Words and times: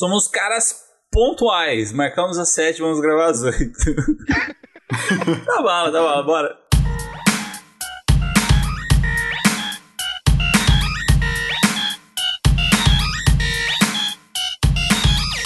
Somos 0.00 0.26
caras 0.26 0.76
pontuais. 1.12 1.92
Marcamos 1.92 2.38
às 2.38 2.54
sete, 2.54 2.80
vamos 2.80 3.02
gravar 3.02 3.26
às 3.26 3.42
oito. 3.42 3.76
tá 5.44 5.62
bala, 5.62 5.92
tá 5.92 6.00
bala, 6.00 6.22
bora. 6.22 6.58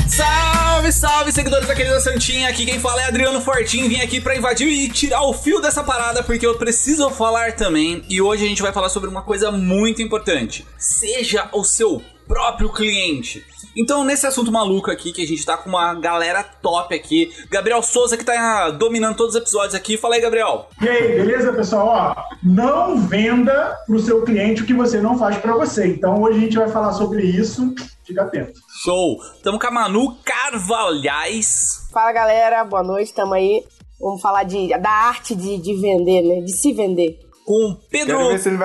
Salve, 0.06 0.92
salve, 0.92 1.32
seguidores 1.32 1.66
da 1.66 1.74
querida 1.74 1.98
Santinha. 1.98 2.48
Aqui 2.48 2.64
quem 2.64 2.78
fala 2.78 3.02
é 3.02 3.06
Adriano 3.06 3.40
Fortin. 3.40 3.88
Vim 3.88 4.02
aqui 4.02 4.20
pra 4.20 4.36
invadir 4.36 4.68
e 4.68 4.88
tirar 4.88 5.22
o 5.22 5.34
fio 5.34 5.60
dessa 5.60 5.82
parada 5.82 6.22
porque 6.22 6.46
eu 6.46 6.56
preciso 6.56 7.10
falar 7.10 7.56
também. 7.56 8.04
E 8.08 8.22
hoje 8.22 8.44
a 8.44 8.48
gente 8.48 8.62
vai 8.62 8.72
falar 8.72 8.88
sobre 8.88 9.10
uma 9.10 9.22
coisa 9.22 9.50
muito 9.50 10.00
importante. 10.00 10.64
Seja 10.78 11.48
o 11.52 11.64
seu 11.64 12.00
próprio 12.28 12.72
cliente. 12.72 13.44
Então, 13.76 14.04
nesse 14.04 14.26
assunto 14.26 14.52
maluco 14.52 14.90
aqui, 14.90 15.12
que 15.12 15.22
a 15.22 15.26
gente 15.26 15.44
tá 15.44 15.56
com 15.56 15.68
uma 15.68 15.94
galera 15.94 16.42
top 16.44 16.94
aqui, 16.94 17.32
Gabriel 17.50 17.82
Souza, 17.82 18.16
que 18.16 18.24
tá 18.24 18.70
dominando 18.70 19.16
todos 19.16 19.34
os 19.34 19.40
episódios 19.40 19.74
aqui. 19.74 19.96
Fala 19.96 20.14
aí, 20.14 20.20
Gabriel. 20.20 20.68
E 20.80 20.88
aí, 20.88 21.16
beleza, 21.16 21.52
pessoal? 21.52 21.86
Ó, 21.86 22.36
não 22.42 22.96
venda 22.98 23.76
pro 23.86 23.98
seu 23.98 24.22
cliente 24.22 24.62
o 24.62 24.66
que 24.66 24.74
você 24.74 25.00
não 25.00 25.18
faz 25.18 25.36
para 25.38 25.54
você. 25.54 25.86
Então, 25.86 26.22
hoje 26.22 26.38
a 26.38 26.40
gente 26.40 26.56
vai 26.56 26.68
falar 26.68 26.92
sobre 26.92 27.22
isso. 27.22 27.74
Fica 28.04 28.22
atento. 28.22 28.52
Show! 28.82 29.18
Tamo 29.42 29.58
com 29.58 29.66
a 29.66 29.70
Manu 29.70 30.16
Carvalhais. 30.24 31.88
Fala, 31.92 32.12
galera. 32.12 32.64
Boa 32.64 32.82
noite. 32.82 33.14
Tamo 33.14 33.34
aí. 33.34 33.64
Vamos 33.98 34.20
falar 34.20 34.44
de, 34.44 34.68
da 34.78 34.90
arte 34.90 35.34
de, 35.34 35.56
de 35.58 35.74
vender, 35.80 36.22
né? 36.22 36.40
De 36.42 36.52
se 36.52 36.72
vender 36.72 37.18
com 37.44 37.76
Pedro 37.90 38.18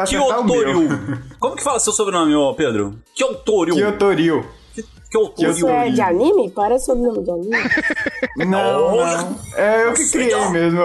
Kyotorio. 0.07 0.89
Como 1.39 1.55
que 1.55 1.63
fala 1.63 1.79
seu 1.79 1.93
sobrenome, 1.93 2.33
ô 2.35 2.53
Pedro? 2.53 2.99
Kyotorio. 3.15 3.75
Kyotorio. 5.09 5.33
Kyotorio. 5.35 5.51
Isso 5.51 5.67
é 5.67 5.89
de 5.89 6.01
anime? 6.01 6.51
Parece 6.51 6.85
sobrenome 6.85 7.23
de 7.23 7.31
anime. 7.31 7.57
Não, 8.45 8.95
não. 8.95 9.39
É 9.55 9.85
eu 9.85 9.93
que 9.93 10.09
criei 10.11 10.49
mesmo. 10.49 10.81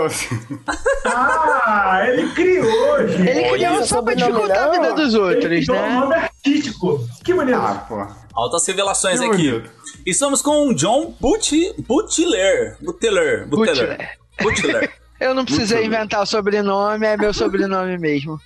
ah, 1.06 2.04
ele 2.08 2.28
criou, 2.32 3.06
gente. 3.08 3.28
Ele 3.28 3.50
criou 3.50 3.84
só 3.84 4.02
pra 4.02 4.14
dificultar 4.14 4.68
a 4.68 4.70
vida 4.72 4.92
dos 4.92 5.14
outros, 5.14 5.44
ele 5.44 5.64
né? 5.64 5.88
um 5.88 6.00
nome 6.00 6.14
artístico. 6.14 7.00
Que 7.24 7.32
bonito. 7.32 7.56
Ah, 7.56 7.86
pô. 7.88 8.06
Altas 8.34 8.66
revelações 8.66 9.20
que 9.20 9.26
aqui. 9.26 9.50
Bonito. 9.52 9.70
Estamos 10.04 10.42
com 10.42 10.68
o 10.68 10.74
John 10.74 11.14
Butler. 11.20 11.74
Butler. 11.86 12.76
Butler. 12.82 13.46
Butler. 13.46 14.18
Butler. 14.42 14.92
Eu 15.24 15.32
não 15.32 15.42
precisei 15.42 15.78
Muito 15.78 15.94
inventar 15.94 16.20
o 16.20 16.26
sobrenome, 16.26 17.06
é 17.06 17.16
meu 17.16 17.32
sobrenome 17.32 17.96
mesmo. 17.96 18.38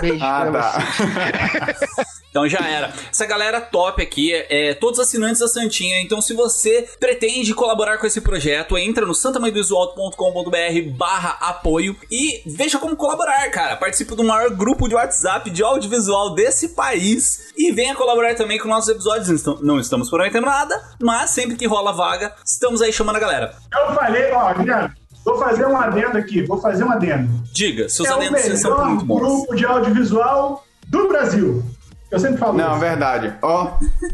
Beijo 0.00 0.24
ah, 0.24 0.48
pra 0.50 0.62
tá. 0.62 2.04
então 2.30 2.48
já 2.48 2.66
era. 2.66 2.90
Essa 3.10 3.26
galera 3.26 3.60
top 3.60 4.02
aqui 4.02 4.32
é, 4.48 4.72
todos 4.72 4.98
assinantes 4.98 5.40
da 5.40 5.48
Santinha. 5.48 6.00
Então, 6.00 6.22
se 6.22 6.32
você 6.32 6.88
pretende 6.98 7.52
colaborar 7.52 7.98
com 7.98 8.06
esse 8.06 8.22
projeto, 8.22 8.78
entra 8.78 9.04
no 9.04 9.14
santamãedovisual.com.br 9.14 10.96
barra 10.96 11.36
apoio 11.38 11.94
e 12.10 12.42
veja 12.46 12.78
como 12.78 12.96
colaborar, 12.96 13.50
cara. 13.50 13.76
Participe 13.76 14.14
do 14.14 14.24
maior 14.24 14.48
grupo 14.48 14.88
de 14.88 14.94
WhatsApp 14.94 15.50
de 15.50 15.62
audiovisual 15.62 16.34
desse 16.34 16.70
país 16.70 17.52
e 17.58 17.72
venha 17.72 17.94
colaborar 17.94 18.34
também 18.36 18.58
com 18.58 18.68
nossos 18.68 18.88
episódios. 18.88 19.44
Não 19.60 19.78
estamos 19.78 20.08
prometendo 20.08 20.46
nada, 20.46 20.82
mas 20.98 21.28
sempre 21.28 21.56
que 21.56 21.66
rola 21.66 21.92
vaga, 21.92 22.34
estamos 22.42 22.80
aí 22.80 22.90
chamando 22.90 23.16
a 23.16 23.20
galera. 23.20 23.54
Eu 23.70 23.94
falei, 23.94 24.32
ó, 24.32 24.54
Guilherme, 24.54 25.01
Vou 25.24 25.38
fazer 25.38 25.66
um 25.66 25.76
adendo 25.76 26.18
aqui, 26.18 26.42
vou 26.42 26.58
fazer 26.58 26.84
um 26.84 26.90
adendo. 26.90 27.30
Diga, 27.52 27.88
seus 27.88 28.08
é 28.08 28.12
adendos 28.12 28.60
são 28.60 28.84
muito 28.86 29.04
bons. 29.04 29.20
grupo 29.20 29.54
de 29.54 29.64
audiovisual 29.64 30.64
do 30.88 31.08
Brasil. 31.08 31.62
Eu 32.10 32.20
sempre 32.20 32.38
falo 32.38 32.58
Não, 32.58 32.72
isso. 32.72 32.80
verdade. 32.80 33.32
Ó, 33.40 33.68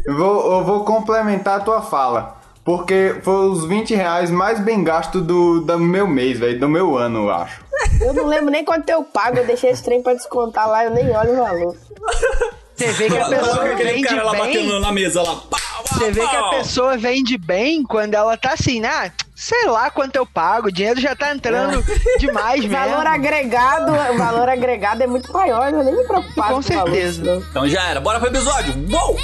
eu, 0.05 0.15
vou, 0.15 0.51
eu 0.59 0.63
vou 0.63 0.85
complementar 0.85 1.57
a 1.57 1.59
tua 1.59 1.81
fala. 1.81 2.37
Porque 2.63 3.15
foi 3.23 3.49
os 3.49 3.65
20 3.65 3.95
reais 3.95 4.29
mais 4.29 4.59
bem 4.59 4.83
gastos 4.83 5.21
do, 5.23 5.61
do 5.61 5.79
meu 5.79 6.07
mês, 6.07 6.37
velho. 6.39 6.59
Do 6.59 6.69
meu 6.69 6.97
ano, 6.97 7.25
eu 7.25 7.31
acho. 7.31 7.61
Eu 7.99 8.13
não 8.13 8.27
lembro 8.27 8.51
nem 8.51 8.63
quanto 8.63 8.87
eu 8.89 9.03
pago. 9.03 9.37
Eu 9.37 9.45
deixei 9.45 9.71
esse 9.71 9.83
trem 9.83 10.03
pra 10.03 10.13
descontar 10.13 10.69
lá, 10.69 10.85
eu 10.85 10.91
nem 10.91 11.09
olho 11.09 11.33
o 11.33 11.37
valor. 11.37 11.75
Você 12.75 12.87
vê 12.93 13.09
que 13.09 13.17
a 13.17 13.25
pessoa 13.27 13.75
vende 13.75 14.07
cara 14.07 14.23
lá 14.23 14.31
bem. 14.31 14.41
batendo 14.41 14.79
na 14.79 14.91
mesa 14.91 15.21
lá. 15.21 15.41
Você 15.85 16.11
vê 16.11 16.27
que 16.27 16.35
a 16.35 16.49
pessoa 16.49 16.97
vende 16.97 17.37
bem 17.37 17.83
quando 17.83 18.13
ela 18.13 18.37
tá 18.37 18.53
assim, 18.53 18.79
né? 18.79 19.11
Sei 19.39 19.67
lá 19.67 19.89
quanto 19.89 20.17
eu 20.17 20.25
pago, 20.25 20.67
o 20.67 20.71
dinheiro 20.71 20.99
já 20.99 21.15
tá 21.15 21.33
entrando 21.33 21.79
é. 21.79 22.17
demais 22.19 22.59
mesmo. 22.59 22.75
Valor 22.75 23.07
agregado, 23.07 24.17
valor 24.17 24.49
agregado 24.49 25.01
é 25.01 25.07
muito 25.07 25.31
maior, 25.31 25.71
não 25.71 25.79
é 25.79 25.83
nem 25.85 25.95
me 25.95 26.03
preocupar 26.03 26.49
com 26.49 26.61
certeza. 26.61 27.41
Então 27.49 27.67
já 27.69 27.87
era, 27.87 28.01
bora 28.01 28.19
pro 28.19 28.27
episódio. 28.27 28.73
Uou! 28.91 29.17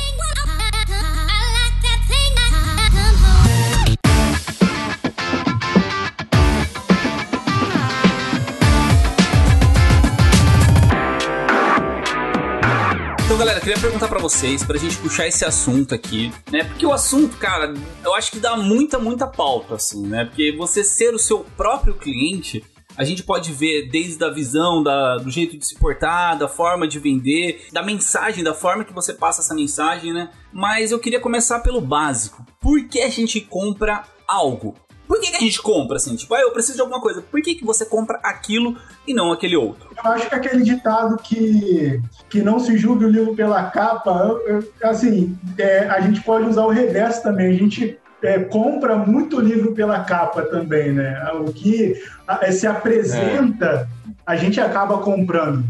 Galera, 13.46 13.62
queria 13.62 13.80
perguntar 13.80 14.08
para 14.08 14.18
vocês, 14.18 14.64
pra 14.64 14.76
gente 14.76 14.98
puxar 14.98 15.28
esse 15.28 15.46
assunto 15.46 15.94
aqui, 15.94 16.34
né? 16.52 16.64
Porque 16.64 16.84
o 16.84 16.92
assunto, 16.92 17.38
cara, 17.38 17.76
eu 18.04 18.16
acho 18.16 18.32
que 18.32 18.40
dá 18.40 18.58
muita, 18.58 18.98
muita 18.98 19.28
pauta, 19.28 19.76
assim, 19.76 20.02
né? 20.08 20.26
Porque 20.26 20.52
você 20.54 20.84
ser 20.84 21.14
o 21.14 21.20
seu 21.20 21.46
próprio 21.56 21.94
cliente, 21.94 22.66
a 22.98 23.04
gente 23.04 23.22
pode 23.22 23.52
ver 23.52 23.88
desde 23.92 24.24
a 24.24 24.32
visão, 24.32 24.82
da, 24.82 25.18
do 25.18 25.30
jeito 25.30 25.60
de 25.60 25.68
se 25.68 25.76
portar, 25.76 26.36
da 26.40 26.48
forma 26.48 26.88
de 26.88 26.98
vender, 26.98 27.68
da 27.72 27.84
mensagem, 27.84 28.44
da 28.44 28.56
forma 28.56 28.84
que 28.84 28.94
você 28.94 29.14
passa 29.14 29.42
essa 29.42 29.54
mensagem, 29.54 30.12
né? 30.12 30.32
Mas 30.52 30.92
eu 30.92 30.98
queria 30.98 31.20
começar 31.20 31.60
pelo 31.60 31.82
básico. 31.82 32.44
Por 32.60 32.88
que 32.88 33.00
a 33.02 33.10
gente 33.10 33.40
compra 33.42 34.06
algo? 34.28 34.74
Por 35.08 35.20
que, 35.20 35.32
que, 35.32 35.38
a 35.38 35.40
gente 35.40 35.62
compra 35.62 35.98
assim? 35.98 36.16
Tipo, 36.16 36.34
ah, 36.34 36.42
eu 36.42 36.52
preciso 36.52 36.76
de 36.76 36.82
alguma 36.82 37.00
coisa. 37.00 37.22
Por 37.22 37.42
que, 37.42 37.56
que 37.56 37.66
você 37.66 37.86
compra 37.86 38.20
aquilo 38.24 38.76
e 39.08 39.14
não 39.14 39.32
aquele 39.32 39.56
outro? 39.56 39.90
Eu 40.04 40.12
acho 40.12 40.28
que 40.28 40.36
aquele 40.36 40.64
ditado 40.64 41.18
que, 41.18 42.02
que 42.30 42.42
não 42.42 42.60
se 42.60 42.78
julgue 42.78 43.06
o 43.06 43.10
livro 43.10 43.36
pela 43.36 43.70
capa, 43.70 44.12
eu, 44.46 44.64
eu, 44.82 44.90
assim, 44.90 45.38
é, 45.58 45.88
a 45.88 46.02
gente 46.02 46.22
pode 46.22 46.48
usar 46.48 46.66
o 46.66 46.72
reverso 46.72 47.22
também. 47.22 47.48
A 47.48 47.58
gente 47.58 47.98
é, 48.22 48.40
compra 48.40 48.98
muito 48.98 49.40
livro 49.40 49.74
pela 49.74 50.04
capa 50.04 50.42
também, 50.44 50.92
né? 50.92 51.22
O 51.34 51.52
que 51.54 52.02
é, 52.42 52.52
se 52.52 52.66
apresenta, 52.66 53.88
a 54.26 54.36
gente 54.36 54.60
acaba 54.60 54.98
comprando. 54.98 55.64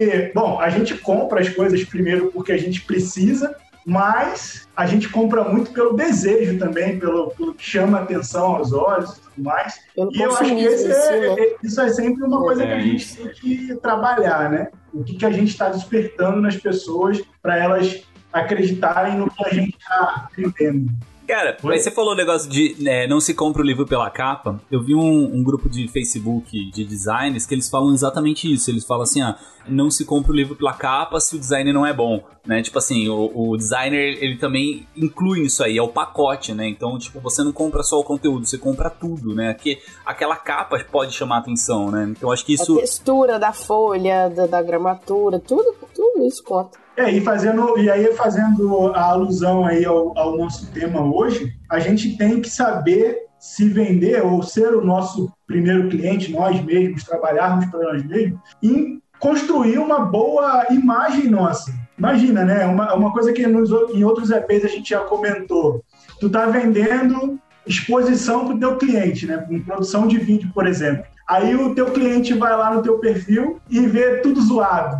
E, 0.00 0.32
bom, 0.32 0.58
a 0.60 0.70
gente 0.70 0.96
compra 0.96 1.40
as 1.40 1.48
coisas 1.48 1.84
primeiro 1.84 2.30
porque 2.32 2.52
a 2.52 2.58
gente 2.58 2.82
precisa, 2.82 3.54
mas 3.88 4.68
a 4.76 4.84
gente 4.84 5.08
compra 5.08 5.42
muito 5.44 5.72
pelo 5.72 5.94
desejo 5.94 6.58
também, 6.58 6.98
pelo, 6.98 7.30
pelo 7.30 7.54
que 7.54 7.64
chama 7.64 8.00
atenção 8.00 8.56
aos 8.56 8.70
olhos 8.70 9.16
e 9.16 9.20
tudo 9.22 9.42
mais. 9.44 9.80
Eu 9.96 10.10
e 10.12 10.20
eu 10.20 10.30
acho 10.30 10.44
que 10.44 10.60
esse 10.62 10.92
é, 10.92 11.26
é, 11.26 11.56
isso 11.64 11.80
é 11.80 11.88
sempre 11.88 12.22
uma 12.22 12.38
coisa 12.38 12.66
que 12.66 12.72
a 12.72 12.80
gente 12.80 13.16
tem 13.16 13.32
que 13.32 13.74
trabalhar, 13.76 14.50
né? 14.50 14.68
O 14.92 15.02
que, 15.02 15.16
que 15.16 15.24
a 15.24 15.30
gente 15.30 15.48
está 15.48 15.70
despertando 15.70 16.38
nas 16.38 16.54
pessoas 16.54 17.22
para 17.40 17.56
elas 17.56 18.02
acreditarem 18.30 19.16
no 19.16 19.30
que 19.30 19.46
a 19.46 19.54
gente 19.54 19.78
está 19.78 20.28
vendendo. 20.36 20.92
Cara, 21.28 21.58
Oi? 21.62 21.74
aí 21.74 21.78
você 21.78 21.90
falou 21.90 22.14
o 22.14 22.16
negócio 22.16 22.48
de 22.48 22.74
né, 22.82 23.06
não 23.06 23.20
se 23.20 23.34
compra 23.34 23.60
o 23.60 23.64
livro 23.64 23.86
pela 23.86 24.08
capa. 24.08 24.58
Eu 24.70 24.82
vi 24.82 24.94
um, 24.94 25.36
um, 25.36 25.42
grupo 25.42 25.68
de 25.68 25.86
Facebook 25.86 26.70
de 26.70 26.84
designers 26.86 27.44
que 27.44 27.54
eles 27.54 27.68
falam 27.68 27.92
exatamente 27.92 28.50
isso. 28.50 28.70
Eles 28.70 28.82
falam 28.86 29.02
assim, 29.02 29.20
ah, 29.20 29.38
não 29.68 29.90
se 29.90 30.06
compra 30.06 30.32
o 30.32 30.34
livro 30.34 30.56
pela 30.56 30.72
capa 30.72 31.20
se 31.20 31.36
o 31.36 31.38
designer 31.38 31.74
não 31.74 31.84
é 31.84 31.92
bom, 31.92 32.24
né? 32.46 32.62
Tipo 32.62 32.78
assim, 32.78 33.10
o, 33.10 33.50
o 33.50 33.56
designer, 33.58 34.16
ele 34.22 34.38
também 34.38 34.88
inclui 34.96 35.42
isso 35.42 35.62
aí, 35.62 35.76
é 35.76 35.82
o 35.82 35.88
pacote, 35.88 36.54
né? 36.54 36.66
Então, 36.66 36.98
tipo, 36.98 37.20
você 37.20 37.42
não 37.42 37.52
compra 37.52 37.82
só 37.82 38.00
o 38.00 38.04
conteúdo, 38.04 38.46
você 38.46 38.56
compra 38.56 38.88
tudo, 38.88 39.34
né? 39.34 39.52
Porque 39.52 39.82
aquela 40.06 40.34
capa 40.34 40.82
pode 40.90 41.12
chamar 41.12 41.40
atenção, 41.40 41.90
né? 41.90 42.06
Então, 42.08 42.32
acho 42.32 42.42
que 42.42 42.54
isso... 42.54 42.78
A 42.78 42.80
textura 42.80 43.38
da 43.38 43.52
folha, 43.52 44.30
da, 44.30 44.46
da 44.46 44.62
gramatura, 44.62 45.38
tudo, 45.38 45.74
tudo 45.94 46.26
isso 46.26 46.42
conta. 46.42 46.87
É, 46.98 47.12
e, 47.12 47.20
fazendo, 47.20 47.78
e 47.78 47.88
aí 47.88 48.12
fazendo 48.14 48.88
a 48.92 49.04
alusão 49.04 49.64
aí 49.64 49.84
ao, 49.84 50.18
ao 50.18 50.36
nosso 50.36 50.68
tema 50.72 51.00
hoje, 51.00 51.54
a 51.70 51.78
gente 51.78 52.16
tem 52.16 52.40
que 52.40 52.50
saber 52.50 53.18
se 53.38 53.68
vender 53.68 54.20
ou 54.26 54.42
ser 54.42 54.74
o 54.74 54.84
nosso 54.84 55.32
primeiro 55.46 55.88
cliente, 55.88 56.32
nós 56.32 56.60
mesmos, 56.60 57.04
trabalharmos 57.04 57.66
para 57.66 57.92
nós 57.92 58.04
mesmos, 58.04 58.40
e 58.60 58.98
construir 59.20 59.78
uma 59.78 60.00
boa 60.00 60.66
imagem 60.70 61.30
nossa. 61.30 61.72
Imagina, 61.96 62.44
né? 62.44 62.66
Uma, 62.66 62.92
uma 62.94 63.12
coisa 63.12 63.32
que 63.32 63.46
nos, 63.46 63.70
em 63.94 64.02
outros 64.02 64.32
EPs 64.32 64.64
a 64.64 64.68
gente 64.68 64.90
já 64.90 64.98
comentou. 64.98 65.84
Tu 66.18 66.28
tá 66.28 66.46
vendendo 66.46 67.38
exposição 67.64 68.44
para 68.44 68.56
o 68.56 68.58
teu 68.58 68.76
cliente, 68.76 69.24
né? 69.24 69.36
Com 69.38 69.60
produção 69.60 70.08
de 70.08 70.18
vídeo, 70.18 70.50
por 70.52 70.66
exemplo. 70.66 71.04
Aí 71.28 71.54
o 71.54 71.76
teu 71.76 71.92
cliente 71.92 72.34
vai 72.34 72.56
lá 72.56 72.74
no 72.74 72.82
teu 72.82 72.98
perfil 72.98 73.60
e 73.70 73.86
vê 73.86 74.16
tudo 74.16 74.40
zoado. 74.40 74.96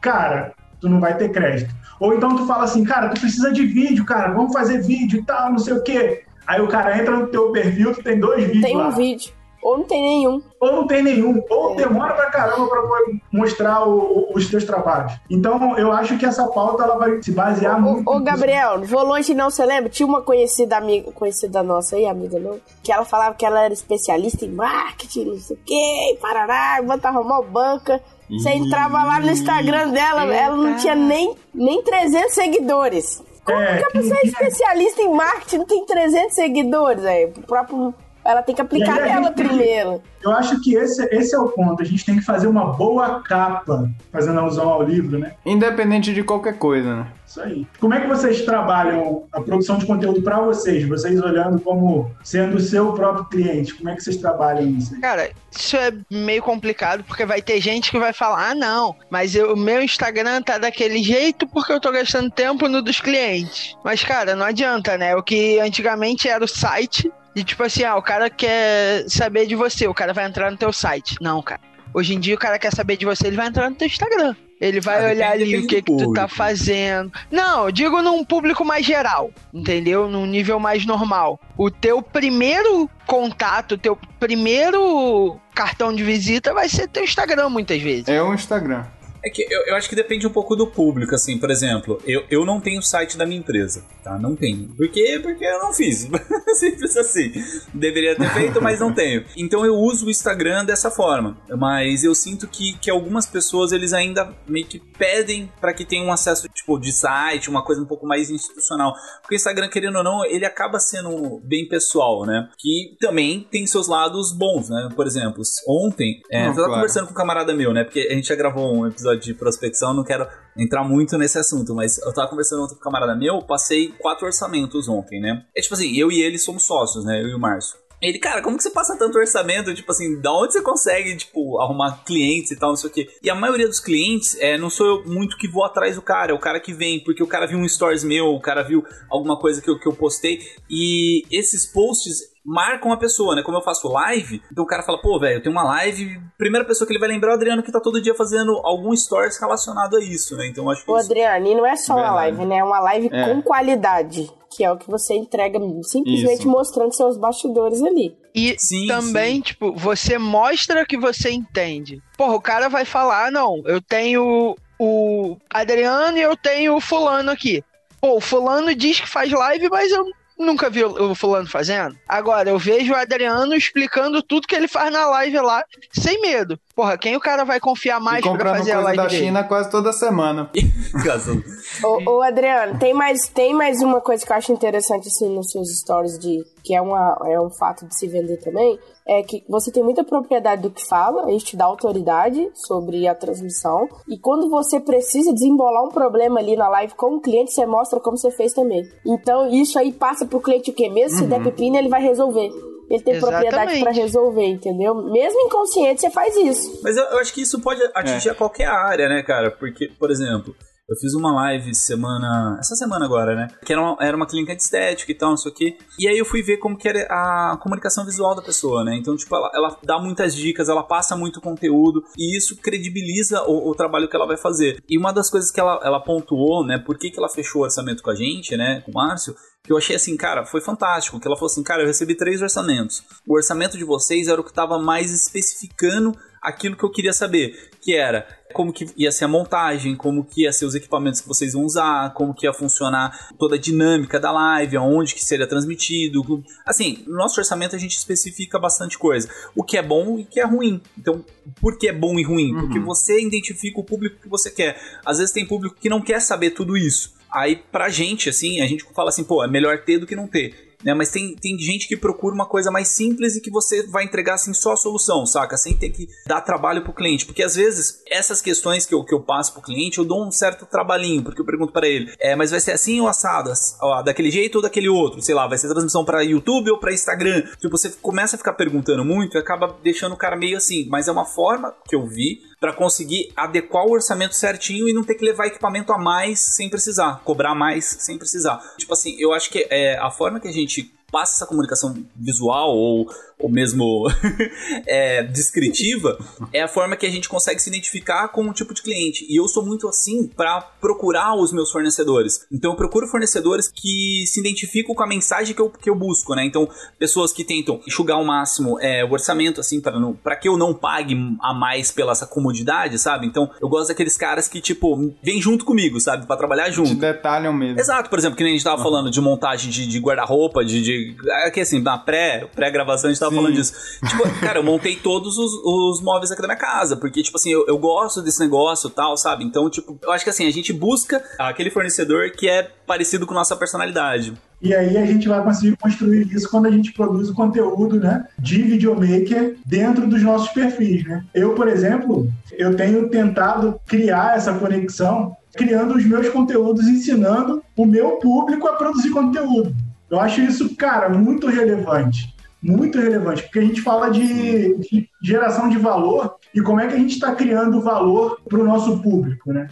Cara, 0.00 0.54
tu 0.82 0.88
não 0.88 1.00
vai 1.00 1.16
ter 1.16 1.30
crédito. 1.30 1.72
Ou 1.98 2.12
então 2.12 2.36
tu 2.36 2.44
fala 2.46 2.64
assim, 2.64 2.84
cara, 2.84 3.08
tu 3.08 3.20
precisa 3.20 3.52
de 3.52 3.64
vídeo, 3.64 4.04
cara, 4.04 4.32
vamos 4.32 4.52
fazer 4.52 4.82
vídeo 4.82 5.20
e 5.20 5.24
tal, 5.24 5.52
não 5.52 5.58
sei 5.58 5.74
o 5.74 5.82
quê. 5.82 6.24
Aí 6.46 6.60
o 6.60 6.68
cara 6.68 6.98
entra 6.98 7.16
no 7.16 7.28
teu 7.28 7.52
perfil, 7.52 7.94
tu 7.94 8.02
tem 8.02 8.18
dois 8.18 8.44
vídeos 8.44 8.64
Tem 8.64 8.76
um 8.76 8.80
lá. 8.80 8.90
vídeo. 8.90 9.32
Ou 9.62 9.78
não 9.78 9.84
tem 9.84 10.02
nenhum. 10.02 10.42
Ou 10.58 10.72
não 10.72 10.86
tem 10.88 11.04
nenhum. 11.04 11.40
Ou 11.48 11.76
demora 11.76 12.14
pra 12.14 12.30
caramba 12.30 12.66
pra 12.66 12.82
mostrar 13.30 13.86
o, 13.86 13.92
o, 13.96 14.32
os 14.34 14.50
teus 14.50 14.64
trabalhos. 14.64 15.12
Então, 15.30 15.78
eu 15.78 15.92
acho 15.92 16.18
que 16.18 16.26
essa 16.26 16.48
pauta 16.48 16.82
ela 16.82 16.98
vai 16.98 17.22
se 17.22 17.30
basear 17.30 17.78
ô, 17.78 17.80
muito. 17.80 18.10
Ô, 18.10 18.18
Gabriel, 18.18 18.78
não 18.78 18.86
vou 18.86 19.04
longe 19.04 19.32
não, 19.34 19.50
você 19.50 19.64
lembra? 19.64 19.88
Tinha 19.88 20.04
uma 20.04 20.20
conhecida 20.20 20.76
amiga, 20.76 21.12
conhecida 21.12 21.62
nossa 21.62 21.94
aí, 21.94 22.06
amiga 22.06 22.40
não, 22.40 22.58
que 22.82 22.90
ela 22.90 23.04
falava 23.04 23.36
que 23.36 23.46
ela 23.46 23.60
era 23.62 23.72
especialista 23.72 24.44
em 24.44 24.50
marketing, 24.50 25.26
não 25.26 25.38
sei 25.38 25.56
o 25.56 25.60
quê, 25.64 26.18
parará, 26.20 26.82
bota 26.82 27.06
arrumar 27.06 27.42
banca. 27.42 28.00
Você 28.32 28.50
entrava 28.50 29.02
lá 29.04 29.20
no 29.20 29.30
Instagram 29.30 29.90
dela, 29.90 30.24
Eita. 30.24 30.34
ela 30.34 30.56
não 30.56 30.76
tinha 30.76 30.94
nem, 30.94 31.34
nem 31.54 31.82
300 31.82 32.32
seguidores. 32.32 33.22
Como 33.44 33.60
é, 33.60 33.78
que 33.78 33.84
a 33.84 33.90
pessoa 33.90 34.18
é 34.22 34.26
especialista 34.26 35.02
em 35.02 35.12
marketing 35.12 35.58
não 35.58 35.66
tem 35.66 35.84
300 35.84 36.34
seguidores? 36.34 37.04
É, 37.04 37.24
o 37.24 37.42
próprio 37.42 37.94
ela 38.24 38.42
tem 38.42 38.54
que 38.54 38.60
aplicar 38.60 39.00
nela 39.00 39.30
primeiro. 39.32 40.02
Eu 40.22 40.30
acho 40.32 40.60
que 40.60 40.74
esse, 40.76 41.04
esse 41.06 41.34
é 41.34 41.38
o 41.38 41.48
ponto. 41.48 41.82
A 41.82 41.84
gente 41.84 42.04
tem 42.04 42.16
que 42.16 42.22
fazer 42.24 42.46
uma 42.46 42.72
boa 42.72 43.20
capa, 43.20 43.90
fazendo 44.12 44.38
alusão 44.38 44.68
ao 44.68 44.82
livro, 44.82 45.18
né? 45.18 45.34
Independente 45.44 46.14
de 46.14 46.22
qualquer 46.22 46.58
coisa, 46.58 46.96
né? 46.96 47.06
Isso 47.26 47.40
aí. 47.40 47.66
Como 47.80 47.94
é 47.94 48.00
que 48.00 48.06
vocês 48.06 48.42
trabalham 48.42 49.24
a 49.32 49.40
produção 49.40 49.78
de 49.78 49.86
conteúdo 49.86 50.22
para 50.22 50.38
vocês? 50.40 50.86
Vocês 50.86 51.20
olhando 51.20 51.58
como 51.58 52.10
sendo 52.22 52.56
o 52.56 52.60
seu 52.60 52.92
próprio 52.92 53.24
cliente. 53.24 53.74
Como 53.74 53.88
é 53.88 53.96
que 53.96 54.02
vocês 54.02 54.18
trabalham 54.18 54.68
isso? 54.68 55.00
Cara, 55.00 55.30
isso 55.50 55.76
é 55.76 55.92
meio 56.10 56.42
complicado 56.42 57.02
porque 57.04 57.24
vai 57.24 57.42
ter 57.42 57.60
gente 57.60 57.90
que 57.90 57.98
vai 57.98 58.12
falar: 58.12 58.50
ah, 58.50 58.54
não, 58.54 58.94
mas 59.10 59.34
o 59.34 59.56
meu 59.56 59.82
Instagram 59.82 60.42
tá 60.42 60.58
daquele 60.58 61.02
jeito 61.02 61.46
porque 61.48 61.72
eu 61.72 61.80
tô 61.80 61.90
gastando 61.90 62.30
tempo 62.30 62.68
no 62.68 62.82
dos 62.82 63.00
clientes. 63.00 63.76
Mas, 63.82 64.04
cara, 64.04 64.36
não 64.36 64.46
adianta, 64.46 64.96
né? 64.96 65.16
O 65.16 65.22
que 65.22 65.58
antigamente 65.58 66.28
era 66.28 66.44
o 66.44 66.48
site 66.48 67.10
e 67.34 67.42
tipo 67.42 67.62
assim, 67.62 67.84
ah, 67.84 67.96
o 67.96 68.02
cara 68.02 68.28
quer 68.28 69.04
saber 69.08 69.46
de 69.46 69.54
você, 69.54 69.86
o 69.86 69.94
cara 69.94 70.12
vai 70.12 70.26
entrar 70.26 70.50
no 70.50 70.56
teu 70.56 70.72
site. 70.72 71.16
Não, 71.20 71.42
cara. 71.42 71.60
Hoje 71.94 72.14
em 72.14 72.20
dia 72.20 72.34
o 72.34 72.38
cara 72.38 72.58
quer 72.58 72.72
saber 72.72 72.96
de 72.96 73.04
você, 73.04 73.26
ele 73.26 73.36
vai 73.36 73.46
entrar 73.46 73.68
no 73.68 73.76
teu 73.76 73.86
Instagram. 73.86 74.34
Ele 74.60 74.80
vai 74.80 75.04
ah, 75.04 75.10
olhar 75.10 75.32
ali 75.32 75.58
o 75.58 75.66
que, 75.66 75.82
que 75.82 75.92
tu 75.92 76.12
tá 76.12 76.28
fazendo. 76.28 77.12
Não, 77.30 77.70
digo 77.70 78.00
num 78.00 78.24
público 78.24 78.64
mais 78.64 78.86
geral, 78.86 79.32
entendeu? 79.52 80.08
Num 80.08 80.24
nível 80.24 80.60
mais 80.60 80.86
normal. 80.86 81.40
O 81.58 81.68
teu 81.68 82.00
primeiro 82.00 82.88
contato, 83.04 83.72
o 83.72 83.78
teu 83.78 83.98
primeiro 84.20 85.36
cartão 85.52 85.92
de 85.92 86.04
visita 86.04 86.54
vai 86.54 86.68
ser 86.68 86.86
teu 86.86 87.02
Instagram, 87.02 87.48
muitas 87.48 87.82
vezes. 87.82 88.08
É 88.08 88.22
o 88.22 88.32
Instagram. 88.32 88.84
É 89.24 89.30
que 89.30 89.42
eu, 89.48 89.66
eu, 89.66 89.76
acho 89.76 89.88
que 89.88 89.94
depende 89.94 90.26
um 90.26 90.30
pouco 90.30 90.56
do 90.56 90.66
público, 90.66 91.14
assim, 91.14 91.38
por 91.38 91.50
exemplo, 91.50 92.00
eu, 92.04 92.24
eu 92.28 92.44
não 92.44 92.60
tenho 92.60 92.82
site 92.82 93.16
da 93.16 93.24
minha 93.24 93.38
empresa, 93.38 93.84
tá? 94.02 94.18
Não 94.18 94.34
tenho. 94.34 94.68
Por 94.74 94.88
quê? 94.88 95.20
Porque 95.22 95.44
eu 95.44 95.60
não 95.60 95.72
fiz. 95.72 96.08
Simples 96.58 96.96
assim. 96.96 97.32
Deveria 97.72 98.16
ter 98.16 98.28
feito, 98.30 98.60
mas 98.60 98.80
não 98.80 98.92
tenho. 98.92 99.24
Então 99.36 99.64
eu 99.64 99.76
uso 99.76 100.06
o 100.06 100.10
Instagram 100.10 100.64
dessa 100.64 100.90
forma. 100.90 101.36
Mas 101.56 102.02
eu 102.02 102.14
sinto 102.14 102.48
que, 102.48 102.76
que 102.78 102.90
algumas 102.90 103.24
pessoas, 103.26 103.70
eles 103.70 103.92
ainda 103.92 104.34
meio 104.46 104.66
que 104.66 104.80
pedem 104.80 105.50
para 105.60 105.72
que 105.72 105.84
tenham 105.84 106.06
um 106.06 106.12
acesso, 106.12 106.48
tipo, 106.48 106.78
de 106.78 106.92
site, 106.92 107.48
uma 107.48 107.64
coisa 107.64 107.80
um 107.80 107.86
pouco 107.86 108.06
mais 108.06 108.28
institucional. 108.28 108.92
Porque 109.20 109.34
o 109.34 109.36
Instagram, 109.36 109.68
querendo 109.68 109.96
ou 109.96 110.04
não, 110.04 110.24
ele 110.24 110.44
acaba 110.44 110.80
sendo 110.80 111.40
bem 111.44 111.68
pessoal, 111.68 112.26
né? 112.26 112.48
Que 112.58 112.96
também 112.98 113.46
tem 113.50 113.66
seus 113.66 113.86
lados 113.86 114.32
bons, 114.32 114.68
né? 114.68 114.88
Por 114.96 115.06
exemplo, 115.06 115.42
ontem, 115.68 116.20
é, 116.30 116.42
não, 116.42 116.48
eu 116.48 116.54
tava 116.54 116.66
claro. 116.66 116.74
conversando 116.74 117.06
com 117.06 117.12
um 117.12 117.16
camarada 117.16 117.54
meu, 117.54 117.72
né? 117.72 117.84
Porque 117.84 118.08
a 118.10 118.14
gente 118.14 118.26
já 118.26 118.34
gravou 118.34 118.74
um 118.74 118.86
episódio 118.86 119.11
episódio 119.12 119.20
de 119.20 119.34
prospecção, 119.34 119.94
não 119.94 120.04
quero 120.04 120.26
entrar 120.56 120.84
muito 120.84 121.16
nesse 121.16 121.38
assunto, 121.38 121.74
mas 121.74 121.98
eu 121.98 122.12
tava 122.12 122.28
conversando 122.28 122.62
ontem 122.62 122.74
com 122.74 122.80
um 122.80 122.82
camarada 122.82 123.14
meu, 123.14 123.40
passei 123.42 123.88
quatro 123.98 124.26
orçamentos 124.26 124.88
ontem, 124.88 125.20
né? 125.20 125.44
É 125.56 125.60
tipo 125.60 125.74
assim, 125.74 125.96
eu 125.96 126.10
e 126.10 126.20
ele 126.20 126.38
somos 126.38 126.64
sócios, 126.64 127.04
né? 127.04 127.22
Eu 127.22 127.28
e 127.28 127.34
o 127.34 127.38
Márcio. 127.38 127.78
Ele, 128.02 128.18
cara, 128.18 128.42
como 128.42 128.56
que 128.56 128.64
você 128.64 128.70
passa 128.70 128.98
tanto 128.98 129.16
orçamento? 129.16 129.72
Tipo 129.72 129.92
assim, 129.92 130.20
da 130.20 130.32
onde 130.32 130.52
você 130.52 130.60
consegue, 130.60 131.16
tipo, 131.16 131.60
arrumar 131.60 132.02
clientes 132.04 132.50
e 132.50 132.56
tal, 132.56 132.70
não 132.70 132.76
sei 132.76 132.90
o 132.90 132.92
quê. 132.92 133.08
E 133.22 133.30
a 133.30 133.34
maioria 133.34 133.68
dos 133.68 133.78
clientes, 133.78 134.36
é, 134.40 134.58
não 134.58 134.68
sou 134.68 134.86
eu 134.86 135.04
muito 135.06 135.36
que 135.36 135.46
vou 135.46 135.64
atrás 135.64 135.94
do 135.94 136.02
cara, 136.02 136.32
é 136.32 136.34
o 136.34 136.40
cara 136.40 136.58
que 136.58 136.72
vem, 136.72 136.98
porque 136.98 137.22
o 137.22 137.28
cara 137.28 137.46
viu 137.46 137.58
um 137.58 137.68
stories 137.68 138.02
meu, 138.02 138.26
o 138.26 138.40
cara 138.40 138.62
viu 138.62 138.84
alguma 139.08 139.38
coisa 139.38 139.62
que 139.62 139.70
eu, 139.70 139.78
que 139.78 139.86
eu 139.86 139.92
postei. 139.92 140.40
E 140.68 141.22
esses 141.30 141.64
posts 141.64 142.32
marcam 142.44 142.90
a 142.90 142.96
pessoa, 142.96 143.36
né? 143.36 143.42
Como 143.42 143.56
eu 143.56 143.62
faço 143.62 143.86
live, 143.88 144.42
então 144.50 144.64
o 144.64 144.66
cara 144.66 144.82
fala, 144.82 145.00
pô, 145.00 145.20
velho, 145.20 145.36
eu 145.36 145.42
tenho 145.42 145.54
uma 145.54 145.62
live. 145.62 146.20
Primeira 146.36 146.66
pessoa 146.66 146.86
que 146.86 146.92
ele 146.92 146.98
vai 146.98 147.08
lembrar 147.08 147.30
é 147.30 147.32
o 147.34 147.36
Adriano 147.36 147.62
que 147.62 147.70
tá 147.70 147.78
todo 147.78 148.02
dia 148.02 148.16
fazendo 148.16 148.50
algum 148.64 148.94
stories 148.96 149.38
relacionado 149.38 149.96
a 149.96 150.00
isso, 150.00 150.36
né? 150.36 150.48
Então 150.48 150.68
acho 150.68 150.84
que. 150.84 150.90
Ô, 150.90 150.96
Adriano, 150.96 151.46
e 151.46 151.54
não 151.54 151.64
é 151.64 151.76
só 151.76 151.94
uma 151.94 152.14
live, 152.14 152.44
né? 152.44 152.56
É 152.56 152.64
uma 152.64 152.80
live 152.80 153.08
é. 153.12 153.24
com 153.26 153.42
qualidade. 153.42 154.28
Que 154.54 154.64
é 154.64 154.70
o 154.70 154.76
que 154.76 154.90
você 154.90 155.14
entrega 155.14 155.58
simplesmente 155.82 156.40
isso. 156.40 156.48
mostrando 156.48 156.92
seus 156.92 157.16
bastidores 157.16 157.82
ali. 157.82 158.14
E 158.34 158.54
sim, 158.58 158.86
também, 158.86 159.36
sim. 159.36 159.40
tipo, 159.40 159.72
você 159.74 160.18
mostra 160.18 160.84
que 160.84 160.96
você 160.96 161.30
entende. 161.30 162.02
Porra, 162.16 162.34
o 162.34 162.40
cara 162.40 162.68
vai 162.68 162.84
falar, 162.84 163.30
não, 163.30 163.62
eu 163.64 163.80
tenho 163.80 164.56
o 164.78 165.36
Adriano 165.48 166.18
e 166.18 166.22
eu 166.22 166.36
tenho 166.36 166.76
o 166.76 166.80
fulano 166.80 167.30
aqui. 167.30 167.62
Pô, 168.00 168.16
o 168.16 168.20
fulano 168.20 168.74
diz 168.74 169.00
que 169.00 169.08
faz 169.08 169.30
live, 169.30 169.68
mas 169.70 169.92
eu 169.92 170.04
nunca 170.38 170.68
vi 170.68 170.84
o 170.84 171.14
fulano 171.14 171.48
fazendo. 171.48 171.96
Agora, 172.08 172.50
eu 172.50 172.58
vejo 172.58 172.92
o 172.92 172.96
Adriano 172.96 173.54
explicando 173.54 174.22
tudo 174.22 174.46
que 174.46 174.54
ele 174.54 174.68
faz 174.68 174.92
na 174.92 175.06
live 175.06 175.38
lá, 175.40 175.64
sem 175.92 176.20
medo. 176.20 176.58
Porra, 176.74 176.96
quem 176.96 177.14
o 177.16 177.20
cara 177.20 177.44
vai 177.44 177.60
confiar 177.60 178.00
mais 178.00 178.22
pra 178.22 178.56
fazer 178.56 178.72
a 178.72 178.80
live 178.80 178.96
da 178.96 179.06
dele? 179.06 179.24
China 179.24 179.44
quase 179.44 179.70
toda 179.70 179.92
semana. 179.92 180.50
ô, 181.84 182.10
ô, 182.10 182.22
Adriano, 182.22 182.78
tem 182.78 182.94
mais, 182.94 183.28
tem 183.28 183.52
mais 183.52 183.82
uma 183.82 184.00
coisa 184.00 184.24
que 184.24 184.32
eu 184.32 184.36
acho 184.36 184.52
interessante, 184.52 185.08
assim, 185.08 185.28
nos 185.34 185.50
seus 185.50 185.68
stories, 185.80 186.18
de, 186.18 186.42
que 186.64 186.74
é, 186.74 186.80
uma, 186.80 187.18
é 187.26 187.38
um 187.38 187.50
fato 187.50 187.86
de 187.86 187.94
se 187.94 188.06
vender 188.06 188.38
também, 188.38 188.78
é 189.06 189.22
que 189.22 189.44
você 189.48 189.70
tem 189.70 189.82
muita 189.82 190.02
propriedade 190.02 190.62
do 190.62 190.70
que 190.70 190.86
fala, 190.86 191.24
a 191.24 191.30
gente 191.30 191.44
te 191.44 191.56
dá 191.56 191.66
autoridade 191.66 192.50
sobre 192.54 193.06
a 193.06 193.14
transmissão, 193.14 193.86
e 194.08 194.18
quando 194.18 194.48
você 194.48 194.80
precisa 194.80 195.32
desembolar 195.32 195.84
um 195.84 195.90
problema 195.90 196.40
ali 196.40 196.56
na 196.56 196.68
live 196.68 196.94
com 196.94 197.16
o 197.16 197.20
cliente, 197.20 197.52
você 197.52 197.66
mostra 197.66 198.00
como 198.00 198.16
você 198.16 198.30
fez 198.30 198.54
também. 198.54 198.82
Então, 199.04 199.50
isso 199.50 199.78
aí 199.78 199.92
passa 199.92 200.24
pro 200.24 200.40
cliente 200.40 200.70
o 200.70 200.74
quê? 200.74 200.88
Mesmo 200.88 201.18
se 201.18 201.26
der 201.26 201.38
uhum. 201.38 201.44
pepino, 201.44 201.76
ele 201.76 201.88
vai 201.90 202.00
resolver 202.00 202.50
ele 202.92 203.02
tem 203.02 203.14
Exatamente. 203.14 203.48
propriedade 203.48 203.80
para 203.80 203.92
resolver, 203.92 204.46
entendeu? 204.46 204.94
Mesmo 205.10 205.40
inconsciente, 205.40 206.02
você 206.02 206.10
faz 206.10 206.36
isso. 206.36 206.80
Mas 206.82 206.94
eu, 206.96 207.04
eu 207.04 207.18
acho 207.20 207.32
que 207.32 207.40
isso 207.40 207.58
pode 207.60 207.80
atingir 207.94 208.28
é. 208.28 208.34
qualquer 208.34 208.66
área, 208.66 209.08
né, 209.08 209.22
cara? 209.22 209.50
Porque, 209.50 209.88
por 209.98 210.10
exemplo, 210.10 210.54
eu 210.86 210.96
fiz 210.96 211.14
uma 211.14 211.32
live 211.32 211.74
semana. 211.74 212.58
Essa 212.60 212.76
semana 212.76 213.06
agora, 213.06 213.34
né? 213.34 213.48
Que 213.64 213.72
era 213.72 213.80
uma, 213.80 213.96
era 213.98 214.14
uma 214.14 214.26
clínica 214.26 214.54
de 214.54 214.60
estética 214.60 215.10
e 215.10 215.14
tal, 215.14 215.30
não 215.30 215.38
sei 215.38 215.50
o 215.50 215.54
quê. 215.54 215.78
E 215.98 216.06
aí 216.06 216.18
eu 216.18 216.24
fui 216.26 216.42
ver 216.42 216.58
como 216.58 216.76
que 216.76 216.86
era 216.86 217.06
a 217.08 217.56
comunicação 217.56 218.04
visual 218.04 218.34
da 218.34 218.42
pessoa, 218.42 218.84
né? 218.84 218.94
Então, 218.96 219.16
tipo, 219.16 219.34
ela, 219.34 219.50
ela 219.54 219.78
dá 219.82 219.98
muitas 219.98 220.34
dicas, 220.34 220.68
ela 220.68 220.82
passa 220.82 221.16
muito 221.16 221.40
conteúdo 221.40 222.02
e 222.18 222.36
isso 222.36 222.60
credibiliza 222.60 223.42
o, 223.44 223.70
o, 223.70 223.74
trabalho 223.74 224.06
que 224.06 224.14
ela 224.14 224.26
vai 224.26 224.36
fazer. 224.36 224.82
E 224.86 224.98
uma 224.98 225.12
das 225.12 225.30
coisas 225.30 225.50
que 225.50 225.58
ela, 225.58 225.80
ela 225.82 225.98
pontuou, 225.98 226.66
né? 226.66 226.76
Por 226.76 226.98
que, 226.98 227.10
que 227.10 227.18
ela 227.18 227.30
fechou 227.30 227.62
o 227.62 227.64
orçamento 227.64 228.02
com 228.02 228.10
a 228.10 228.14
gente, 228.14 228.54
né? 228.54 228.82
Com 228.84 228.90
o 228.90 228.94
Márcio, 228.94 229.34
que 229.62 229.72
eu 229.72 229.76
achei 229.76 229.94
assim, 229.94 230.16
cara, 230.16 230.44
foi 230.44 230.60
fantástico. 230.60 231.20
Que 231.20 231.26
ela 231.26 231.36
falou 231.36 231.50
assim, 231.50 231.62
cara, 231.62 231.82
eu 231.82 231.86
recebi 231.86 232.14
três 232.14 232.42
orçamentos. 232.42 233.02
O 233.26 233.34
orçamento 233.34 233.78
de 233.78 233.84
vocês 233.84 234.28
era 234.28 234.40
o 234.40 234.44
que 234.44 234.50
estava 234.50 234.78
mais 234.78 235.12
especificando 235.12 236.16
aquilo 236.42 236.76
que 236.76 236.82
eu 236.82 236.90
queria 236.90 237.12
saber, 237.12 237.70
que 237.80 237.94
era 237.94 238.26
como 238.52 238.72
que 238.72 238.86
ia 238.96 239.12
ser 239.12 239.26
a 239.26 239.28
montagem, 239.28 239.94
como 239.94 240.24
que 240.24 240.42
ia 240.42 240.52
ser 240.52 240.66
os 240.66 240.74
equipamentos 240.74 241.20
que 241.20 241.28
vocês 241.28 241.52
vão 241.52 241.62
usar, 241.64 242.12
como 242.14 242.34
que 242.34 242.46
ia 242.46 242.52
funcionar 242.52 243.28
toda 243.38 243.54
a 243.54 243.58
dinâmica 243.58 244.18
da 244.18 244.32
live, 244.32 244.76
aonde 244.76 245.14
que 245.14 245.24
seria 245.24 245.46
transmitido. 245.46 246.42
Assim, 246.66 247.04
no 247.06 247.14
nosso 247.14 247.38
orçamento 247.38 247.76
a 247.76 247.78
gente 247.78 247.96
especifica 247.96 248.58
bastante 248.58 248.98
coisa. 248.98 249.28
O 249.54 249.62
que 249.62 249.78
é 249.78 249.82
bom 249.82 250.18
e 250.18 250.22
o 250.22 250.26
que 250.26 250.40
é 250.40 250.44
ruim. 250.44 250.82
Então, 250.98 251.24
por 251.60 251.78
que 251.78 251.88
é 251.88 251.92
bom 251.92 252.18
e 252.18 252.24
ruim? 252.24 252.52
Uhum. 252.52 252.60
Porque 252.62 252.80
você 252.80 253.24
identifica 253.24 253.78
o 253.78 253.84
público 253.84 254.20
que 254.20 254.28
você 254.28 254.50
quer. 254.50 254.76
Às 255.06 255.18
vezes 255.18 255.32
tem 255.32 255.46
público 255.46 255.76
que 255.80 255.88
não 255.88 256.02
quer 256.02 256.20
saber 256.20 256.50
tudo 256.50 256.76
isso. 256.76 257.14
Aí, 257.32 257.56
pra 257.56 257.88
gente, 257.88 258.28
assim, 258.28 258.60
a 258.60 258.66
gente 258.66 258.84
fala 258.94 259.08
assim, 259.08 259.24
pô, 259.24 259.42
é 259.42 259.48
melhor 259.48 259.78
ter 259.84 259.98
do 259.98 260.06
que 260.06 260.16
não 260.16 260.26
ter 260.26 260.72
né? 260.84 260.94
Mas 260.94 261.10
tem, 261.10 261.34
tem 261.36 261.58
gente 261.58 261.86
que 261.86 261.96
procura 261.96 262.34
uma 262.34 262.46
coisa 262.46 262.70
mais 262.70 262.88
simples 262.88 263.36
e 263.36 263.40
que 263.40 263.50
você 263.50 263.86
vai 263.86 264.04
entregar 264.04 264.34
assim 264.34 264.52
só 264.52 264.72
a 264.72 264.76
solução, 264.76 265.24
saca? 265.26 265.56
Sem 265.56 265.74
ter 265.74 265.90
que 265.90 266.08
dar 266.26 266.40
trabalho 266.40 266.82
pro 266.82 266.92
cliente. 266.92 267.24
Porque 267.24 267.42
às 267.42 267.54
vezes 267.54 268.02
essas 268.08 268.40
questões 268.40 268.86
que 268.86 268.94
eu, 268.94 269.04
que 269.04 269.14
eu 269.14 269.20
passo 269.20 269.52
pro 269.52 269.62
cliente, 269.62 269.98
eu 269.98 270.04
dou 270.04 270.26
um 270.26 270.30
certo 270.30 270.66
trabalhinho, 270.66 271.22
porque 271.22 271.40
eu 271.40 271.46
pergunto 271.46 271.72
para 271.72 271.88
ele, 271.88 272.12
é, 272.18 272.34
mas 272.36 272.50
vai 272.50 272.60
ser 272.60 272.72
assim 272.72 273.00
ou 273.00 273.08
assado? 273.08 273.52
Ó, 273.80 274.02
daquele 274.02 274.30
jeito 274.30 274.56
ou 274.56 274.62
daquele 274.62 274.88
outro? 274.88 275.22
Sei 275.22 275.34
lá, 275.34 275.46
vai 275.46 275.58
ser 275.58 275.68
transmissão 275.68 276.04
para 276.04 276.22
YouTube 276.22 276.70
ou 276.70 276.78
para 276.78 276.92
Instagram? 276.92 277.42
Tipo, 277.60 277.76
você 277.76 277.90
começa 278.02 278.36
a 278.36 278.38
ficar 278.38 278.54
perguntando 278.54 279.04
muito 279.04 279.36
e 279.36 279.38
acaba 279.38 279.76
deixando 279.82 280.12
o 280.12 280.18
cara 280.18 280.36
meio 280.36 280.56
assim. 280.56 280.86
Mas 280.88 281.08
é 281.08 281.12
uma 281.12 281.24
forma 281.24 281.74
que 281.88 281.94
eu 281.94 282.06
vi 282.06 282.51
para 282.62 282.72
conseguir 282.72 283.32
adequar 283.36 283.84
o 283.84 283.90
orçamento 283.90 284.36
certinho 284.36 284.88
e 284.88 284.92
não 284.92 285.02
ter 285.02 285.16
que 285.16 285.24
levar 285.24 285.48
equipamento 285.48 285.92
a 285.92 285.98
mais 285.98 286.38
sem 286.38 286.70
precisar, 286.70 287.20
cobrar 287.24 287.56
mais 287.56 287.84
sem 287.98 288.16
precisar. 288.16 288.62
Tipo 288.78 288.92
assim, 288.92 289.16
eu 289.18 289.32
acho 289.32 289.50
que 289.50 289.66
é 289.68 289.98
a 289.98 290.12
forma 290.12 290.38
que 290.38 290.46
a 290.46 290.52
gente 290.52 290.94
passa 291.12 291.36
essa 291.36 291.46
comunicação 291.46 291.94
visual 292.16 292.74
ou, 292.74 293.06
ou 293.38 293.48
mesmo 293.48 294.08
é, 294.86 295.22
descritiva, 295.22 296.18
é 296.52 296.62
a 296.62 296.68
forma 296.68 296.96
que 296.96 297.06
a 297.06 297.10
gente 297.10 297.28
consegue 297.28 297.60
se 297.60 297.68
identificar 297.68 298.28
com 298.28 298.42
um 298.42 298.52
tipo 298.52 298.72
de 298.72 298.82
cliente. 298.82 299.26
E 299.28 299.38
eu 299.38 299.46
sou 299.46 299.64
muito 299.64 299.86
assim 299.86 300.26
para 300.26 300.60
procurar 300.80 301.34
os 301.34 301.52
meus 301.52 301.70
fornecedores. 301.70 302.46
Então 302.50 302.72
eu 302.72 302.76
procuro 302.76 303.06
fornecedores 303.06 303.68
que 303.68 304.24
se 304.26 304.40
identificam 304.40 304.94
com 304.94 305.02
a 305.02 305.06
mensagem 305.06 305.54
que 305.54 305.60
eu, 305.60 305.70
que 305.70 305.90
eu 305.90 305.94
busco, 305.94 306.34
né? 306.34 306.44
Então, 306.44 306.68
pessoas 306.98 307.32
que 307.32 307.44
tentam 307.44 307.80
enxugar 307.86 308.16
ao 308.16 308.24
máximo 308.24 308.80
é, 308.80 309.04
o 309.04 309.12
orçamento, 309.12 309.60
assim, 309.60 309.80
para 309.80 310.36
que 310.36 310.48
eu 310.48 310.56
não 310.56 310.72
pague 310.74 311.14
a 311.40 311.52
mais 311.52 311.92
pela 311.92 312.12
essa 312.12 312.26
comodidade, 312.26 312.98
sabe? 312.98 313.26
Então, 313.26 313.50
eu 313.60 313.68
gosto 313.68 313.88
daqueles 313.88 314.16
caras 314.16 314.48
que, 314.48 314.60
tipo, 314.60 315.14
vem 315.22 315.40
junto 315.40 315.64
comigo, 315.64 316.00
sabe? 316.00 316.22
para 316.26 316.36
trabalhar 316.36 316.70
junto. 316.70 316.90
De 316.90 316.94
detalham 316.96 317.52
mesmo. 317.52 317.80
Exato, 317.80 318.08
por 318.08 318.18
exemplo, 318.18 318.36
que 318.36 318.42
nem 318.42 318.52
a 318.52 318.56
gente 318.56 318.64
tava 318.64 318.76
uhum. 318.76 318.82
falando 318.82 319.10
de 319.10 319.20
montagem 319.20 319.70
de, 319.70 319.86
de 319.86 319.98
guarda-roupa, 319.98 320.64
de, 320.64 320.82
de. 320.82 321.01
Aqui 321.46 321.60
assim, 321.60 321.80
na 321.80 321.98
pré, 321.98 322.46
pré-gravação 322.54 323.08
a 323.08 323.12
gente 323.12 323.20
tava 323.20 323.30
Sim. 323.30 323.36
falando 323.36 323.54
disso. 323.54 323.72
Tipo, 324.08 324.40
cara, 324.40 324.58
eu 324.58 324.62
montei 324.62 324.96
todos 324.96 325.38
os, 325.38 325.52
os 325.64 326.02
móveis 326.02 326.30
aqui 326.30 326.42
da 326.42 326.48
minha 326.48 326.58
casa, 326.58 326.96
porque, 326.96 327.22
tipo 327.22 327.36
assim, 327.36 327.50
eu, 327.50 327.64
eu 327.66 327.78
gosto 327.78 328.22
desse 328.22 328.40
negócio 328.40 328.88
e 328.88 328.92
tal, 328.92 329.16
sabe? 329.16 329.44
Então, 329.44 329.68
tipo, 329.70 329.98
eu 330.02 330.12
acho 330.12 330.24
que 330.24 330.30
assim, 330.30 330.46
a 330.46 330.52
gente 330.52 330.72
busca 330.72 331.22
aquele 331.38 331.70
fornecedor 331.70 332.30
que 332.30 332.48
é 332.48 332.70
parecido 332.86 333.26
com 333.26 333.34
nossa 333.34 333.56
personalidade. 333.56 334.34
E 334.60 334.72
aí 334.72 334.96
a 334.96 335.04
gente 335.04 335.26
vai 335.26 335.42
conseguir 335.42 335.76
construir 335.76 336.32
isso 336.32 336.48
quando 336.48 336.66
a 336.66 336.70
gente 336.70 336.92
produz 336.92 337.28
o 337.28 337.34
conteúdo 337.34 337.98
né, 337.98 338.24
de 338.38 338.62
videomaker 338.62 339.56
dentro 339.66 340.06
dos 340.06 340.22
nossos 340.22 340.50
perfis. 340.50 341.04
Né? 341.04 341.24
Eu, 341.34 341.54
por 341.54 341.66
exemplo, 341.66 342.30
eu 342.52 342.76
tenho 342.76 343.08
tentado 343.08 343.80
criar 343.86 344.36
essa 344.36 344.54
conexão 344.54 345.36
criando 345.54 345.96
os 345.96 346.04
meus 346.04 346.28
conteúdos, 346.28 346.86
ensinando 346.86 347.62
o 347.76 347.84
meu 347.84 348.12
público 348.12 348.68
a 348.68 348.74
produzir 348.74 349.10
conteúdo. 349.10 349.74
Eu 350.12 350.20
acho 350.20 350.42
isso, 350.42 350.76
cara, 350.76 351.08
muito 351.08 351.46
relevante. 351.46 352.36
Muito 352.62 353.00
relevante, 353.00 353.42
porque 353.42 353.58
a 353.58 353.62
gente 353.62 353.80
fala 353.80 354.10
de, 354.10 354.76
de 354.78 355.08
geração 355.20 355.70
de 355.70 355.78
valor 355.78 356.36
e 356.54 356.60
como 356.60 356.78
é 356.78 356.86
que 356.86 356.94
a 356.94 356.98
gente 356.98 357.14
está 357.14 357.34
criando 357.34 357.80
valor 357.80 358.38
para 358.48 358.60
o 358.60 358.64
nosso 358.64 359.02
público, 359.02 359.52
né? 359.52 359.68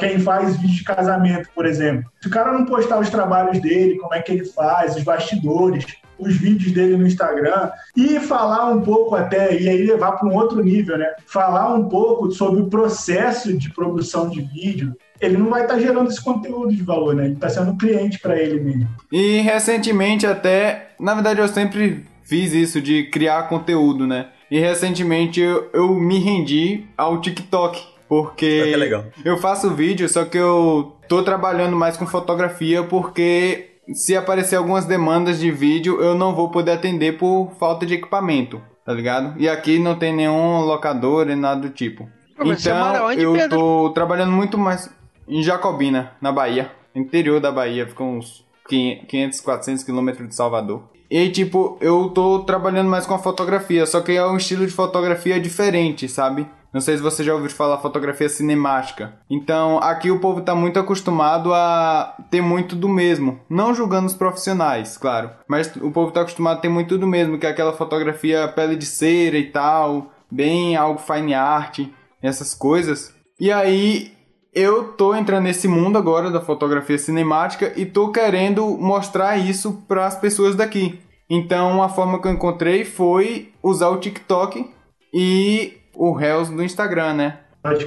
Quem 0.00 0.18
faz 0.18 0.56
vídeo 0.56 0.74
de 0.74 0.84
casamento, 0.84 1.48
por 1.54 1.64
exemplo. 1.64 2.10
Se 2.20 2.26
o 2.26 2.30
cara 2.30 2.50
não 2.50 2.64
postar 2.64 2.98
os 2.98 3.10
trabalhos 3.10 3.60
dele, 3.60 3.98
como 3.98 4.14
é 4.14 4.22
que 4.22 4.32
ele 4.32 4.44
faz, 4.46 4.96
os 4.96 5.04
bastidores, 5.04 5.84
os 6.18 6.36
vídeos 6.36 6.72
dele 6.72 6.96
no 6.96 7.06
Instagram 7.06 7.70
e 7.96 8.18
falar 8.18 8.70
um 8.70 8.80
pouco 8.80 9.14
até, 9.14 9.56
e 9.56 9.68
aí 9.68 9.84
levar 9.84 10.12
para 10.12 10.28
um 10.28 10.34
outro 10.34 10.62
nível, 10.62 10.96
né? 10.98 11.12
Falar 11.26 11.72
um 11.74 11.88
pouco 11.88 12.32
sobre 12.32 12.62
o 12.62 12.68
processo 12.68 13.56
de 13.56 13.70
produção 13.72 14.28
de 14.28 14.40
vídeo, 14.40 14.96
ele 15.24 15.36
não 15.36 15.50
vai 15.50 15.62
estar 15.62 15.74
tá 15.74 15.80
gerando 15.80 16.08
esse 16.08 16.22
conteúdo 16.22 16.74
de 16.74 16.82
valor, 16.82 17.14
né? 17.14 17.24
Ele 17.24 17.34
está 17.34 17.48
sendo 17.48 17.76
cliente 17.76 18.18
para 18.18 18.40
ele 18.40 18.60
mesmo. 18.60 18.88
E 19.10 19.40
recentemente 19.40 20.26
até, 20.26 20.90
na 20.98 21.14
verdade 21.14 21.40
eu 21.40 21.48
sempre 21.48 22.04
fiz 22.22 22.52
isso 22.52 22.80
de 22.80 23.04
criar 23.04 23.48
conteúdo, 23.48 24.06
né? 24.06 24.28
E 24.50 24.58
recentemente 24.58 25.40
eu, 25.40 25.68
eu 25.72 25.94
me 25.94 26.18
rendi 26.18 26.84
ao 26.96 27.20
TikTok. 27.20 27.94
Porque 28.08 28.74
é 28.76 29.28
eu 29.28 29.38
faço 29.38 29.70
vídeo, 29.70 30.08
só 30.08 30.24
que 30.24 30.36
eu 30.36 30.94
tô 31.08 31.22
trabalhando 31.22 31.74
mais 31.74 31.96
com 31.96 32.06
fotografia 32.06 32.82
porque 32.82 33.70
se 33.92 34.16
aparecer 34.16 34.56
algumas 34.56 34.84
demandas 34.84 35.38
de 35.38 35.50
vídeo, 35.50 36.00
eu 36.00 36.14
não 36.14 36.34
vou 36.34 36.50
poder 36.50 36.72
atender 36.72 37.18
por 37.18 37.52
falta 37.58 37.84
de 37.84 37.94
equipamento, 37.94 38.60
tá 38.84 38.92
ligado? 38.92 39.40
E 39.40 39.48
aqui 39.48 39.78
não 39.78 39.96
tem 39.96 40.14
nenhum 40.14 40.60
locador 40.60 41.28
e 41.28 41.34
nada 41.34 41.62
do 41.62 41.70
tipo. 41.70 42.08
Pô, 42.36 42.52
então, 42.52 43.12
eu 43.12 43.32
Pedro? 43.32 43.58
tô 43.58 43.90
trabalhando 43.90 44.32
muito 44.32 44.58
mais 44.58 44.90
em 45.28 45.42
Jacobina, 45.42 46.12
na 46.20 46.32
Bahia. 46.32 46.70
Interior 46.94 47.40
da 47.40 47.50
Bahia, 47.50 47.86
fica 47.86 48.04
uns 48.04 48.44
500, 48.68 49.40
400 49.40 49.84
quilômetros 49.84 50.28
de 50.28 50.34
Salvador. 50.34 50.82
E 51.10 51.28
tipo, 51.30 51.76
eu 51.80 52.08
tô 52.10 52.40
trabalhando 52.40 52.88
mais 52.88 53.06
com 53.06 53.14
a 53.14 53.18
fotografia, 53.18 53.86
só 53.86 54.00
que 54.00 54.12
é 54.12 54.26
um 54.26 54.36
estilo 54.36 54.66
de 54.66 54.72
fotografia 54.72 55.38
diferente, 55.38 56.08
sabe? 56.08 56.46
Não 56.72 56.80
sei 56.80 56.96
se 56.96 57.02
você 57.04 57.22
já 57.22 57.32
ouviu 57.32 57.48
falar 57.50 57.78
fotografia 57.78 58.28
cinemática. 58.28 59.14
Então, 59.30 59.78
aqui 59.78 60.10
o 60.10 60.18
povo 60.18 60.40
tá 60.40 60.56
muito 60.56 60.76
acostumado 60.76 61.54
a 61.54 62.16
ter 62.32 62.40
muito 62.40 62.74
do 62.74 62.88
mesmo. 62.88 63.38
Não 63.48 63.72
julgando 63.72 64.08
os 64.08 64.14
profissionais, 64.14 64.96
claro. 64.96 65.30
Mas 65.46 65.72
o 65.76 65.92
povo 65.92 66.10
tá 66.10 66.22
acostumado 66.22 66.58
a 66.58 66.60
ter 66.60 66.68
muito 66.68 66.98
do 66.98 67.06
mesmo, 67.06 67.38
que 67.38 67.46
é 67.46 67.50
aquela 67.50 67.72
fotografia 67.72 68.48
pele 68.48 68.74
de 68.74 68.86
cera 68.86 69.38
e 69.38 69.52
tal, 69.52 70.10
bem 70.28 70.74
algo 70.74 70.98
fine 70.98 71.32
art, 71.32 71.78
essas 72.20 72.54
coisas. 72.54 73.14
E 73.38 73.52
aí, 73.52 74.13
eu 74.54 74.92
tô 74.92 75.14
entrando 75.14 75.44
nesse 75.44 75.66
mundo 75.66 75.98
agora 75.98 76.30
da 76.30 76.40
fotografia 76.40 76.96
cinemática 76.96 77.72
e 77.76 77.84
tô 77.84 78.10
querendo 78.10 78.66
mostrar 78.78 79.36
isso 79.36 79.82
para 79.88 80.06
as 80.06 80.18
pessoas 80.18 80.54
daqui. 80.54 80.98
Então, 81.28 81.82
a 81.82 81.88
forma 81.88 82.20
que 82.20 82.28
eu 82.28 82.32
encontrei 82.32 82.84
foi 82.84 83.52
usar 83.62 83.88
o 83.88 83.98
TikTok 83.98 84.70
e 85.12 85.78
o 85.94 86.12
Reels 86.12 86.48
do 86.50 86.62
Instagram, 86.62 87.14
né? 87.14 87.38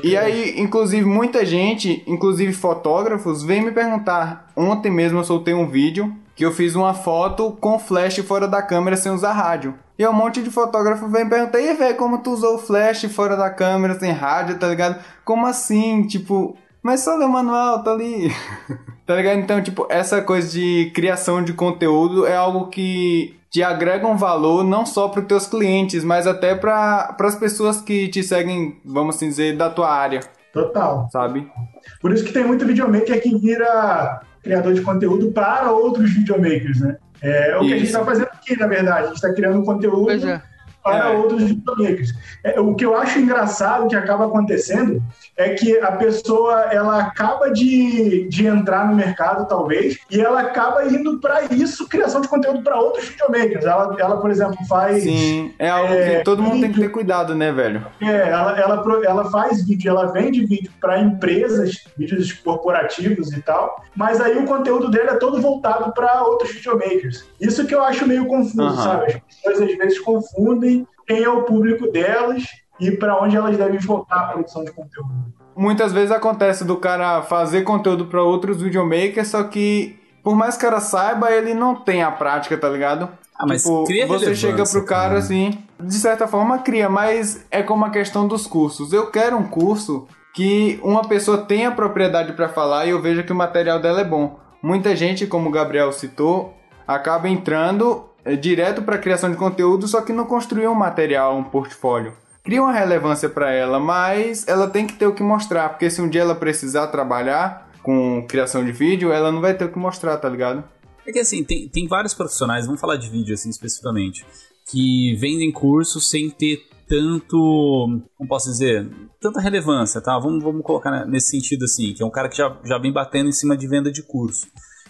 E 0.04 0.18
aí, 0.18 0.60
inclusive, 0.60 1.06
muita 1.06 1.46
gente, 1.46 2.04
inclusive 2.08 2.52
fotógrafos, 2.52 3.44
vem 3.44 3.62
me 3.62 3.72
perguntar. 3.72 4.48
Ontem 4.56 4.92
mesmo 4.92 5.20
eu 5.20 5.24
soltei 5.24 5.54
um 5.54 5.68
vídeo 5.68 6.12
que 6.38 6.46
eu 6.46 6.52
fiz 6.52 6.76
uma 6.76 6.94
foto 6.94 7.58
com 7.60 7.80
flash 7.80 8.18
fora 8.20 8.48
da 8.48 8.62
câmera 8.62 8.96
sem 8.96 9.12
usar 9.12 9.34
rádio. 9.34 9.74
E 9.98 10.08
um 10.08 10.14
monte 10.14 10.44
de 10.44 10.52
fotógrafo 10.52 11.08
vem 11.08 11.28
perguntar, 11.28 11.60
e 11.60 11.74
velho, 11.74 11.98
como 11.98 12.20
tu 12.20 12.32
usou 12.32 12.56
o 12.56 12.60
flash 12.60 13.06
fora 13.06 13.36
da 13.36 13.50
câmera 13.50 14.00
sem 14.00 14.12
rádio, 14.12 14.60
tá 14.60 14.68
ligado? 14.68 15.04
Como 15.26 15.48
assim? 15.48 16.06
Tipo, 16.06 16.56
mas 16.84 17.00
só 17.02 17.16
ler 17.16 17.26
o 17.26 17.30
manual, 17.30 17.84
tá 17.84 17.92
ali. 17.92 18.32
tá 19.04 19.16
ligado? 19.16 19.40
Então, 19.40 19.64
tipo, 19.64 19.88
essa 19.90 20.22
coisa 20.22 20.48
de 20.48 20.92
criação 20.94 21.44
de 21.44 21.54
conteúdo 21.54 22.28
é 22.28 22.36
algo 22.36 22.68
que 22.68 23.36
te 23.50 23.64
agrega 23.64 24.06
um 24.06 24.16
valor 24.16 24.64
não 24.64 24.86
só 24.86 25.08
para 25.08 25.22
os 25.22 25.28
teus 25.28 25.48
clientes, 25.48 26.04
mas 26.04 26.28
até 26.28 26.54
para 26.54 27.18
as 27.20 27.36
pessoas 27.36 27.82
que 27.82 28.10
te 28.10 28.22
seguem, 28.22 28.80
vamos 28.86 29.16
assim 29.16 29.30
dizer, 29.30 29.58
da 29.58 29.72
tua 29.72 29.92
área. 29.92 30.20
Total. 30.54 31.10
Sabe? 31.12 31.52
Por 32.00 32.14
isso 32.14 32.24
que 32.24 32.32
tem 32.32 32.46
muito 32.46 32.64
videomaker 32.64 33.20
que 33.24 33.36
vira 33.36 34.22
criador 34.48 34.74
de 34.74 34.82
conteúdo 34.82 35.32
para 35.32 35.72
outros 35.72 36.12
videomakers, 36.14 36.80
né? 36.80 36.98
É 37.22 37.58
o 37.58 37.62
isso. 37.62 37.68
que 37.68 37.74
a 37.74 37.78
gente 37.78 37.88
está 37.88 38.06
fazendo 38.06 38.28
aqui, 38.28 38.58
na 38.58 38.68
verdade. 38.68 39.04
A 39.04 39.08
gente 39.08 39.16
está 39.16 39.34
criando 39.34 39.64
conteúdo 39.64 40.12
é. 40.12 40.42
Para 40.88 41.10
é. 41.10 41.18
outros 41.18 41.44
videomakers. 41.44 42.14
É, 42.44 42.60
o 42.60 42.74
que 42.76 42.86
eu 42.86 42.96
acho 42.96 43.20
engraçado 43.20 43.88
que 43.88 43.96
acaba 43.96 44.26
acontecendo 44.26 45.02
é 45.36 45.50
que 45.50 45.78
a 45.80 45.92
pessoa 45.92 46.62
ela 46.72 47.00
acaba 47.02 47.52
de, 47.52 48.28
de 48.30 48.48
entrar 48.48 48.88
no 48.88 48.96
mercado, 48.96 49.48
talvez, 49.48 49.98
e 50.10 50.20
ela 50.20 50.42
acaba 50.42 50.86
indo 50.86 51.20
para 51.20 51.44
isso, 51.54 51.88
criação 51.88 52.22
de 52.22 52.28
conteúdo 52.28 52.64
para 52.64 52.80
outros 52.80 53.10
videomakers. 53.10 53.66
Ela, 53.66 53.96
ela, 54.00 54.18
por 54.18 54.32
exemplo, 54.32 54.58
faz. 54.68 55.04
Sim, 55.04 55.54
é 55.60 55.70
algo 55.70 55.94
é, 55.94 56.18
que 56.18 56.24
todo 56.24 56.42
mundo 56.42 56.54
vídeo, 56.54 56.66
tem 56.68 56.74
que 56.74 56.82
ter 56.82 56.90
cuidado, 56.90 57.36
né, 57.36 57.52
velho? 57.52 57.86
É, 58.02 58.30
ela, 58.30 58.58
ela, 58.58 59.06
ela 59.06 59.30
faz 59.30 59.66
vídeo, 59.66 59.90
ela 59.90 60.12
vende 60.12 60.46
vídeo 60.46 60.72
para 60.80 61.00
empresas, 61.00 61.86
vídeos 61.98 62.32
corporativos 62.34 63.32
e 63.34 63.42
tal, 63.42 63.84
mas 63.96 64.22
aí 64.22 64.38
o 64.38 64.46
conteúdo 64.46 64.90
dele 64.90 65.10
é 65.10 65.16
todo 65.16 65.42
voltado 65.42 65.92
para 65.94 66.24
outros 66.24 66.52
videomakers. 66.52 67.26
Isso 67.40 67.66
que 67.66 67.76
eu 67.76 67.84
acho 67.84 68.08
meio 68.08 68.26
confuso, 68.26 68.62
uhum. 68.62 68.76
sabe? 68.76 69.06
As 69.06 69.36
pessoas 69.36 69.62
às 69.62 69.78
vezes 69.78 70.00
confundem 70.00 70.77
quem 71.08 71.24
é 71.24 71.30
o 71.30 71.44
público 71.44 71.90
delas 71.90 72.44
e 72.80 72.92
para 72.92 73.22
onde 73.22 73.36
elas 73.36 73.58
devem 73.58 73.80
voltar 73.80 74.18
a 74.18 74.28
produção 74.28 74.64
de 74.64 74.72
conteúdo. 74.72 75.34
Muitas 75.56 75.92
vezes 75.92 76.12
acontece 76.12 76.64
do 76.64 76.76
cara 76.78 77.24
fazer 77.24 77.64
conteúdo 77.64 78.06
para 78.06 78.22
outros 78.22 78.62
videomakers, 78.62 79.30
só 79.30 79.44
que 79.44 79.98
por 80.24 80.36
mais 80.36 80.56
que 80.58 80.66
o 80.66 80.70
cara 80.70 80.82
saiba, 80.82 81.32
ele 81.32 81.54
não 81.54 81.74
tem 81.74 82.04
a 82.04 82.12
prática, 82.12 82.58
tá 82.58 82.70
ligado? 82.70 83.10
Ah, 83.34 83.46
mas 83.48 83.64
tipo, 83.64 83.86
cria 83.86 84.06
você 84.06 84.36
chega 84.36 84.64
pro 84.64 84.86
cara 84.86 85.18
assim, 85.18 85.58
de 85.80 85.94
certa 85.96 86.28
forma 86.28 86.60
cria, 86.60 86.90
mas 86.90 87.46
é 87.50 87.64
como 87.64 87.86
a 87.86 87.90
questão 87.90 88.28
dos 88.28 88.46
cursos. 88.46 88.92
Eu 88.92 89.10
quero 89.10 89.38
um 89.38 89.48
curso 89.48 90.06
que 90.34 90.80
uma 90.84 91.08
pessoa 91.08 91.40
tenha 91.40 91.72
propriedade 91.72 92.34
para 92.34 92.50
falar 92.50 92.86
e 92.86 92.90
eu 92.90 93.02
veja 93.02 93.24
que 93.24 93.32
o 93.32 93.36
material 93.36 93.80
dela 93.80 94.02
é 94.02 94.04
bom. 94.04 94.38
Muita 94.62 94.96
gente, 94.96 95.26
como 95.26 95.50
o 95.50 95.52
Gabriel 95.52 95.92
citou, 95.92 96.54
acaba 96.86 97.30
entrando 97.30 98.04
direto 98.36 98.82
para 98.82 98.98
criação 98.98 99.32
de 99.32 99.38
conteúdo, 99.38 99.88
só 99.88 100.02
que 100.02 100.12
não 100.12 100.26
construiu 100.26 100.72
um 100.72 100.76
material, 100.76 101.38
um 101.38 101.44
portfólio 101.44 102.14
cria 102.48 102.62
uma 102.62 102.72
relevância 102.72 103.28
para 103.28 103.52
ela, 103.52 103.78
mas 103.78 104.48
ela 104.48 104.70
tem 104.70 104.88
que 104.88 104.94
ter 104.94 105.06
o 105.06 105.14
que 105.14 105.22
mostrar, 105.22 105.68
porque 105.68 105.90
se 105.90 106.02
um 106.02 106.08
dia 106.08 106.22
ela 106.22 106.34
precisar 106.34 106.88
trabalhar 106.88 107.70
com 107.84 108.26
criação 108.26 108.64
de 108.64 108.72
vídeo, 108.72 109.12
ela 109.12 109.34
não 109.34 109.42
vai 109.42 109.54
ter 109.54 109.66
o 109.66 109.70
que 109.70 109.78
mostrar, 109.78 110.16
tá 110.16 110.30
ligado? 110.30 110.64
É 111.06 111.12
que 111.12 111.20
assim, 111.20 111.44
tem, 111.44 111.68
tem 111.68 111.90
vários 111.90 112.14
profissionais, 112.14 112.66
vamos 112.66 112.80
falar 112.80 112.96
de 112.96 113.10
vídeo 113.10 113.34
assim 113.34 113.50
especificamente, 113.50 114.26
que 114.72 115.14
vendem 115.20 115.52
cursos 115.52 116.10
sem 116.10 116.30
ter 116.30 116.62
tanto, 116.88 118.02
como 118.18 118.30
posso 118.30 118.50
dizer, 118.50 118.90
tanta 119.20 119.42
relevância, 119.42 120.00
tá? 120.00 120.18
Vamos, 120.18 120.42
vamos 120.42 120.64
colocar 120.64 121.06
nesse 121.06 121.32
sentido 121.32 121.66
assim, 121.66 121.94
que 121.94 122.02
é 122.02 122.06
um 122.06 122.10
cara 122.10 122.30
que 122.30 122.38
já, 122.38 122.58
já 122.64 122.78
vem 122.78 122.94
batendo 122.94 123.28
em 123.28 123.34
cima 123.34 123.58
de 123.58 123.68
venda 123.68 123.92
de 123.92 124.02
curso. 124.02 124.48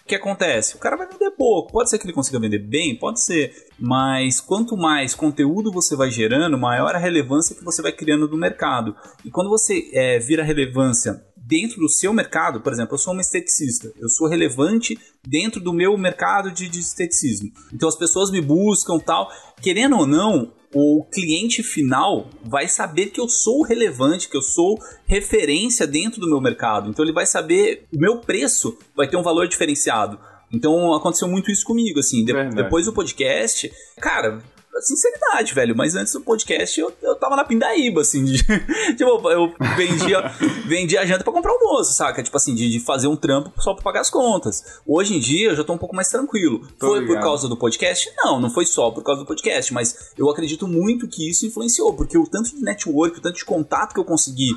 O 0.07 0.09
que 0.09 0.15
acontece? 0.15 0.77
O 0.77 0.79
cara 0.79 0.95
vai 0.95 1.05
vender 1.05 1.31
pouco. 1.31 1.73
Pode 1.73 1.89
ser 1.89 1.99
que 1.99 2.05
ele 2.05 2.13
consiga 2.13 2.39
vender 2.39 2.59
bem, 2.59 2.95
pode 2.95 3.19
ser. 3.19 3.67
Mas 3.77 4.39
quanto 4.39 4.77
mais 4.77 5.13
conteúdo 5.13 5.69
você 5.69 5.97
vai 5.97 6.09
gerando, 6.09 6.57
maior 6.57 6.95
a 6.95 6.97
relevância 6.97 7.53
que 7.53 7.61
você 7.61 7.81
vai 7.81 7.91
criando 7.91 8.25
no 8.25 8.37
mercado. 8.37 8.95
E 9.25 9.29
quando 9.29 9.49
você 9.49 9.91
é, 9.91 10.17
vira 10.17 10.45
relevância 10.45 11.21
dentro 11.47 11.79
do 11.79 11.87
seu 11.87 12.13
mercado, 12.13 12.59
por 12.59 12.73
exemplo, 12.73 12.95
eu 12.95 12.97
sou 12.97 13.13
um 13.13 13.19
esteticista, 13.21 13.91
eu 13.97 14.09
sou 14.09 14.27
relevante 14.27 14.99
dentro 15.25 15.61
do 15.61 15.71
meu 15.71 15.97
mercado 15.97 16.51
de, 16.51 16.67
de 16.67 16.79
esteticismo. 16.79 17.49
Então 17.73 17.87
as 17.87 17.95
pessoas 17.95 18.29
me 18.29 18.41
buscam 18.41 18.99
tal. 18.99 19.31
Querendo 19.61 19.97
ou 19.97 20.05
não, 20.05 20.51
o 20.73 21.05
cliente 21.05 21.63
final 21.63 22.29
vai 22.43 22.67
saber 22.67 23.07
que 23.07 23.19
eu 23.19 23.29
sou 23.29 23.63
relevante, 23.63 24.27
que 24.27 24.35
eu 24.35 24.41
sou 24.41 24.77
referência 25.05 25.87
dentro 25.87 26.19
do 26.19 26.27
meu 26.27 26.41
mercado. 26.41 26.89
Então 26.89 27.05
ele 27.05 27.13
vai 27.13 27.25
saber 27.25 27.87
o 27.93 27.97
meu 27.97 28.19
preço 28.19 28.77
vai 28.93 29.07
ter 29.07 29.15
um 29.15 29.23
valor 29.23 29.47
diferenciado. 29.47 30.19
Então 30.51 30.93
aconteceu 30.93 31.27
muito 31.27 31.49
isso 31.49 31.65
comigo, 31.65 31.99
assim. 31.99 32.25
De, 32.25 32.33
depois 32.51 32.85
do 32.85 32.93
podcast, 32.93 33.71
cara, 33.99 34.41
sinceridade, 34.81 35.53
velho. 35.53 35.75
Mas 35.75 35.95
antes 35.95 36.13
do 36.13 36.21
podcast 36.21 36.79
eu, 36.79 36.91
eu 37.01 37.15
tava 37.15 37.35
na 37.35 37.43
pindaíba, 37.43 38.01
assim. 38.01 38.23
De, 38.23 38.43
tipo, 38.95 39.29
eu 39.29 39.53
vendia, 39.75 40.21
vendia 40.65 41.05
janta 41.05 41.23
pra 41.23 41.33
comprar 41.33 41.51
almoço, 41.51 41.93
saca? 41.93 42.23
Tipo 42.23 42.37
assim, 42.37 42.55
de, 42.55 42.69
de, 42.69 42.79
fazer 42.79 43.07
um 43.07 43.15
trampo 43.15 43.51
só 43.61 43.73
pra 43.73 43.83
pagar 43.83 44.01
as 44.01 44.09
contas. 44.09 44.81
Hoje 44.85 45.15
em 45.15 45.19
dia 45.19 45.49
eu 45.49 45.55
já 45.55 45.63
tô 45.63 45.73
um 45.73 45.77
pouco 45.77 45.95
mais 45.95 46.09
tranquilo. 46.09 46.67
Tô 46.79 46.87
foi 46.87 46.99
ligado. 46.99 47.15
por 47.15 47.21
causa 47.21 47.47
do 47.47 47.57
podcast? 47.57 48.11
Não, 48.17 48.39
não 48.39 48.49
foi 48.49 48.65
só 48.65 48.91
por 48.91 49.03
causa 49.03 49.21
do 49.21 49.27
podcast. 49.27 49.73
Mas 49.73 50.11
eu 50.17 50.29
acredito 50.29 50.67
muito 50.67 51.07
que 51.07 51.29
isso 51.29 51.45
influenciou. 51.45 51.93
Porque 51.93 52.17
o 52.17 52.25
tanto 52.25 52.55
de 52.55 52.61
network, 52.61 53.17
o 53.17 53.21
tanto 53.21 53.37
de 53.37 53.45
contato 53.45 53.93
que 53.93 53.99
eu 53.99 54.05
consegui 54.05 54.51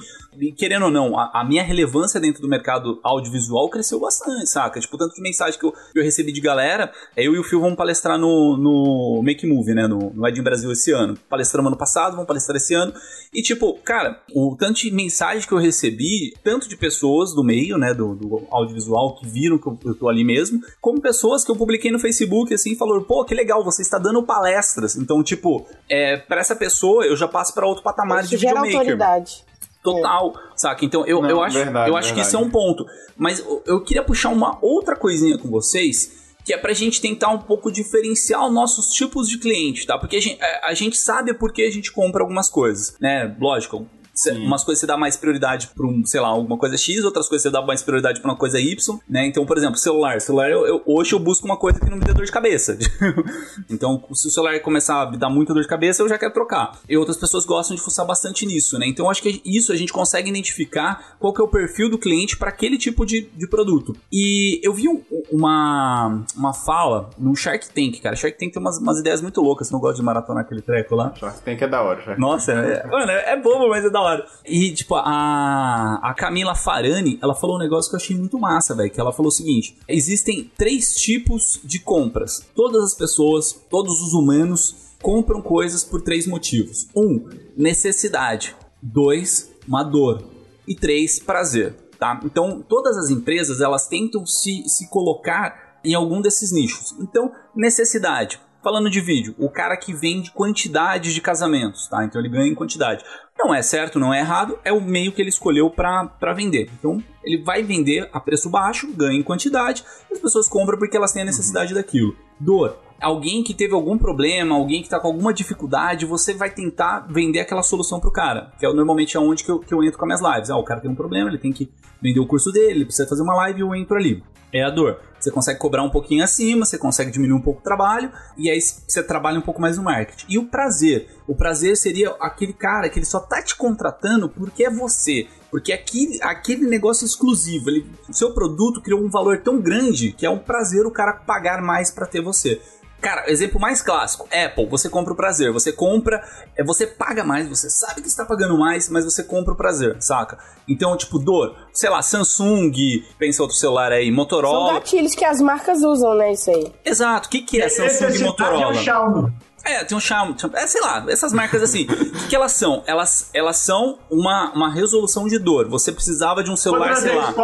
querendo 0.56 0.84
ou 0.84 0.90
não, 0.90 1.18
a, 1.18 1.40
a, 1.40 1.44
minha 1.44 1.62
relevância 1.62 2.20
dentro 2.20 2.40
do 2.40 2.48
mercado 2.48 3.00
audiovisual 3.02 3.68
cresceu 3.68 3.98
bastante, 3.98 4.48
saca? 4.48 4.78
Tipo, 4.78 4.96
tanto 4.96 5.14
de 5.14 5.20
mensagem 5.20 5.58
que 5.58 5.66
eu, 5.66 5.74
eu 5.94 6.02
recebi 6.02 6.32
de 6.32 6.40
galera, 6.40 6.92
é 7.16 7.26
eu 7.26 7.34
e 7.34 7.38
o 7.38 7.44
Phil 7.44 7.60
vamos 7.60 7.76
palestrar 7.76 8.16
no, 8.16 8.56
no 8.56 9.22
Make 9.22 9.46
Movie, 9.46 9.74
né? 9.74 9.86
No, 9.86 10.09
no 10.12 10.26
Ed 10.26 10.40
Brasil 10.42 10.70
esse 10.72 10.92
ano. 10.92 11.16
Palestramos 11.28 11.68
ano 11.68 11.76
passado, 11.76 12.12
vamos 12.12 12.26
palestrar 12.26 12.56
esse 12.56 12.74
ano. 12.74 12.92
E, 13.32 13.42
tipo, 13.42 13.74
cara, 13.84 14.20
o 14.34 14.56
tanto 14.58 14.80
de 14.80 14.90
mensagem 14.90 15.46
que 15.46 15.52
eu 15.52 15.58
recebi, 15.58 16.34
tanto 16.42 16.68
de 16.68 16.76
pessoas 16.76 17.34
do 17.34 17.44
meio, 17.44 17.78
né, 17.78 17.94
do, 17.94 18.14
do 18.14 18.46
audiovisual, 18.50 19.16
que 19.16 19.26
viram 19.26 19.58
que 19.58 19.66
eu, 19.66 19.78
eu 19.84 19.94
tô 19.94 20.08
ali 20.08 20.24
mesmo, 20.24 20.60
como 20.80 21.00
pessoas 21.00 21.44
que 21.44 21.50
eu 21.50 21.56
publiquei 21.56 21.90
no 21.90 21.98
Facebook, 21.98 22.52
assim, 22.52 22.76
falou, 22.76 23.02
pô, 23.02 23.24
que 23.24 23.34
legal, 23.34 23.64
você 23.64 23.82
está 23.82 23.98
dando 23.98 24.22
palestras. 24.22 24.96
Então, 24.96 25.22
tipo, 25.22 25.66
é, 25.88 26.16
para 26.16 26.40
essa 26.40 26.56
pessoa, 26.56 27.04
eu 27.04 27.16
já 27.16 27.28
passo 27.28 27.54
para 27.54 27.66
outro 27.66 27.82
patamar 27.82 28.20
Isso 28.20 28.30
de 28.30 28.36
videomaker. 28.36 28.76
Autoridade 28.76 29.44
total, 29.82 30.34
é. 30.36 30.52
saca? 30.56 30.84
Então 30.84 31.06
eu, 31.06 31.22
Não, 31.22 31.30
eu 31.30 31.42
acho, 31.42 31.56
verdade, 31.56 31.90
eu 31.90 31.96
acho 31.96 32.08
verdade. 32.08 32.14
que 32.14 32.20
isso 32.20 32.36
é 32.36 32.38
um 32.38 32.50
ponto. 32.50 32.86
Mas 33.16 33.38
eu, 33.40 33.62
eu 33.66 33.82
queria 33.82 34.02
puxar 34.02 34.30
uma 34.30 34.58
outra 34.62 34.96
coisinha 34.96 35.38
com 35.38 35.48
vocês, 35.48 36.19
que 36.44 36.52
é 36.52 36.58
pra 36.58 36.72
gente 36.72 37.00
tentar 37.00 37.30
um 37.30 37.38
pouco 37.38 37.70
diferenciar 37.70 38.46
os 38.46 38.52
nossos 38.52 38.88
tipos 38.88 39.28
de 39.28 39.38
cliente, 39.38 39.86
tá? 39.86 39.98
Porque 39.98 40.16
a 40.16 40.20
gente, 40.20 40.38
a 40.62 40.74
gente 40.74 40.96
sabe 40.96 41.34
por 41.34 41.52
que 41.52 41.62
a 41.62 41.70
gente 41.70 41.92
compra 41.92 42.22
algumas 42.22 42.48
coisas, 42.48 42.96
né? 43.00 43.36
Lógico, 43.40 43.86
Sim. 44.20 44.46
Umas 44.46 44.62
coisas 44.62 44.80
você 44.80 44.86
dá 44.86 44.98
mais 44.98 45.16
prioridade 45.16 45.68
para 45.74 45.86
um, 45.86 46.04
sei 46.04 46.20
lá, 46.20 46.28
alguma 46.28 46.58
coisa 46.58 46.76
X, 46.76 47.04
outras 47.04 47.26
coisas 47.26 47.42
você 47.42 47.50
dá 47.50 47.62
mais 47.62 47.82
prioridade 47.82 48.20
para 48.20 48.30
uma 48.30 48.36
coisa 48.36 48.60
Y, 48.60 49.00
né? 49.08 49.26
Então, 49.26 49.46
por 49.46 49.56
exemplo, 49.56 49.78
celular. 49.78 50.20
Celular, 50.20 50.50
eu, 50.50 50.66
eu, 50.66 50.82
hoje 50.84 51.14
eu 51.14 51.18
busco 51.18 51.46
uma 51.46 51.56
coisa 51.56 51.80
que 51.80 51.88
não 51.88 51.96
me 51.96 52.04
dê 52.04 52.12
dor 52.12 52.26
de 52.26 52.30
cabeça. 52.30 52.76
então, 53.70 54.04
se 54.12 54.28
o 54.28 54.30
celular 54.30 54.60
começar 54.60 55.00
a 55.00 55.10
me 55.10 55.16
dar 55.16 55.30
muita 55.30 55.54
dor 55.54 55.62
de 55.62 55.68
cabeça, 55.68 56.02
eu 56.02 56.08
já 56.08 56.18
quero 56.18 56.34
trocar. 56.34 56.78
E 56.86 56.98
outras 56.98 57.16
pessoas 57.16 57.46
gostam 57.46 57.74
de 57.74 57.82
fuçar 57.82 58.06
bastante 58.06 58.44
nisso, 58.44 58.78
né? 58.78 58.86
Então, 58.86 59.08
acho 59.08 59.22
que 59.22 59.40
isso 59.42 59.72
a 59.72 59.76
gente 59.76 59.90
consegue 59.90 60.28
identificar 60.28 61.16
qual 61.18 61.32
que 61.32 61.40
é 61.40 61.44
o 61.44 61.48
perfil 61.48 61.88
do 61.88 61.98
cliente 61.98 62.36
para 62.36 62.50
aquele 62.50 62.76
tipo 62.76 63.06
de, 63.06 63.22
de 63.34 63.48
produto. 63.48 63.96
E 64.12 64.60
eu 64.62 64.74
vi 64.74 64.86
um, 64.86 65.02
uma, 65.32 66.24
uma 66.36 66.52
fala 66.52 67.08
no 67.18 67.34
Shark 67.34 67.70
Tank, 67.70 68.02
cara. 68.02 68.14
Shark 68.14 68.38
Tank 68.38 68.52
tem 68.52 68.60
umas, 68.60 68.78
umas 68.78 68.98
ideias 68.98 69.22
muito 69.22 69.40
loucas. 69.40 69.70
Não 69.70 69.80
gosto 69.80 69.96
de 69.96 70.02
maratonar 70.02 70.44
aquele 70.44 70.60
treco 70.60 70.94
lá. 70.94 71.14
Shark 71.14 71.40
Tank 71.40 71.62
é 71.62 71.68
da 71.68 71.80
hora, 71.80 72.02
Shark 72.02 72.20
Nossa, 72.20 72.52
é, 72.52 72.86
mano, 72.86 73.10
é, 73.10 73.32
é 73.32 73.36
bobo, 73.36 73.68
mas 73.68 73.82
é 73.82 73.88
da 73.90 74.00
hora. 74.00 74.09
E, 74.44 74.72
tipo, 74.72 74.94
a, 74.94 76.00
a 76.02 76.14
Camila 76.14 76.54
Farani, 76.54 77.18
ela 77.22 77.34
falou 77.34 77.56
um 77.56 77.58
negócio 77.58 77.90
que 77.90 77.96
eu 77.96 78.00
achei 78.00 78.16
muito 78.16 78.38
massa, 78.38 78.74
velho. 78.74 78.90
Que 78.90 79.00
ela 79.00 79.12
falou 79.12 79.28
o 79.28 79.32
seguinte: 79.32 79.76
existem 79.88 80.50
três 80.56 80.94
tipos 80.94 81.60
de 81.64 81.78
compras. 81.78 82.46
Todas 82.54 82.84
as 82.84 82.94
pessoas, 82.94 83.52
todos 83.68 84.00
os 84.02 84.12
humanos 84.12 84.90
compram 85.02 85.40
coisas 85.42 85.84
por 85.84 86.02
três 86.02 86.26
motivos: 86.26 86.88
um, 86.94 87.28
necessidade. 87.56 88.56
Dois, 88.82 89.50
uma 89.66 89.82
dor. 89.82 90.22
E 90.66 90.74
três, 90.74 91.18
prazer. 91.18 91.74
Tá? 91.98 92.18
Então, 92.24 92.64
todas 92.66 92.96
as 92.96 93.10
empresas 93.10 93.60
elas 93.60 93.86
tentam 93.86 94.24
se, 94.24 94.62
se 94.66 94.88
colocar 94.88 95.80
em 95.84 95.94
algum 95.94 96.20
desses 96.20 96.50
nichos. 96.50 96.94
Então, 96.98 97.32
necessidade. 97.54 98.40
Falando 98.62 98.90
de 98.90 99.00
vídeo, 99.00 99.34
o 99.38 99.48
cara 99.48 99.74
que 99.74 99.94
vende 99.94 100.30
quantidade 100.32 101.14
de 101.14 101.20
casamentos, 101.22 101.88
tá? 101.88 102.04
Então 102.04 102.20
ele 102.20 102.28
ganha 102.28 102.46
em 102.46 102.54
quantidade. 102.54 103.02
Não 103.42 103.54
é 103.54 103.62
certo, 103.62 103.98
não 103.98 104.12
é 104.12 104.20
errado, 104.20 104.58
é 104.62 104.70
o 104.70 104.82
meio 104.82 105.12
que 105.12 105.22
ele 105.22 105.30
escolheu 105.30 105.70
para 105.70 106.34
vender. 106.34 106.70
Então 106.78 107.02
ele 107.24 107.42
vai 107.42 107.62
vender 107.62 108.06
a 108.12 108.20
preço 108.20 108.50
baixo, 108.50 108.92
ganha 108.92 109.18
em 109.18 109.22
quantidade, 109.22 109.82
as 110.12 110.18
pessoas 110.18 110.46
compram 110.46 110.78
porque 110.78 110.94
elas 110.94 111.10
têm 111.10 111.22
a 111.22 111.24
necessidade 111.24 111.72
daquilo. 111.72 112.14
Dor. 112.38 112.76
Alguém 113.00 113.42
que 113.42 113.54
teve 113.54 113.74
algum 113.74 113.96
problema, 113.96 114.54
alguém 114.54 114.80
que 114.80 114.86
está 114.86 115.00
com 115.00 115.08
alguma 115.08 115.32
dificuldade, 115.32 116.04
você 116.04 116.34
vai 116.34 116.50
tentar 116.50 117.06
vender 117.08 117.40
aquela 117.40 117.62
solução 117.62 117.98
pro 117.98 118.12
cara. 118.12 118.52
Que 118.58 118.66
é 118.66 118.72
normalmente 118.72 119.16
é 119.16 119.20
onde 119.20 119.42
que 119.42 119.50
eu, 119.50 119.58
que 119.58 119.72
eu 119.72 119.82
entro 119.82 119.98
com 119.98 120.04
as 120.04 120.20
minhas 120.20 120.34
lives. 120.34 120.50
Ah, 120.50 120.56
o 120.56 120.64
cara 120.64 120.80
tem 120.80 120.90
um 120.90 120.94
problema, 120.94 121.30
ele 121.30 121.38
tem 121.38 121.52
que 121.52 121.70
vender 122.00 122.20
o 122.20 122.26
curso 122.26 122.52
dele, 122.52 122.72
ele 122.72 122.84
precisa 122.84 123.08
fazer 123.08 123.22
uma 123.22 123.34
live 123.34 123.60
eu 123.60 123.74
entro 123.74 123.96
ali. 123.96 124.22
É 124.52 124.64
a 124.64 124.70
dor. 124.70 124.98
Você 125.18 125.30
consegue 125.30 125.58
cobrar 125.58 125.82
um 125.82 125.90
pouquinho 125.90 126.24
acima, 126.24 126.64
você 126.64 126.76
consegue 126.76 127.10
diminuir 127.10 127.38
um 127.38 127.42
pouco 127.42 127.60
o 127.60 127.62
trabalho, 127.62 128.10
e 128.36 128.50
aí 128.50 128.60
você 128.60 129.02
trabalha 129.02 129.38
um 129.38 129.42
pouco 129.42 129.60
mais 129.60 129.76
no 129.76 129.84
marketing. 129.84 130.26
E 130.28 130.38
o 130.38 130.46
prazer? 130.46 131.08
O 131.26 131.36
prazer 131.36 131.76
seria 131.76 132.10
aquele 132.20 132.52
cara 132.52 132.88
que 132.88 132.98
ele 132.98 133.06
só 133.06 133.20
tá 133.20 133.42
te 133.42 133.54
contratando 133.54 134.28
porque 134.28 134.64
é 134.64 134.70
você. 134.70 135.28
Porque 135.50 135.72
aquele, 135.72 136.18
aquele 136.22 136.66
negócio 136.66 137.04
exclusivo, 137.04 137.70
o 138.08 138.14
seu 138.14 138.32
produto 138.32 138.80
criou 138.80 139.00
um 139.00 139.10
valor 139.10 139.38
tão 139.38 139.60
grande 139.60 140.12
que 140.12 140.24
é 140.24 140.30
um 140.30 140.38
prazer 140.38 140.86
o 140.86 140.90
cara 140.90 141.12
pagar 141.12 141.60
mais 141.60 141.90
para 141.90 142.06
ter 142.06 142.22
você. 142.22 142.60
Cara, 143.00 143.30
exemplo 143.30 143.58
mais 143.58 143.80
clássico, 143.80 144.28
Apple, 144.32 144.66
você 144.66 144.88
compra 144.88 145.12
o 145.12 145.16
prazer, 145.16 145.50
você 145.52 145.72
compra, 145.72 146.22
é, 146.56 146.62
você 146.62 146.86
paga 146.86 147.24
mais, 147.24 147.48
você 147.48 147.70
sabe 147.70 148.02
que 148.02 148.08
está 148.08 148.24
pagando 148.24 148.58
mais, 148.58 148.90
mas 148.90 149.04
você 149.04 149.24
compra 149.24 149.54
o 149.54 149.56
prazer, 149.56 149.96
saca? 150.00 150.38
Então, 150.68 150.96
tipo, 150.96 151.18
dor, 151.18 151.56
sei 151.72 151.88
lá, 151.88 152.02
Samsung, 152.02 152.72
pensa 153.18 153.42
outro 153.42 153.56
celular 153.56 153.90
aí, 153.90 154.10
Motorola. 154.10 154.66
São 154.66 154.74
gatilhos 154.74 155.14
que 155.14 155.24
as 155.24 155.40
marcas 155.40 155.82
usam, 155.82 156.14
né, 156.14 156.32
isso 156.32 156.50
aí. 156.50 156.72
Exato, 156.84 157.28
o 157.28 157.30
que, 157.30 157.40
que 157.40 157.60
é 157.60 157.68
Samsung 157.68 158.14
e 158.14 158.24
Motorola? 158.24 158.74
É. 158.76 159.50
É, 159.62 159.84
tem 159.84 159.96
um 159.96 160.00
Xiaomi, 160.00 160.34
é, 160.54 160.66
sei 160.66 160.80
lá, 160.80 161.04
essas 161.08 161.34
marcas 161.34 161.62
assim, 161.62 161.84
o 161.84 161.86
que, 161.86 162.28
que, 162.28 162.36
elas 162.36 162.52
são? 162.52 162.82
Elas, 162.86 163.30
elas 163.34 163.58
são 163.58 163.98
uma, 164.10 164.50
uma 164.52 164.72
resolução 164.72 165.26
de 165.26 165.38
dor. 165.38 165.68
Você 165.68 165.92
precisava 165.92 166.42
de 166.42 166.50
um 166.50 166.56
celular, 166.56 166.96
sei 166.96 167.14
lá. 167.14 167.34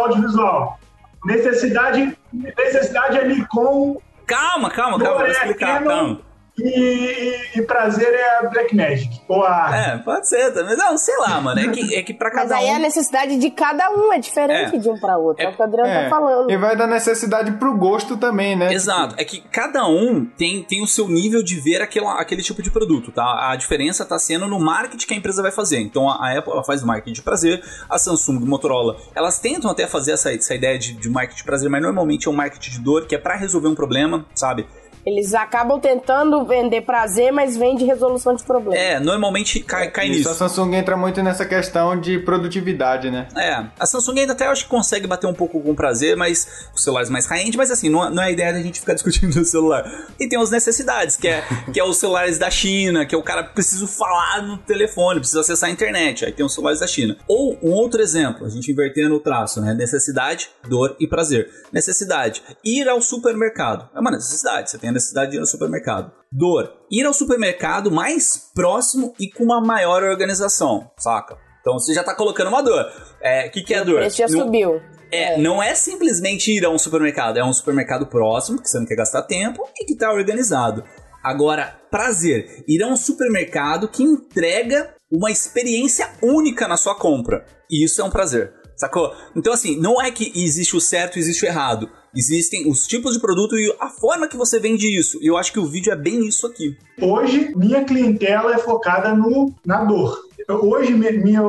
Necessidade, 1.25 2.17
necessidade 2.33 3.17
é 3.17 3.27
Nikon 3.27 4.01
Calma, 4.27 4.69
calma, 4.69 4.99
calma, 4.99 5.19
vou 5.19 5.27
explicar, 5.27 5.81
calma. 5.83 6.19
E, 6.59 7.59
e, 7.59 7.61
prazer 7.61 8.11
é 8.11 8.37
a 8.39 8.49
Black 8.49 8.75
Magic. 8.75 9.21
Ou 9.27 9.43
a... 9.43 9.75
É, 9.75 9.97
pode 9.99 10.27
ser 10.27 10.51
também. 10.53 10.75
Não, 10.75 10.97
sei 10.97 11.15
lá, 11.17 11.39
mano. 11.39 11.59
É 11.59 11.67
que, 11.67 11.95
é 11.95 12.01
que 12.01 12.15
pra 12.15 12.31
cada 12.31 12.55
Mas 12.55 12.63
aí 12.63 12.71
um... 12.71 12.75
a 12.75 12.79
necessidade 12.79 13.37
de 13.37 13.51
cada 13.51 13.91
um 13.91 14.11
é 14.11 14.17
diferente 14.17 14.75
é. 14.75 14.79
de 14.79 14.89
um 14.89 14.99
pra 14.99 15.17
outro. 15.17 15.43
É, 15.43 15.45
é 15.45 15.49
o 15.49 15.55
que 15.55 15.61
o 15.61 15.63
Adriano 15.63 15.87
tá 15.87 15.99
é. 15.99 16.03
tá 16.05 16.09
falando. 16.09 16.49
E 16.49 16.57
vai 16.57 16.75
dar 16.75 16.87
necessidade 16.87 17.51
pro 17.53 17.77
gosto 17.77 18.17
também, 18.17 18.55
né? 18.55 18.73
Exato. 18.73 19.13
É 19.19 19.23
que 19.23 19.39
cada 19.39 19.87
um 19.87 20.25
tem, 20.25 20.63
tem 20.63 20.81
o 20.81 20.87
seu 20.87 21.07
nível 21.07 21.43
de 21.43 21.59
ver 21.59 21.79
aquela, 21.79 22.19
aquele 22.19 22.41
tipo 22.41 22.63
de 22.63 22.71
produto, 22.71 23.11
tá? 23.11 23.51
A 23.51 23.55
diferença 23.55 24.03
tá 24.03 24.17
sendo 24.17 24.47
no 24.47 24.59
marketing 24.59 25.05
que 25.05 25.13
a 25.13 25.17
empresa 25.17 25.43
vai 25.43 25.51
fazer. 25.51 25.79
Então 25.79 26.09
a, 26.09 26.35
Apple 26.35 26.53
ela 26.53 26.63
faz 26.63 26.83
marketing 26.83 27.13
de 27.13 27.21
prazer, 27.21 27.63
a 27.87 27.99
Samsung, 27.99 28.39
Motorola, 28.39 28.97
elas 29.13 29.39
tentam 29.39 29.69
até 29.69 29.85
fazer 29.85 30.13
essa, 30.13 30.33
essa 30.33 30.55
ideia 30.55 30.79
de, 30.79 30.93
de 30.93 31.09
marketing 31.09 31.37
de 31.37 31.43
prazer, 31.43 31.69
mas 31.69 31.83
normalmente 31.83 32.27
é 32.27 32.31
um 32.31 32.33
marketing 32.33 32.71
de 32.71 32.79
dor 32.79 33.05
que 33.05 33.13
é 33.13 33.17
para 33.19 33.35
resolver 33.35 33.67
um 33.67 33.75
problema, 33.75 34.25
sabe? 34.33 34.65
Eles 35.07 35.33
acabam 35.33 35.79
tentando 35.79 36.43
vender 36.43 36.81
prazer, 36.81 37.31
mas 37.31 37.55
vende 37.55 37.85
resolução 37.85 38.35
de 38.35 38.43
problema. 38.43 38.75
É, 38.75 38.99
normalmente 38.99 39.61
cai, 39.61 39.89
cai 39.89 40.09
Isso, 40.09 40.17
nisso. 40.17 40.29
A 40.29 40.33
Samsung 40.33 40.75
entra 40.75 40.97
muito 40.97 41.23
nessa 41.23 41.45
questão 41.45 41.97
de 41.97 42.19
produtividade, 42.19 43.09
né? 43.09 43.29
É, 43.37 43.65
a 43.79 43.85
Samsung 43.85 44.19
ainda 44.19 44.33
até 44.33 44.45
acho 44.47 44.65
que 44.65 44.69
consegue 44.69 45.07
bater 45.07 45.25
um 45.25 45.33
pouco 45.33 45.61
com 45.61 45.73
prazer, 45.73 46.17
mas 46.17 46.67
os 46.75 46.83
celulares 46.83 47.09
mais 47.09 47.25
high-end, 47.25 47.55
mas 47.55 47.71
assim, 47.71 47.87
não, 47.87 48.09
não 48.09 48.21
é 48.21 48.25
a 48.25 48.31
ideia 48.31 48.51
da 48.51 48.61
gente 48.61 48.81
ficar 48.81 48.95
discutindo 48.95 49.33
o 49.39 49.45
celular. 49.45 49.89
E 50.19 50.27
tem 50.27 50.37
as 50.37 50.51
necessidades, 50.51 51.15
que 51.15 51.29
é, 51.29 51.41
que 51.71 51.79
é 51.79 51.83
os 51.85 51.95
celulares 51.95 52.37
da 52.37 52.51
China, 52.51 53.05
que 53.05 53.15
é 53.15 53.17
o 53.17 53.23
cara 53.23 53.45
precisa 53.45 53.87
falar 53.87 54.41
no 54.41 54.57
telefone, 54.57 55.21
precisa 55.21 55.39
acessar 55.39 55.69
a 55.69 55.71
internet, 55.71 56.25
aí 56.25 56.33
tem 56.33 56.45
os 56.45 56.53
celulares 56.53 56.81
da 56.81 56.87
China. 56.87 57.15
Ou 57.29 57.57
um 57.63 57.71
outro 57.71 58.01
exemplo, 58.01 58.45
a 58.45 58.49
gente 58.49 58.69
invertendo 58.69 59.15
o 59.15 59.21
traço, 59.21 59.61
né? 59.61 59.73
Necessidade, 59.73 60.49
dor 60.67 60.97
e 60.99 61.07
prazer. 61.07 61.49
Necessidade, 61.71 62.43
ir 62.61 62.89
ao 62.89 63.01
supermercado. 63.01 63.87
É 63.95 64.01
uma 64.01 64.11
necessidade, 64.11 64.69
você 64.69 64.77
tem 64.77 64.89
a 64.89 64.96
necessidade 64.97 65.31
de 65.31 65.37
ir 65.37 65.39
ao 65.39 65.45
supermercado. 65.45 66.11
Dor, 66.31 66.71
ir 66.91 67.05
ao 67.05 67.13
supermercado 67.13 67.91
mais 67.91 68.49
próximo 68.53 69.13
e 69.19 69.29
com 69.29 69.43
uma 69.43 69.61
maior 69.61 70.03
organização, 70.03 70.91
saca? 70.97 71.37
Então 71.61 71.73
você 71.73 71.93
já 71.93 72.03
tá 72.03 72.15
colocando 72.15 72.47
uma 72.47 72.61
dor. 72.61 72.83
O 72.83 72.91
é, 73.21 73.49
que, 73.49 73.61
que 73.61 73.73
é 73.73 73.83
dor? 73.83 73.99
Preço 73.99 74.17
já 74.17 74.27
no... 74.27 74.45
subiu. 74.45 74.81
É, 75.11 75.33
é, 75.33 75.37
não 75.37 75.63
é 75.63 75.73
simplesmente 75.73 76.51
ir 76.51 76.65
a 76.65 76.69
um 76.69 76.77
supermercado, 76.77 77.37
é 77.37 77.43
um 77.43 77.53
supermercado 77.53 78.07
próximo, 78.07 78.61
que 78.61 78.67
você 78.69 78.77
não 78.79 78.85
quer 78.85 78.95
gastar 78.95 79.23
tempo 79.23 79.63
e 79.79 79.85
que 79.85 79.95
tá 79.95 80.11
organizado. 80.11 80.83
Agora, 81.23 81.79
prazer, 81.89 82.63
ir 82.67 82.83
a 82.83 82.87
um 82.87 82.95
supermercado 82.95 83.87
que 83.87 84.03
entrega 84.03 84.93
uma 85.11 85.31
experiência 85.31 86.09
única 86.21 86.67
na 86.67 86.77
sua 86.77 86.95
compra. 86.95 87.45
E 87.69 87.83
isso 87.83 88.01
é 88.01 88.03
um 88.03 88.09
prazer 88.09 88.53
Sacou? 88.77 89.11
Então, 89.35 89.51
assim, 89.51 89.75
não 89.75 89.99
é 89.99 90.11
que 90.11 90.31
existe 90.35 90.75
o 90.75 90.79
certo 90.79 91.17
e 91.17 91.19
existe 91.19 91.43
o 91.43 91.47
errado. 91.47 91.89
Existem 92.15 92.69
os 92.69 92.87
tipos 92.87 93.13
de 93.13 93.19
produto 93.19 93.55
e 93.55 93.75
a 93.79 93.89
forma 93.89 94.27
que 94.27 94.37
você 94.37 94.59
vende 94.59 94.87
isso. 94.97 95.19
E 95.21 95.27
eu 95.27 95.37
acho 95.37 95.51
que 95.51 95.59
o 95.59 95.65
vídeo 95.65 95.91
é 95.91 95.95
bem 95.95 96.27
isso 96.27 96.47
aqui. 96.47 96.77
Hoje, 97.01 97.53
minha 97.55 97.83
clientela 97.83 98.53
é 98.53 98.57
focada 98.57 99.13
no, 99.13 99.53
na 99.65 99.83
dor. 99.83 100.19
Hoje, 100.49 100.93
minha, 100.93 101.11
minha, 101.11 101.41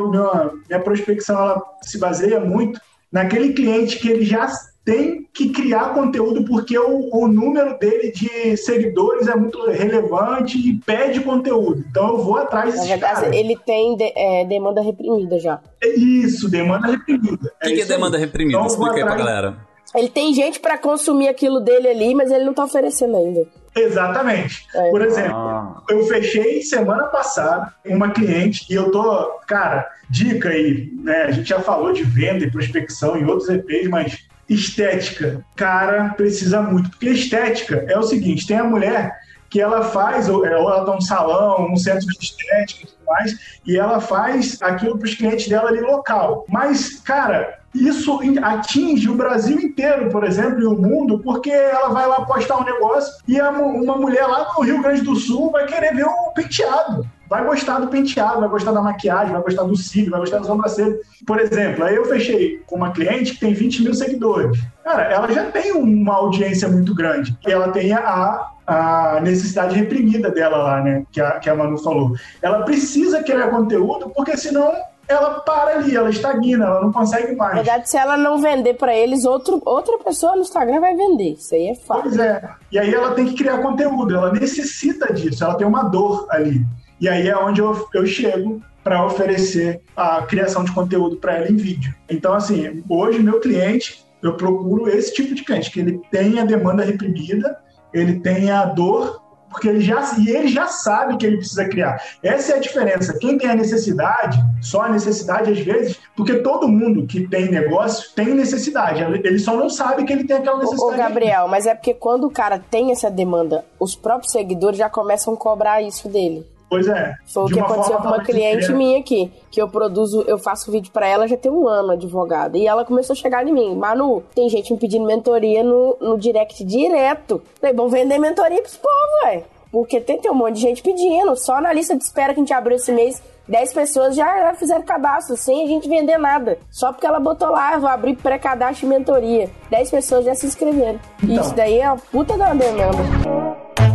minha 0.68 0.80
prospecção 0.80 1.36
ela 1.36 1.62
se 1.82 1.98
baseia 1.98 2.40
muito 2.40 2.80
naquele 3.10 3.52
cliente 3.52 3.98
que 3.98 4.08
ele 4.08 4.24
já 4.24 4.46
tem 4.88 5.28
que 5.34 5.50
criar 5.50 5.92
conteúdo 5.92 6.46
porque 6.46 6.78
o, 6.78 7.14
o, 7.14 7.28
número 7.28 7.78
dele 7.78 8.10
de 8.10 8.56
seguidores 8.56 9.28
é 9.28 9.36
muito 9.36 9.62
relevante 9.70 10.56
e 10.56 10.78
pede 10.78 11.20
conteúdo. 11.20 11.84
Então 11.90 12.08
eu 12.08 12.24
vou 12.24 12.38
atrás 12.38 12.72
desse 12.72 12.88
Na 12.88 12.96
verdade, 12.96 13.20
cara. 13.20 13.36
ele 13.36 13.54
tem 13.66 13.96
de, 13.98 14.10
é, 14.16 14.46
demanda 14.46 14.80
reprimida 14.80 15.38
já. 15.38 15.60
É 15.82 15.94
isso, 15.94 16.48
demanda 16.48 16.86
reprimida. 16.86 17.52
O 17.54 17.64
que, 17.66 17.68
é, 17.68 17.74
que 17.74 17.80
é 17.82 17.84
demanda 17.84 18.16
aí. 18.16 18.24
reprimida? 18.24 18.56
Então, 18.56 18.66
Explica 18.66 18.94
aí 18.94 19.04
pra 19.04 19.16
galera. 19.16 19.67
Ele 19.94 20.08
tem 20.08 20.34
gente 20.34 20.60
para 20.60 20.76
consumir 20.76 21.28
aquilo 21.28 21.60
dele 21.60 21.88
ali, 21.88 22.14
mas 22.14 22.30
ele 22.30 22.44
não 22.44 22.54
tá 22.54 22.64
oferecendo 22.64 23.16
ainda. 23.16 23.46
Exatamente. 23.74 24.66
É. 24.74 24.90
Por 24.90 25.02
exemplo, 25.02 25.36
ah. 25.36 25.82
eu 25.88 26.04
fechei 26.06 26.62
semana 26.62 27.04
passada 27.04 27.72
uma 27.86 28.10
cliente 28.10 28.66
e 28.68 28.74
eu 28.74 28.90
tô, 28.90 29.40
cara, 29.46 29.88
dica 30.10 30.50
aí, 30.50 30.92
né? 31.02 31.22
A 31.22 31.30
gente 31.30 31.48
já 31.48 31.60
falou 31.60 31.92
de 31.92 32.02
venda 32.02 32.44
e 32.44 32.50
prospecção 32.50 33.16
em 33.16 33.24
outros 33.24 33.48
EPs, 33.48 33.88
mas 33.88 34.28
estética, 34.48 35.44
cara, 35.54 36.10
precisa 36.16 36.60
muito. 36.62 36.90
Porque 36.90 37.10
estética 37.10 37.84
é 37.88 37.98
o 37.98 38.02
seguinte: 38.02 38.46
tem 38.46 38.56
a 38.56 38.64
mulher 38.64 39.16
que 39.50 39.60
ela 39.60 39.82
faz, 39.82 40.28
ou 40.28 40.44
ela 40.44 40.84
tá 40.84 40.92
um 40.92 41.00
salão, 41.00 41.70
um 41.72 41.76
centro 41.76 42.06
de 42.06 42.18
estética 42.24 42.84
e 42.84 42.86
tudo 42.86 43.04
mais, 43.06 43.58
e 43.66 43.76
ela 43.76 44.00
faz 44.00 44.60
aquilo 44.62 44.98
para 44.98 45.06
os 45.06 45.14
clientes 45.14 45.48
dela 45.48 45.68
ali 45.68 45.80
local. 45.80 46.44
Mas, 46.48 47.00
cara, 47.00 47.58
isso 47.74 48.20
atinge 48.42 49.08
o 49.08 49.14
Brasil 49.14 49.58
inteiro, 49.58 50.10
por 50.10 50.24
exemplo, 50.24 50.60
e 50.60 50.66
o 50.66 50.74
mundo, 50.74 51.18
porque 51.20 51.50
ela 51.50 51.88
vai 51.88 52.06
lá 52.06 52.24
postar 52.24 52.58
um 52.58 52.64
negócio 52.64 53.12
e 53.26 53.40
uma 53.40 53.96
mulher 53.96 54.26
lá 54.26 54.52
no 54.56 54.64
Rio 54.64 54.82
Grande 54.82 55.02
do 55.02 55.16
Sul 55.16 55.50
vai 55.50 55.66
querer 55.66 55.94
ver 55.94 56.04
o 56.04 56.32
penteado 56.32 57.06
vai 57.28 57.44
gostar 57.44 57.78
do 57.78 57.88
penteado, 57.88 58.40
vai 58.40 58.48
gostar 58.48 58.72
da 58.72 58.80
maquiagem, 58.80 59.32
vai 59.32 59.42
gostar 59.42 59.64
do 59.64 59.76
cílio, 59.76 60.10
vai 60.10 60.20
gostar 60.20 60.38
da 60.38 60.44
sobrancelha. 60.44 60.98
Por 61.26 61.38
exemplo, 61.38 61.84
aí 61.84 61.94
eu 61.94 62.06
fechei 62.06 62.62
com 62.66 62.76
uma 62.76 62.90
cliente 62.90 63.34
que 63.34 63.40
tem 63.40 63.52
20 63.52 63.82
mil 63.82 63.94
seguidores. 63.94 64.58
Cara, 64.82 65.04
ela 65.04 65.30
já 65.30 65.50
tem 65.50 65.72
uma 65.72 66.14
audiência 66.14 66.68
muito 66.68 66.94
grande. 66.94 67.36
Ela 67.46 67.68
tem 67.68 67.92
a, 67.92 68.50
a 68.68 69.18
necessidade 69.22 69.74
reprimida 69.74 70.30
dela 70.30 70.58
lá, 70.58 70.82
né? 70.82 71.04
Que 71.10 71.20
a, 71.22 71.38
que 71.38 71.48
a 71.48 71.54
Manu 71.54 71.78
falou. 71.78 72.12
Ela 72.42 72.62
precisa 72.64 73.22
criar 73.22 73.48
conteúdo, 73.48 74.10
porque 74.10 74.36
senão 74.36 74.70
ela 75.08 75.40
para 75.40 75.78
ali, 75.78 75.96
ela 75.96 76.10
estagna, 76.10 76.66
ela 76.66 76.82
não 76.82 76.92
consegue 76.92 77.34
mais. 77.34 77.56
Na 77.56 77.62
verdade, 77.62 77.88
se 77.88 77.96
ela 77.96 78.18
não 78.18 78.38
vender 78.38 78.74
para 78.74 78.94
eles, 78.94 79.24
outro, 79.24 79.62
outra 79.64 79.96
pessoa 79.98 80.36
no 80.36 80.42
Instagram 80.42 80.80
vai 80.80 80.94
vender. 80.94 81.32
Isso 81.32 81.54
aí 81.54 81.68
é 81.68 81.74
fato. 81.74 82.02
Pois 82.02 82.18
é. 82.18 82.46
E 82.70 82.78
aí 82.78 82.92
ela 82.92 83.14
tem 83.14 83.24
que 83.24 83.34
criar 83.34 83.58
conteúdo, 83.58 84.14
ela 84.14 84.30
necessita 84.32 85.14
disso, 85.14 85.42
ela 85.42 85.54
tem 85.54 85.66
uma 85.66 85.84
dor 85.84 86.26
ali. 86.28 86.62
E 87.00 87.08
aí 87.08 87.26
é 87.26 87.36
onde 87.38 87.62
eu, 87.62 87.88
eu 87.94 88.04
chego 88.04 88.60
para 88.84 89.06
oferecer 89.06 89.80
a 89.96 90.22
criação 90.22 90.62
de 90.62 90.72
conteúdo 90.72 91.16
para 91.16 91.36
ela 91.36 91.50
em 91.50 91.56
vídeo. 91.56 91.94
Então, 92.08 92.34
assim, 92.34 92.84
hoje 92.86 93.18
meu 93.18 93.40
cliente, 93.40 94.04
eu 94.22 94.34
procuro 94.36 94.88
esse 94.88 95.14
tipo 95.14 95.34
de 95.34 95.42
cliente, 95.42 95.70
que 95.70 95.80
ele 95.80 96.00
tem 96.10 96.38
a 96.38 96.44
demanda 96.44 96.84
reprimida, 96.84 97.56
ele 97.92 98.20
tem 98.20 98.50
a 98.50 98.64
dor, 98.64 99.22
porque 99.50 99.68
ele 99.68 99.80
já, 99.80 100.14
e 100.18 100.28
ele 100.28 100.48
já 100.48 100.66
sabe 100.66 101.16
que 101.16 101.26
ele 101.26 101.38
precisa 101.38 101.66
criar. 101.68 102.02
Essa 102.22 102.52
é 102.52 102.56
a 102.56 102.60
diferença. 102.60 103.18
Quem 103.18 103.38
tem 103.38 103.48
a 103.50 103.54
necessidade, 103.54 104.38
só 104.60 104.82
a 104.82 104.88
necessidade 104.88 105.50
às 105.50 105.58
vezes, 105.60 105.98
porque 106.16 106.34
todo 106.40 106.68
mundo 106.68 107.06
que 107.06 107.26
tem 107.26 107.50
negócio 107.50 108.14
tem 108.14 108.34
necessidade. 108.34 109.02
Ele 109.02 109.38
só 109.38 109.56
não 109.56 109.70
sabe 109.70 110.04
que 110.04 110.12
ele 110.12 110.24
tem 110.24 110.36
aquela 110.36 110.58
necessidade. 110.58 110.94
Ô, 110.94 110.96
Gabriel, 110.96 111.48
mas 111.48 111.66
é 111.66 111.74
porque 111.74 111.94
quando 111.94 112.24
o 112.24 112.30
cara 112.30 112.58
tem 112.58 112.92
essa 112.92 113.10
demanda, 113.10 113.64
os 113.80 113.96
próprios 113.96 114.32
seguidores 114.32 114.78
já 114.78 114.90
começam 114.90 115.34
a 115.34 115.36
cobrar 115.36 115.82
isso 115.82 116.08
dele. 116.08 116.46
Pois 116.68 116.86
é. 116.86 117.16
Foi 117.26 117.44
o 117.44 117.46
que 117.46 117.58
aconteceu 117.58 117.96
com 117.96 118.08
uma 118.08 118.22
cliente 118.22 118.70
minha 118.72 118.98
aqui, 118.98 119.32
que 119.50 119.60
eu 119.60 119.68
produzo, 119.68 120.22
eu 120.26 120.38
faço 120.38 120.70
vídeo 120.70 120.92
para 120.92 121.06
ela 121.06 121.26
já 121.26 121.36
tem 121.36 121.50
um 121.50 121.66
ano, 121.66 121.92
advogada. 121.92 122.58
E 122.58 122.66
ela 122.66 122.84
começou 122.84 123.14
a 123.14 123.16
chegar 123.16 123.46
em 123.46 123.52
mim, 123.52 123.74
Manu, 123.74 124.22
tem 124.34 124.48
gente 124.48 124.72
me 124.72 124.78
pedindo 124.78 125.06
mentoria 125.06 125.64
no, 125.64 125.96
no 126.00 126.18
direct 126.18 126.62
direto. 126.64 127.42
Falei, 127.60 127.74
bom, 127.74 127.88
vender 127.88 128.18
mentoria 128.18 128.60
pros 128.60 128.76
povos, 128.76 129.24
velho. 129.24 129.44
Porque 129.70 130.00
tem, 130.00 130.18
tem 130.18 130.30
um 130.30 130.34
monte 130.34 130.54
de 130.56 130.60
gente 130.60 130.82
pedindo. 130.82 131.36
Só 131.36 131.60
na 131.60 131.72
lista 131.72 131.96
de 131.96 132.02
espera 132.02 132.32
que 132.32 132.40
a 132.40 132.42
gente 132.42 132.52
abriu 132.52 132.76
esse 132.76 132.90
mês, 132.92 133.22
10 133.48 133.72
pessoas 133.72 134.16
já, 134.16 134.54
fizeram 134.54 134.82
cadastro, 134.82 135.36
sem 135.36 135.64
a 135.64 135.66
gente 135.66 135.88
vender 135.88 136.18
nada. 136.18 136.58
Só 136.70 136.92
porque 136.92 137.06
ela 137.06 137.20
botou 137.20 137.50
lá, 137.50 137.76
vou 137.78 137.88
abrir 137.88 138.16
pré-cadastro 138.16 138.86
de 138.86 138.94
mentoria. 138.94 139.50
10 139.70 139.90
pessoas 139.90 140.24
já 140.24 140.34
se 140.34 140.46
inscreveram. 140.46 141.00
Então. 141.22 141.42
Isso 141.42 141.54
daí 141.54 141.78
é 141.78 141.86
a 141.86 141.96
puta 141.96 142.36
da 142.36 142.52
demanda. 142.52 143.67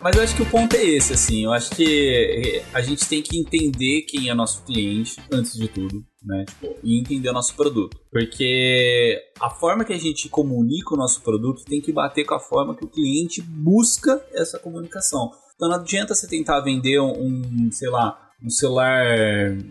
Mas 0.00 0.16
eu 0.16 0.22
acho 0.22 0.36
que 0.36 0.42
o 0.42 0.50
ponto 0.50 0.76
é 0.76 0.84
esse, 0.84 1.12
assim. 1.12 1.44
Eu 1.44 1.52
acho 1.52 1.70
que 1.70 2.62
a 2.72 2.80
gente 2.80 3.08
tem 3.08 3.20
que 3.20 3.36
entender 3.36 4.02
quem 4.02 4.28
é 4.28 4.34
nosso 4.34 4.62
cliente, 4.64 5.16
antes 5.30 5.54
de 5.54 5.66
tudo, 5.66 6.04
né? 6.22 6.44
Tipo, 6.44 6.76
e 6.84 7.00
entender 7.00 7.28
o 7.30 7.32
nosso 7.32 7.54
produto. 7.56 7.98
Porque 8.10 9.20
a 9.40 9.50
forma 9.50 9.84
que 9.84 9.92
a 9.92 9.98
gente 9.98 10.28
comunica 10.28 10.94
o 10.94 10.96
nosso 10.96 11.20
produto 11.22 11.64
tem 11.64 11.80
que 11.80 11.92
bater 11.92 12.24
com 12.24 12.34
a 12.34 12.40
forma 12.40 12.76
que 12.76 12.84
o 12.84 12.88
cliente 12.88 13.42
busca 13.42 14.24
essa 14.32 14.58
comunicação. 14.58 15.32
Então 15.56 15.68
não 15.68 15.76
adianta 15.76 16.14
você 16.14 16.28
tentar 16.28 16.60
vender 16.60 17.00
um, 17.00 17.68
sei 17.72 17.90
lá, 17.90 18.30
um 18.40 18.48
celular, 18.48 19.04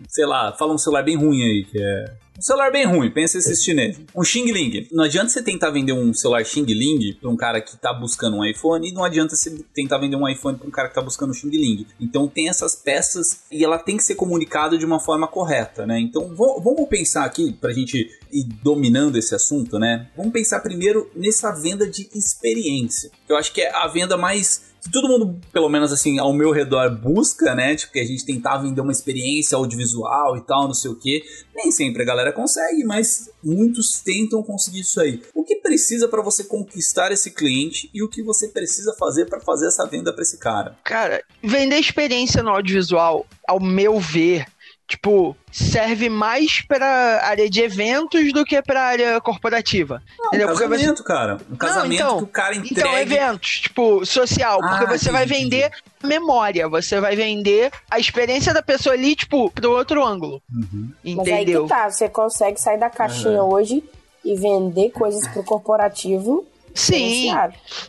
sei 0.08 0.26
lá, 0.26 0.52
fala 0.52 0.74
um 0.74 0.78
celular 0.78 1.02
bem 1.02 1.16
ruim 1.16 1.42
aí, 1.42 1.64
que 1.64 1.82
é 1.82 2.04
um 2.38 2.42
celular 2.42 2.70
bem 2.70 2.86
ruim, 2.86 3.10
pensa 3.10 3.36
esses 3.36 3.64
chineses. 3.64 4.00
Um 4.14 4.22
Xing 4.22 4.52
Ling. 4.52 4.86
Não 4.92 5.04
adianta 5.04 5.28
você 5.28 5.42
tentar 5.42 5.70
vender 5.70 5.92
um 5.92 6.14
celular 6.14 6.44
Xing 6.44 6.64
Ling 6.64 7.14
pra 7.20 7.28
um 7.28 7.36
cara 7.36 7.60
que 7.60 7.76
tá 7.76 7.92
buscando 7.92 8.36
um 8.36 8.44
iPhone 8.44 8.88
e 8.88 8.92
não 8.92 9.02
adianta 9.02 9.34
você 9.34 9.50
tentar 9.74 9.98
vender 9.98 10.14
um 10.14 10.28
iPhone 10.28 10.56
pra 10.56 10.68
um 10.68 10.70
cara 10.70 10.88
que 10.88 10.94
tá 10.94 11.02
buscando 11.02 11.30
um 11.30 11.34
Xing 11.34 11.50
Ling. 11.50 11.86
Então 12.00 12.28
tem 12.28 12.48
essas 12.48 12.76
peças 12.76 13.40
e 13.50 13.64
ela 13.64 13.76
tem 13.76 13.96
que 13.96 14.04
ser 14.04 14.14
comunicada 14.14 14.78
de 14.78 14.86
uma 14.86 15.00
forma 15.00 15.26
correta, 15.26 15.84
né? 15.84 15.98
Então 15.98 16.32
vamos 16.36 16.88
pensar 16.88 17.24
aqui, 17.24 17.52
pra 17.52 17.72
gente 17.72 18.08
ir 18.30 18.44
dominando 18.62 19.16
esse 19.16 19.34
assunto, 19.34 19.78
né? 19.78 20.08
Vamos 20.16 20.32
pensar 20.32 20.60
primeiro 20.60 21.10
nessa 21.16 21.50
venda 21.50 21.90
de 21.90 22.08
experiência. 22.14 23.10
Eu 23.28 23.36
acho 23.36 23.52
que 23.52 23.62
é 23.62 23.74
a 23.74 23.88
venda 23.88 24.16
mais 24.16 24.67
todo 24.90 25.08
mundo, 25.08 25.40
pelo 25.52 25.68
menos 25.68 25.92
assim, 25.92 26.18
ao 26.18 26.32
meu 26.32 26.50
redor 26.50 26.90
busca, 26.90 27.54
né? 27.54 27.74
Tipo, 27.74 27.92
que 27.92 28.00
a 28.00 28.04
gente 28.04 28.24
tentava 28.24 28.62
vender 28.62 28.80
uma 28.80 28.92
experiência 28.92 29.56
audiovisual 29.56 30.36
e 30.36 30.40
tal, 30.42 30.66
não 30.66 30.74
sei 30.74 30.90
o 30.90 30.94
que. 30.94 31.22
Nem 31.54 31.70
sempre 31.70 32.02
a 32.02 32.06
galera 32.06 32.32
consegue, 32.32 32.84
mas 32.84 33.30
muitos 33.42 34.00
tentam 34.00 34.42
conseguir 34.42 34.80
isso 34.80 35.00
aí. 35.00 35.22
O 35.34 35.42
que 35.42 35.56
precisa 35.56 36.08
para 36.08 36.22
você 36.22 36.44
conquistar 36.44 37.12
esse 37.12 37.30
cliente 37.30 37.90
e 37.92 38.02
o 38.02 38.08
que 38.08 38.22
você 38.22 38.48
precisa 38.48 38.94
fazer 38.98 39.26
para 39.26 39.40
fazer 39.40 39.68
essa 39.68 39.86
venda 39.86 40.12
para 40.12 40.22
esse 40.22 40.38
cara? 40.38 40.76
Cara, 40.84 41.22
vender 41.42 41.78
experiência 41.78 42.42
no 42.42 42.50
audiovisual, 42.50 43.26
ao 43.46 43.60
meu 43.60 43.98
ver, 43.98 44.46
tipo, 44.88 45.36
serve 45.52 46.08
mais 46.08 46.62
pra 46.62 47.20
área 47.22 47.48
de 47.48 47.60
eventos 47.60 48.32
do 48.32 48.42
que 48.42 48.60
pra 48.62 48.82
área 48.82 49.20
corporativa. 49.20 50.02
Não, 50.18 50.28
entendeu? 50.28 50.48
um 50.48 50.52
casamento, 50.52 50.96
você... 50.96 51.04
cara. 51.04 51.38
Um 51.50 51.56
casamento 51.56 52.00
não, 52.00 52.08
então, 52.08 52.18
que 52.18 52.24
o 52.24 52.26
cara 52.28 52.56
entregue... 52.56 52.80
Então, 52.80 52.98
eventos, 52.98 53.50
tipo, 53.60 54.06
social. 54.06 54.58
Ah, 54.62 54.68
porque 54.68 54.98
você 54.98 55.12
vai 55.12 55.26
vender 55.26 55.70
memória, 56.02 56.66
você 56.68 56.98
vai 57.00 57.14
vender 57.14 57.70
a 57.90 57.98
experiência 57.98 58.54
da 58.54 58.62
pessoa 58.62 58.94
ali, 58.94 59.14
tipo, 59.14 59.50
pro 59.50 59.72
outro 59.72 60.02
ângulo. 60.02 60.42
Uhum. 60.50 60.90
Entendeu? 61.04 61.16
Mas 61.16 61.28
aí 61.28 61.44
que 61.44 61.68
tá, 61.68 61.90
você 61.90 62.08
consegue 62.08 62.58
sair 62.58 62.78
da 62.78 62.88
caixinha 62.88 63.42
uhum. 63.42 63.52
hoje 63.52 63.84
e 64.24 64.34
vender 64.36 64.90
coisas 64.90 65.28
pro 65.28 65.44
corporativo 65.44 66.46
Sim. 66.78 67.32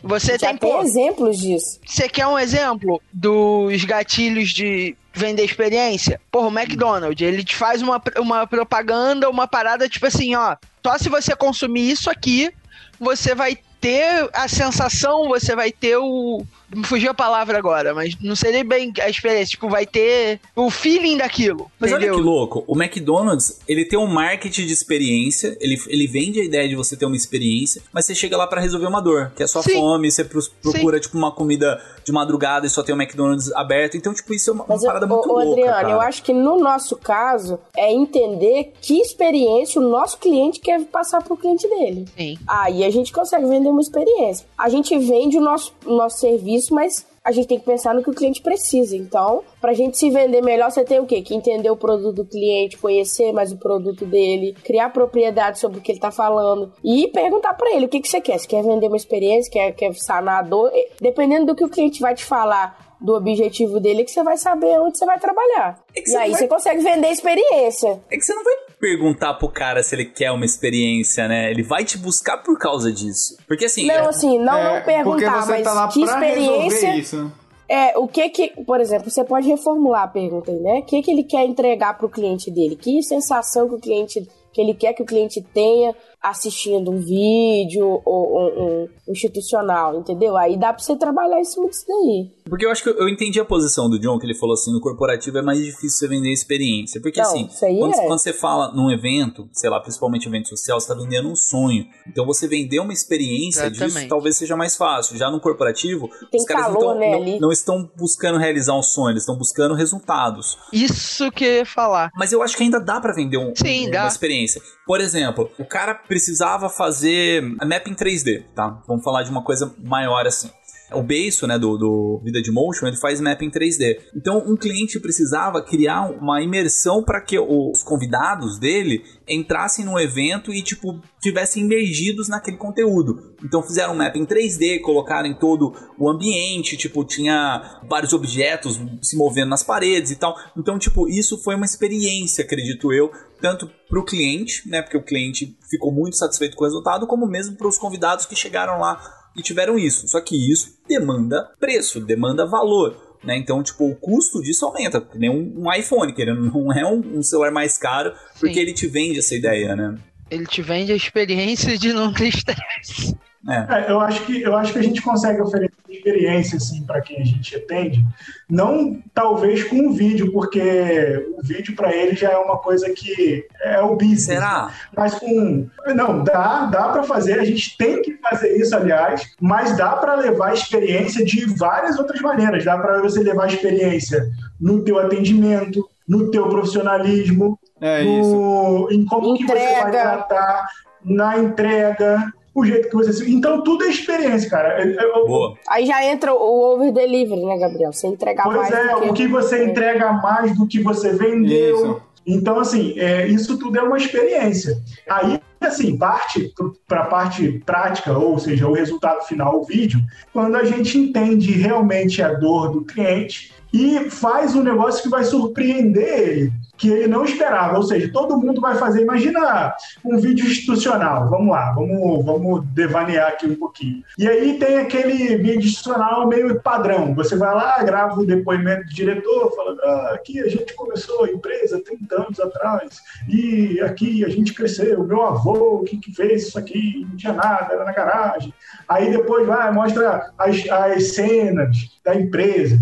Você 0.02 0.32
Já 0.32 0.48
tem, 0.48 0.56
tem 0.56 0.72
pô, 0.72 0.82
exemplos 0.82 1.38
disso. 1.38 1.78
Você 1.86 2.08
quer 2.08 2.26
um 2.26 2.38
exemplo 2.38 3.00
dos 3.12 3.84
gatilhos 3.84 4.50
de 4.50 4.96
vender 5.12 5.44
experiência? 5.44 6.20
Porra, 6.30 6.48
o 6.48 6.58
McDonald's, 6.58 7.26
ele 7.26 7.44
te 7.44 7.54
faz 7.54 7.82
uma, 7.82 8.02
uma 8.18 8.46
propaganda, 8.46 9.30
uma 9.30 9.46
parada 9.46 9.88
tipo 9.88 10.06
assim, 10.06 10.34
ó. 10.34 10.56
Só 10.84 10.98
se 10.98 11.08
você 11.08 11.36
consumir 11.36 11.88
isso 11.90 12.10
aqui, 12.10 12.52
você 12.98 13.34
vai 13.34 13.56
ter 13.80 14.28
a 14.32 14.48
sensação, 14.48 15.28
você 15.28 15.54
vai 15.54 15.70
ter 15.70 15.96
o. 15.96 16.44
Me 16.74 16.84
fugiu 16.84 17.10
a 17.10 17.14
palavra 17.14 17.58
agora, 17.58 17.92
mas 17.94 18.16
não 18.20 18.36
seria 18.36 18.62
bem 18.64 18.92
a 19.00 19.08
experiência. 19.08 19.50
Tipo, 19.52 19.68
vai 19.68 19.86
ter 19.86 20.40
o 20.54 20.70
feeling 20.70 21.16
daquilo. 21.16 21.70
Mas 21.78 21.90
entendeu? 21.90 22.14
olha 22.14 22.22
que 22.22 22.28
louco, 22.28 22.64
o 22.66 22.80
McDonald's, 22.80 23.58
ele 23.66 23.84
tem 23.84 23.98
um 23.98 24.06
marketing 24.06 24.66
de 24.66 24.72
experiência, 24.72 25.56
ele, 25.60 25.80
ele 25.88 26.06
vende 26.06 26.40
a 26.40 26.44
ideia 26.44 26.68
de 26.68 26.76
você 26.76 26.96
ter 26.96 27.06
uma 27.06 27.16
experiência, 27.16 27.82
mas 27.92 28.06
você 28.06 28.14
chega 28.14 28.36
lá 28.36 28.46
pra 28.46 28.60
resolver 28.60 28.86
uma 28.86 29.00
dor, 29.00 29.32
que 29.34 29.42
é 29.42 29.46
sua 29.46 29.62
Sim. 29.62 29.74
fome, 29.74 30.10
você 30.10 30.24
pro- 30.24 30.40
procura, 30.62 31.00
tipo, 31.00 31.16
uma 31.18 31.32
comida 31.32 31.80
de 32.04 32.12
madrugada 32.12 32.66
e 32.66 32.70
só 32.70 32.82
tem 32.82 32.94
o 32.94 33.00
McDonald's 33.00 33.52
aberto, 33.52 33.96
então, 33.96 34.12
tipo, 34.14 34.32
isso 34.34 34.50
é 34.50 34.52
uma, 34.52 34.64
uma 34.64 34.74
Mas, 34.76 34.84
parada 34.84 35.06
muito 35.06 35.28
ô, 35.28 35.32
louca, 35.32 35.50
Adriano, 35.50 35.72
cara. 35.72 35.90
eu 35.90 36.00
acho 36.00 36.22
que 36.22 36.32
no 36.32 36.58
nosso 36.58 36.96
caso 36.96 37.58
é 37.76 37.92
entender 37.92 38.72
que 38.80 39.00
experiência 39.00 39.80
o 39.80 39.88
nosso 39.88 40.18
cliente 40.18 40.60
quer 40.60 40.82
passar 40.84 41.22
pro 41.22 41.36
cliente 41.36 41.68
dele. 41.68 42.06
Sim. 42.16 42.38
Aí 42.46 42.84
a 42.84 42.90
gente 42.90 43.12
consegue 43.12 43.46
vender 43.46 43.68
uma 43.68 43.80
experiência. 43.80 44.46
A 44.56 44.68
gente 44.68 44.96
vende 44.98 45.38
o 45.38 45.40
nosso, 45.40 45.72
o 45.84 45.96
nosso 45.96 46.18
serviço, 46.18 46.59
mas 46.68 47.06
a 47.24 47.32
gente 47.32 47.46
tem 47.48 47.58
que 47.58 47.64
pensar 47.64 47.94
no 47.94 48.02
que 48.02 48.10
o 48.10 48.14
cliente 48.14 48.42
precisa. 48.42 48.96
Então, 48.96 49.42
pra 49.60 49.72
gente 49.72 49.96
se 49.96 50.10
vender 50.10 50.42
melhor, 50.42 50.70
você 50.70 50.84
tem 50.84 50.98
o 51.00 51.06
quê? 51.06 51.22
Que 51.22 51.34
entender 51.34 51.70
o 51.70 51.76
produto 51.76 52.14
do 52.16 52.24
cliente, 52.24 52.76
conhecer 52.78 53.32
mais 53.32 53.52
o 53.52 53.56
produto 53.58 54.04
dele, 54.04 54.54
criar 54.64 54.90
propriedade 54.90 55.58
sobre 55.58 55.78
o 55.78 55.80
que 55.82 55.92
ele 55.92 56.00
tá 56.00 56.10
falando 56.10 56.72
e 56.82 57.08
perguntar 57.08 57.54
pra 57.54 57.70
ele 57.74 57.86
o 57.86 57.88
que, 57.88 58.00
que 58.00 58.08
você 58.08 58.20
quer. 58.20 58.38
Você 58.38 58.46
quer 58.46 58.62
vender 58.62 58.88
uma 58.88 58.96
experiência, 58.96 59.50
quer, 59.52 59.72
quer 59.72 59.94
sanar 59.94 60.40
a 60.40 60.42
dor? 60.42 60.70
Dependendo 61.00 61.46
do 61.46 61.54
que 61.54 61.64
o 61.64 61.68
cliente 61.68 62.00
vai 62.00 62.14
te 62.14 62.24
falar 62.24 62.90
do 63.00 63.14
objetivo 63.14 63.80
dele, 63.80 64.04
que 64.04 64.10
você 64.10 64.22
vai 64.22 64.36
saber 64.36 64.78
onde 64.80 64.98
você 64.98 65.06
vai 65.06 65.18
trabalhar. 65.18 65.78
É 65.96 66.00
e 66.00 66.16
aí 66.16 66.30
vai- 66.32 66.38
você 66.40 66.48
consegue 66.48 66.82
vender 66.82 67.08
experiência. 67.08 68.00
É 68.10 68.16
que 68.16 68.22
você 68.22 68.34
não 68.34 68.44
vai 68.44 68.54
perguntar 68.80 69.34
pro 69.34 69.48
cara 69.48 69.82
se 69.82 69.94
ele 69.94 70.06
quer 70.06 70.30
uma 70.32 70.44
experiência, 70.44 71.28
né? 71.28 71.50
Ele 71.50 71.62
vai 71.62 71.84
te 71.84 71.98
buscar 71.98 72.38
por 72.38 72.58
causa 72.58 72.90
disso. 72.90 73.36
Porque 73.46 73.66
assim, 73.66 73.86
Não, 73.86 73.94
é- 73.94 74.08
assim, 74.08 74.38
não, 74.38 74.56
É, 74.56 74.78
não 74.78 74.84
perguntar, 74.84 75.46
mas 75.46 75.62
tá 75.62 75.72
lá 75.72 75.88
que 75.88 76.02
experiência 76.02 76.96
isso. 76.96 77.32
É, 77.68 77.96
o 77.96 78.08
que 78.08 78.28
que, 78.30 78.48
por 78.64 78.80
exemplo, 78.80 79.08
você 79.08 79.22
pode 79.22 79.46
reformular 79.46 80.02
a 80.02 80.08
pergunta 80.08 80.50
aí, 80.50 80.58
né? 80.58 80.80
O 80.80 80.82
que 80.82 81.00
que 81.02 81.10
ele 81.10 81.22
quer 81.22 81.44
entregar 81.44 81.96
pro 81.96 82.08
cliente 82.08 82.50
dele? 82.50 82.74
Que 82.74 83.00
sensação 83.00 83.68
que 83.68 83.74
o 83.76 83.78
cliente, 83.78 84.28
que 84.52 84.60
ele 84.60 84.74
quer 84.74 84.92
que 84.92 85.02
o 85.02 85.06
cliente 85.06 85.40
tenha 85.54 85.94
assistindo 86.22 86.90
um 86.90 86.98
vídeo 86.98 88.00
ou 88.04 88.38
um, 88.38 88.82
um 88.82 88.88
institucional, 89.08 89.98
entendeu? 89.98 90.36
Aí 90.36 90.58
dá 90.58 90.72
pra 90.72 90.82
você 90.82 90.96
trabalhar 90.96 91.40
em 91.40 91.44
cima 91.44 91.68
disso 91.68 91.84
daí. 91.88 92.30
Porque 92.48 92.66
eu 92.66 92.70
acho 92.70 92.82
que 92.82 92.88
eu, 92.90 93.08
entendi 93.08 93.38
a 93.40 93.44
posição 93.44 93.88
do 93.88 93.98
John, 93.98 94.18
que 94.18 94.26
ele 94.26 94.34
falou 94.34 94.54
assim, 94.54 94.72
no 94.72 94.80
corporativo 94.80 95.38
é 95.38 95.42
mais 95.42 95.58
difícil 95.58 95.90
você 95.98 96.08
vender 96.08 96.32
experiência. 96.32 97.00
Porque 97.00 97.20
Não, 97.20 97.28
assim, 97.28 97.48
quando, 97.78 97.94
é. 97.94 98.06
quando 98.06 98.18
você 98.18 98.32
fala 98.32 98.72
num 98.74 98.90
evento, 98.90 99.48
sei 99.52 99.70
lá, 99.70 99.80
principalmente 99.80 100.26
evento 100.28 100.48
social, 100.48 100.80
você 100.80 100.88
tá 100.88 100.94
vendendo 100.94 101.28
um 101.28 101.36
sonho. 101.36 101.86
Então 102.08 102.26
você 102.26 102.46
vender 102.48 102.80
uma 102.80 102.92
experiência 102.92 103.70
disso 103.70 103.84
Exatamente. 103.84 104.08
talvez 104.10 104.36
seja 104.36 104.56
mais 104.56 104.76
fácil. 104.76 105.16
Já 105.16 105.30
no 105.30 105.40
corporativo, 105.40 106.08
Tem 106.30 106.40
os 106.40 106.44
caras 106.46 106.66
calor, 106.66 106.80
não, 106.80 106.90
tão- 106.90 106.98
né, 106.98 107.10
não- 107.32 107.38
não 107.40 107.52
estão 107.52 107.88
buscando 107.96 108.38
realizar 108.38 108.74
um 108.76 108.82
sonho, 108.82 109.12
eles 109.12 109.22
estão 109.22 109.36
buscando 109.36 109.74
resultados. 109.74 110.58
Isso 110.72 111.30
que 111.30 111.44
eu 111.44 111.52
ia 111.58 111.66
falar. 111.66 112.10
Mas 112.16 112.32
eu 112.32 112.42
acho 112.42 112.56
que 112.56 112.62
ainda 112.64 112.80
dá 112.80 113.00
pra 113.00 113.12
vender 113.14 113.38
um, 113.38 113.54
Sim, 113.54 113.88
um- 113.88 113.90
dá. 113.90 114.02
uma 114.02 114.08
experiência. 114.08 114.60
Por 114.86 115.00
exemplo, 115.00 115.48
o 115.58 115.64
cara 115.64 115.94
precisava 116.10 116.68
fazer 116.68 117.40
mapping 117.64 117.94
3D, 117.94 118.42
tá? 118.52 118.82
Vamos 118.88 119.04
falar 119.04 119.22
de 119.22 119.30
uma 119.30 119.44
coisa 119.44 119.72
maior 119.78 120.26
assim. 120.26 120.50
O 120.92 121.02
Beiso, 121.02 121.46
né, 121.46 121.58
do, 121.58 121.76
do 121.76 122.20
Vida 122.24 122.42
de 122.42 122.50
Motion, 122.50 122.86
ele 122.86 122.96
faz 122.96 123.20
mapping 123.20 123.50
3D. 123.50 123.98
Então, 124.14 124.38
um 124.46 124.56
cliente 124.56 124.98
precisava 124.98 125.62
criar 125.62 126.10
uma 126.10 126.42
imersão 126.42 127.02
para 127.02 127.20
que 127.20 127.38
os 127.38 127.82
convidados 127.82 128.58
dele 128.58 129.02
entrassem 129.28 129.84
no 129.84 129.98
evento 129.98 130.52
e, 130.52 130.62
tipo, 130.62 131.00
tivessem 131.20 131.62
imergidos 131.62 132.28
naquele 132.28 132.56
conteúdo. 132.56 133.34
Então, 133.44 133.62
fizeram 133.62 133.92
um 133.94 133.96
mapping 133.96 134.24
3D, 134.24 134.80
colocaram 134.80 135.28
em 135.28 135.34
todo 135.34 135.72
o 135.98 136.08
ambiente, 136.08 136.76
tipo, 136.76 137.04
tinha 137.04 137.80
vários 137.88 138.12
objetos 138.12 138.80
se 139.02 139.16
movendo 139.16 139.50
nas 139.50 139.62
paredes 139.62 140.10
e 140.10 140.16
tal. 140.16 140.36
Então, 140.56 140.78
tipo, 140.78 141.08
isso 141.08 141.38
foi 141.38 141.54
uma 141.54 141.64
experiência, 141.64 142.44
acredito 142.44 142.92
eu, 142.92 143.10
tanto 143.40 143.70
para 143.88 143.98
o 143.98 144.04
cliente, 144.04 144.68
né, 144.68 144.82
porque 144.82 144.96
o 144.96 145.02
cliente 145.02 145.56
ficou 145.68 145.92
muito 145.92 146.16
satisfeito 146.16 146.56
com 146.56 146.64
o 146.64 146.66
resultado, 146.66 147.06
como 147.06 147.26
mesmo 147.26 147.56
para 147.56 147.68
os 147.68 147.78
convidados 147.78 148.26
que 148.26 148.36
chegaram 148.36 148.78
lá 148.78 149.19
e 149.36 149.42
tiveram 149.42 149.78
isso. 149.78 150.08
Só 150.08 150.20
que 150.20 150.36
isso 150.50 150.78
demanda 150.88 151.50
preço, 151.58 152.00
demanda 152.00 152.46
valor. 152.46 153.18
Né? 153.22 153.36
Então, 153.36 153.62
tipo, 153.62 153.88
o 153.88 153.94
custo 153.94 154.42
disso 154.42 154.64
aumenta, 154.64 155.00
que 155.00 155.18
nem 155.18 155.30
um, 155.30 155.64
um 155.64 155.72
iPhone, 155.72 156.12
que 156.12 156.22
ele 156.22 156.32
não 156.34 156.72
é 156.72 156.84
um, 156.84 157.18
um 157.18 157.22
celular 157.22 157.50
mais 157.50 157.76
caro, 157.76 158.12
porque 158.38 158.54
Sim. 158.54 158.60
ele 158.60 158.72
te 158.72 158.86
vende 158.86 159.18
essa 159.18 159.34
ideia, 159.34 159.76
né? 159.76 159.98
Ele 160.30 160.46
te 160.46 160.62
vende 160.62 160.92
a 160.92 160.96
experiência 160.96 161.76
de 161.76 161.92
não 161.92 162.12
ter 162.12 162.28
estresse. 162.28 163.16
É. 163.48 163.84
É, 163.86 163.90
eu 163.90 164.00
acho 164.00 164.24
que 164.26 164.42
eu 164.42 164.54
acho 164.54 164.72
que 164.72 164.78
a 164.78 164.82
gente 164.82 165.00
consegue 165.00 165.40
oferecer 165.40 165.72
experiência 165.88 166.56
assim 166.56 166.84
para 166.84 167.00
quem 167.00 167.20
a 167.20 167.24
gente 167.24 167.56
atende, 167.56 168.04
não 168.48 169.02
talvez 169.14 169.64
com 169.64 169.88
o 169.88 169.92
vídeo, 169.92 170.32
porque 170.32 171.26
o 171.36 171.42
vídeo 171.42 171.74
para 171.74 171.94
ele 171.94 172.14
já 172.14 172.30
é 172.30 172.36
uma 172.36 172.58
coisa 172.58 172.90
que 172.90 173.46
é 173.62 173.80
o 173.80 173.96
business. 173.96 174.24
Será? 174.24 174.70
Mas 174.96 175.14
com 175.14 175.66
não 175.94 176.22
dá, 176.22 176.66
dá 176.66 176.88
para 176.88 177.02
fazer. 177.02 177.40
A 177.40 177.44
gente 177.44 177.76
tem 177.76 178.02
que 178.02 178.16
fazer 178.18 178.56
isso, 178.56 178.74
aliás. 178.76 179.32
Mas 179.40 179.76
dá 179.76 179.96
para 179.96 180.14
levar 180.16 180.50
a 180.50 180.54
experiência 180.54 181.24
de 181.24 181.46
várias 181.46 181.98
outras 181.98 182.20
maneiras. 182.20 182.64
Dá 182.64 182.78
para 182.78 183.00
você 183.00 183.20
levar 183.22 183.44
a 183.44 183.48
experiência 183.48 184.30
no 184.60 184.84
teu 184.84 184.98
atendimento, 184.98 185.88
no 186.06 186.30
teu 186.30 186.48
profissionalismo, 186.48 187.58
É 187.80 188.02
isso. 188.02 188.30
no, 188.30 188.88
em 188.90 189.04
como 189.04 189.36
que 189.36 189.46
você 189.46 189.80
vai 189.80 189.90
tratar, 189.90 190.68
na 191.04 191.38
entrega, 191.38 192.32
o 192.54 192.64
jeito 192.64 192.88
que 192.88 192.96
você. 192.96 193.12
se- 193.12 193.32
Então 193.32 193.62
tudo 193.62 193.84
é 193.84 193.88
experiência, 193.88 194.50
cara. 194.50 194.84
Eu- 194.84 194.92
eu- 195.00 195.26
Boa. 195.26 195.54
Aí 195.68 195.86
já 195.86 196.04
entra 196.04 196.34
o 196.34 196.72
over 196.74 196.92
delivery, 196.92 197.44
né, 197.44 197.58
Gabriel? 197.58 197.92
Você 197.92 198.06
entregar 198.06 198.44
Pois 198.44 198.56
mais 198.56 198.72
é, 198.72 198.94
do 198.94 199.00
que... 199.02 199.08
o 199.10 199.12
que 199.14 199.26
você 199.28 199.64
entrega 199.64 200.12
mais 200.14 200.56
do 200.56 200.66
que 200.66 200.80
você 200.82 201.12
vendeu. 201.12 201.74
Isso. 201.76 202.02
Então, 202.26 202.60
assim, 202.60 202.98
é, 202.98 203.26
isso 203.26 203.58
tudo 203.58 203.78
é 203.78 203.82
uma 203.82 203.96
experiência. 203.96 204.76
Aí, 205.08 205.40
assim, 205.60 205.96
parte 205.96 206.52
para 206.86 207.00
a 207.02 207.06
parte 207.06 207.62
prática, 207.64 208.16
ou 208.16 208.38
seja, 208.38 208.68
o 208.68 208.72
resultado 208.74 209.22
final, 209.24 209.58
o 209.58 209.64
vídeo, 209.64 210.00
quando 210.32 210.54
a 210.56 210.64
gente 210.64 210.98
entende 210.98 211.50
realmente 211.52 212.22
a 212.22 212.34
dor 212.34 212.70
do 212.72 212.82
cliente 212.84 213.52
e 213.72 214.10
faz 214.10 214.54
um 214.54 214.62
negócio 214.62 215.02
que 215.02 215.08
vai 215.08 215.24
surpreender 215.24 216.28
ele, 216.28 216.52
que 216.76 216.88
ele 216.88 217.06
não 217.06 217.24
esperava. 217.24 217.76
Ou 217.76 217.82
seja, 217.82 218.10
todo 218.12 218.38
mundo 218.38 218.60
vai 218.60 218.76
fazer. 218.76 219.02
Imagina 219.02 219.74
um 220.04 220.18
vídeo 220.18 220.46
institucional. 220.46 221.28
Vamos 221.28 221.50
lá, 221.50 221.72
vamos, 221.72 222.24
vamos 222.24 222.64
devanear 222.68 223.28
aqui 223.28 223.46
um 223.46 223.56
pouquinho. 223.56 224.02
E 224.18 224.26
aí 224.26 224.58
tem 224.58 224.78
aquele 224.78 225.36
vídeo 225.36 225.66
institucional 225.66 226.26
meio 226.26 226.60
padrão. 226.60 227.14
Você 227.14 227.36
vai 227.36 227.54
lá, 227.54 227.82
grava 227.82 228.20
o 228.20 228.26
depoimento 228.26 228.84
do 228.84 228.94
diretor, 228.94 229.54
falando: 229.54 229.80
ah, 229.82 230.12
aqui 230.14 230.40
a 230.40 230.48
gente 230.48 230.74
começou 230.74 231.24
a 231.24 231.30
empresa 231.30 231.82
30 231.84 232.22
anos 232.22 232.40
atrás, 232.40 232.98
e 233.28 233.80
aqui 233.82 234.24
a 234.24 234.28
gente 234.28 234.54
cresceu. 234.54 235.04
Meu 235.04 235.22
avô, 235.22 235.84
que, 235.90 235.96
que 235.96 236.14
fez 236.14 236.48
isso 236.48 236.58
aqui? 236.58 237.06
Não 237.08 237.16
tinha 237.16 237.32
nada, 237.32 237.72
era 237.72 237.84
na 237.84 237.92
garagem. 237.92 238.54
Aí 238.88 239.10
depois 239.10 239.46
vai, 239.46 239.70
mostra 239.72 240.30
as, 240.38 240.68
as 240.68 241.14
cenas 241.14 241.76
da 242.04 242.14
empresa 242.14 242.78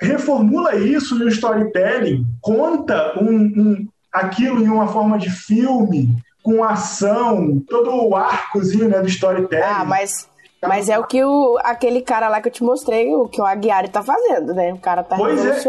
reformula 0.00 0.74
isso 0.76 1.14
no 1.18 1.28
storytelling, 1.28 2.24
conta 2.40 3.14
um, 3.20 3.30
um- 3.34 3.88
aquilo 4.12 4.62
em 4.64 4.68
uma 4.68 4.88
forma 4.88 5.18
de 5.18 5.30
filme, 5.30 6.08
com 6.42 6.64
ação, 6.64 7.60
todo 7.68 7.90
o 8.08 8.16
arcozinho 8.16 8.88
né, 8.88 9.00
do 9.00 9.08
storytelling. 9.08 9.62
Ah, 9.62 9.84
mas, 9.84 10.26
mas 10.66 10.88
é 10.88 10.98
o 10.98 11.04
que 11.04 11.22
o, 11.22 11.58
aquele 11.62 12.00
cara 12.00 12.28
lá 12.28 12.40
que 12.40 12.48
eu 12.48 12.52
te 12.52 12.64
mostrei, 12.64 13.12
o 13.14 13.28
que 13.28 13.40
o 13.40 13.44
Aguiari 13.46 13.88
tá 13.88 14.02
fazendo, 14.02 14.54
né? 14.54 14.72
O 14.72 14.78
cara 14.78 15.02
tá 15.04 15.16
Pois 15.16 15.44
é. 15.44 15.50
os 15.50 15.66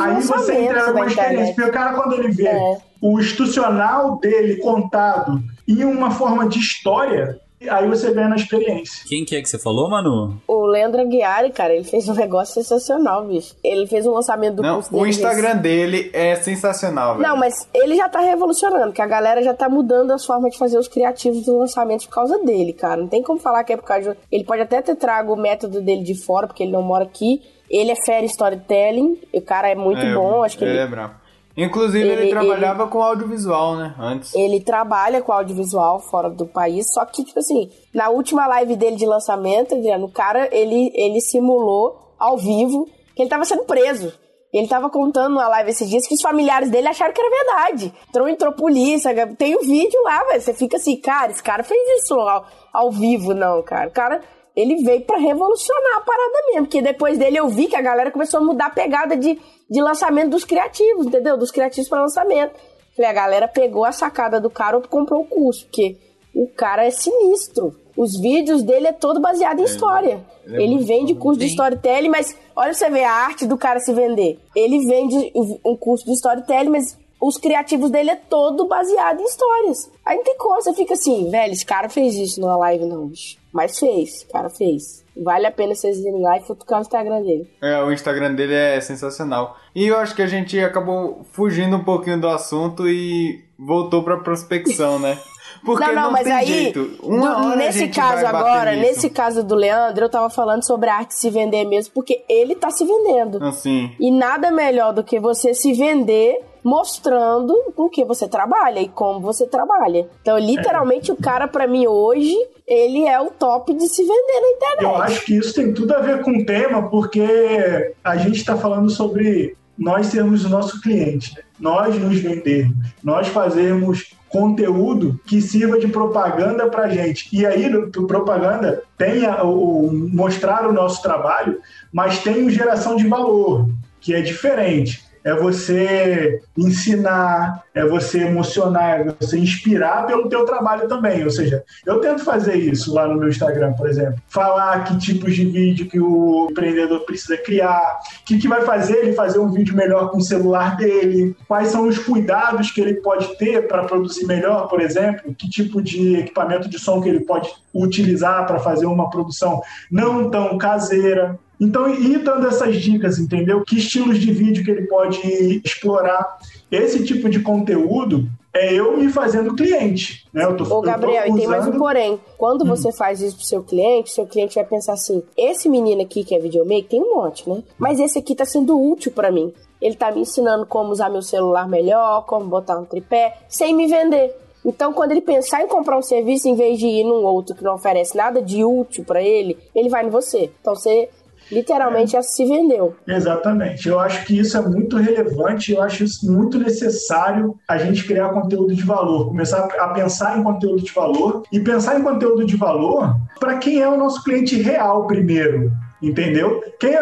Aí 0.00 0.14
você 0.22 0.32
lançamentos 0.32 0.52
entrega 0.64 0.86
da 0.86 0.92
uma 0.92 1.06
experiência, 1.06 1.54
porque 1.54 1.70
o 1.70 1.72
cara, 1.72 1.92
quando 1.94 2.14
ele 2.14 2.28
vê 2.32 2.48
É. 2.48 2.78
o 3.02 3.20
institucional 3.20 4.18
dele 4.18 4.56
contado 4.56 5.40
em 5.68 5.84
uma 5.84 6.10
forma 6.10 6.48
de 6.48 6.58
história, 6.58 7.38
aí 7.68 7.88
você 7.88 8.12
ganha 8.12 8.28
na 8.28 8.36
experiência. 8.36 9.04
Quem 9.08 9.24
que 9.24 9.34
é 9.36 9.42
que 9.42 9.48
você 9.48 9.58
falou, 9.58 9.88
Manu? 9.88 10.40
O 10.46 10.66
Leandro 10.66 11.00
Aguiari, 11.00 11.50
cara, 11.50 11.74
ele 11.74 11.84
fez 11.84 12.08
um 12.08 12.14
negócio 12.14 12.54
sensacional, 12.54 13.24
bicho. 13.24 13.54
Ele 13.64 13.86
fez 13.86 14.06
um 14.06 14.12
lançamento 14.12 14.56
do 14.56 14.62
Não, 14.62 14.82
curso 14.82 14.94
o 14.96 15.06
Instagram 15.06 15.56
dele 15.56 16.10
é 16.12 16.34
sensacional, 16.36 17.16
velho. 17.16 17.28
Não, 17.28 17.36
mas 17.36 17.68
ele 17.74 17.96
já 17.96 18.08
tá 18.08 18.20
revolucionando, 18.20 18.92
que 18.92 19.02
a 19.02 19.06
galera 19.06 19.42
já 19.42 19.54
tá 19.54 19.68
mudando 19.68 20.10
as 20.10 20.24
formas 20.24 20.52
de 20.52 20.58
fazer 20.58 20.78
os 20.78 20.88
criativos 20.88 21.44
dos 21.44 21.58
lançamentos 21.58 22.06
por 22.06 22.14
causa 22.14 22.38
dele, 22.44 22.72
cara. 22.72 23.00
Não 23.00 23.08
tem 23.08 23.22
como 23.22 23.38
falar 23.40 23.64
que 23.64 23.72
é 23.72 23.76
por 23.76 23.84
causa 23.84 24.12
de... 24.14 24.18
Ele 24.30 24.44
pode 24.44 24.62
até 24.62 24.82
ter 24.82 24.94
trago 24.96 25.32
o 25.32 25.36
método 25.36 25.80
dele 25.80 26.02
de 26.02 26.14
fora, 26.14 26.46
porque 26.46 26.62
ele 26.62 26.72
não 26.72 26.82
mora 26.82 27.04
aqui. 27.04 27.42
Ele 27.68 27.90
é 27.90 27.96
fera 27.96 28.24
storytelling, 28.26 29.18
e 29.32 29.38
o 29.38 29.42
cara 29.42 29.68
é 29.68 29.74
muito 29.74 30.00
É, 30.00 30.14
bom, 30.14 30.44
acho 30.44 30.56
que 30.56 30.64
ele 30.64 30.72
ele... 30.72 30.80
é 30.80 30.86
brabo. 30.86 31.14
Inclusive, 31.56 32.06
ele, 32.06 32.22
Ele- 32.22 32.30
trabalhava 32.30 32.86
com 32.86 33.02
audiovisual, 33.02 33.76
né? 33.76 33.94
Antes. 33.98 34.34
Ele 34.34 34.60
trabalha 34.60 35.22
com 35.22 35.32
audiovisual 35.32 36.00
fora 36.00 36.28
do 36.28 36.46
país, 36.46 36.92
só 36.92 37.04
que, 37.06 37.24
tipo 37.24 37.38
assim, 37.38 37.70
na 37.94 38.10
última 38.10 38.46
live 38.46 38.76
dele 38.76 38.96
de 38.96 39.06
lançamento, 39.06 39.74
Adriano, 39.74 40.06
o 40.06 40.12
cara, 40.12 40.48
ele, 40.54 40.92
ele 40.94 41.20
simulou 41.20 42.14
ao 42.18 42.36
vivo 42.36 42.86
que 43.14 43.22
ele 43.22 43.30
tava 43.30 43.44
sendo 43.44 43.64
preso. 43.64 44.12
Ele 44.52 44.68
tava 44.68 44.88
contando 44.88 45.34
numa 45.34 45.48
live 45.48 45.70
esses 45.70 45.88
dias 45.88 46.06
que 46.06 46.14
os 46.14 46.22
familiares 46.22 46.70
dele 46.70 46.88
acharam 46.88 47.12
que 47.12 47.20
era 47.20 47.30
verdade. 47.44 47.92
Entrou, 48.08 48.28
entrou 48.28 48.52
polícia, 48.52 49.12
tem 49.36 49.54
o 49.54 49.60
vídeo 49.60 50.00
lá, 50.02 50.24
velho. 50.24 50.40
Você 50.40 50.54
fica 50.54 50.76
assim, 50.76 50.96
cara, 50.96 51.30
esse 51.32 51.42
cara 51.42 51.62
fez 51.62 52.02
isso 52.02 52.14
ao, 52.14 52.46
ao 52.72 52.90
vivo, 52.90 53.34
não, 53.34 53.62
cara. 53.62 53.88
O 53.88 53.92
cara, 53.92 54.20
ele 54.56 54.82
veio 54.82 55.02
pra 55.02 55.18
revolucionar 55.18 55.98
a 55.98 56.00
parada 56.00 56.42
mesmo. 56.48 56.62
Porque 56.66 56.80
depois 56.80 57.18
dele 57.18 57.36
eu 57.36 57.48
vi 57.48 57.68
que 57.68 57.76
a 57.76 57.82
galera 57.82 58.10
começou 58.10 58.40
a 58.40 58.42
mudar 58.42 58.66
a 58.66 58.70
pegada 58.70 59.14
de, 59.16 59.38
de 59.70 59.82
lançamento 59.82 60.30
dos 60.30 60.44
criativos, 60.44 61.06
entendeu? 61.06 61.36
Dos 61.36 61.50
criativos 61.50 61.88
pra 61.88 62.00
lançamento. 62.00 62.54
Falei, 62.96 63.10
a 63.10 63.14
galera 63.14 63.46
pegou 63.46 63.84
a 63.84 63.92
sacada 63.92 64.40
do 64.40 64.48
cara 64.48 64.78
ou 64.78 64.82
comprou 64.82 65.20
o 65.20 65.26
curso, 65.26 65.66
porque 65.66 65.98
o 66.34 66.48
cara 66.48 66.86
é 66.86 66.90
sinistro. 66.90 67.76
Os 67.94 68.18
vídeos 68.18 68.62
dele 68.62 68.86
é 68.86 68.92
todo 68.92 69.20
baseado 69.20 69.60
em 69.60 69.64
história. 69.64 70.24
ele 70.46 70.56
é 70.56 70.62
Ele 70.62 70.78
vende 70.84 71.12
bom. 71.14 71.20
curso 71.20 71.40
de 71.40 71.46
Sim. 71.46 71.52
storytelling, 71.52 72.08
mas 72.08 72.36
olha 72.54 72.72
você 72.72 72.88
ver 72.88 73.04
a 73.04 73.12
arte 73.12 73.46
do 73.46 73.56
cara 73.58 73.80
se 73.80 73.92
vender. 73.92 74.38
Ele 74.54 74.86
vende 74.86 75.32
um 75.64 75.76
curso 75.76 76.04
de 76.06 76.12
storytelling, 76.12 76.70
mas 76.70 76.98
os 77.20 77.38
criativos 77.38 77.90
dele 77.90 78.10
é 78.10 78.16
todo 78.16 78.66
baseado 78.66 79.20
em 79.20 79.24
histórias. 79.24 79.90
Aí 80.04 80.16
não 80.16 80.24
tem 80.24 80.36
como, 80.36 80.60
você 80.60 80.74
fica 80.74 80.94
assim, 80.94 81.30
velho, 81.30 81.52
esse 81.52 81.64
cara 81.64 81.88
fez 81.88 82.14
isso 82.14 82.40
numa 82.40 82.56
live 82.56 82.84
não, 82.84 83.06
bicho. 83.06 83.38
Mas 83.56 83.78
fez, 83.78 84.22
o 84.28 84.32
cara 84.32 84.50
fez. 84.50 85.02
Vale 85.16 85.46
a 85.46 85.50
pena 85.50 85.74
vocês 85.74 85.96
irem 85.98 86.20
lá 86.20 86.36
e 86.36 86.42
futucar 86.42 86.78
o 86.78 86.82
Instagram 86.82 87.22
dele. 87.22 87.50
É, 87.62 87.82
o 87.82 87.90
Instagram 87.90 88.34
dele 88.34 88.52
é 88.52 88.78
sensacional. 88.82 89.56
E 89.74 89.86
eu 89.86 89.96
acho 89.96 90.14
que 90.14 90.20
a 90.20 90.26
gente 90.26 90.60
acabou 90.60 91.24
fugindo 91.32 91.74
um 91.76 91.82
pouquinho 91.84 92.20
do 92.20 92.28
assunto 92.28 92.86
e 92.86 93.42
voltou 93.58 94.02
pra 94.02 94.18
prospecção, 94.18 94.98
né? 94.98 95.16
Porque 95.64 95.86
não, 95.86 95.94
não, 95.94 96.10
mas 96.12 96.24
tem 96.24 96.32
aí, 96.32 96.46
jeito. 96.46 96.98
Uma 97.02 97.34
do- 97.40 97.56
nesse 97.56 97.88
caso 97.88 98.26
agora, 98.26 98.76
nesse 98.76 99.08
caso 99.08 99.42
do 99.42 99.54
Leandro, 99.54 100.04
eu 100.04 100.08
tava 100.10 100.28
falando 100.28 100.64
sobre 100.64 100.90
a 100.90 100.96
arte 100.96 101.14
se 101.14 101.30
vender 101.30 101.64
mesmo, 101.64 101.94
porque 101.94 102.22
ele 102.28 102.54
tá 102.54 102.70
se 102.70 102.84
vendendo. 102.84 103.42
Assim. 103.42 103.90
E 103.98 104.10
nada 104.10 104.50
melhor 104.50 104.92
do 104.92 105.02
que 105.02 105.18
você 105.18 105.54
se 105.54 105.72
vender 105.72 106.38
mostrando 106.66 107.54
com 107.76 107.88
que 107.88 108.04
você 108.04 108.26
trabalha 108.26 108.80
e 108.80 108.88
como 108.88 109.20
você 109.20 109.46
trabalha. 109.46 110.08
Então, 110.20 110.36
literalmente, 110.36 111.12
o 111.12 111.16
cara, 111.16 111.46
pra 111.46 111.64
mim, 111.66 111.86
hoje, 111.86 112.34
ele 112.66 113.06
é 113.06 113.20
o 113.20 113.30
top 113.30 113.72
de 113.72 113.86
se 113.86 114.02
vender 114.02 114.40
na 114.40 114.48
internet. 114.56 114.82
Eu 114.82 114.96
acho 114.96 115.24
que 115.24 115.36
isso 115.36 115.54
tem 115.54 115.72
tudo 115.72 115.94
a 115.94 116.00
ver 116.00 116.22
com 116.22 116.32
o 116.32 116.44
tema, 116.44 116.90
porque 116.90 117.92
a 118.02 118.16
gente 118.16 118.36
está 118.38 118.56
falando 118.56 118.90
sobre 118.90 119.56
nós 119.78 120.06
sermos 120.06 120.44
o 120.44 120.48
nosso 120.48 120.80
cliente, 120.80 121.34
né? 121.36 121.42
nós 121.60 121.96
nos 121.98 122.18
vendermos, 122.18 122.76
nós 123.02 123.28
fazermos 123.28 124.12
conteúdo 124.28 125.18
que 125.26 125.40
sirva 125.40 125.78
de 125.78 125.86
propaganda 125.88 126.66
para 126.68 126.88
gente. 126.88 127.28
E 127.32 127.46
aí, 127.46 127.70
propaganda 128.08 128.82
tem 128.98 129.24
a- 129.24 129.42
o 129.44 129.90
mostrar 129.92 130.66
o 130.66 130.72
nosso 130.72 131.00
trabalho, 131.00 131.60
mas 131.92 132.18
tem 132.18 132.44
o 132.44 132.50
geração 132.50 132.96
de 132.96 133.06
valor, 133.06 133.68
que 134.00 134.12
é 134.14 134.20
diferente. 134.20 135.05
É 135.26 135.34
você 135.34 136.40
ensinar, 136.56 137.64
é 137.74 137.84
você 137.84 138.20
emocionar, 138.20 139.00
é 139.00 139.14
você 139.18 139.36
inspirar 139.36 140.06
pelo 140.06 140.28
teu 140.28 140.44
trabalho 140.44 140.86
também. 140.86 141.24
Ou 141.24 141.30
seja, 141.30 141.64
eu 141.84 142.00
tento 142.00 142.22
fazer 142.22 142.54
isso 142.54 142.94
lá 142.94 143.08
no 143.08 143.16
meu 143.18 143.28
Instagram, 143.28 143.72
por 143.72 143.88
exemplo. 143.88 144.22
Falar 144.28 144.84
que 144.84 144.96
tipos 144.98 145.34
de 145.34 145.44
vídeo 145.44 145.88
que 145.88 145.98
o 145.98 146.46
empreendedor 146.48 147.00
precisa 147.00 147.36
criar, 147.36 147.98
o 148.20 148.24
que, 148.24 148.38
que 148.38 148.46
vai 148.46 148.62
fazer 148.62 148.98
ele 148.98 149.14
fazer 149.14 149.40
um 149.40 149.50
vídeo 149.50 149.74
melhor 149.74 150.12
com 150.12 150.18
o 150.18 150.22
celular 150.22 150.76
dele, 150.76 151.34
quais 151.48 151.70
são 151.70 151.88
os 151.88 151.98
cuidados 151.98 152.70
que 152.70 152.80
ele 152.80 152.94
pode 152.94 153.36
ter 153.36 153.66
para 153.66 153.82
produzir 153.82 154.26
melhor, 154.26 154.68
por 154.68 154.80
exemplo, 154.80 155.34
que 155.34 155.50
tipo 155.50 155.82
de 155.82 156.20
equipamento 156.20 156.68
de 156.68 156.78
som 156.78 157.00
que 157.00 157.08
ele 157.08 157.24
pode 157.24 157.52
utilizar 157.74 158.46
para 158.46 158.60
fazer 158.60 158.86
uma 158.86 159.10
produção 159.10 159.60
não 159.90 160.30
tão 160.30 160.56
caseira. 160.56 161.36
Então, 161.60 161.88
ir 161.88 162.18
dando 162.18 162.46
essas 162.46 162.76
dicas, 162.76 163.18
entendeu? 163.18 163.62
Que 163.64 163.78
estilos 163.78 164.18
de 164.18 164.30
vídeo 164.32 164.64
que 164.64 164.70
ele 164.70 164.86
pode 164.86 165.20
explorar. 165.64 166.38
Esse 166.70 167.04
tipo 167.04 167.28
de 167.30 167.40
conteúdo 167.40 168.28
é 168.52 168.74
eu 168.74 168.96
me 168.96 169.08
fazendo 169.10 169.54
cliente, 169.54 170.26
né? 170.32 170.44
Eu 170.44 170.56
tô, 170.56 170.64
Ô, 170.64 170.66
eu 170.66 170.70
tô 170.70 170.80
Gabriel, 170.82 171.26
e 171.28 171.34
tem 171.34 171.46
mais 171.46 171.64
um 171.64 171.68
usando- 171.68 171.78
porém. 171.78 172.20
Quando 172.36 172.64
você 172.66 172.92
faz 172.92 173.20
isso 173.20 173.36
pro 173.36 173.44
seu 173.44 173.62
cliente, 173.62 174.10
seu 174.10 174.26
cliente 174.26 174.54
vai 174.56 174.64
pensar 174.64 174.94
assim: 174.94 175.22
esse 175.36 175.68
menino 175.68 176.02
aqui 176.02 176.24
que 176.24 176.34
é 176.34 176.38
videomaker 176.38 176.88
tem 176.88 177.02
um 177.02 177.14
monte, 177.14 177.48
né? 177.48 177.62
Mas 177.78 178.00
esse 178.00 178.18
aqui 178.18 178.34
tá 178.34 178.44
sendo 178.44 178.78
útil 178.80 179.12
pra 179.12 179.30
mim. 179.30 179.52
Ele 179.80 179.94
tá 179.94 180.10
me 180.10 180.20
ensinando 180.22 180.66
como 180.66 180.90
usar 180.90 181.08
meu 181.10 181.22
celular 181.22 181.68
melhor, 181.68 182.24
como 182.26 182.46
botar 182.46 182.78
um 182.78 182.84
tripé, 182.84 183.36
sem 183.48 183.74
me 183.74 183.86
vender. 183.86 184.34
Então, 184.64 184.92
quando 184.92 185.12
ele 185.12 185.20
pensar 185.20 185.62
em 185.62 185.68
comprar 185.68 185.96
um 185.96 186.02
serviço, 186.02 186.48
em 186.48 186.56
vez 186.56 186.78
de 186.78 186.86
ir 186.88 187.04
num 187.04 187.24
outro 187.24 187.54
que 187.54 187.62
não 187.62 187.74
oferece 187.76 188.16
nada 188.16 188.42
de 188.42 188.64
útil 188.64 189.04
pra 189.04 189.22
ele, 189.22 189.56
ele 189.74 189.88
vai 189.88 190.04
em 190.04 190.10
você. 190.10 190.50
Então, 190.60 190.74
você 190.74 191.08
literalmente 191.50 192.12
já 192.12 192.22
se 192.22 192.44
vendeu. 192.44 192.94
Exatamente. 193.06 193.88
Eu 193.88 193.98
acho 194.00 194.24
que 194.24 194.38
isso 194.38 194.56
é 194.56 194.60
muito 194.60 194.96
relevante, 194.96 195.72
eu 195.72 195.82
acho 195.82 196.04
isso 196.04 196.30
muito 196.30 196.58
necessário 196.58 197.58
a 197.68 197.76
gente 197.78 198.04
criar 198.04 198.30
conteúdo 198.30 198.74
de 198.74 198.82
valor, 198.82 199.28
começar 199.28 199.64
a 199.78 199.88
pensar 199.88 200.38
em 200.38 200.42
conteúdo 200.42 200.82
de 200.82 200.92
valor 200.92 201.42
e 201.52 201.60
pensar 201.60 201.98
em 201.98 202.02
conteúdo 202.02 202.44
de 202.44 202.56
valor 202.56 203.16
para 203.38 203.58
quem 203.58 203.80
é 203.80 203.88
o 203.88 203.96
nosso 203.96 204.22
cliente 204.22 204.60
real 204.60 205.06
primeiro. 205.06 205.70
Entendeu? 206.02 206.62
Quem 206.78 206.94
é, 206.94 207.00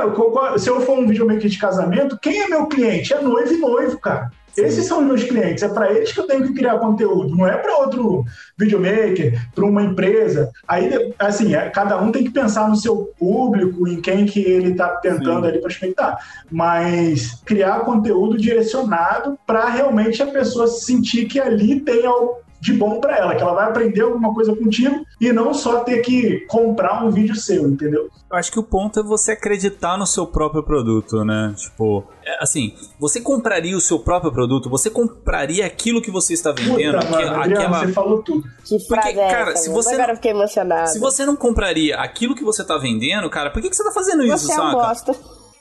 se 0.56 0.70
eu 0.70 0.80
for 0.80 0.98
um 0.98 1.06
videomaker 1.06 1.48
de 1.48 1.58
casamento, 1.58 2.18
quem 2.22 2.42
é 2.42 2.48
meu 2.48 2.66
cliente? 2.66 3.12
É 3.12 3.20
noivo 3.20 3.52
e 3.52 3.58
noivo, 3.58 3.98
cara. 3.98 4.30
Esses 4.56 4.86
são 4.86 5.00
os 5.00 5.06
meus 5.06 5.24
clientes, 5.24 5.62
é 5.62 5.68
para 5.68 5.92
eles 5.92 6.12
que 6.12 6.20
eu 6.20 6.26
tenho 6.26 6.46
que 6.46 6.54
criar 6.54 6.78
conteúdo, 6.78 7.36
não 7.36 7.46
é 7.46 7.56
para 7.56 7.78
outro 7.78 8.24
videomaker, 8.56 9.40
para 9.54 9.64
uma 9.64 9.82
empresa. 9.82 10.50
Aí, 10.68 11.12
assim, 11.18 11.54
é, 11.54 11.68
cada 11.70 12.00
um 12.00 12.12
tem 12.12 12.24
que 12.24 12.30
pensar 12.30 12.68
no 12.68 12.76
seu 12.76 13.12
público, 13.18 13.88
em 13.88 14.00
quem 14.00 14.26
que 14.26 14.40
ele 14.40 14.72
está 14.72 14.88
tentando 14.96 15.42
Sim. 15.42 15.48
ali 15.48 15.60
prospectar. 15.60 16.18
Mas 16.50 17.42
criar 17.44 17.80
conteúdo 17.80 18.38
direcionado 18.38 19.38
para 19.46 19.68
realmente 19.68 20.22
a 20.22 20.26
pessoa 20.26 20.66
sentir 20.66 21.26
que 21.26 21.40
ali 21.40 21.80
tem 21.80 22.06
algo 22.06 22.44
de 22.64 22.72
bom 22.72 22.98
para 22.98 23.18
ela, 23.18 23.34
que 23.34 23.42
ela 23.42 23.52
vai 23.52 23.66
aprender 23.68 24.00
alguma 24.00 24.32
coisa 24.32 24.56
contigo 24.56 25.04
e 25.20 25.30
não 25.34 25.52
só 25.52 25.80
ter 25.80 26.00
que 26.00 26.40
comprar 26.48 27.04
um 27.04 27.10
vídeo 27.10 27.36
seu, 27.36 27.68
entendeu? 27.68 28.08
Eu 28.30 28.36
acho 28.38 28.50
que 28.50 28.58
o 28.58 28.62
ponto 28.62 28.98
é 28.98 29.02
você 29.02 29.32
acreditar 29.32 29.98
no 29.98 30.06
seu 30.06 30.26
próprio 30.26 30.62
produto, 30.62 31.22
né? 31.26 31.52
Tipo, 31.58 32.04
é, 32.24 32.42
assim, 32.42 32.74
você 32.98 33.20
compraria 33.20 33.76
o 33.76 33.80
seu 33.82 33.98
próprio 33.98 34.32
produto? 34.32 34.70
Você 34.70 34.88
compraria 34.88 35.66
aquilo 35.66 36.00
que 36.00 36.10
você 36.10 36.32
está 36.32 36.52
vendendo? 36.52 36.94
Puta, 37.00 37.06
Aquela- 37.06 37.30
mano, 37.30 37.42
Adriano, 37.42 37.64
aquela- 37.66 37.86
você 37.86 37.92
falou 37.92 38.22
tudo. 38.22 38.44
Que 38.64 38.76
é 38.76 39.28
cara, 39.30 39.56
se 39.56 39.68
você 39.68 39.90
Agora 39.94 40.08
não- 40.08 40.14
fiquei 40.16 40.30
emocionada. 40.30 40.86
Se 40.86 40.98
você 40.98 41.26
não 41.26 41.36
compraria 41.36 41.96
aquilo 41.98 42.34
que 42.34 42.42
você 42.42 42.62
está 42.62 42.78
vendendo, 42.78 43.28
cara, 43.28 43.50
por 43.50 43.60
que, 43.60 43.68
que 43.68 43.76
você 43.76 43.82
está 43.82 43.92
fazendo 43.92 44.24
isso, 44.24 44.46
Você 44.46 44.52
é 44.52 44.56
um 44.56 44.70
saca? 44.70 44.72
bosta. 44.76 45.14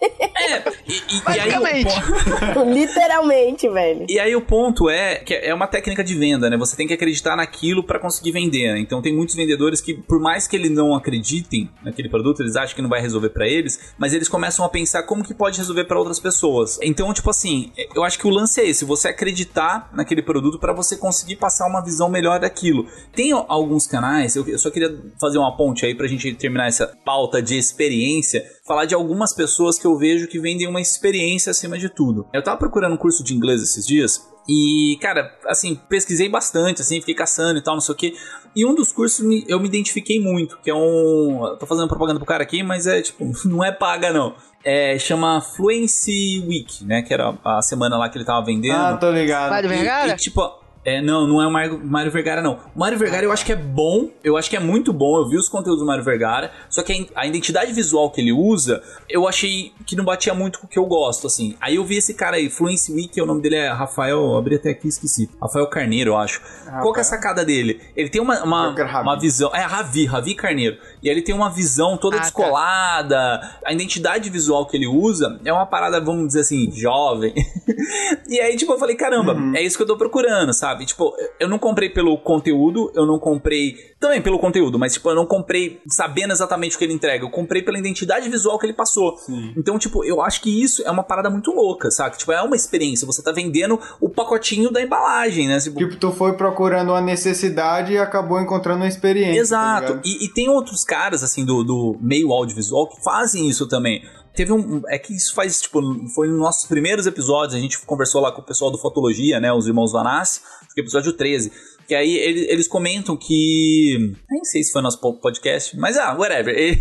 É, 0.03 0.57
e, 0.87 0.93
e- 0.93 1.35
e 1.35 1.39
aí 1.39 1.49
o 1.57 1.83
ponto- 1.83 2.63
Literalmente, 2.73 3.69
velho. 3.69 4.05
E 4.09 4.19
aí 4.19 4.35
o 4.35 4.41
ponto 4.41 4.89
é 4.89 5.15
que 5.17 5.33
é 5.33 5.53
uma 5.53 5.67
técnica 5.67 6.03
de 6.03 6.15
venda, 6.15 6.49
né? 6.49 6.57
Você 6.57 6.75
tem 6.75 6.87
que 6.87 6.93
acreditar 6.93 7.35
naquilo 7.35 7.83
para 7.83 7.99
conseguir 7.99 8.31
vender. 8.31 8.73
né? 8.73 8.79
Então 8.79 9.01
tem 9.01 9.13
muitos 9.15 9.35
vendedores 9.35 9.81
que, 9.81 9.93
por 9.93 10.19
mais 10.19 10.47
que 10.47 10.55
eles 10.55 10.71
não 10.71 10.93
acreditem 10.95 11.69
naquele 11.83 12.09
produto, 12.09 12.41
eles 12.41 12.55
acham 12.55 12.75
que 12.75 12.81
não 12.81 12.89
vai 12.89 13.01
resolver 13.01 13.29
para 13.29 13.47
eles, 13.47 13.93
mas 13.97 14.13
eles 14.13 14.27
começam 14.27 14.63
a 14.65 14.69
pensar 14.69 15.03
como 15.03 15.23
que 15.23 15.33
pode 15.33 15.57
resolver 15.57 15.85
para 15.85 15.97
outras 15.97 16.19
pessoas. 16.19 16.77
Então, 16.81 17.13
tipo 17.13 17.29
assim, 17.29 17.71
eu 17.95 18.03
acho 18.03 18.19
que 18.19 18.27
o 18.27 18.29
lance 18.29 18.59
é 18.61 18.67
esse, 18.67 18.85
você 18.85 19.07
acreditar 19.09 19.89
naquele 19.93 20.21
produto 20.21 20.59
para 20.59 20.73
você 20.73 20.95
conseguir 20.97 21.35
passar 21.37 21.67
uma 21.67 21.81
visão 21.83 22.09
melhor 22.09 22.39
daquilo. 22.39 22.87
Tem 23.15 23.31
alguns 23.31 23.87
canais, 23.87 24.35
eu, 24.35 24.47
eu 24.47 24.59
só 24.59 24.69
queria 24.69 24.95
fazer 25.19 25.37
uma 25.37 25.55
ponte 25.55 25.85
aí 25.85 25.95
pra 25.95 26.07
gente 26.07 26.33
terminar 26.33 26.67
essa 26.67 26.87
pauta 27.05 27.41
de 27.41 27.57
experiência, 27.57 28.43
falar 28.65 28.85
de 28.85 28.95
algumas 28.95 29.33
pessoas 29.33 29.77
que 29.77 29.85
eu 29.85 29.97
vejo 29.97 30.27
que 30.27 30.39
vendem 30.39 30.67
uma 30.67 30.81
experiência 30.81 31.51
acima 31.51 31.77
de 31.77 31.89
tudo. 31.89 32.27
Eu 32.33 32.41
tava 32.41 32.57
procurando 32.57 32.93
um 32.93 32.97
curso 32.97 33.23
de 33.23 33.33
inglês 33.33 33.61
esses 33.61 33.85
dias 33.85 34.25
e, 34.47 34.97
cara, 35.01 35.37
assim, 35.47 35.75
pesquisei 35.87 36.29
bastante, 36.29 36.81
assim, 36.81 36.99
fiquei 36.99 37.15
caçando 37.15 37.59
e 37.59 37.61
tal, 37.61 37.75
não 37.75 37.81
sei 37.81 37.93
o 37.93 37.97
que. 37.97 38.13
E 38.55 38.65
um 38.65 38.75
dos 38.75 38.91
cursos 38.91 39.25
eu 39.47 39.59
me 39.59 39.67
identifiquei 39.67 40.19
muito, 40.19 40.57
que 40.59 40.69
é 40.69 40.75
um. 40.75 41.45
eu 41.45 41.57
Tô 41.57 41.65
fazendo 41.65 41.87
propaganda 41.87 42.19
pro 42.19 42.27
cara 42.27 42.43
aqui, 42.43 42.61
mas 42.61 42.87
é 42.87 43.01
tipo, 43.01 43.31
não 43.45 43.63
é 43.63 43.71
paga 43.71 44.11
não. 44.11 44.35
É, 44.65 44.97
chama 44.97 45.41
Fluency 45.41 46.41
Week, 46.47 46.85
né? 46.85 47.01
Que 47.01 47.13
era 47.13 47.37
a 47.43 47.61
semana 47.61 47.97
lá 47.97 48.07
que 48.07 48.17
ele 48.17 48.23
tava 48.23 48.45
vendendo. 48.45 48.75
Ah, 48.75 48.97
tô 48.97 49.11
ligado. 49.11 49.49
Vai 49.49 49.61
do 49.61 49.73
E-? 49.73 50.09
E, 50.09 50.15
tipo, 50.15 50.62
É, 50.85 51.01
não, 51.01 51.25
não 51.25 51.41
é 51.41 51.47
o 51.47 51.51
Mário, 51.51 51.81
Mário 51.83 52.11
Vergara, 52.11 52.41
não. 52.41 52.59
O 52.75 52.79
Mário 52.79 52.97
Vergara 52.97 53.25
eu 53.25 53.31
acho 53.31 53.45
que 53.45 53.53
é 53.53 53.55
bom, 53.55 54.09
eu 54.23 54.35
acho 54.35 54.49
que 54.49 54.55
é 54.55 54.59
muito 54.59 54.91
bom, 54.91 55.17
eu 55.17 55.27
vi 55.27 55.37
os 55.37 55.47
conteúdos 55.47 55.79
do 55.79 55.85
Mário 55.85 56.03
Vergara, 56.03 56.51
só 56.69 56.83
que 56.83 57.09
a, 57.15 57.25
identidade 57.25 57.71
visual 57.71 58.11
que 58.11 58.19
ele 58.19 58.33
usa, 58.33 58.83
eu 59.09 59.27
achei 59.27 59.71
que 59.85 59.95
não 59.95 60.03
batia 60.03 60.33
muito 60.33 60.59
com 60.59 60.65
o 60.65 60.69
que 60.69 60.77
eu 60.77 60.85
gosto, 60.85 61.27
assim. 61.27 61.55
Aí 61.61 61.75
eu 61.75 61.85
vi 61.85 61.97
esse 61.97 62.13
cara 62.13 62.35
aí, 62.35 62.49
Fluence 62.49 62.91
Week, 62.91 63.19
o 63.21 63.25
nome 63.25 63.41
dele 63.41 63.55
é 63.55 63.69
Rafael, 63.69 64.35
abri 64.35 64.55
até 64.55 64.71
aqui, 64.71 64.87
esqueci. 64.87 65.29
Rafael 65.41 65.67
Carneiro, 65.67 66.11
eu 66.11 66.17
acho. 66.17 66.41
Rafael. 66.65 66.81
Qual 66.81 66.93
que 66.93 66.99
é 66.99 67.01
a 67.01 67.05
sacada 67.05 67.45
dele? 67.45 67.79
Ele 67.95 68.09
tem 68.09 68.21
uma, 68.21 68.43
uma, 68.43 69.01
uma 69.01 69.19
visão, 69.19 69.51
é 69.55 69.61
Ravi, 69.61 70.05
Ravi 70.05 70.35
Carneiro. 70.35 70.77
E 71.03 71.09
ele 71.09 71.21
tem 71.21 71.35
uma 71.35 71.49
visão 71.49 71.97
toda 71.97 72.15
ah, 72.15 72.19
tá. 72.19 72.25
descolada, 72.25 73.39
tá. 73.39 73.59
a 73.65 73.73
identidade 73.73 74.29
visual 74.29 74.65
que 74.65 74.77
ele 74.77 74.87
usa 74.87 75.39
é 75.43 75.51
uma 75.51 75.65
parada, 75.65 75.99
vamos 75.99 76.27
dizer 76.27 76.41
assim, 76.41 76.71
jovem. 76.71 77.33
e 78.27 78.39
aí, 78.39 78.55
tipo, 78.55 78.71
eu 78.71 78.79
falei, 78.79 78.95
caramba, 78.95 79.33
uhum. 79.33 79.55
é 79.55 79.61
isso 79.61 79.75
que 79.75 79.83
eu 79.83 79.87
tô 79.87 79.97
procurando, 79.97 80.53
sabe? 80.53 80.85
Tipo, 80.85 81.13
eu 81.39 81.49
não 81.49 81.59
comprei 81.59 81.89
pelo 81.89 82.17
conteúdo, 82.17 82.91
eu 82.95 83.05
não 83.05 83.19
comprei 83.19 83.75
também 83.99 84.21
pelo 84.21 84.37
conteúdo, 84.37 84.77
mas, 84.77 84.93
tipo, 84.93 85.09
eu 85.09 85.15
não 85.15 85.25
comprei 85.25 85.81
sabendo 85.87 86.31
exatamente 86.31 86.75
o 86.75 86.79
que 86.79 86.85
ele 86.85 86.93
entrega. 86.93 87.23
Eu 87.23 87.29
comprei 87.29 87.61
pela 87.61 87.77
identidade 87.77 88.29
visual 88.29 88.59
que 88.59 88.65
ele 88.65 88.73
passou. 88.73 89.17
Sim. 89.17 89.53
Então, 89.57 89.77
tipo, 89.77 90.03
eu 90.03 90.21
acho 90.21 90.41
que 90.41 90.61
isso 90.61 90.83
é 90.85 90.91
uma 90.91 91.03
parada 91.03 91.29
muito 91.29 91.51
louca, 91.51 91.89
sabe? 91.89 92.17
Tipo, 92.17 92.31
é 92.31 92.41
uma 92.41 92.55
experiência. 92.55 93.05
Você 93.05 93.21
tá 93.21 93.31
vendendo 93.31 93.79
o 93.99 94.09
pacotinho 94.09 94.71
da 94.71 94.81
embalagem, 94.81 95.47
né? 95.47 95.59
Tipo, 95.59 95.77
tipo 95.77 95.95
tu 95.95 96.11
foi 96.11 96.33
procurando 96.33 96.89
uma 96.89 97.01
necessidade 97.01 97.93
e 97.93 97.97
acabou 97.97 98.39
encontrando 98.41 98.79
uma 98.79 98.87
experiência. 98.87 99.33
Tá 99.33 99.39
Exato. 99.39 99.93
Tá 99.93 100.01
e, 100.03 100.25
e, 100.25 100.29
tem 100.29 100.49
outros 100.49 100.83
caras, 100.93 101.23
assim, 101.23 101.43
do, 101.43 101.63
do 101.63 101.97
meio 101.99 102.31
audiovisual 102.31 102.87
que 102.87 103.03
fazem 103.03 103.49
isso 103.49 103.67
também. 103.67 104.03
Teve 104.35 104.53
um. 104.53 104.81
É 104.87 104.99
que 104.99 105.13
isso 105.13 105.33
faz, 105.33 105.59
tipo, 105.59 105.81
foi 106.13 106.27
nos 106.27 106.39
nossos 106.39 106.67
primeiros 106.67 107.07
episódios, 107.07 107.55
a 107.55 107.59
gente 107.59 107.79
conversou 107.79 108.21
lá 108.21 108.31
com 108.31 108.41
o 108.41 108.45
pessoal 108.45 108.69
do 108.69 108.77
Fotologia, 108.77 109.39
né? 109.39 109.51
Os 109.51 109.65
irmãos 109.65 109.91
Vanassi, 109.91 110.41
episódio 110.77 111.13
13 111.13 111.51
que 111.87 111.95
aí 111.95 112.15
eles 112.15 112.67
comentam 112.67 113.17
que. 113.17 114.13
Nem 114.29 114.43
sei 114.43 114.63
se 114.63 114.71
foi 114.71 114.81
nosso 114.81 114.99
podcast, 114.99 115.77
mas 115.77 115.97
ah, 115.97 116.15
whatever. 116.17 116.53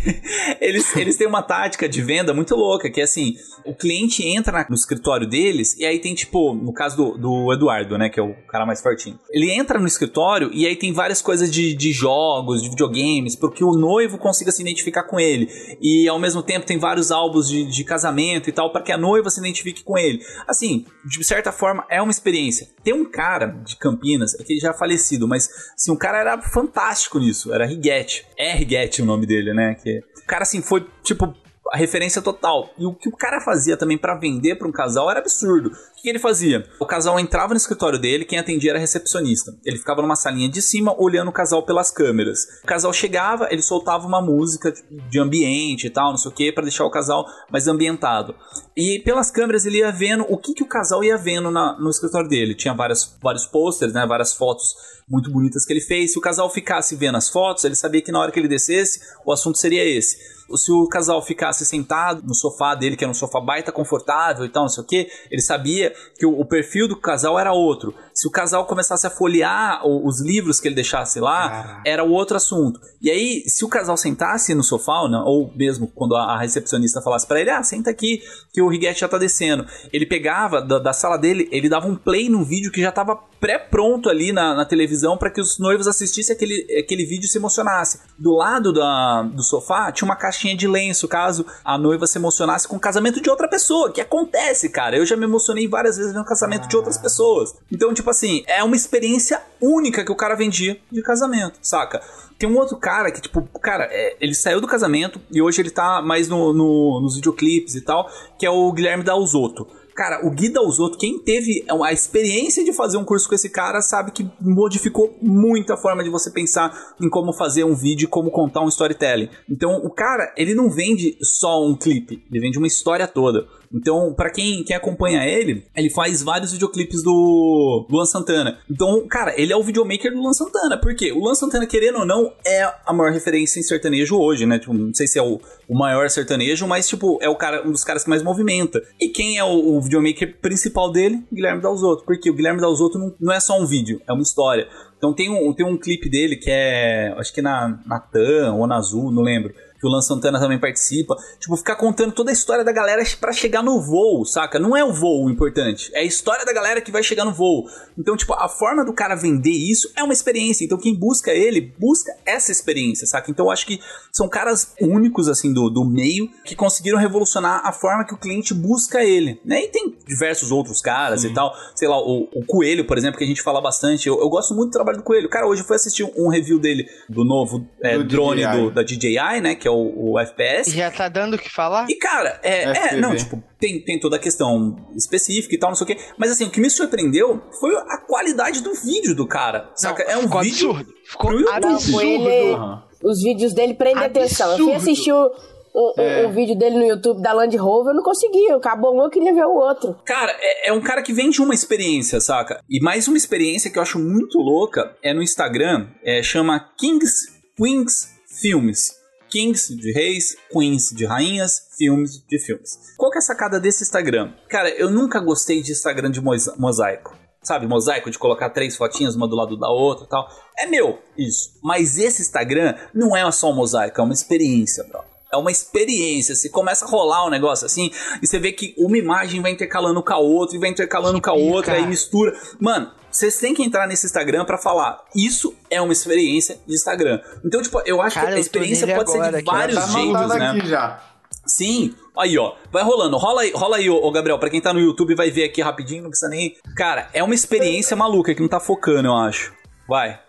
Eles, 0.60 0.94
eles 0.96 1.16
têm 1.16 1.26
uma 1.26 1.42
tática 1.42 1.88
de 1.88 2.00
venda 2.00 2.32
muito 2.32 2.54
louca, 2.54 2.88
que 2.88 3.00
é 3.00 3.04
assim: 3.04 3.34
o 3.64 3.74
cliente 3.74 4.26
entra 4.26 4.64
no 4.68 4.74
escritório 4.74 5.26
deles, 5.26 5.76
e 5.76 5.84
aí 5.84 5.98
tem 5.98 6.14
tipo, 6.14 6.54
no 6.54 6.72
caso 6.72 6.96
do, 6.96 7.18
do 7.18 7.52
Eduardo, 7.52 7.98
né, 7.98 8.08
que 8.08 8.20
é 8.20 8.22
o 8.22 8.34
cara 8.46 8.64
mais 8.64 8.80
fortinho. 8.80 9.18
Ele 9.30 9.50
entra 9.50 9.78
no 9.78 9.86
escritório 9.86 10.50
e 10.52 10.66
aí 10.66 10.76
tem 10.76 10.92
várias 10.92 11.20
coisas 11.20 11.50
de, 11.50 11.74
de 11.74 11.92
jogos, 11.92 12.62
de 12.62 12.70
videogames, 12.70 13.34
porque 13.34 13.64
o 13.64 13.72
noivo 13.72 14.18
consiga 14.18 14.52
se 14.52 14.62
identificar 14.62 15.04
com 15.04 15.18
ele. 15.18 15.48
E 15.80 16.08
ao 16.08 16.18
mesmo 16.18 16.42
tempo 16.42 16.66
tem 16.66 16.78
vários 16.78 17.10
álbuns 17.10 17.48
de, 17.48 17.64
de 17.64 17.84
casamento 17.84 18.48
e 18.48 18.52
tal, 18.52 18.70
para 18.70 18.82
que 18.82 18.92
a 18.92 18.98
noiva 18.98 19.30
se 19.30 19.40
identifique 19.40 19.82
com 19.82 19.98
ele. 19.98 20.20
Assim, 20.46 20.84
de 21.04 21.24
certa 21.24 21.50
forma, 21.50 21.84
é 21.90 22.00
uma 22.00 22.10
experiência. 22.10 22.68
Tem 22.82 22.94
um 22.94 23.04
cara 23.04 23.46
de 23.64 23.76
Campinas, 23.76 24.34
é 24.38 24.44
que 24.44 24.52
ele 24.52 24.60
já 24.60 24.72
falei 24.72 24.91
falecido, 24.92 25.26
mas 25.26 25.48
assim, 25.74 25.90
o 25.90 25.96
cara 25.96 26.18
era 26.18 26.42
fantástico 26.42 27.18
nisso, 27.18 27.52
era 27.52 27.66
Righetti. 27.66 28.26
É 28.36 28.52
Righetti 28.52 29.02
o 29.02 29.04
nome 29.04 29.26
dele, 29.26 29.52
né? 29.52 29.74
Que 29.74 30.02
o 30.22 30.26
cara 30.26 30.42
assim 30.42 30.60
foi 30.60 30.86
tipo 31.02 31.34
a 31.70 31.76
referência 31.76 32.20
total. 32.20 32.70
E 32.76 32.84
o 32.84 32.92
que 32.92 33.08
o 33.08 33.16
cara 33.16 33.40
fazia 33.40 33.76
também 33.76 33.96
para 33.96 34.16
vender 34.16 34.56
para 34.56 34.66
um 34.66 34.72
casal 34.72 35.10
era 35.10 35.20
absurdo. 35.20 35.70
O 35.70 36.02
que 36.02 36.08
ele 36.08 36.18
fazia? 36.18 36.66
O 36.80 36.86
casal 36.86 37.18
entrava 37.20 37.54
no 37.54 37.56
escritório 37.56 37.98
dele, 37.98 38.24
quem 38.24 38.38
atendia 38.38 38.70
era 38.70 38.78
recepcionista. 38.78 39.56
Ele 39.64 39.78
ficava 39.78 40.02
numa 40.02 40.16
salinha 40.16 40.48
de 40.48 40.60
cima 40.60 40.94
olhando 40.98 41.28
o 41.28 41.32
casal 41.32 41.62
pelas 41.62 41.90
câmeras. 41.90 42.40
O 42.64 42.66
casal 42.66 42.92
chegava, 42.92 43.48
ele 43.50 43.62
soltava 43.62 44.06
uma 44.06 44.20
música 44.20 44.72
de 45.08 45.20
ambiente 45.20 45.86
e 45.86 45.90
tal, 45.90 46.10
não 46.10 46.18
sei 46.18 46.30
o 46.30 46.34
que, 46.34 46.52
para 46.52 46.64
deixar 46.64 46.84
o 46.84 46.90
casal 46.90 47.26
mais 47.50 47.68
ambientado. 47.68 48.34
E 48.76 49.00
pelas 49.04 49.30
câmeras 49.30 49.64
ele 49.64 49.78
ia 49.78 49.92
vendo 49.92 50.26
o 50.28 50.36
que, 50.36 50.54
que 50.54 50.62
o 50.62 50.68
casal 50.68 51.04
ia 51.04 51.16
vendo 51.16 51.50
na, 51.50 51.78
no 51.78 51.90
escritório 51.90 52.28
dele. 52.28 52.54
Tinha 52.54 52.74
várias, 52.74 53.16
vários 53.22 53.46
posters, 53.46 53.92
né, 53.92 54.04
várias 54.06 54.34
fotos 54.34 54.74
muito 55.08 55.30
bonitas 55.30 55.64
que 55.64 55.72
ele 55.72 55.80
fez. 55.80 56.12
Se 56.12 56.18
o 56.18 56.22
casal 56.22 56.50
ficasse 56.50 56.96
vendo 56.96 57.16
as 57.16 57.28
fotos, 57.28 57.64
ele 57.64 57.74
sabia 57.74 58.02
que 58.02 58.10
na 58.10 58.18
hora 58.18 58.32
que 58.32 58.40
ele 58.40 58.48
descesse, 58.48 59.00
o 59.24 59.32
assunto 59.32 59.58
seria 59.58 59.84
esse 59.84 60.41
se 60.56 60.70
o 60.70 60.86
casal 60.86 61.22
ficasse 61.22 61.64
sentado 61.64 62.22
no 62.22 62.34
sofá 62.34 62.74
dele, 62.74 62.96
que 62.96 63.04
era 63.04 63.10
um 63.10 63.14
sofá 63.14 63.40
baita 63.40 63.72
confortável 63.72 64.44
e 64.44 64.48
tal, 64.48 64.64
não 64.64 64.68
sei 64.68 64.82
o 64.82 64.86
que, 64.86 65.08
ele 65.30 65.42
sabia 65.42 65.92
que 66.16 66.26
o, 66.26 66.38
o, 66.38 66.44
perfil 66.44 66.86
do 66.86 66.96
casal 66.96 67.38
era 67.38 67.52
outro. 67.52 67.94
Se 68.14 68.26
o 68.28 68.30
casal 68.30 68.66
começasse 68.66 69.06
a 69.06 69.10
folhear 69.10 69.86
o, 69.86 70.06
os 70.06 70.20
livros 70.20 70.60
que 70.60 70.68
ele 70.68 70.74
deixasse 70.74 71.20
lá, 71.20 71.46
ah. 71.46 71.82
era 71.84 72.04
outro 72.04 72.36
assunto. 72.36 72.80
E 73.00 73.10
aí, 73.10 73.42
se 73.46 73.64
o 73.64 73.68
casal 73.68 73.96
sentasse 73.96 74.54
no 74.54 74.62
sofá, 74.62 75.00
ou, 75.00 75.08
não, 75.08 75.24
ou 75.24 75.52
mesmo 75.56 75.88
quando 75.88 76.14
a, 76.14 76.34
a 76.34 76.38
recepcionista 76.38 77.00
falasse 77.00 77.26
para 77.26 77.40
ele, 77.40 77.50
ah, 77.50 77.62
senta 77.62 77.90
aqui, 77.90 78.22
que 78.52 78.60
o 78.60 78.68
Riguete 78.68 79.00
já 79.00 79.08
tá 79.08 79.18
descendo, 79.18 79.66
ele 79.92 80.06
pegava 80.06 80.60
da, 80.60 80.78
da, 80.78 80.92
sala 80.92 81.16
dele, 81.16 81.48
ele 81.50 81.68
dava 81.68 81.86
um 81.86 81.96
play 81.96 82.28
no 82.28 82.44
vídeo 82.44 82.70
que 82.70 82.80
já 82.80 82.92
tava 82.92 83.16
pré-pronto 83.40 84.08
ali 84.08 84.32
na, 84.32 84.54
na 84.54 84.64
televisão 84.64 85.16
para 85.16 85.30
que 85.30 85.40
os 85.40 85.58
noivos 85.58 85.88
assistissem 85.88 86.34
aquele, 86.34 86.66
aquele 86.78 87.04
vídeo 87.04 87.24
e 87.24 87.28
se 87.28 87.38
emocionasse. 87.38 88.00
Do 88.18 88.32
lado 88.32 88.72
da, 88.72 89.22
do 89.22 89.42
sofá 89.42 89.90
tinha 89.90 90.06
uma 90.06 90.16
caixa 90.16 90.41
caixinha 90.42 90.56
de 90.56 90.66
lenço 90.66 91.06
caso 91.06 91.46
a 91.64 91.78
noiva 91.78 92.06
se 92.06 92.18
emocionasse 92.18 92.66
com 92.66 92.76
o 92.76 92.80
casamento 92.80 93.20
de 93.20 93.30
outra 93.30 93.48
pessoa, 93.48 93.92
que 93.92 94.00
acontece, 94.00 94.68
cara. 94.68 94.96
Eu 94.96 95.06
já 95.06 95.16
me 95.16 95.24
emocionei 95.24 95.68
várias 95.68 95.96
vezes 95.96 96.12
no 96.12 96.24
casamento 96.24 96.64
ah. 96.64 96.68
de 96.68 96.76
outras 96.76 96.98
pessoas. 96.98 97.54
Então, 97.70 97.94
tipo 97.94 98.10
assim, 98.10 98.42
é 98.46 98.62
uma 98.64 98.76
experiência 98.76 99.40
única 99.60 100.04
que 100.04 100.12
o 100.12 100.16
cara 100.16 100.34
vendia 100.34 100.80
de 100.90 101.02
casamento, 101.02 101.58
saca? 101.62 102.02
Tem 102.38 102.48
um 102.48 102.56
outro 102.56 102.76
cara 102.76 103.12
que, 103.12 103.20
tipo, 103.20 103.42
cara, 103.60 103.88
é, 103.90 104.16
ele 104.20 104.34
saiu 104.34 104.60
do 104.60 104.66
casamento 104.66 105.20
e 105.30 105.40
hoje 105.40 105.62
ele 105.62 105.70
tá 105.70 106.02
mais 106.02 106.28
no, 106.28 106.52
no, 106.52 107.00
nos 107.00 107.14
videoclipes 107.14 107.76
e 107.76 107.80
tal, 107.82 108.10
que 108.36 108.44
é 108.44 108.50
o 108.50 108.72
Guilherme 108.72 109.04
Dalzotto. 109.04 109.68
Cara, 109.94 110.26
o 110.26 110.30
Gui 110.30 110.48
Dalzotto, 110.48 110.98
quem 110.98 111.18
teve 111.18 111.64
a 111.68 111.92
experiência 111.92 112.64
de 112.64 112.72
fazer 112.72 112.96
um 112.96 113.04
curso 113.04 113.28
com 113.28 113.34
esse 113.34 113.50
cara, 113.50 113.82
sabe 113.82 114.10
que 114.10 114.28
modificou 114.40 115.16
muito 115.20 115.72
a 115.72 115.76
forma 115.76 116.02
de 116.02 116.10
você 116.10 116.30
pensar 116.30 116.94
em 117.00 117.08
como 117.08 117.32
fazer 117.32 117.64
um 117.64 117.74
vídeo 117.74 118.08
como 118.08 118.30
contar 118.30 118.62
um 118.62 118.68
storytelling. 118.68 119.28
Então, 119.48 119.76
o 119.84 119.90
cara, 119.90 120.32
ele 120.36 120.54
não 120.54 120.70
vende 120.70 121.16
só 121.22 121.64
um 121.64 121.76
clipe, 121.76 122.24
ele 122.30 122.40
vende 122.40 122.58
uma 122.58 122.66
história 122.66 123.06
toda. 123.06 123.46
Então, 123.72 124.12
para 124.14 124.30
quem, 124.30 124.62
quem 124.64 124.76
acompanha 124.76 125.24
ele, 125.26 125.64
ele 125.74 125.90
faz 125.90 126.22
vários 126.22 126.52
videoclipes 126.52 127.02
do 127.02 127.86
Luan 127.90 128.04
Santana. 128.04 128.58
Então, 128.70 129.06
cara, 129.08 129.34
ele 129.40 129.52
é 129.52 129.56
o 129.56 129.62
videomaker 129.62 130.12
do 130.12 130.20
Luan 130.20 130.32
Santana. 130.32 130.76
Por 130.78 130.94
quê? 130.94 131.12
O 131.12 131.20
Luan 131.20 131.34
Santana, 131.34 131.66
querendo 131.66 132.00
ou 132.00 132.06
não, 132.06 132.32
é 132.46 132.62
a 132.86 132.92
maior 132.92 133.12
referência 133.12 133.58
em 133.58 133.62
sertanejo 133.62 134.16
hoje, 134.16 134.46
né? 134.46 134.58
Tipo, 134.58 134.74
não 134.74 134.92
sei 134.92 135.06
se 135.06 135.18
é 135.18 135.22
o, 135.22 135.40
o 135.68 135.76
maior 135.76 136.08
sertanejo, 136.10 136.66
mas, 136.66 136.88
tipo, 136.88 137.18
é 137.22 137.28
o 137.28 137.36
cara, 137.36 137.66
um 137.66 137.72
dos 137.72 137.84
caras 137.84 138.04
que 138.04 138.10
mais 138.10 138.22
movimenta. 138.22 138.82
E 139.00 139.08
quem 139.08 139.38
é 139.38 139.44
o, 139.44 139.76
o 139.76 139.80
videomaker 139.80 140.38
principal 140.40 140.92
dele? 140.92 141.22
Guilherme 141.32 141.62
Dalzotto. 141.62 142.04
Porque 142.04 142.30
o 142.30 142.34
Guilherme 142.34 142.60
Dalzotto 142.60 142.98
não, 142.98 143.14
não 143.20 143.32
é 143.32 143.40
só 143.40 143.58
um 143.58 143.66
vídeo, 143.66 144.00
é 144.06 144.12
uma 144.12 144.22
história. 144.22 144.68
Então 144.98 145.12
tem 145.12 145.28
um, 145.28 145.52
tem 145.52 145.66
um 145.66 145.76
clipe 145.76 146.08
dele 146.08 146.36
que 146.36 146.48
é, 146.48 147.12
acho 147.18 147.32
que 147.34 147.42
na, 147.42 147.80
na 147.84 147.98
TAM 147.98 148.54
ou 148.54 148.68
na 148.68 148.76
Azul, 148.76 149.10
não 149.10 149.22
lembro 149.22 149.52
que 149.82 149.88
o 149.88 149.90
Lan 149.90 150.00
Santana 150.00 150.38
também 150.38 150.60
participa. 150.60 151.16
Tipo, 151.40 151.56
ficar 151.56 151.74
contando 151.74 152.12
toda 152.12 152.30
a 152.30 152.32
história 152.32 152.64
da 152.64 152.70
galera 152.70 153.02
para 153.20 153.32
chegar 153.32 153.64
no 153.64 153.80
voo, 153.80 154.24
saca? 154.24 154.56
Não 154.60 154.76
é 154.76 154.84
o 154.84 154.92
voo 154.92 155.28
importante, 155.28 155.90
é 155.92 156.00
a 156.00 156.04
história 156.04 156.44
da 156.44 156.52
galera 156.52 156.80
que 156.80 156.92
vai 156.92 157.02
chegar 157.02 157.24
no 157.24 157.32
voo. 157.32 157.66
Então, 157.98 158.16
tipo, 158.16 158.32
a 158.34 158.48
forma 158.48 158.84
do 158.84 158.92
cara 158.92 159.16
vender 159.16 159.50
isso 159.50 159.90
é 159.96 160.02
uma 160.04 160.12
experiência. 160.12 160.64
Então, 160.64 160.78
quem 160.78 160.94
busca 160.94 161.32
ele, 161.32 161.74
busca 161.80 162.12
essa 162.24 162.52
experiência, 162.52 163.08
saca? 163.08 163.28
Então, 163.28 163.46
eu 163.46 163.50
acho 163.50 163.66
que 163.66 163.80
são 164.12 164.28
caras 164.28 164.72
únicos, 164.80 165.28
assim, 165.28 165.52
do, 165.52 165.68
do 165.68 165.84
meio, 165.84 166.30
que 166.44 166.54
conseguiram 166.54 166.96
revolucionar 166.96 167.62
a 167.64 167.72
forma 167.72 168.04
que 168.04 168.14
o 168.14 168.18
cliente 168.18 168.54
busca 168.54 169.02
ele, 169.02 169.40
né? 169.44 169.64
E 169.64 169.68
tem 169.68 169.96
diversos 170.06 170.52
outros 170.52 170.80
caras 170.80 171.24
e 171.24 171.34
tal. 171.34 171.52
Sei 171.74 171.88
lá, 171.88 171.98
o, 171.98 172.28
o, 172.32 172.46
Coelho, 172.46 172.86
por 172.86 172.96
exemplo, 172.96 173.18
que 173.18 173.24
a 173.24 173.26
gente 173.26 173.42
fala 173.42 173.60
bastante. 173.60 174.08
Eu, 174.08 174.20
eu, 174.20 174.28
gosto 174.28 174.54
muito 174.54 174.70
do 174.70 174.72
trabalho 174.74 174.98
do 174.98 175.04
Coelho. 175.04 175.28
Cara, 175.28 175.46
hoje 175.48 175.62
eu 175.62 175.66
fui 175.66 175.74
assistir 175.74 176.04
um, 176.04 176.26
um 176.26 176.28
review 176.28 176.60
dele 176.60 176.86
do 177.08 177.24
novo 177.24 177.66
é, 177.82 177.98
do 177.98 178.04
drone 178.04 178.46
do, 178.46 178.70
da 178.70 178.82
DJI, 178.82 179.40
né? 179.42 179.54
Que 179.56 179.66
é 179.66 179.71
o, 179.72 180.12
o 180.12 180.18
FPS. 180.18 180.70
Já 180.70 180.90
tá 180.90 181.08
dando 181.08 181.34
o 181.34 181.38
que 181.38 181.50
falar? 181.50 181.86
E, 181.88 181.96
cara, 181.96 182.40
é, 182.42 182.94
é, 182.94 182.96
não, 183.00 183.14
tipo, 183.16 183.42
tem, 183.58 183.82
tem 183.82 183.98
toda 183.98 184.16
a 184.16 184.18
questão 184.18 184.76
específica 184.96 185.54
e 185.54 185.58
tal, 185.58 185.70
não 185.70 185.76
sei 185.76 185.84
o 185.84 185.86
quê. 185.88 185.96
Mas 186.16 186.30
assim, 186.30 186.44
o 186.44 186.50
que 186.50 186.60
me 186.60 186.70
surpreendeu 186.70 187.42
foi 187.58 187.74
a 187.76 187.98
qualidade 187.98 188.62
do 188.62 188.74
vídeo 188.74 189.14
do 189.14 189.26
cara. 189.26 189.70
Saca? 189.74 190.04
Não, 190.04 190.10
é 190.10 190.18
um 190.18 190.22
ficou 190.22 190.40
vídeo. 190.40 190.70
Absurdo. 190.70 190.94
Ficou 191.04 191.52
absurdo. 191.52 192.00
Ele, 192.02 192.56
os 193.02 193.22
vídeos 193.22 193.52
dele 193.52 193.74
prendem 193.74 194.04
atenção. 194.04 194.52
Eu 194.52 194.64
fui 194.64 194.74
assistir 194.74 195.12
o. 195.12 195.30
O, 195.74 195.98
é. 195.98 196.28
vídeo 196.28 196.54
dele 196.54 196.76
no 196.76 196.84
YouTube 196.84 197.22
da 197.22 197.32
Land 197.32 197.56
Rover, 197.56 197.92
eu 197.92 197.96
não 197.96 198.02
conseguia. 198.02 198.56
Acabou 198.56 198.94
um, 198.94 199.02
eu 199.02 199.08
queria 199.08 199.32
ver 199.32 199.46
o 199.46 199.54
outro. 199.54 199.96
Cara, 200.04 200.30
é, 200.38 200.68
é, 200.68 200.72
um 200.74 200.82
cara 200.82 201.02
que 201.02 201.14
vende 201.14 201.40
uma 201.40 201.54
experiência, 201.54 202.20
saca? 202.20 202.60
E 202.68 202.78
mais 202.78 203.08
uma 203.08 203.16
experiência 203.16 203.70
que 203.70 203.78
eu 203.78 203.82
acho 203.82 203.98
muito 203.98 204.36
louca 204.36 204.94
é 205.02 205.14
no 205.14 205.22
Instagram, 205.22 205.88
é, 206.04 206.22
chama 206.22 206.60
Kings 206.78 207.32
Queens 207.56 208.08
Filmes. 208.40 209.01
Kings 209.32 209.74
de 209.74 209.90
reis, 209.92 210.36
queens 210.52 210.90
de 210.90 211.06
rainhas, 211.06 211.68
filmes 211.78 212.22
de 212.28 212.38
filmes. 212.38 212.94
Qual 212.98 213.10
que 213.10 213.16
é 213.16 213.20
a 213.20 213.22
sacada 213.22 213.58
desse 213.58 213.82
Instagram? 213.82 214.34
Cara, 214.46 214.68
eu 214.68 214.90
nunca 214.90 215.18
gostei 215.20 215.62
de 215.62 215.72
Instagram 215.72 216.10
de 216.10 216.20
mosaico. 216.20 217.16
Sabe, 217.42 217.66
mosaico 217.66 218.10
de 218.10 218.18
colocar 218.18 218.50
três 218.50 218.76
fotinhas 218.76 219.16
uma 219.16 219.26
do 219.26 219.34
lado 219.34 219.56
da 219.56 219.70
outra 219.70 220.04
e 220.04 220.08
tal. 220.10 220.28
É 220.58 220.66
meu, 220.66 220.98
isso. 221.16 221.58
Mas 221.62 221.96
esse 221.96 222.20
Instagram 222.20 222.74
não 222.92 223.16
é 223.16 223.32
só 223.32 223.50
um 223.50 223.54
mosaico, 223.54 224.02
é 224.02 224.04
uma 224.04 224.12
experiência, 224.12 224.84
bro. 224.84 225.00
É 225.32 225.36
uma 225.36 225.50
experiência. 225.50 226.34
Você 226.34 226.48
começa 226.48 226.84
a 226.84 226.88
rolar 226.88 227.26
um 227.26 227.30
negócio 227.30 227.64
assim, 227.64 227.90
e 228.22 228.26
você 228.26 228.38
vê 228.38 228.52
que 228.52 228.74
uma 228.76 228.98
imagem 228.98 229.40
vai 229.40 229.50
intercalando 229.50 230.02
com 230.02 230.12
a 230.12 230.18
outra, 230.18 230.56
e 230.56 230.60
vai 230.60 230.68
intercalando 230.68 231.14
que 231.14 231.22
com 231.22 231.30
a 231.30 231.34
outra, 231.34 231.78
e 231.78 231.86
mistura. 231.86 232.36
Mano, 232.60 232.90
vocês 233.10 233.38
têm 233.38 233.54
que 233.54 233.62
entrar 233.62 233.86
nesse 233.86 234.06
Instagram 234.06 234.44
pra 234.44 234.58
falar, 234.58 235.04
isso 235.14 235.54
é 235.70 235.80
uma 235.80 235.92
experiência 235.92 236.58
de 236.66 236.74
Instagram. 236.74 237.20
Então, 237.44 237.62
tipo, 237.62 237.80
eu 237.84 238.00
acho 238.00 238.16
Cara, 238.16 238.28
que 238.28 238.34
a 238.34 238.40
experiência 238.40 238.94
pode 238.94 239.10
ser 239.10 239.32
de 239.32 239.42
vários 239.42 239.78
Tá 239.78 239.86
jeitos, 239.86 240.28
né? 240.28 240.48
aqui 240.48 240.66
já. 240.66 241.02
Sim, 241.46 241.94
aí 242.16 242.38
ó, 242.38 242.54
vai 242.70 242.84
rolando, 242.84 243.16
rola 243.16 243.42
aí, 243.42 243.52
rola 243.54 243.76
aí 243.76 243.90
ô, 243.90 243.96
ô, 243.96 244.12
Gabriel, 244.12 244.38
pra 244.38 244.48
quem 244.48 244.60
tá 244.60 244.72
no 244.72 244.80
YouTube 244.80 245.14
vai 245.14 245.30
ver 245.30 245.44
aqui 245.44 245.60
rapidinho, 245.60 246.02
não 246.02 246.10
precisa 246.10 246.30
nem... 246.30 246.56
Cara, 246.76 247.08
é 247.12 247.22
uma 247.22 247.34
experiência 247.34 247.96
maluca 247.96 248.34
que 248.34 248.40
não 248.40 248.48
tá 248.48 248.60
focando, 248.60 249.08
eu 249.08 249.16
acho. 249.16 249.52
Vai. 249.88 250.20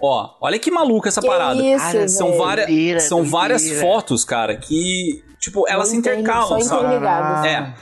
Ó, 0.00 0.30
olha 0.40 0.58
que 0.58 0.70
maluca 0.70 1.08
essa 1.08 1.20
Que 1.20 1.26
parada. 1.26 1.62
isso, 1.62 1.84
Cara, 1.84 2.08
São, 2.08 2.28
velho. 2.28 2.38
várias, 2.38 2.66
Doideira, 2.66 3.00
são 3.00 3.24
várias 3.24 3.70
fotos, 3.80 4.24
cara, 4.24 4.56
que, 4.56 5.22
tipo, 5.40 5.66
elas 5.68 5.88
se 5.88 5.96
intercalam, 5.96 6.60
sabe? 6.60 7.48
É. 7.48 7.72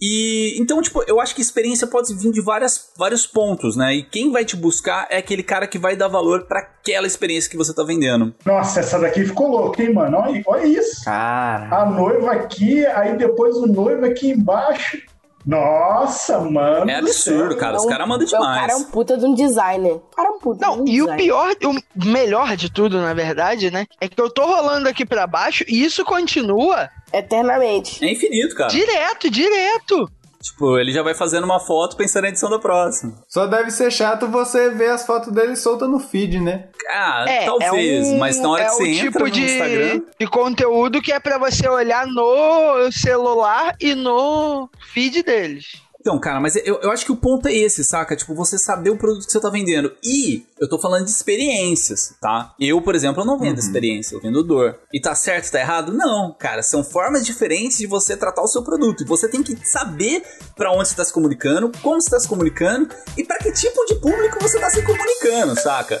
E 0.00 0.54
então, 0.60 0.80
tipo, 0.80 1.02
eu 1.08 1.20
acho 1.20 1.34
que 1.34 1.42
experiência 1.42 1.84
pode 1.84 2.14
vir 2.14 2.30
de 2.30 2.40
várias, 2.40 2.90
vários 2.96 3.26
pontos, 3.26 3.74
né? 3.76 3.96
E 3.96 4.02
quem 4.04 4.30
vai 4.30 4.44
te 4.44 4.54
buscar 4.54 5.08
é 5.10 5.16
aquele 5.16 5.42
cara 5.42 5.66
que 5.66 5.76
vai 5.76 5.96
dar 5.96 6.06
valor 6.06 6.46
pra 6.46 6.60
aquela 6.60 7.04
experiência 7.06 7.50
que 7.50 7.56
você 7.56 7.74
tá 7.74 7.82
vendendo. 7.82 8.32
Nossa, 8.46 8.78
essa 8.78 8.96
daqui 9.00 9.24
ficou 9.24 9.48
louca, 9.48 9.82
hein, 9.82 9.92
mano? 9.92 10.18
Olha, 10.18 10.40
olha 10.46 10.66
isso. 10.66 11.04
Cara. 11.04 11.82
A 11.82 11.86
noiva 11.86 12.30
aqui, 12.30 12.86
aí 12.86 13.16
depois 13.16 13.56
o 13.56 13.66
noivo 13.66 14.04
aqui 14.06 14.30
embaixo. 14.30 14.98
Nossa, 15.46 16.38
mano. 16.40 16.90
É 16.90 17.00
do 17.00 17.06
absurdo, 17.06 17.56
cara. 17.56 17.76
Os 17.76 17.82
Então, 17.84 17.92
caras 17.92 18.08
mandam 18.08 18.26
O 18.26 18.30
cara 18.30 18.44
é 18.64 18.66
demais. 18.66 18.80
um 18.80 18.84
puta 18.90 19.16
de 19.16 19.24
um 19.24 19.34
designer. 19.34 19.92
O 19.94 20.16
cara 20.16 20.28
é 20.28 20.32
um 20.32 20.38
puta 20.38 20.58
de 20.58 20.66
Não, 20.66 20.82
um 20.82 20.88
e 20.88 21.00
o 21.02 21.06
designer. 21.06 21.16
pior, 21.16 21.54
o 21.64 22.06
melhor 22.06 22.56
de 22.56 22.70
tudo, 22.70 23.00
na 23.00 23.14
verdade, 23.14 23.70
né? 23.70 23.86
É 24.00 24.08
que 24.08 24.20
eu 24.20 24.28
tô 24.30 24.44
rolando 24.44 24.88
aqui 24.88 25.06
pra 25.06 25.26
baixo 25.26 25.64
e 25.68 25.82
isso 25.84 26.04
continua 26.04 26.90
Eternamente. 27.12 28.04
É 28.04 28.12
infinito, 28.12 28.54
cara. 28.54 28.68
direto, 28.70 29.30
direto. 29.30 30.10
Tipo, 30.50 30.78
ele 30.78 30.92
já 30.92 31.02
vai 31.02 31.14
fazendo 31.14 31.44
uma 31.44 31.60
foto 31.60 31.96
pensando 31.96 32.22
na 32.22 32.28
edição 32.30 32.50
da 32.50 32.58
próxima. 32.58 33.14
Só 33.28 33.46
deve 33.46 33.70
ser 33.70 33.90
chato 33.90 34.26
você 34.28 34.70
ver 34.70 34.90
as 34.90 35.04
fotos 35.06 35.32
dele 35.32 35.54
soltas 35.56 35.88
no 35.88 35.98
feed, 35.98 36.40
né? 36.40 36.68
Ah, 36.90 37.24
É, 37.28 37.44
talvez, 37.44 38.08
é 38.08 38.10
um, 38.14 38.18
mas 38.18 38.38
na 38.40 38.48
hora 38.50 38.62
é 38.62 38.66
que 38.66 38.70
você 38.72 38.82
o 38.82 38.86
entra 38.86 39.04
tipo 39.06 39.18
no 39.20 39.30
de, 39.30 39.42
Instagram. 39.42 40.02
de 40.18 40.26
conteúdo 40.26 41.02
que 41.02 41.12
é 41.12 41.20
pra 41.20 41.38
você 41.38 41.68
olhar 41.68 42.06
no 42.06 42.90
celular 42.90 43.76
e 43.80 43.94
no 43.94 44.68
feed 44.92 45.22
deles. 45.22 45.66
Então, 46.00 46.18
cara, 46.18 46.40
mas 46.40 46.54
eu, 46.56 46.80
eu 46.80 46.90
acho 46.90 47.04
que 47.04 47.12
o 47.12 47.16
ponto 47.16 47.48
é 47.48 47.52
esse, 47.52 47.82
saca? 47.82 48.14
Tipo, 48.14 48.34
você 48.34 48.56
saber 48.56 48.90
o 48.90 48.96
produto 48.96 49.26
que 49.26 49.32
você 49.32 49.40
tá 49.40 49.50
vendendo. 49.50 49.92
E 50.02 50.46
eu 50.60 50.68
tô 50.68 50.78
falando 50.78 51.04
de 51.04 51.10
experiências, 51.10 52.14
tá? 52.20 52.54
Eu, 52.58 52.80
por 52.80 52.94
exemplo, 52.94 53.22
eu 53.22 53.26
não 53.26 53.38
vendo 53.38 53.58
experiência, 53.58 54.14
eu 54.14 54.20
vendo 54.20 54.42
dor. 54.44 54.78
E 54.92 55.00
tá 55.00 55.14
certo, 55.14 55.50
tá 55.50 55.58
errado? 55.58 55.92
Não, 55.92 56.34
cara. 56.38 56.62
São 56.62 56.84
formas 56.84 57.26
diferentes 57.26 57.78
de 57.78 57.86
você 57.86 58.16
tratar 58.16 58.42
o 58.42 58.48
seu 58.48 58.62
produto. 58.62 59.02
E 59.02 59.06
você 59.06 59.28
tem 59.28 59.42
que 59.42 59.56
saber 59.66 60.22
pra 60.56 60.72
onde 60.72 60.88
você 60.88 60.94
tá 60.94 61.04
se 61.04 61.12
comunicando, 61.12 61.70
como 61.82 62.00
você 62.00 62.10
tá 62.10 62.20
se 62.20 62.28
comunicando 62.28 62.88
e 63.16 63.24
pra 63.24 63.38
que 63.38 63.50
tipo 63.52 63.84
de 63.86 63.96
público 63.96 64.38
você 64.40 64.58
tá 64.60 64.70
se 64.70 64.82
comunicando, 64.82 65.60
saca? 65.60 66.00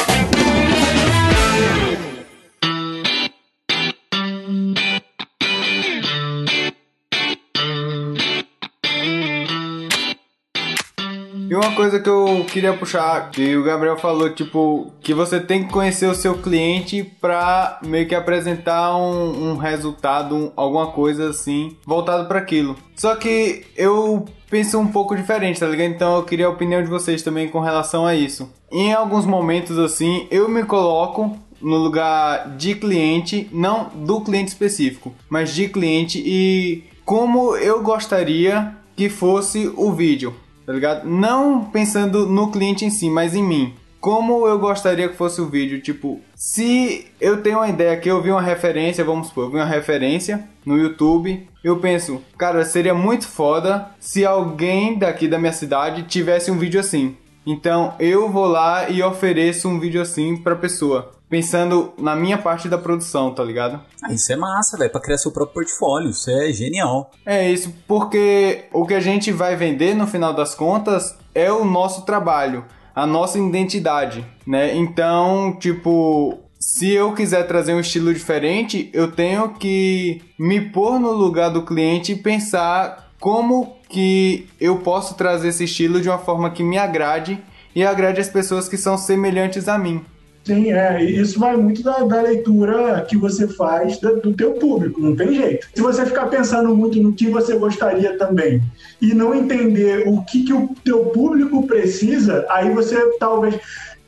uma 11.61 11.75
coisa 11.75 11.99
que 11.99 12.09
eu 12.09 12.45
queria 12.51 12.73
puxar, 12.73 13.29
que 13.31 13.55
o 13.55 13.63
Gabriel 13.63 13.97
falou, 13.97 14.29
tipo, 14.33 14.91
que 15.01 15.13
você 15.13 15.39
tem 15.39 15.63
que 15.65 15.71
conhecer 15.71 16.07
o 16.07 16.15
seu 16.15 16.35
cliente 16.37 17.03
pra 17.21 17.79
meio 17.85 18.07
que 18.07 18.15
apresentar 18.15 18.95
um, 18.97 19.51
um 19.51 19.57
resultado, 19.57 20.35
um- 20.35 20.51
alguma 20.55 20.87
coisa 20.87 21.29
assim, 21.29 21.75
voltado 21.85 22.27
para 22.27 22.39
aquilo. 22.39 22.75
Só 22.95 23.15
que 23.15 23.63
eu 23.75 24.25
penso 24.49 24.77
um 24.79 24.87
pouco 24.87 25.15
diferente, 25.15 25.59
tá 25.59 25.67
ligado? 25.67 25.89
Então 25.91 26.15
eu 26.17 26.23
queria 26.23 26.47
a 26.47 26.49
opinião 26.49 26.81
de 26.83 26.89
vocês 26.89 27.21
também 27.21 27.47
com 27.47 27.59
relação 27.59 28.05
a 28.05 28.15
isso. 28.15 28.49
Em 28.71 28.93
alguns 28.93 29.25
momentos 29.25 29.77
assim, 29.77 30.27
eu 30.31 30.49
me 30.49 30.63
coloco 30.63 31.37
no 31.61 31.77
lugar 31.77 32.55
de 32.57 32.73
cliente, 32.75 33.47
não 33.51 33.89
do 33.93 34.19
cliente 34.21 34.49
específico, 34.49 35.13
mas 35.29 35.53
de 35.53 35.67
cliente 35.69 36.21
e 36.25 36.83
como 37.05 37.55
eu 37.55 37.81
gostaria 37.83 38.75
que 38.95 39.09
fosse 39.09 39.71
o 39.75 39.91
vídeo, 39.91 40.33
tá 40.71 40.75
ligado? 40.75 41.09
Não 41.09 41.65
pensando 41.65 42.25
no 42.25 42.49
cliente 42.49 42.85
em 42.85 42.89
si, 42.89 43.09
mas 43.09 43.35
em 43.35 43.43
mim. 43.43 43.73
Como 43.99 44.47
eu 44.47 44.57
gostaria 44.57 45.09
que 45.09 45.15
fosse 45.15 45.39
o 45.41 45.47
vídeo, 45.47 45.79
tipo, 45.79 46.21
se 46.33 47.05
eu 47.19 47.43
tenho 47.43 47.57
uma 47.57 47.69
ideia 47.69 47.97
que 47.97 48.09
eu 48.09 48.19
vi 48.19 48.31
uma 48.31 48.41
referência, 48.41 49.03
vamos 49.03 49.27
supor, 49.27 49.43
eu 49.43 49.49
vi 49.51 49.57
uma 49.57 49.65
referência 49.65 50.47
no 50.65 50.75
YouTube, 50.75 51.47
eu 51.63 51.77
penso, 51.77 52.19
cara, 52.35 52.65
seria 52.65 52.95
muito 52.95 53.27
foda 53.27 53.91
se 53.99 54.25
alguém 54.25 54.97
daqui 54.97 55.27
da 55.27 55.37
minha 55.37 55.53
cidade 55.53 56.03
tivesse 56.03 56.49
um 56.49 56.57
vídeo 56.57 56.79
assim. 56.79 57.15
Então 57.45 57.93
eu 57.99 58.27
vou 58.29 58.47
lá 58.47 58.89
e 58.89 59.03
ofereço 59.03 59.67
um 59.67 59.79
vídeo 59.79 60.01
assim 60.01 60.35
pra 60.35 60.55
pessoa, 60.55 61.11
pensando 61.31 61.93
na 61.97 62.13
minha 62.13 62.37
parte 62.37 62.67
da 62.67 62.77
produção, 62.77 63.33
tá 63.33 63.41
ligado? 63.41 63.79
Ah, 64.03 64.11
isso 64.11 64.33
é 64.33 64.35
massa, 64.35 64.77
velho, 64.77 64.91
pra 64.91 64.99
criar 64.99 65.17
seu 65.17 65.31
próprio 65.31 65.53
portfólio. 65.53 66.09
Isso 66.09 66.29
é 66.29 66.51
genial. 66.51 67.09
É 67.25 67.49
isso, 67.49 67.73
porque 67.87 68.65
o 68.73 68.85
que 68.85 68.93
a 68.93 68.99
gente 68.99 69.31
vai 69.31 69.55
vender 69.55 69.95
no 69.95 70.05
final 70.05 70.33
das 70.33 70.53
contas 70.53 71.17
é 71.33 71.49
o 71.49 71.63
nosso 71.63 72.01
trabalho, 72.01 72.65
a 72.93 73.07
nossa 73.07 73.39
identidade, 73.39 74.25
né? 74.45 74.75
Então, 74.75 75.55
tipo, 75.57 76.37
se 76.59 76.91
eu 76.91 77.13
quiser 77.13 77.47
trazer 77.47 77.73
um 77.73 77.79
estilo 77.79 78.13
diferente, 78.13 78.89
eu 78.91 79.09
tenho 79.09 79.53
que 79.53 80.21
me 80.37 80.59
pôr 80.59 80.99
no 80.99 81.13
lugar 81.13 81.49
do 81.49 81.63
cliente 81.63 82.11
e 82.11 82.15
pensar 82.17 83.09
como 83.21 83.77
que 83.87 84.49
eu 84.59 84.79
posso 84.79 85.13
trazer 85.13 85.47
esse 85.47 85.63
estilo 85.63 86.01
de 86.01 86.09
uma 86.09 86.17
forma 86.17 86.49
que 86.49 86.61
me 86.61 86.77
agrade 86.77 87.41
e 87.73 87.85
agrade 87.85 88.19
as 88.19 88.27
pessoas 88.27 88.67
que 88.67 88.75
são 88.75 88.97
semelhantes 88.97 89.69
a 89.69 89.77
mim. 89.77 90.03
Sim, 90.51 90.73
é, 90.73 91.01
isso 91.01 91.39
vai 91.39 91.55
muito 91.55 91.81
da, 91.81 91.99
da 91.99 92.21
leitura 92.21 93.05
que 93.07 93.15
você 93.15 93.47
faz 93.47 93.97
do 93.99 94.33
teu 94.33 94.51
público, 94.55 94.99
não 94.99 95.15
tem 95.15 95.33
jeito. 95.33 95.65
Se 95.73 95.81
você 95.81 96.05
ficar 96.05 96.25
pensando 96.25 96.75
muito 96.75 97.01
no 97.01 97.13
que 97.13 97.29
você 97.29 97.55
gostaria 97.55 98.17
também 98.17 98.61
e 99.01 99.13
não 99.13 99.33
entender 99.33 100.03
o 100.07 100.21
que, 100.25 100.43
que 100.43 100.53
o 100.53 100.75
teu 100.83 101.05
público 101.05 101.65
precisa, 101.65 102.45
aí 102.49 102.69
você 102.69 102.97
talvez... 103.17 103.57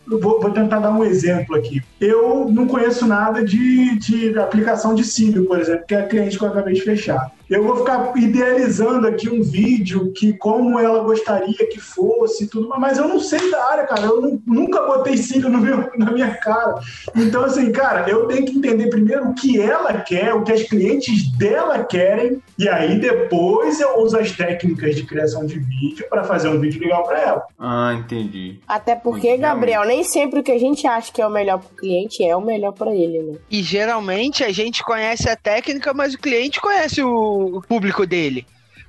vou 0.06 0.52
tentar 0.52 0.80
dar 0.80 0.92
um 0.92 1.06
exemplo 1.06 1.56
aqui. 1.56 1.82
Eu 2.00 2.50
não 2.50 2.68
conheço 2.68 3.08
nada 3.08 3.42
de, 3.42 3.98
de 3.98 4.38
aplicação 4.38 4.94
de 4.94 5.06
cílio, 5.06 5.46
por 5.46 5.58
exemplo, 5.62 5.86
que 5.88 5.96
é 5.96 6.00
a 6.00 6.08
cliente 6.08 6.38
que 6.38 6.44
eu 6.44 6.50
acabei 6.50 6.74
de 6.74 6.82
fechar. 6.82 7.32
Eu 7.50 7.64
vou 7.64 7.78
ficar 7.78 8.14
idealizando 8.16 9.08
aqui 9.08 9.30
um 9.30 9.42
vídeo 9.42 10.12
que 10.14 10.34
como 10.34 10.80
ela 10.80 11.00
gostaria 11.04 11.68
que 11.70 11.80
fosse, 11.80 12.48
tudo, 12.48 12.70
mas 12.80 12.98
eu 12.98 13.08
não 13.08 13.20
sei 13.20 13.52
da 13.52 13.64
área, 13.72 13.84
cara. 13.86 14.02
Eu 14.04 14.22
nu- 14.22 14.42
nunca 14.46 14.82
botei 14.82 15.18
cílio 15.18 15.50
no 15.50 15.60
meu, 15.60 15.90
na 15.98 16.12
minha 16.12 16.34
cara. 16.36 16.76
Então, 17.16 17.44
assim, 17.44 17.72
cara, 17.72 18.10
eu 18.10 18.28
tenho 18.28 18.46
que 18.46 18.58
entender 18.58 18.88
primeiro 18.90 19.30
o 19.30 19.34
que 19.36 19.60
ela 19.60 19.94
quer, 20.02 20.34
o 20.34 20.44
que 20.44 20.52
as 20.52 20.64
clientes 20.64 21.32
dela 21.38 21.84
querem, 21.84 22.42
e 22.58 22.68
aí 22.70 22.98
depois 23.00 23.80
eu 23.80 24.00
uso 24.00 24.18
as 24.18 24.32
técnicas 24.32 24.96
de 24.96 25.04
criação 25.04 25.46
de 25.46 25.60
vídeo 25.60 26.06
para 26.10 26.24
fazer 26.24 26.48
um 26.50 26.60
vídeo 26.60 26.82
legal 26.82 27.04
para 27.04 27.20
ela. 27.22 27.44
Ah, 27.60 27.94
entendi. 27.98 28.60
Até 28.68 28.96
porque, 28.96 29.28
Realmente. 29.28 29.42
Gabriel, 29.42 29.86
nem 29.86 30.04
sempre 30.04 30.40
o 30.40 30.44
que 30.44 30.52
a 30.52 30.60
gente 30.60 30.86
acha 30.88 31.12
que 31.12 31.22
é 31.22 31.28
o 31.28 31.30
melhor 31.32 31.60
pro 31.60 31.76
cliente 31.76 32.24
é 32.24 32.36
o 32.36 32.42
melhor 32.42 32.72
pra 32.72 32.94
ele, 32.94 33.22
né? 33.22 33.34
E 33.50 33.62
geralmente 33.62 34.44
a 34.44 34.52
gente 34.52 34.84
conhece 34.84 35.30
a 35.30 35.36
técnica, 35.36 35.94
mas 35.94 36.14
o 36.14 36.18
cliente 36.20 36.60
conhece 36.62 37.02
o 37.04 37.33
público 37.68 38.06
dele. 38.06 38.46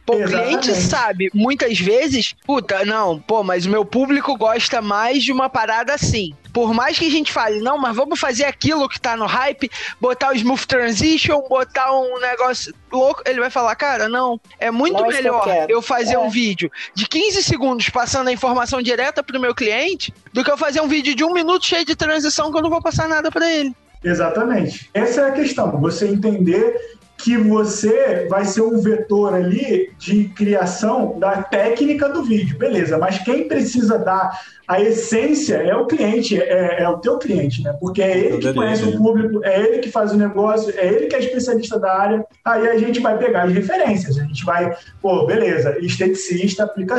Pô, 0.06 0.16
o 0.16 0.24
cliente 0.24 0.74
sabe, 0.74 1.30
muitas 1.32 1.78
vezes, 1.80 2.34
puta, 2.46 2.84
não, 2.84 3.18
pô, 3.18 3.42
mas 3.42 3.64
o 3.64 3.70
meu 3.70 3.86
público 3.86 4.36
gosta 4.36 4.82
mais 4.82 5.22
de 5.22 5.32
uma 5.32 5.48
parada 5.48 5.94
assim. 5.94 6.34
Por 6.52 6.74
mais 6.74 6.98
que 6.98 7.06
a 7.06 7.10
gente 7.10 7.32
fale, 7.32 7.60
não, 7.60 7.78
mas 7.78 7.96
vamos 7.96 8.20
fazer 8.20 8.44
aquilo 8.44 8.88
que 8.88 9.00
tá 9.00 9.16
no 9.16 9.24
hype, 9.24 9.70
botar 9.98 10.30
o 10.30 10.34
smooth 10.34 10.66
transition, 10.66 11.40
botar 11.48 11.90
um 11.98 12.20
negócio 12.20 12.74
louco, 12.92 13.22
ele 13.26 13.40
vai 13.40 13.48
falar, 13.48 13.74
cara, 13.76 14.06
não, 14.06 14.38
é 14.60 14.70
muito 14.70 15.00
não 15.00 15.08
melhor 15.08 15.48
eu, 15.48 15.76
eu, 15.76 15.82
fazer 15.82 16.14
é. 16.14 16.18
um 16.18 16.28
vídeo 16.28 16.70
de 16.94 17.08
15 17.08 17.42
segundos 17.42 17.88
passando 17.88 18.28
a 18.28 18.32
informação 18.32 18.82
direta 18.82 19.22
pro 19.22 19.40
meu 19.40 19.54
cliente 19.54 20.12
do 20.34 20.44
que 20.44 20.50
eu 20.50 20.58
fazer 20.58 20.82
um 20.82 20.86
vídeo 20.86 21.14
de 21.14 21.24
um 21.24 21.32
minuto 21.32 21.64
cheio 21.64 21.84
de 21.84 21.96
transição 21.96 22.52
que 22.52 22.58
eu 22.58 22.62
não 22.62 22.70
vou 22.70 22.82
passar 22.82 23.08
nada 23.08 23.30
para 23.30 23.50
ele. 23.50 23.74
Exatamente. 24.04 24.90
Essa 24.92 25.22
é 25.22 25.28
a 25.30 25.32
questão. 25.32 25.80
Você 25.80 26.06
entender 26.06 26.76
que 27.24 27.38
você 27.38 28.26
vai 28.28 28.44
ser 28.44 28.60
um 28.60 28.78
vetor 28.82 29.32
ali 29.32 29.90
de 29.96 30.24
criação 30.24 31.18
da 31.18 31.42
técnica 31.42 32.06
do 32.06 32.22
vídeo, 32.22 32.58
beleza? 32.58 32.98
Mas 32.98 33.18
quem 33.18 33.48
precisa 33.48 33.98
dar 33.98 34.38
a 34.68 34.78
essência 34.78 35.54
é 35.54 35.74
o 35.74 35.86
cliente, 35.86 36.38
é, 36.38 36.82
é 36.82 36.88
o 36.88 36.98
teu 36.98 37.16
cliente, 37.16 37.62
né? 37.62 37.74
Porque 37.80 38.02
é 38.02 38.18
ele 38.18 38.36
que 38.36 38.52
conhece 38.52 38.84
o 38.84 38.98
público, 38.98 39.42
é 39.42 39.58
ele 39.58 39.78
que 39.78 39.90
faz 39.90 40.12
o 40.12 40.18
negócio, 40.18 40.74
é 40.76 40.86
ele 40.86 41.06
que 41.06 41.16
é 41.16 41.20
especialista 41.20 41.78
da 41.80 41.98
área. 41.98 42.26
Aí 42.44 42.68
a 42.68 42.76
gente 42.76 43.00
vai 43.00 43.16
pegar 43.16 43.44
as 43.44 43.54
referências, 43.54 44.18
a 44.18 44.24
gente 44.24 44.44
vai, 44.44 44.76
pô, 45.00 45.24
beleza, 45.24 45.78
esteticista 45.80 46.64
aplica 46.64 46.98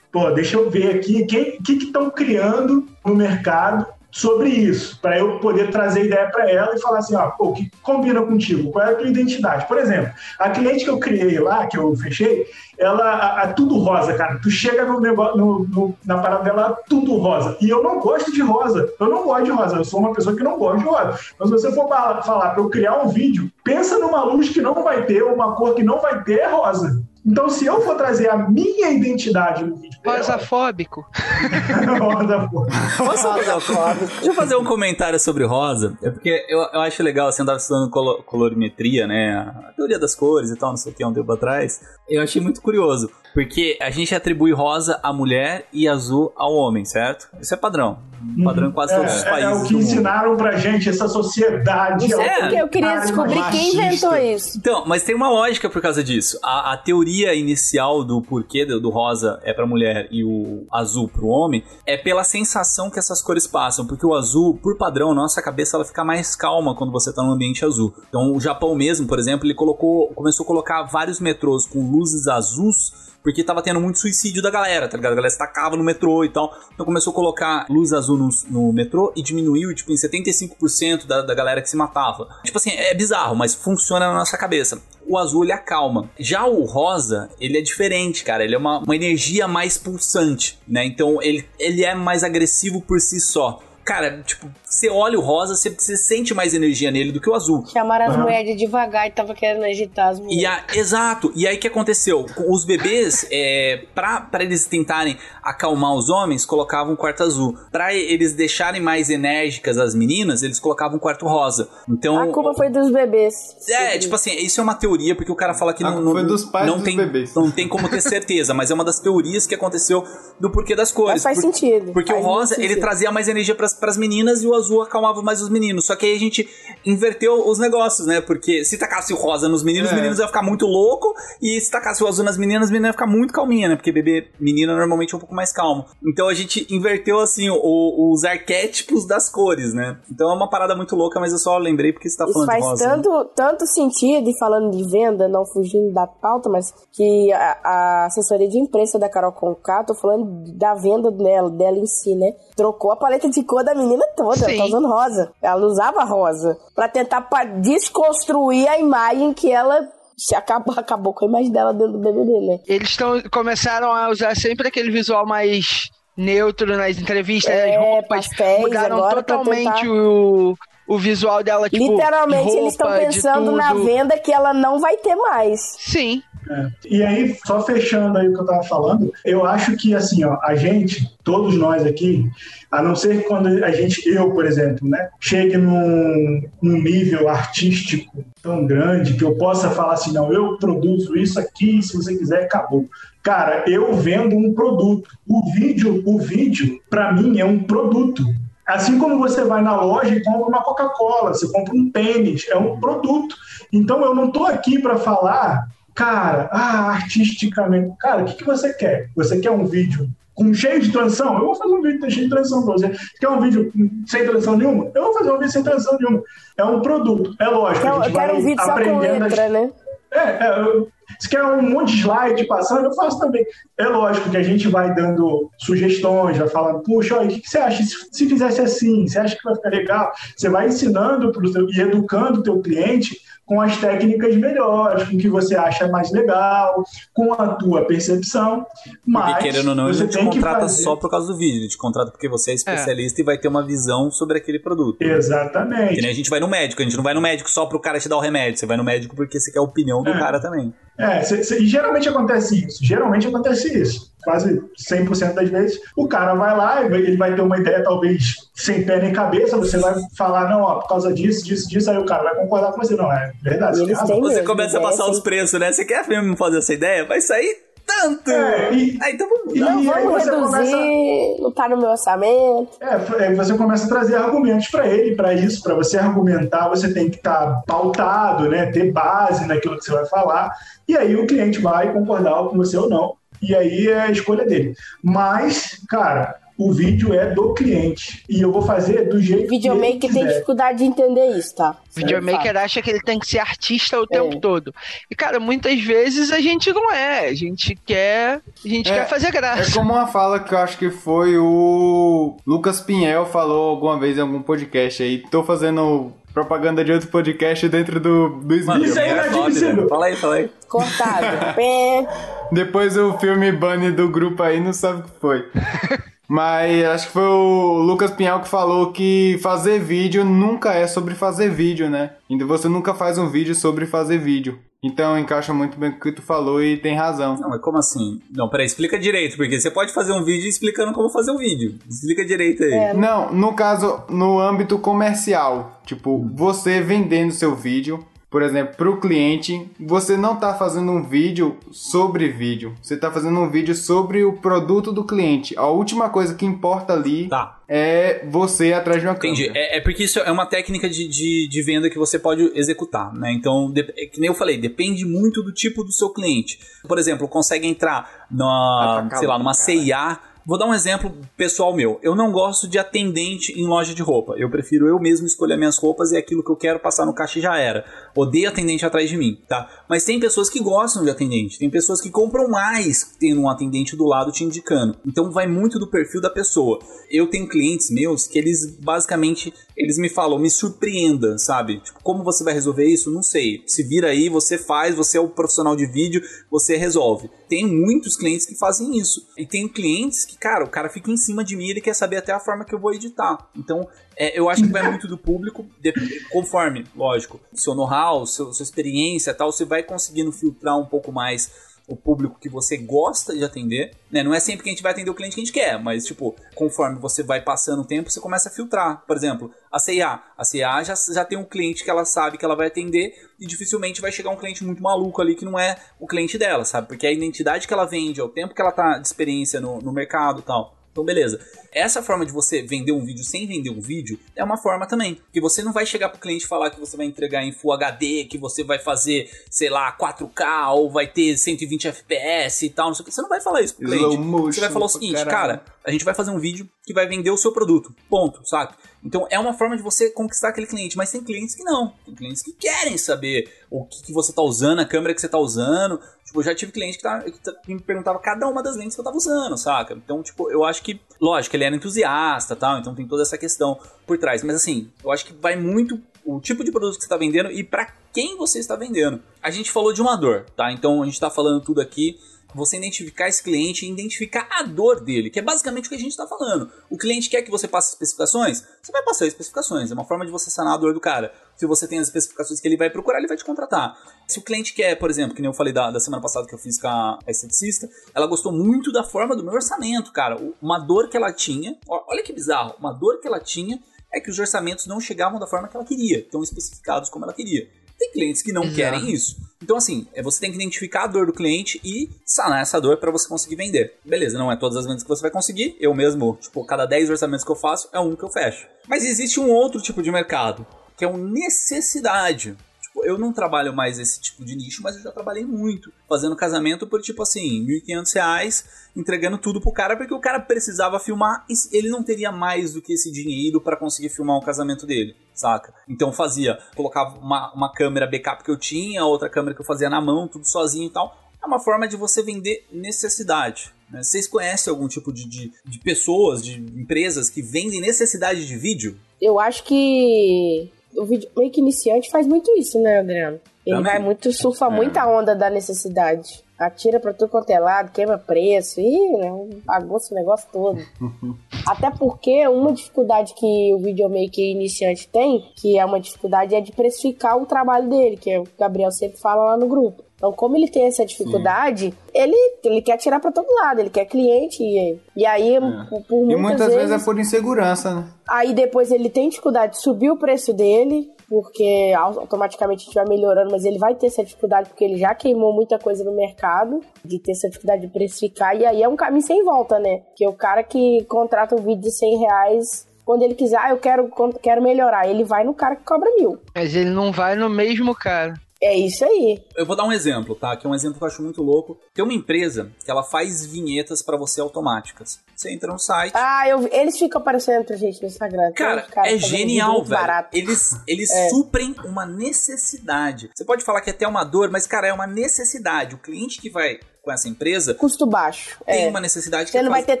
Pô, 0.10 0.32
deixa 0.32 0.56
eu 0.56 0.68
ver 0.68 0.96
aqui 0.96 1.24
quem 1.26 1.62
que 1.62 1.74
estão 1.74 2.10
criando 2.10 2.88
no 3.06 3.14
mercado 3.14 3.86
sobre 4.10 4.48
isso, 4.48 4.98
para 5.00 5.18
eu 5.18 5.38
poder 5.38 5.70
trazer 5.70 6.06
ideia 6.06 6.28
para 6.30 6.50
ela 6.50 6.74
e 6.74 6.80
falar 6.80 6.98
assim, 6.98 7.14
ó, 7.14 7.32
o 7.38 7.52
que 7.52 7.70
combina 7.82 8.22
contigo? 8.22 8.70
Qual 8.70 8.84
é 8.84 8.92
a 8.92 8.94
tua 8.94 9.06
identidade? 9.06 9.66
Por 9.66 9.78
exemplo, 9.78 10.12
a 10.38 10.50
cliente 10.50 10.84
que 10.84 10.90
eu 10.90 10.98
criei 10.98 11.38
lá, 11.38 11.66
que 11.66 11.76
eu 11.76 11.94
fechei, 11.96 12.46
ela 12.78 13.42
é 13.42 13.48
tudo 13.48 13.76
rosa, 13.78 14.14
cara. 14.14 14.38
Tu 14.40 14.50
chega 14.50 14.84
no, 14.84 15.00
no, 15.00 15.66
no, 15.66 15.94
na 16.04 16.18
parada 16.18 16.44
dela, 16.44 16.78
tudo 16.88 17.16
rosa. 17.16 17.56
E 17.60 17.68
eu 17.68 17.82
não 17.82 17.98
gosto 17.98 18.32
de 18.32 18.40
rosa. 18.40 18.92
Eu 18.98 19.08
não 19.08 19.24
gosto 19.24 19.44
de 19.44 19.50
rosa. 19.50 19.76
Eu 19.76 19.84
sou 19.84 20.00
uma 20.00 20.14
pessoa 20.14 20.36
que 20.36 20.44
não 20.44 20.58
gosta 20.58 20.78
de 20.78 20.84
rosa. 20.84 21.18
Mas 21.38 21.48
se 21.48 21.54
você 21.54 21.72
for 21.72 21.88
falar 21.88 22.50
para 22.50 22.62
eu 22.62 22.70
criar 22.70 23.02
um 23.02 23.08
vídeo, 23.08 23.50
pensa 23.64 23.98
numa 23.98 24.22
luz 24.24 24.48
que 24.48 24.60
não 24.60 24.82
vai 24.82 25.04
ter, 25.04 25.22
uma 25.24 25.56
cor 25.56 25.74
que 25.74 25.82
não 25.82 26.00
vai 26.00 26.22
ter, 26.22 26.38
é 26.38 26.48
rosa. 26.48 27.02
Então, 27.28 27.46
se 27.50 27.66
eu 27.66 27.82
for 27.82 27.94
trazer 27.94 28.30
a 28.30 28.38
minha 28.38 28.90
identidade 28.90 29.62
no 29.62 29.76
vídeo. 29.76 30.00
Rosafóbico. 30.02 31.06
Rosafóbico. 32.98 34.06
Deixa 34.06 34.30
eu 34.30 34.34
fazer 34.34 34.56
um 34.56 34.64
comentário 34.64 35.20
sobre 35.20 35.44
rosa. 35.44 35.94
É 36.02 36.10
porque 36.10 36.46
eu, 36.48 36.58
eu 36.58 36.80
acho 36.80 37.02
legal, 37.02 37.28
assim, 37.28 37.42
eu 37.42 37.44
andava 37.44 37.58
estudando 37.58 37.90
colorimetria, 38.24 39.06
né? 39.06 39.52
A 39.68 39.72
teoria 39.76 39.98
das 39.98 40.14
cores 40.14 40.50
e 40.50 40.56
tal, 40.56 40.70
não 40.70 40.76
sei 40.78 40.90
o 40.92 40.94
que, 40.94 41.04
um 41.04 41.12
tempo 41.12 41.30
atrás. 41.30 41.82
Eu 42.08 42.22
achei 42.22 42.40
muito 42.40 42.62
curioso. 42.62 43.10
Porque 43.34 43.76
a 43.80 43.90
gente 43.90 44.14
atribui 44.14 44.52
rosa 44.52 44.98
à 45.02 45.12
mulher 45.12 45.66
e 45.72 45.86
azul 45.86 46.32
ao 46.34 46.54
homem, 46.54 46.84
certo? 46.84 47.28
Isso 47.40 47.52
é 47.52 47.56
padrão. 47.56 47.98
Uhum. 48.20 48.44
Padrão 48.44 48.68
em 48.68 48.72
quase 48.72 48.96
todos 48.96 49.14
os 49.14 49.24
países. 49.24 49.44
É, 49.44 49.52
é 49.52 49.54
o 49.54 49.64
que 49.64 49.74
ensinaram 49.76 50.36
pra 50.36 50.56
gente, 50.56 50.88
essa 50.88 51.06
sociedade. 51.06 52.06
Isso 52.06 52.20
é 52.20 52.40
porque 52.40 52.56
eu 52.56 52.68
queria 52.68 52.96
descobrir 52.96 53.50
quem 53.50 53.74
inventou 53.74 54.16
isso. 54.16 54.58
Então, 54.58 54.84
mas 54.86 55.04
tem 55.04 55.14
uma 55.14 55.28
lógica 55.28 55.68
por 55.68 55.80
causa 55.80 56.02
disso. 56.02 56.38
A, 56.42 56.72
a 56.72 56.76
teoria 56.76 57.17
inicial 57.26 58.04
do 58.04 58.20
porquê 58.22 58.64
do, 58.64 58.90
rosa 58.90 59.40
é 59.42 59.52
pra 59.52 59.66
mulher 59.66 60.08
e 60.10 60.24
o 60.24 60.66
azul 60.72 61.08
pro 61.08 61.26
homem 61.28 61.64
é 61.86 61.96
pela 61.96 62.24
sensação 62.24 62.90
que 62.90 62.98
essas 62.98 63.22
cores 63.22 63.46
passam. 63.46 63.86
Porque 63.86 64.06
o 64.06 64.14
azul, 64.14 64.58
por 64.62 64.76
padrão, 64.76 65.14
nossa 65.14 65.42
cabeça, 65.42 65.76
ela 65.76 65.84
fica 65.84 66.04
mais 66.04 66.34
calma 66.36 66.74
quando 66.74 66.92
você 66.92 67.12
tá 67.12 67.22
num 67.22 67.32
ambiente 67.32 67.64
azul. 67.64 67.94
Então, 68.08 68.34
o 68.34 68.40
Japão 68.40 68.74
mesmo, 68.74 69.06
por 69.06 69.18
exemplo, 69.18 69.46
ele 69.46 69.54
colocou, 69.54 70.08
começou 70.14 70.44
a 70.44 70.46
colocar 70.46 70.82
vários 70.84 71.20
metrôs 71.20 71.66
com 71.66 71.90
luzes 71.90 72.26
azuis 72.26 73.08
porque 73.22 73.44
tava 73.44 73.62
tendo 73.62 73.80
muito 73.80 73.98
suicídio 73.98 74.40
da 74.40 74.50
galera, 74.50 74.88
tá 74.88 74.96
ligado? 74.96 75.12
A 75.12 75.16
galera 75.16 75.32
estacava 75.32 75.76
no 75.76 75.84
metrô 75.84 76.24
e 76.24 76.30
tal. 76.30 76.50
Então 76.72 76.86
começou 76.86 77.10
a 77.10 77.14
colocar 77.14 77.66
luz 77.68 77.92
azul 77.92 78.16
no, 78.16 78.28
no 78.48 78.72
metrô 78.72 79.12
e 79.14 79.22
diminuiu, 79.22 79.74
tipo, 79.74 79.92
em 79.92 79.96
75% 79.96 81.06
da, 81.06 81.22
da 81.22 81.34
galera 81.34 81.60
que 81.60 81.68
se 81.68 81.76
matava. 81.76 82.28
Tipo 82.44 82.58
assim, 82.58 82.70
é 82.70 82.94
bizarro, 82.94 83.36
mas 83.36 83.54
funciona 83.54 84.06
na 84.06 84.14
nossa 84.14 84.38
cabeça. 84.38 84.80
O 85.08 85.16
azul 85.16 85.44
ele 85.44 85.52
acalma. 85.52 86.10
Já 86.18 86.46
o 86.46 86.64
rosa, 86.64 87.30
ele 87.40 87.56
é 87.56 87.62
diferente, 87.62 88.22
cara. 88.22 88.44
Ele 88.44 88.54
é 88.54 88.58
uma, 88.58 88.80
uma 88.80 88.94
energia 88.94 89.48
mais 89.48 89.78
pulsante, 89.78 90.58
né? 90.68 90.84
Então 90.84 91.22
ele, 91.22 91.46
ele 91.58 91.84
é 91.84 91.94
mais 91.94 92.22
agressivo 92.22 92.82
por 92.82 93.00
si 93.00 93.18
só 93.18 93.60
cara, 93.88 94.22
tipo, 94.22 94.50
você 94.62 94.90
olha 94.90 95.18
o 95.18 95.22
rosa, 95.22 95.56
você, 95.56 95.70
você 95.70 95.96
sente 95.96 96.34
mais 96.34 96.52
energia 96.52 96.90
nele 96.90 97.10
do 97.10 97.22
que 97.22 97.30
o 97.30 97.34
azul. 97.34 97.64
Chamaram 97.66 98.04
as 98.04 98.14
uhum. 98.14 98.20
mulheres 98.20 98.50
de 98.50 98.66
devagar 98.66 99.06
e 99.06 99.10
tava 99.10 99.34
querendo 99.34 99.64
agitar 99.64 100.08
as 100.08 100.20
mulheres. 100.20 100.42
E 100.42 100.46
a, 100.46 100.62
exato. 100.74 101.32
E 101.34 101.46
aí 101.46 101.56
o 101.56 101.58
que 101.58 101.66
aconteceu? 101.66 102.26
Os 102.46 102.66
bebês, 102.66 103.26
é, 103.32 103.86
pra, 103.94 104.20
pra 104.20 104.44
eles 104.44 104.66
tentarem 104.66 105.16
acalmar 105.42 105.94
os 105.94 106.10
homens, 106.10 106.44
colocavam 106.44 106.92
um 106.92 106.96
quarto 106.96 107.22
azul. 107.22 107.56
Pra 107.72 107.94
eles 107.94 108.34
deixarem 108.34 108.78
mais 108.78 109.08
enérgicas 109.08 109.78
as 109.78 109.94
meninas, 109.94 110.42
eles 110.42 110.60
colocavam 110.60 110.98
um 110.98 111.00
quarto 111.00 111.26
rosa. 111.26 111.66
Então. 111.88 112.18
A 112.18 112.26
culpa 112.26 112.52
foi 112.52 112.68
dos 112.68 112.90
bebês. 112.90 113.56
É, 113.70 113.96
tipo 113.96 114.14
assim, 114.14 114.32
isso 114.36 114.60
é 114.60 114.62
uma 114.62 114.74
teoria, 114.74 115.16
porque 115.16 115.32
o 115.32 115.36
cara 115.36 115.54
fala 115.54 115.72
que 115.72 115.82
a 115.82 115.90
não, 115.90 116.02
não, 116.02 116.12
foi 116.12 116.26
dos 116.26 116.44
pais 116.44 116.66
não 116.66 116.74
dos 116.74 116.84
tem, 116.84 116.94
bebês. 116.94 117.34
não 117.34 117.50
tem 117.50 117.66
como 117.66 117.88
ter 117.88 118.02
certeza, 118.02 118.52
mas 118.52 118.70
é 118.70 118.74
uma 118.74 118.84
das 118.84 119.00
teorias 119.00 119.46
que 119.46 119.54
aconteceu 119.54 120.04
do 120.38 120.50
porquê 120.50 120.76
das 120.76 120.92
cores. 120.92 121.14
Mas 121.14 121.22
faz 121.22 121.36
por, 121.38 121.54
sentido. 121.54 121.92
Porque 121.92 122.12
faz 122.12 122.22
o 122.22 122.28
rosa, 122.28 122.62
ele 122.62 122.76
trazia 122.76 123.10
mais 123.10 123.28
energia 123.28 123.54
pras, 123.54 123.77
pras 123.78 123.96
meninas 123.96 124.42
e 124.42 124.46
o 124.46 124.54
azul 124.54 124.82
acalmava 124.82 125.22
mais 125.22 125.40
os 125.40 125.48
meninos. 125.48 125.86
Só 125.86 125.96
que 125.96 126.06
aí 126.06 126.14
a 126.14 126.18
gente 126.18 126.48
inverteu 126.84 127.48
os 127.48 127.58
negócios, 127.58 128.06
né? 128.06 128.20
Porque 128.20 128.64
se 128.64 128.76
tacasse 128.76 129.12
o 129.12 129.16
rosa 129.16 129.48
nos 129.48 129.62
meninos, 129.62 129.88
é. 129.88 129.92
os 129.92 129.96
meninos 129.96 130.18
iam 130.18 130.26
ficar 130.26 130.42
muito 130.42 130.66
louco. 130.66 131.14
E 131.40 131.60
se 131.60 131.70
tacasse 131.70 132.02
o 132.02 132.06
azul 132.06 132.24
nas 132.24 132.36
meninas, 132.36 132.64
as 132.64 132.70
meninas 132.70 132.88
iam 132.88 132.92
ficar 132.92 133.06
muito 133.06 133.32
calminha, 133.32 133.68
né? 133.68 133.76
Porque 133.76 133.92
bebê 133.92 134.28
menina 134.38 134.76
normalmente 134.76 135.14
é 135.14 135.16
um 135.16 135.20
pouco 135.20 135.34
mais 135.34 135.52
calmo. 135.52 135.86
Então 136.06 136.28
a 136.28 136.34
gente 136.34 136.66
inverteu, 136.70 137.20
assim, 137.20 137.48
o, 137.50 138.12
os 138.12 138.24
arquétipos 138.24 139.06
das 139.06 139.28
cores, 139.28 139.72
né? 139.72 139.98
Então 140.10 140.30
é 140.30 140.34
uma 140.34 140.50
parada 140.50 140.74
muito 140.74 140.94
louca, 140.96 141.20
mas 141.20 141.32
eu 141.32 141.38
só 141.38 141.56
lembrei 141.58 141.92
porque 141.92 142.08
você 142.08 142.16
tá 142.16 142.26
falando 142.26 142.36
Isso 142.38 142.46
faz 142.46 142.64
de 142.64 142.70
rosa. 142.70 142.84
Tanto, 142.84 143.10
né? 143.10 143.26
tanto 143.34 143.66
sentido, 143.66 144.28
e 144.28 144.38
falando 144.38 144.76
de 144.76 144.84
venda, 144.90 145.28
não 145.28 145.46
fugindo 145.46 145.92
da 145.92 146.06
pauta, 146.06 146.48
mas 146.48 146.72
que 146.92 147.32
a, 147.32 147.58
a 147.64 148.06
assessoria 148.06 148.48
de 148.48 148.58
imprensa 148.58 148.98
da 148.98 149.08
Carol 149.08 149.32
Conká, 149.32 149.84
tô 149.84 149.94
falando 149.94 150.52
da 150.56 150.74
venda 150.74 151.10
dela, 151.10 151.50
dela 151.50 151.78
em 151.78 151.86
si, 151.86 152.14
né? 152.14 152.32
Trocou 152.56 152.90
a 152.90 152.96
paleta 152.96 153.28
de 153.28 153.42
cor 153.42 153.64
da 153.68 153.74
menina 153.74 154.04
toda, 154.16 154.46
tá 154.46 154.64
usando 154.64 154.88
rosa. 154.88 155.32
Ela 155.42 155.66
usava 155.66 156.04
rosa. 156.04 156.56
para 156.74 156.88
tentar 156.88 157.22
pra 157.22 157.44
desconstruir 157.44 158.66
a 158.68 158.78
imagem 158.78 159.32
que 159.34 159.50
ela 159.52 159.88
se 160.16 160.34
acabou, 160.34 160.74
acabou 160.78 161.12
com 161.12 161.26
a 161.26 161.28
imagem 161.28 161.52
dela 161.52 161.72
dentro 161.72 161.92
do 161.92 161.98
BBB, 161.98 162.46
né? 162.46 162.60
Eles 162.66 162.96
tão, 162.96 163.20
começaram 163.30 163.92
a 163.92 164.08
usar 164.08 164.34
sempre 164.34 164.68
aquele 164.68 164.90
visual 164.90 165.26
mais 165.26 165.90
neutro 166.16 166.76
nas 166.76 166.98
entrevistas, 166.98 167.54
é, 167.54 167.76
nas 167.76 167.86
roupas. 167.86 168.26
Pastéis, 168.28 168.60
mudaram 168.60 169.08
totalmente 169.10 169.82
tentar... 169.82 169.88
o, 169.88 170.54
o 170.88 170.98
visual 170.98 171.44
dela, 171.44 171.68
tipo, 171.68 171.92
Literalmente, 171.92 172.44
roupa, 172.44 172.58
eles 172.58 172.72
estão 172.72 172.92
pensando 172.92 173.52
na 173.52 173.74
venda 173.74 174.18
que 174.18 174.32
ela 174.32 174.52
não 174.52 174.80
vai 174.80 174.96
ter 174.96 175.14
mais. 175.14 175.60
Sim. 175.78 176.22
É. 176.50 176.70
E 176.88 177.02
aí, 177.02 177.36
só 177.44 177.60
fechando 177.64 178.18
aí 178.18 178.28
o 178.28 178.32
que 178.32 178.38
eu 178.38 178.44
estava 178.44 178.62
falando, 178.62 179.12
eu 179.24 179.44
acho 179.44 179.76
que, 179.76 179.94
assim, 179.94 180.24
ó, 180.24 180.38
a 180.42 180.54
gente, 180.54 181.16
todos 181.24 181.56
nós 181.56 181.84
aqui, 181.84 182.28
a 182.70 182.82
não 182.82 182.94
ser 182.94 183.24
quando 183.26 183.48
a 183.64 183.70
gente, 183.70 184.06
eu, 184.08 184.30
por 184.30 184.46
exemplo, 184.46 184.88
né, 184.88 185.08
chegue 185.20 185.56
num, 185.56 186.42
num 186.62 186.82
nível 186.82 187.28
artístico 187.28 188.24
tão 188.42 188.66
grande 188.66 189.14
que 189.14 189.24
eu 189.24 189.34
possa 189.36 189.70
falar 189.70 189.94
assim, 189.94 190.12
não, 190.12 190.32
eu 190.32 190.56
produzo 190.58 191.16
isso 191.16 191.38
aqui, 191.38 191.82
se 191.82 191.96
você 191.96 192.16
quiser, 192.16 192.44
acabou. 192.44 192.86
Cara, 193.22 193.64
eu 193.66 193.94
vendo 193.94 194.36
um 194.36 194.54
produto. 194.54 195.10
O 195.26 195.52
vídeo, 195.52 196.02
o 196.06 196.18
vídeo, 196.18 196.80
para 196.88 197.12
mim, 197.12 197.38
é 197.38 197.44
um 197.44 197.62
produto. 197.62 198.24
Assim 198.66 198.98
como 198.98 199.18
você 199.18 199.44
vai 199.44 199.62
na 199.62 199.80
loja 199.80 200.14
e 200.14 200.22
compra 200.22 200.46
uma 200.46 200.62
Coca-Cola, 200.62 201.32
você 201.32 201.50
compra 201.50 201.74
um 201.74 201.90
tênis, 201.90 202.46
é 202.48 202.56
um 202.56 202.78
produto. 202.78 203.34
Então 203.72 204.02
eu 204.04 204.14
não 204.14 204.26
estou 204.26 204.46
aqui 204.46 204.78
para 204.78 204.98
falar 204.98 205.68
Cara, 205.98 206.48
ah, 206.52 206.92
artisticamente. 206.92 207.92
Cara, 207.98 208.22
o 208.22 208.24
que, 208.24 208.36
que 208.36 208.44
você 208.44 208.72
quer? 208.72 209.10
Você 209.16 209.40
quer 209.40 209.50
um 209.50 209.66
vídeo 209.66 210.08
com 210.32 210.54
cheio 210.54 210.80
de 210.80 210.92
transição? 210.92 211.36
Eu 211.36 211.46
vou 211.46 211.56
fazer 211.56 211.74
um 211.74 211.82
vídeo 211.82 212.08
cheio 212.08 212.26
de 212.26 212.30
transição 212.30 212.64
para 212.64 212.74
você. 212.74 212.92
Quer 213.18 213.28
um 213.28 213.40
vídeo 213.40 213.72
sem 214.06 214.24
transição 214.24 214.56
nenhuma? 214.56 214.92
Eu 214.94 215.02
vou 215.02 215.14
fazer 215.14 215.32
um 215.32 215.38
vídeo 215.38 215.50
sem 215.50 215.64
transição 215.64 215.98
nenhuma. 215.98 216.22
É 216.56 216.62
um 216.62 216.80
produto. 216.80 217.34
É 217.40 217.48
lógico. 217.48 217.84
Eu, 217.84 217.94
a 217.94 217.96
gente 217.96 218.14
eu 218.14 218.20
quero 218.20 218.32
vai 218.32 218.40
um 218.40 218.44
vídeo 218.44 218.64
só 218.64 218.74
com 218.74 218.98
letra, 218.98 219.44
as... 219.44 219.52
né? 219.52 219.70
É, 220.12 220.20
é 220.20 220.82
se 221.18 221.28
quer 221.28 221.42
um 221.42 221.62
monte 221.62 221.96
de 221.96 222.02
slide 222.02 222.44
passando, 222.46 222.84
eu 222.84 222.94
faço 222.94 223.18
também. 223.18 223.44
É 223.76 223.88
lógico 223.88 224.30
que 224.30 224.36
a 224.36 224.42
gente 224.42 224.68
vai 224.68 224.94
dando 224.94 225.50
sugestões, 225.58 226.38
vai 226.38 226.48
falando, 226.48 226.80
puxa, 226.84 227.16
olha, 227.16 227.26
o 227.26 227.28
que, 227.28 227.40
que 227.40 227.50
você 227.50 227.58
acha 227.58 227.82
se, 227.82 227.94
se 228.12 228.28
fizesse 228.28 228.60
assim? 228.60 229.08
Você 229.08 229.18
acha 229.18 229.34
que 229.34 229.42
vai 229.42 229.56
ficar 229.56 229.70
legal? 229.70 230.12
Você 230.36 230.48
vai 230.48 230.68
ensinando 230.68 231.32
pro 231.32 231.44
e 231.72 231.80
educando 231.80 232.38
o 232.38 232.42
teu 232.44 232.60
cliente 232.60 233.16
com 233.48 233.62
as 233.62 233.78
técnicas 233.78 234.36
melhores, 234.36 235.08
com 235.08 235.16
o 235.16 235.18
que 235.18 235.28
você 235.28 235.56
acha 235.56 235.88
mais 235.88 236.12
legal, 236.12 236.84
com 237.14 237.32
a 237.32 237.54
tua 237.54 237.86
percepção. 237.86 238.66
Mas 239.06 239.32
porque 239.32 239.50
querendo 239.50 239.68
ou 239.70 239.74
não, 239.74 239.86
você 239.86 240.02
ele 240.02 240.10
te 240.10 240.18
contrata 240.18 240.60
fazer... 240.60 240.82
só 240.82 240.94
por 240.94 241.10
causa 241.10 241.32
do 241.32 241.38
vídeo, 241.38 241.60
ele 241.60 241.68
te 241.68 241.78
contrata 241.78 242.10
porque 242.10 242.28
você 242.28 242.50
é 242.50 242.54
especialista 242.54 243.18
é. 243.18 243.22
e 243.22 243.24
vai 243.24 243.38
ter 243.38 243.48
uma 243.48 243.64
visão 243.64 244.10
sobre 244.10 244.36
aquele 244.36 244.58
produto. 244.58 245.00
Exatamente. 245.00 245.94
Que 245.94 246.02
nem 246.02 246.10
a 246.10 246.14
gente 246.14 246.28
vai 246.28 246.40
no 246.40 246.46
médico, 246.46 246.82
a 246.82 246.84
gente 246.84 246.96
não 246.96 247.02
vai 247.02 247.14
no 247.14 247.22
médico 247.22 247.48
só 247.48 247.64
pro 247.64 247.80
cara 247.80 247.98
te 247.98 248.06
dar 248.06 248.18
o 248.18 248.20
remédio, 248.20 248.60
você 248.60 248.66
vai 248.66 248.76
no 248.76 248.84
médico 248.84 249.16
porque 249.16 249.40
você 249.40 249.50
quer 249.50 249.60
a 249.60 249.62
opinião 249.62 250.02
do 250.02 250.10
é. 250.10 250.18
cara 250.18 250.38
também. 250.38 250.74
É, 250.98 251.22
cê, 251.22 251.44
cê, 251.44 251.60
e 251.60 251.66
geralmente 251.66 252.08
acontece 252.08 252.66
isso. 252.66 252.84
Geralmente 252.84 253.28
acontece 253.28 253.80
isso. 253.80 254.12
Quase 254.24 254.60
100% 254.90 255.32
das 255.32 255.48
vezes, 255.48 255.80
o 255.96 256.08
cara 256.08 256.34
vai 256.34 256.56
lá, 256.56 256.84
ele 256.84 257.16
vai 257.16 257.34
ter 257.34 257.40
uma 257.40 257.56
ideia 257.56 257.82
talvez 257.84 258.34
sem 258.52 258.84
pé 258.84 259.00
nem 259.00 259.12
cabeça, 259.12 259.56
você 259.56 259.78
vai 259.78 259.94
falar, 260.16 260.50
não, 260.50 260.60
ó, 260.60 260.80
por 260.80 260.88
causa 260.88 261.12
disso, 261.14 261.44
disso, 261.44 261.68
disso, 261.68 261.88
aí 261.88 261.96
o 261.96 262.04
cara 262.04 262.24
vai 262.24 262.34
concordar 262.34 262.72
com 262.72 262.82
você. 262.82 262.96
Não, 262.96 263.10
é 263.12 263.32
verdade. 263.40 263.78
Você, 263.78 263.94
Você 263.94 264.42
começa 264.42 264.78
a 264.78 264.82
passar 264.82 265.08
os 265.08 265.20
preços, 265.20 265.58
né? 265.60 265.72
Você 265.72 265.84
quer 265.84 266.06
mesmo 266.08 266.36
fazer 266.36 266.58
essa 266.58 266.74
ideia? 266.74 267.04
Vai 267.04 267.20
sair 267.20 267.67
tanto! 267.88 268.30
É, 268.30 268.72
e- 268.72 268.98
Ah, 269.02 269.10
então 269.10 269.28
vamos 269.28 269.54
e-. 269.54 269.58
Não, 269.60 269.82
vamos 269.82 270.24
reduzir, 270.24 270.30
começa- 270.30 271.42
não 271.42 271.52
tá 271.52 271.68
no 271.68 271.78
meu 271.78 271.88
orçamento. 271.90 272.68
É, 272.80 273.34
você 273.34 273.56
começa 273.56 273.86
a 273.86 273.88
trazer 273.88 274.16
argumentos 274.16 274.68
para 274.68 274.86
ele, 274.86 275.16
para 275.16 275.32
isso, 275.34 275.62
para 275.62 275.74
você 275.74 275.96
argumentar, 275.98 276.68
você 276.68 276.92
tem 276.92 277.08
que 277.08 277.16
estar 277.16 277.62
pautado, 277.66 278.48
né, 278.48 278.66
ter 278.66 278.92
base 278.92 279.46
naquilo 279.46 279.76
que 279.78 279.84
você 279.84 279.92
vai 279.92 280.06
falar, 280.06 280.52
e 280.86 280.96
aí 280.96 281.16
o 281.16 281.26
cliente 281.26 281.58
vai 281.60 281.92
concordar 281.92 282.44
com 282.44 282.56
você 282.56 282.76
ou 282.76 282.88
não, 282.88 283.14
e 283.40 283.54
aí 283.56 283.88
é 283.88 284.00
a 284.02 284.10
escolha 284.10 284.44
dele. 284.44 284.74
Mas, 285.02 285.80
cara, 285.88 286.34
o 286.58 286.72
vídeo 286.72 287.14
é 287.14 287.32
do 287.32 287.54
cliente, 287.54 288.24
e 288.28 288.40
eu 288.40 288.50
vou 288.50 288.62
fazer 288.62 289.08
do 289.08 289.20
jeito 289.22 289.46
O 289.46 289.50
videomaker 289.50 289.98
que 290.00 290.06
ele 290.06 290.12
tem 290.14 290.26
dificuldade 290.26 290.78
de 290.78 290.84
entender 290.84 291.26
isso, 291.38 291.54
tá? 291.54 291.76
O 291.96 292.00
videomaker 292.00 292.56
acha 292.56 292.82
que 292.82 292.90
ele 292.90 293.00
tem 293.00 293.18
que 293.18 293.26
ser 293.28 293.38
artista 293.38 294.00
o 294.00 294.06
tempo 294.06 294.40
todo. 294.40 294.74
E, 295.10 295.14
cara, 295.14 295.38
muitas 295.38 295.80
vezes 295.80 296.32
a 296.32 296.40
gente 296.40 296.72
não 296.72 296.90
é. 296.92 297.28
A 297.28 297.34
gente 297.34 297.76
quer. 297.86 298.40
A 298.64 298.68
gente 298.68 298.90
É, 298.90 298.94
quer 298.94 299.08
fazer 299.08 299.28
É 299.28 299.30
graça. 299.30 299.72
como 299.72 299.92
uma 299.92 300.06
fala 300.08 300.40
que 300.40 300.52
eu 300.52 300.58
acho 300.58 300.76
que 300.78 300.90
foi 300.90 301.36
o 301.38 302.36
Lucas 302.46 302.80
Pinhel 302.80 303.24
falou 303.26 303.70
alguma 303.70 303.98
vez 303.98 304.18
em 304.18 304.20
algum 304.20 304.42
podcast 304.42 305.02
aí. 305.02 305.18
Tô 305.30 305.44
fazendo 305.44 306.12
propaganda 306.34 306.84
de 306.84 306.92
outro 306.92 307.08
podcast 307.08 307.68
dentro 307.68 307.98
do, 308.00 308.28
do 308.42 308.64
Mano, 308.66 308.84
Smith. 308.84 308.90
Isso 308.90 308.98
aí 309.00 309.08
é 309.10 309.14
não 309.14 309.22
é 309.22 309.26
admissível. 309.28 309.74
velho. 309.76 309.88
Fala 309.88 310.06
aí, 310.06 310.16
fala 310.16 310.34
aí. 310.36 310.50
Cortado. 310.68 311.26
Depois 312.52 312.96
o 312.96 313.16
filme 313.18 313.52
Bunny 313.52 313.90
do 313.92 314.08
grupo 314.08 314.42
aí 314.42 314.60
não 314.60 314.72
sabe 314.72 315.00
o 315.00 315.02
que 315.04 315.20
foi. 315.20 315.44
Mas 316.28 316.84
acho 316.84 317.06
que 317.06 317.12
foi 317.14 317.22
o 317.22 317.78
Lucas 317.78 318.10
Pinhal 318.10 318.40
que 318.40 318.48
falou 318.48 318.92
que 318.92 319.38
fazer 319.42 319.78
vídeo 319.80 320.24
nunca 320.24 320.74
é 320.74 320.86
sobre 320.86 321.14
fazer 321.14 321.50
vídeo, 321.50 321.88
né? 321.88 322.12
Ainda 322.30 322.44
você 322.44 322.68
nunca 322.68 322.92
faz 322.92 323.16
um 323.16 323.28
vídeo 323.28 323.54
sobre 323.54 323.86
fazer 323.86 324.18
vídeo. 324.18 324.58
Então 324.82 325.18
encaixa 325.18 325.52
muito 325.52 325.76
bem 325.76 325.90
com 325.90 325.96
o 325.96 326.00
que 326.00 326.12
tu 326.12 326.22
falou 326.22 326.62
e 326.62 326.76
tem 326.76 326.94
razão. 326.94 327.36
Não, 327.36 327.48
mas 327.48 327.60
como 327.60 327.78
assim? 327.78 328.20
Não, 328.30 328.48
peraí, 328.48 328.66
explica 328.66 328.98
direito, 328.98 329.36
porque 329.36 329.58
você 329.58 329.70
pode 329.70 329.92
fazer 329.92 330.12
um 330.12 330.22
vídeo 330.22 330.48
explicando 330.48 330.92
como 330.92 331.08
fazer 331.08 331.32
um 331.32 331.38
vídeo. 331.38 331.76
Explica 331.88 332.24
direito 332.24 332.62
aí. 332.62 332.72
É. 332.72 332.94
Não, 332.94 333.32
no 333.32 333.54
caso, 333.54 334.02
no 334.08 334.38
âmbito 334.38 334.78
comercial, 334.78 335.80
tipo, 335.84 336.30
você 336.32 336.80
vendendo 336.80 337.32
seu 337.32 337.56
vídeo, 337.56 338.06
por 338.30 338.42
exemplo, 338.42 338.76
para 338.76 338.90
o 338.90 339.00
cliente, 339.00 339.70
você 339.80 340.16
não 340.16 340.34
está 340.34 340.54
fazendo 340.54 340.92
um 340.92 341.02
vídeo 341.02 341.56
sobre 341.72 342.28
vídeo, 342.28 342.74
você 342.82 342.94
está 342.94 343.10
fazendo 343.10 343.38
um 343.40 343.50
vídeo 343.50 343.74
sobre 343.74 344.22
o 344.24 344.34
produto 344.34 344.92
do 344.92 345.02
cliente. 345.02 345.56
A 345.56 345.66
última 345.66 346.10
coisa 346.10 346.34
que 346.34 346.44
importa 346.44 346.92
ali 346.92 347.26
Tá. 347.28 347.58
é 347.66 348.26
você 348.30 348.72
atrás 348.74 349.00
de 349.00 349.06
uma 349.08 349.14
Entendi. 349.14 349.46
câmera. 349.46 349.64
É, 349.64 349.78
é 349.78 349.80
porque 349.80 350.04
isso 350.04 350.18
é 350.18 350.30
uma 350.30 350.44
técnica 350.44 350.88
de, 350.90 351.08
de, 351.08 351.48
de 351.48 351.62
venda 351.62 351.88
que 351.88 351.98
você 351.98 352.18
pode 352.18 352.52
executar, 352.54 353.14
né? 353.14 353.32
Então, 353.32 353.70
de- 353.72 353.92
é 353.96 354.06
que 354.06 354.20
nem 354.20 354.28
eu 354.28 354.34
falei, 354.34 354.58
depende 354.58 355.06
muito 355.06 355.42
do 355.42 355.52
tipo 355.52 355.82
do 355.82 355.90
seu 355.92 356.10
cliente. 356.10 356.58
Por 356.86 356.98
exemplo, 356.98 357.26
consegue 357.28 357.66
entrar 357.66 358.26
na, 358.30 358.98
Atacado, 358.98 359.18
sei 359.20 359.28
lá, 359.28 359.38
numa. 359.38 359.54
CIA. 359.54 360.18
Vou 360.48 360.56
dar 360.56 360.64
um 360.64 360.72
exemplo 360.72 361.14
pessoal 361.36 361.76
meu. 361.76 362.00
Eu 362.02 362.16
não 362.16 362.32
gosto 362.32 362.66
de 362.66 362.78
atendente 362.78 363.52
em 363.52 363.66
loja 363.66 363.92
de 363.92 364.00
roupa. 364.00 364.32
Eu 364.38 364.48
prefiro 364.48 364.88
eu 364.88 364.98
mesmo 364.98 365.26
escolher 365.26 365.58
minhas 365.58 365.76
roupas 365.76 366.10
e 366.10 366.16
aquilo 366.16 366.42
que 366.42 366.50
eu 366.50 366.56
quero 366.56 366.80
passar 366.80 367.04
no 367.04 367.12
caixa 367.12 367.38
já 367.38 367.58
era. 367.58 367.84
Odeio 368.16 368.48
atendente 368.48 368.86
atrás 368.86 369.10
de 369.10 369.18
mim, 369.18 369.38
tá? 369.46 369.84
Mas 369.86 370.06
tem 370.06 370.18
pessoas 370.18 370.48
que 370.48 370.58
gostam 370.58 371.04
de 371.04 371.10
atendente. 371.10 371.58
Tem 371.58 371.68
pessoas 371.68 372.00
que 372.00 372.08
compram 372.08 372.48
mais 372.48 373.14
tendo 373.20 373.42
um 373.42 373.48
atendente 373.50 373.94
do 373.94 374.06
lado 374.06 374.32
te 374.32 374.42
indicando. 374.42 374.96
Então 375.04 375.30
vai 375.30 375.46
muito 375.46 375.78
do 375.78 375.86
perfil 375.86 376.22
da 376.22 376.30
pessoa. 376.30 376.78
Eu 377.10 377.26
tenho 377.26 377.46
clientes 377.46 377.90
meus 377.90 378.26
que 378.26 378.38
eles 378.38 378.74
basicamente 378.80 379.52
eles 379.78 379.96
me 379.96 380.08
falam, 380.08 380.40
me 380.40 380.50
surpreenda, 380.50 381.38
sabe? 381.38 381.78
Tipo, 381.78 382.02
como 382.02 382.24
você 382.24 382.42
vai 382.42 382.52
resolver 382.52 382.84
isso? 382.84 383.12
Não 383.12 383.22
sei. 383.22 383.62
Se 383.64 383.84
vira 383.84 384.08
aí, 384.08 384.28
você 384.28 384.58
faz, 384.58 384.94
você 384.94 385.18
é 385.18 385.20
o 385.20 385.28
profissional 385.28 385.76
de 385.76 385.86
vídeo, 385.86 386.20
você 386.50 386.76
resolve. 386.76 387.30
Tem 387.48 387.64
muitos 387.64 388.16
clientes 388.16 388.44
que 388.44 388.56
fazem 388.56 388.98
isso. 388.98 389.28
E 389.38 389.46
tem 389.46 389.68
clientes 389.68 390.24
que, 390.24 390.36
cara, 390.40 390.64
o 390.64 390.68
cara 390.68 390.88
fica 390.88 391.10
em 391.10 391.16
cima 391.16 391.42
de 391.44 391.56
mim, 391.56 391.68
ele 391.68 391.80
quer 391.80 391.94
saber 391.94 392.16
até 392.16 392.32
a 392.32 392.40
forma 392.40 392.64
que 392.64 392.74
eu 392.74 392.78
vou 392.78 392.92
editar. 392.94 393.38
Então, 393.56 393.88
é, 394.16 394.38
eu 394.38 394.48
acho 394.48 394.62
que 394.62 394.68
vai 394.68 394.88
muito 394.88 395.06
do 395.08 395.18
público, 395.18 395.66
de- 395.80 395.92
conforme, 396.30 396.86
lógico, 396.94 397.40
seu 397.54 397.74
know-how, 397.74 398.26
sua 398.26 398.50
experiência 398.62 399.34
tal, 399.34 399.50
você 399.52 399.64
vai 399.64 399.82
conseguindo 399.82 400.32
filtrar 400.32 400.78
um 400.78 400.86
pouco 400.86 401.10
mais 401.12 401.50
o 401.88 401.96
público 401.96 402.38
que 402.38 402.48
você 402.48 402.76
gosta 402.76 403.34
de 403.34 403.42
atender, 403.42 403.92
né? 404.12 404.22
Não 404.22 404.34
é 404.34 404.38
sempre 404.38 404.62
que 404.62 404.68
a 404.68 404.72
gente 404.72 404.82
vai 404.82 404.92
atender 404.92 405.10
o 405.10 405.14
cliente 405.14 405.34
que 405.34 405.40
a 405.40 405.44
gente 405.44 405.52
quer, 405.52 405.82
mas, 405.82 406.04
tipo, 406.04 406.36
conforme 406.54 407.00
você 407.00 407.22
vai 407.22 407.40
passando 407.40 407.80
o 407.80 407.84
tempo, 407.84 408.10
você 408.10 408.20
começa 408.20 408.50
a 408.50 408.52
filtrar. 408.52 409.02
Por 409.06 409.16
exemplo, 409.16 409.50
a 409.72 409.78
CIA. 409.78 410.22
A 410.36 410.44
CIA 410.44 410.84
já, 410.84 410.94
já 410.94 411.24
tem 411.24 411.38
um 411.38 411.44
cliente 411.44 411.82
que 411.82 411.90
ela 411.90 412.04
sabe 412.04 412.36
que 412.36 412.44
ela 412.44 412.54
vai 412.54 412.66
atender 412.66 413.14
e 413.40 413.46
dificilmente 413.46 414.00
vai 414.00 414.12
chegar 414.12 414.30
um 414.30 414.36
cliente 414.36 414.62
muito 414.62 414.82
maluco 414.82 415.22
ali 415.22 415.34
que 415.34 415.44
não 415.44 415.58
é 415.58 415.76
o 415.98 416.06
cliente 416.06 416.36
dela, 416.36 416.64
sabe? 416.64 416.88
Porque 416.88 417.06
a 417.06 417.12
identidade 417.12 417.66
que 417.66 417.72
ela 417.72 417.86
vende, 417.86 418.20
é 418.20 418.24
o 418.24 418.28
tempo 418.28 418.54
que 418.54 418.60
ela 418.60 418.72
tá 418.72 418.98
de 418.98 419.06
experiência 419.06 419.60
no, 419.60 419.80
no 419.80 419.92
mercado 419.92 420.40
e 420.40 420.42
tal. 420.42 420.77
Então, 420.98 421.04
beleza. 421.04 421.38
Essa 421.70 422.02
forma 422.02 422.26
de 422.26 422.32
você 422.32 422.60
vender 422.60 422.90
um 422.90 423.04
vídeo 423.04 423.22
sem 423.22 423.46
vender 423.46 423.70
um 423.70 423.80
vídeo 423.80 424.18
é 424.34 424.42
uma 424.42 424.56
forma 424.56 424.84
também. 424.84 425.20
Que 425.32 425.40
você 425.40 425.62
não 425.62 425.72
vai 425.72 425.86
chegar 425.86 426.08
pro 426.08 426.18
cliente 426.18 426.44
falar 426.44 426.70
que 426.70 426.80
você 426.80 426.96
vai 426.96 427.06
entregar 427.06 427.44
em 427.44 427.52
Full 427.52 427.72
HD, 427.72 428.24
que 428.24 428.36
você 428.36 428.64
vai 428.64 428.80
fazer, 428.80 429.30
sei 429.48 429.70
lá, 429.70 429.96
4K, 429.96 430.72
ou 430.72 430.90
vai 430.90 431.06
ter 431.06 431.36
120 431.36 431.86
FPS 431.86 432.66
e 432.66 432.70
tal. 432.70 432.88
Não 432.88 432.94
sei 432.94 433.02
o 433.02 433.06
que. 433.06 433.14
Você 433.14 433.22
não 433.22 433.28
vai 433.28 433.40
falar 433.40 433.62
isso 433.62 433.76
pro 433.76 433.86
cliente. 433.86 434.18
Motion 434.18 434.52
Você 434.52 434.60
vai 434.60 434.70
falar 434.70 434.86
o 434.86 434.88
seguinte, 434.88 435.24
caralho. 435.24 435.30
cara, 435.30 435.64
a 435.84 435.90
gente 435.92 436.04
vai 436.04 436.14
fazer 436.14 436.32
um 436.32 436.38
vídeo 436.40 436.68
que 436.84 436.92
vai 436.92 437.06
vender 437.06 437.30
o 437.30 437.36
seu 437.36 437.52
produto. 437.52 437.94
Ponto, 438.08 438.40
sabe? 438.44 438.74
Então 439.04 439.26
é 439.30 439.38
uma 439.38 439.52
forma 439.54 439.76
de 439.76 439.82
você 439.82 440.10
conquistar 440.10 440.48
aquele 440.48 440.66
cliente, 440.66 440.96
mas 440.96 441.10
tem 441.10 441.22
clientes 441.22 441.54
que 441.54 441.62
não. 441.62 441.92
Tem 442.04 442.14
clientes 442.14 442.42
que 442.42 442.52
querem 442.52 442.98
saber 442.98 443.48
o 443.70 443.84
que, 443.84 444.02
que 444.02 444.12
você 444.12 444.32
tá 444.32 444.42
usando, 444.42 444.80
a 444.80 444.84
câmera 444.84 445.14
que 445.14 445.20
você 445.20 445.28
tá 445.28 445.38
usando. 445.38 446.00
Tipo, 446.24 446.40
eu 446.40 446.44
já 446.44 446.54
tive 446.54 446.72
cliente 446.72 446.98
que, 446.98 447.02
tá, 447.02 447.20
que, 447.22 447.38
tá- 447.38 447.52
que 447.52 447.72
me 447.72 447.80
perguntava 447.80 448.18
cada 448.18 448.46
uma 448.46 448.62
das 448.62 448.76
lentes 448.76 448.94
que 448.94 449.00
eu 449.00 449.04
tava 449.04 449.16
usando, 449.16 449.56
saca? 449.56 449.94
Então, 449.94 450.22
tipo, 450.22 450.50
eu 450.50 450.64
acho 450.64 450.82
que, 450.82 451.00
lógico, 451.20 451.56
ele 451.56 451.64
era 451.64 451.74
entusiasta 451.74 452.54
tal, 452.54 452.78
então 452.78 452.94
tem 452.94 453.06
toda 453.06 453.22
essa 453.22 453.38
questão 453.38 453.78
por 454.06 454.18
trás. 454.18 454.42
Mas 454.42 454.56
assim, 454.56 454.90
eu 455.02 455.10
acho 455.10 455.24
que 455.24 455.32
vai 455.32 455.56
muito 455.56 456.00
o 456.24 456.38
tipo 456.40 456.62
de 456.62 456.70
produto 456.70 456.96
que 456.96 457.02
você 457.04 457.08
tá 457.08 457.16
vendendo 457.16 457.50
e 457.50 457.64
para 457.64 457.90
quem 458.12 458.36
você 458.36 458.58
está 458.58 458.76
vendendo. 458.76 459.22
A 459.42 459.50
gente 459.50 459.70
falou 459.70 459.92
de 459.92 460.02
uma 460.02 460.16
dor, 460.16 460.44
tá? 460.54 460.70
Então 460.70 461.02
a 461.02 461.06
gente 461.06 461.18
tá 461.18 461.30
falando 461.30 461.62
tudo 461.62 461.80
aqui 461.80 462.18
você 462.54 462.76
identificar 462.76 463.28
esse 463.28 463.42
cliente 463.42 463.84
e 463.84 463.90
identificar 463.90 464.48
a 464.50 464.62
dor 464.62 465.00
dele, 465.00 465.30
que 465.30 465.38
é 465.38 465.42
basicamente 465.42 465.86
o 465.86 465.88
que 465.90 465.94
a 465.94 465.98
gente 465.98 466.10
está 466.10 466.26
falando. 466.26 466.70
O 466.88 466.96
cliente 466.96 467.28
quer 467.28 467.42
que 467.42 467.50
você 467.50 467.68
passe 467.68 467.90
especificações, 467.90 468.64
você 468.82 468.90
vai 468.92 469.02
passar 469.02 469.26
especificações, 469.26 469.90
é 469.90 469.94
uma 469.94 470.04
forma 470.04 470.24
de 470.24 470.30
você 470.30 470.50
sanar 470.50 470.74
a 470.74 470.76
dor 470.76 470.94
do 470.94 471.00
cara. 471.00 471.32
Se 471.56 471.66
você 471.66 471.86
tem 471.86 471.98
as 471.98 472.08
especificações 472.08 472.60
que 472.60 472.68
ele 472.68 472.76
vai 472.76 472.88
procurar, 472.88 473.18
ele 473.18 473.28
vai 473.28 473.36
te 473.36 473.44
contratar. 473.44 473.96
Se 474.26 474.38
o 474.38 474.42
cliente 474.42 474.72
quer, 474.74 474.94
por 474.96 475.10
exemplo, 475.10 475.34
que 475.34 475.42
nem 475.42 475.50
eu 475.50 475.54
falei 475.54 475.72
da, 475.72 475.90
da 475.90 476.00
semana 476.00 476.22
passada 476.22 476.46
que 476.46 476.54
eu 476.54 476.58
fiz 476.58 476.80
com 476.80 476.88
a, 476.88 477.18
a 477.26 477.30
esteticista, 477.30 477.88
ela 478.14 478.26
gostou 478.26 478.52
muito 478.52 478.90
da 478.92 479.04
forma 479.04 479.36
do 479.36 479.44
meu 479.44 479.54
orçamento, 479.54 480.12
cara. 480.12 480.36
Uma 480.62 480.78
dor 480.78 481.08
que 481.08 481.16
ela 481.16 481.32
tinha, 481.32 481.76
olha 481.88 482.22
que 482.22 482.32
bizarro, 482.32 482.74
uma 482.78 482.92
dor 482.92 483.20
que 483.20 483.26
ela 483.26 483.40
tinha 483.40 483.78
é 484.12 484.20
que 484.20 484.30
os 484.30 484.38
orçamentos 484.38 484.86
não 484.86 485.00
chegavam 485.00 485.38
da 485.38 485.46
forma 485.46 485.68
que 485.68 485.76
ela 485.76 485.84
queria, 485.84 486.26
tão 486.30 486.42
especificados 486.42 487.10
como 487.10 487.24
ela 487.24 487.34
queria. 487.34 487.68
Tem 487.98 488.12
clientes 488.12 488.42
que 488.42 488.52
não 488.52 488.62
Exato. 488.62 488.76
querem 488.76 489.10
isso. 489.10 489.36
Então, 489.62 489.76
assim, 489.76 490.06
é, 490.14 490.22
você 490.22 490.40
tem 490.40 490.50
que 490.50 490.56
identificar 490.56 491.04
a 491.04 491.06
dor 491.08 491.26
do 491.26 491.32
cliente 491.32 491.80
e 491.84 492.08
sanar 492.24 492.62
essa 492.62 492.80
dor 492.80 492.98
para 492.98 493.10
você 493.10 493.28
conseguir 493.28 493.56
vender. 493.56 493.98
Beleza, 494.04 494.38
não 494.38 494.52
é 494.52 494.56
todas 494.56 494.76
as 494.76 494.86
vendas 494.86 495.02
que 495.02 495.08
você 495.08 495.22
vai 495.22 495.30
conseguir. 495.30 495.76
Eu 495.80 495.92
mesmo, 495.92 496.38
tipo, 496.40 496.64
cada 496.64 496.86
10 496.86 497.10
orçamentos 497.10 497.44
que 497.44 497.50
eu 497.50 497.56
faço 497.56 497.88
é 497.92 497.98
um 497.98 498.14
que 498.14 498.22
eu 498.22 498.30
fecho. 498.30 498.68
Mas 498.86 499.04
existe 499.04 499.40
um 499.40 499.50
outro 499.50 499.82
tipo 499.82 500.00
de 500.00 500.12
mercado, 500.12 500.64
que 500.96 501.04
é 501.04 501.08
o 501.08 501.16
necessidade. 501.16 502.56
Tipo, 502.98 503.04
eu 503.04 503.18
não 503.18 503.32
trabalho 503.32 503.72
mais 503.72 503.98
esse 503.98 504.20
tipo 504.20 504.44
de 504.44 504.56
nicho, 504.56 504.82
mas 504.82 504.96
eu 504.96 505.02
já 505.02 505.12
trabalhei 505.12 505.44
muito. 505.44 505.92
Fazendo 506.08 506.34
casamento 506.36 506.86
por, 506.86 507.00
tipo 507.00 507.22
assim, 507.22 507.64
1.500 507.66 508.14
reais, 508.14 508.64
entregando 508.96 509.38
tudo 509.38 509.60
pro 509.60 509.72
cara, 509.72 509.96
porque 509.96 510.14
o 510.14 510.20
cara 510.20 510.40
precisava 510.40 510.98
filmar 510.98 511.44
e 511.48 511.76
ele 511.76 511.88
não 511.88 512.02
teria 512.02 512.32
mais 512.32 512.72
do 512.72 512.82
que 512.82 512.92
esse 512.92 513.10
dinheiro 513.12 513.60
para 513.60 513.76
conseguir 513.76 514.08
filmar 514.08 514.36
o 514.36 514.42
casamento 514.42 514.86
dele, 514.86 515.14
saca? 515.34 515.72
Então 515.88 516.12
fazia, 516.12 516.58
colocava 516.74 517.18
uma, 517.18 517.52
uma 517.54 517.72
câmera 517.72 518.06
backup 518.06 518.42
que 518.42 518.50
eu 518.50 518.58
tinha, 518.58 519.04
outra 519.04 519.28
câmera 519.28 519.54
que 519.54 519.60
eu 519.60 519.66
fazia 519.66 519.88
na 519.88 520.00
mão, 520.00 520.28
tudo 520.28 520.46
sozinho 520.48 520.86
e 520.86 520.92
tal. 520.92 521.16
É 521.42 521.46
uma 521.46 521.60
forma 521.60 521.86
de 521.86 521.96
você 521.96 522.22
vender 522.22 522.66
necessidade. 522.72 523.72
né? 523.90 524.02
Vocês 524.02 524.26
conhecem 524.26 524.70
algum 524.70 524.88
tipo 524.88 525.12
de, 525.12 525.24
de, 525.28 525.52
de 525.64 525.78
pessoas, 525.78 526.42
de 526.42 526.54
empresas 526.58 527.30
que 527.30 527.40
vendem 527.42 527.80
necessidade 527.80 528.46
de 528.46 528.56
vídeo? 528.56 528.98
Eu 529.20 529.38
acho 529.38 529.62
que 529.64 530.70
o 530.96 531.04
vídeo 531.04 531.28
meio 531.36 531.50
que 531.50 531.60
iniciante 531.60 532.10
faz 532.10 532.26
muito 532.26 532.50
isso, 532.56 532.80
né, 532.80 532.98
Adriano? 533.00 533.40
Ele 533.64 533.76
Também. 533.76 533.92
vai 533.92 534.02
muito, 534.02 534.32
surfa 534.32 534.70
muita 534.70 535.06
onda 535.06 535.34
da 535.34 535.50
necessidade. 535.50 536.42
Atira 536.58 536.98
pra 536.98 537.12
tudo 537.12 537.28
quanto 537.28 537.50
é 537.50 537.58
lado, 537.58 537.92
queima 537.92 538.18
preço, 538.18 538.80
e 538.80 539.16
né, 539.18 539.30
bagunça 539.64 540.12
o 540.12 540.16
negócio 540.16 540.48
todo. 540.52 540.80
Até 541.66 541.90
porque 541.90 542.48
uma 542.48 542.72
dificuldade 542.72 543.34
que 543.34 543.72
o 543.74 543.78
videomaker 543.78 544.44
iniciante 544.44 545.06
tem, 545.08 545.52
que 545.56 545.78
é 545.78 545.84
uma 545.84 546.00
dificuldade, 546.00 546.54
é 546.54 546.60
de 546.60 546.72
precificar 546.72 547.36
o 547.36 547.46
trabalho 547.46 547.88
dele, 547.88 548.16
que 548.16 548.30
é 548.30 548.42
que 548.42 548.48
o 548.48 548.58
Gabriel 548.58 548.90
sempre 548.90 549.20
fala 549.20 549.44
lá 549.44 549.56
no 549.56 549.68
grupo. 549.68 550.02
Então, 550.18 550.32
como 550.32 550.56
ele 550.56 550.68
tem 550.68 550.86
essa 550.88 551.06
dificuldade, 551.06 551.94
ele, 552.12 552.34
ele 552.64 552.82
quer 552.82 552.96
tirar 552.96 553.20
para 553.20 553.30
todo 553.30 553.46
lado, 553.62 553.78
ele 553.80 553.88
quer 553.88 554.04
cliente 554.04 554.60
e, 554.62 554.98
e 555.16 555.24
aí 555.24 555.54
É. 555.54 555.60
por, 555.60 556.02
por 556.02 556.16
E 556.30 556.34
muitas, 556.34 556.40
muitas 556.40 556.66
vezes, 556.66 556.90
vezes 556.90 557.02
é 557.02 557.04
por 557.04 557.18
insegurança, 557.20 557.94
né? 557.94 558.04
aí 558.28 558.52
depois 558.52 558.90
ele 558.90 559.08
tem 559.08 559.28
dificuldade 559.28 559.72
de 559.74 559.78
subir 559.80 560.10
o 560.10 560.16
preço 560.18 560.52
dele, 560.52 561.08
porque 561.28 561.92
au- 561.96 562.18
automaticamente 562.20 562.82
a 562.82 562.84
gente 562.86 562.94
vai 562.96 563.04
melhorando, 563.06 563.52
mas 563.52 563.64
ele 563.64 563.78
vai 563.78 563.94
ter 563.94 564.08
essa 564.08 564.24
dificuldade 564.24 564.68
porque 564.70 564.84
ele 564.84 564.96
já 564.98 565.14
queimou 565.14 565.52
muita 565.54 565.78
coisa 565.78 566.02
no 566.02 566.12
mercado, 566.16 566.80
de 567.04 567.20
ter 567.20 567.30
essa 567.32 567.46
dificuldade 567.48 567.82
de 567.82 567.92
precificar, 567.92 568.56
e 568.56 568.66
aí 568.66 568.82
é 568.82 568.88
um 568.88 568.96
caminho 568.96 569.22
sem 569.22 569.44
volta, 569.44 569.78
né? 569.78 569.98
Porque 570.08 570.26
o 570.26 570.32
cara 570.32 570.64
que 570.64 571.04
contrata 571.04 571.54
um 571.54 571.62
vídeo 571.62 571.82
de 571.82 571.92
100 571.92 572.18
reais, 572.18 572.88
quando 573.04 573.22
ele 573.22 573.34
quiser, 573.34 573.58
ah, 573.60 573.70
eu 573.70 573.78
quero, 573.78 574.10
quero 574.42 574.60
melhorar, 574.62 575.08
ele 575.08 575.22
vai 575.22 575.44
no 575.44 575.54
cara 575.54 575.76
que 575.76 575.84
cobra 575.84 576.10
mil. 576.18 576.38
Mas 576.54 576.74
ele 576.74 576.90
não 576.90 577.12
vai 577.12 577.36
no 577.36 577.48
mesmo 577.48 577.94
cara. 577.94 578.34
É 578.60 578.76
isso 578.76 579.04
aí. 579.04 579.40
Eu 579.56 579.64
vou 579.64 579.76
dar 579.76 579.84
um 579.84 579.92
exemplo, 579.92 580.34
tá? 580.34 580.56
Que 580.56 580.66
é 580.66 580.70
um 580.70 580.74
exemplo 580.74 580.98
que 580.98 581.04
eu 581.04 581.06
acho 581.06 581.22
muito 581.22 581.42
louco. 581.42 581.78
Tem 581.94 582.04
uma 582.04 582.12
empresa 582.12 582.72
que 582.84 582.90
ela 582.90 583.04
faz 583.04 583.46
vinhetas 583.46 584.02
pra 584.02 584.16
você 584.16 584.40
automáticas. 584.40 585.20
Você 585.36 585.52
entra 585.52 585.72
no 585.72 585.78
site. 585.78 586.12
Ah, 586.16 586.48
eu, 586.48 586.66
eles 586.72 586.98
ficam 586.98 587.20
aparecendo 587.20 587.64
pra 587.64 587.76
gente 587.76 588.02
no 588.02 588.08
Instagram. 588.08 588.52
Cara, 588.56 588.82
uns 588.84 588.90
caras 588.92 589.12
é 589.12 589.16
genial, 589.18 589.84
velho. 589.84 590.00
barato. 590.00 590.36
Eles, 590.36 590.72
eles 590.88 591.08
É. 591.08 591.28
suprem 591.28 591.72
uma 591.84 592.04
necessidade. 592.04 593.30
Você 593.34 593.44
pode 593.44 593.64
falar 593.64 593.80
que 593.80 593.90
é 593.90 593.92
até 593.92 594.06
uma 594.08 594.24
dor, 594.24 594.50
mas, 594.50 594.66
cara, 594.66 594.88
é 594.88 594.92
uma 594.92 595.06
necessidade. 595.06 595.94
O 595.94 595.98
cliente 595.98 596.40
que 596.40 596.50
vai 596.50 596.80
com 597.02 597.12
essa 597.12 597.28
empresa 597.28 597.74
Custo 597.74 598.06
baixo. 598.06 598.58
tem 598.66 598.86
é. 598.86 598.88
uma 598.88 599.00
necessidade 599.00 599.46
que 599.46 599.52
Você 599.52 599.58
é 599.58 599.62
não 599.62 599.70
vai 599.70 599.82
fazer- 599.82 599.92
ter 599.96 600.00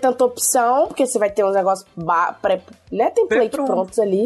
tanta 0.02 0.24
opção, 0.24 0.88
porque 0.88 1.06
você 1.06 1.18
vai 1.18 1.30
ter 1.30 1.44
uns 1.44 1.54
negócios 1.54 1.88
ba- 1.96 2.32
pré, 2.32 2.60
né, 2.90 3.10
template 3.10 3.50
prontos 3.56 3.98
ali. 3.98 4.24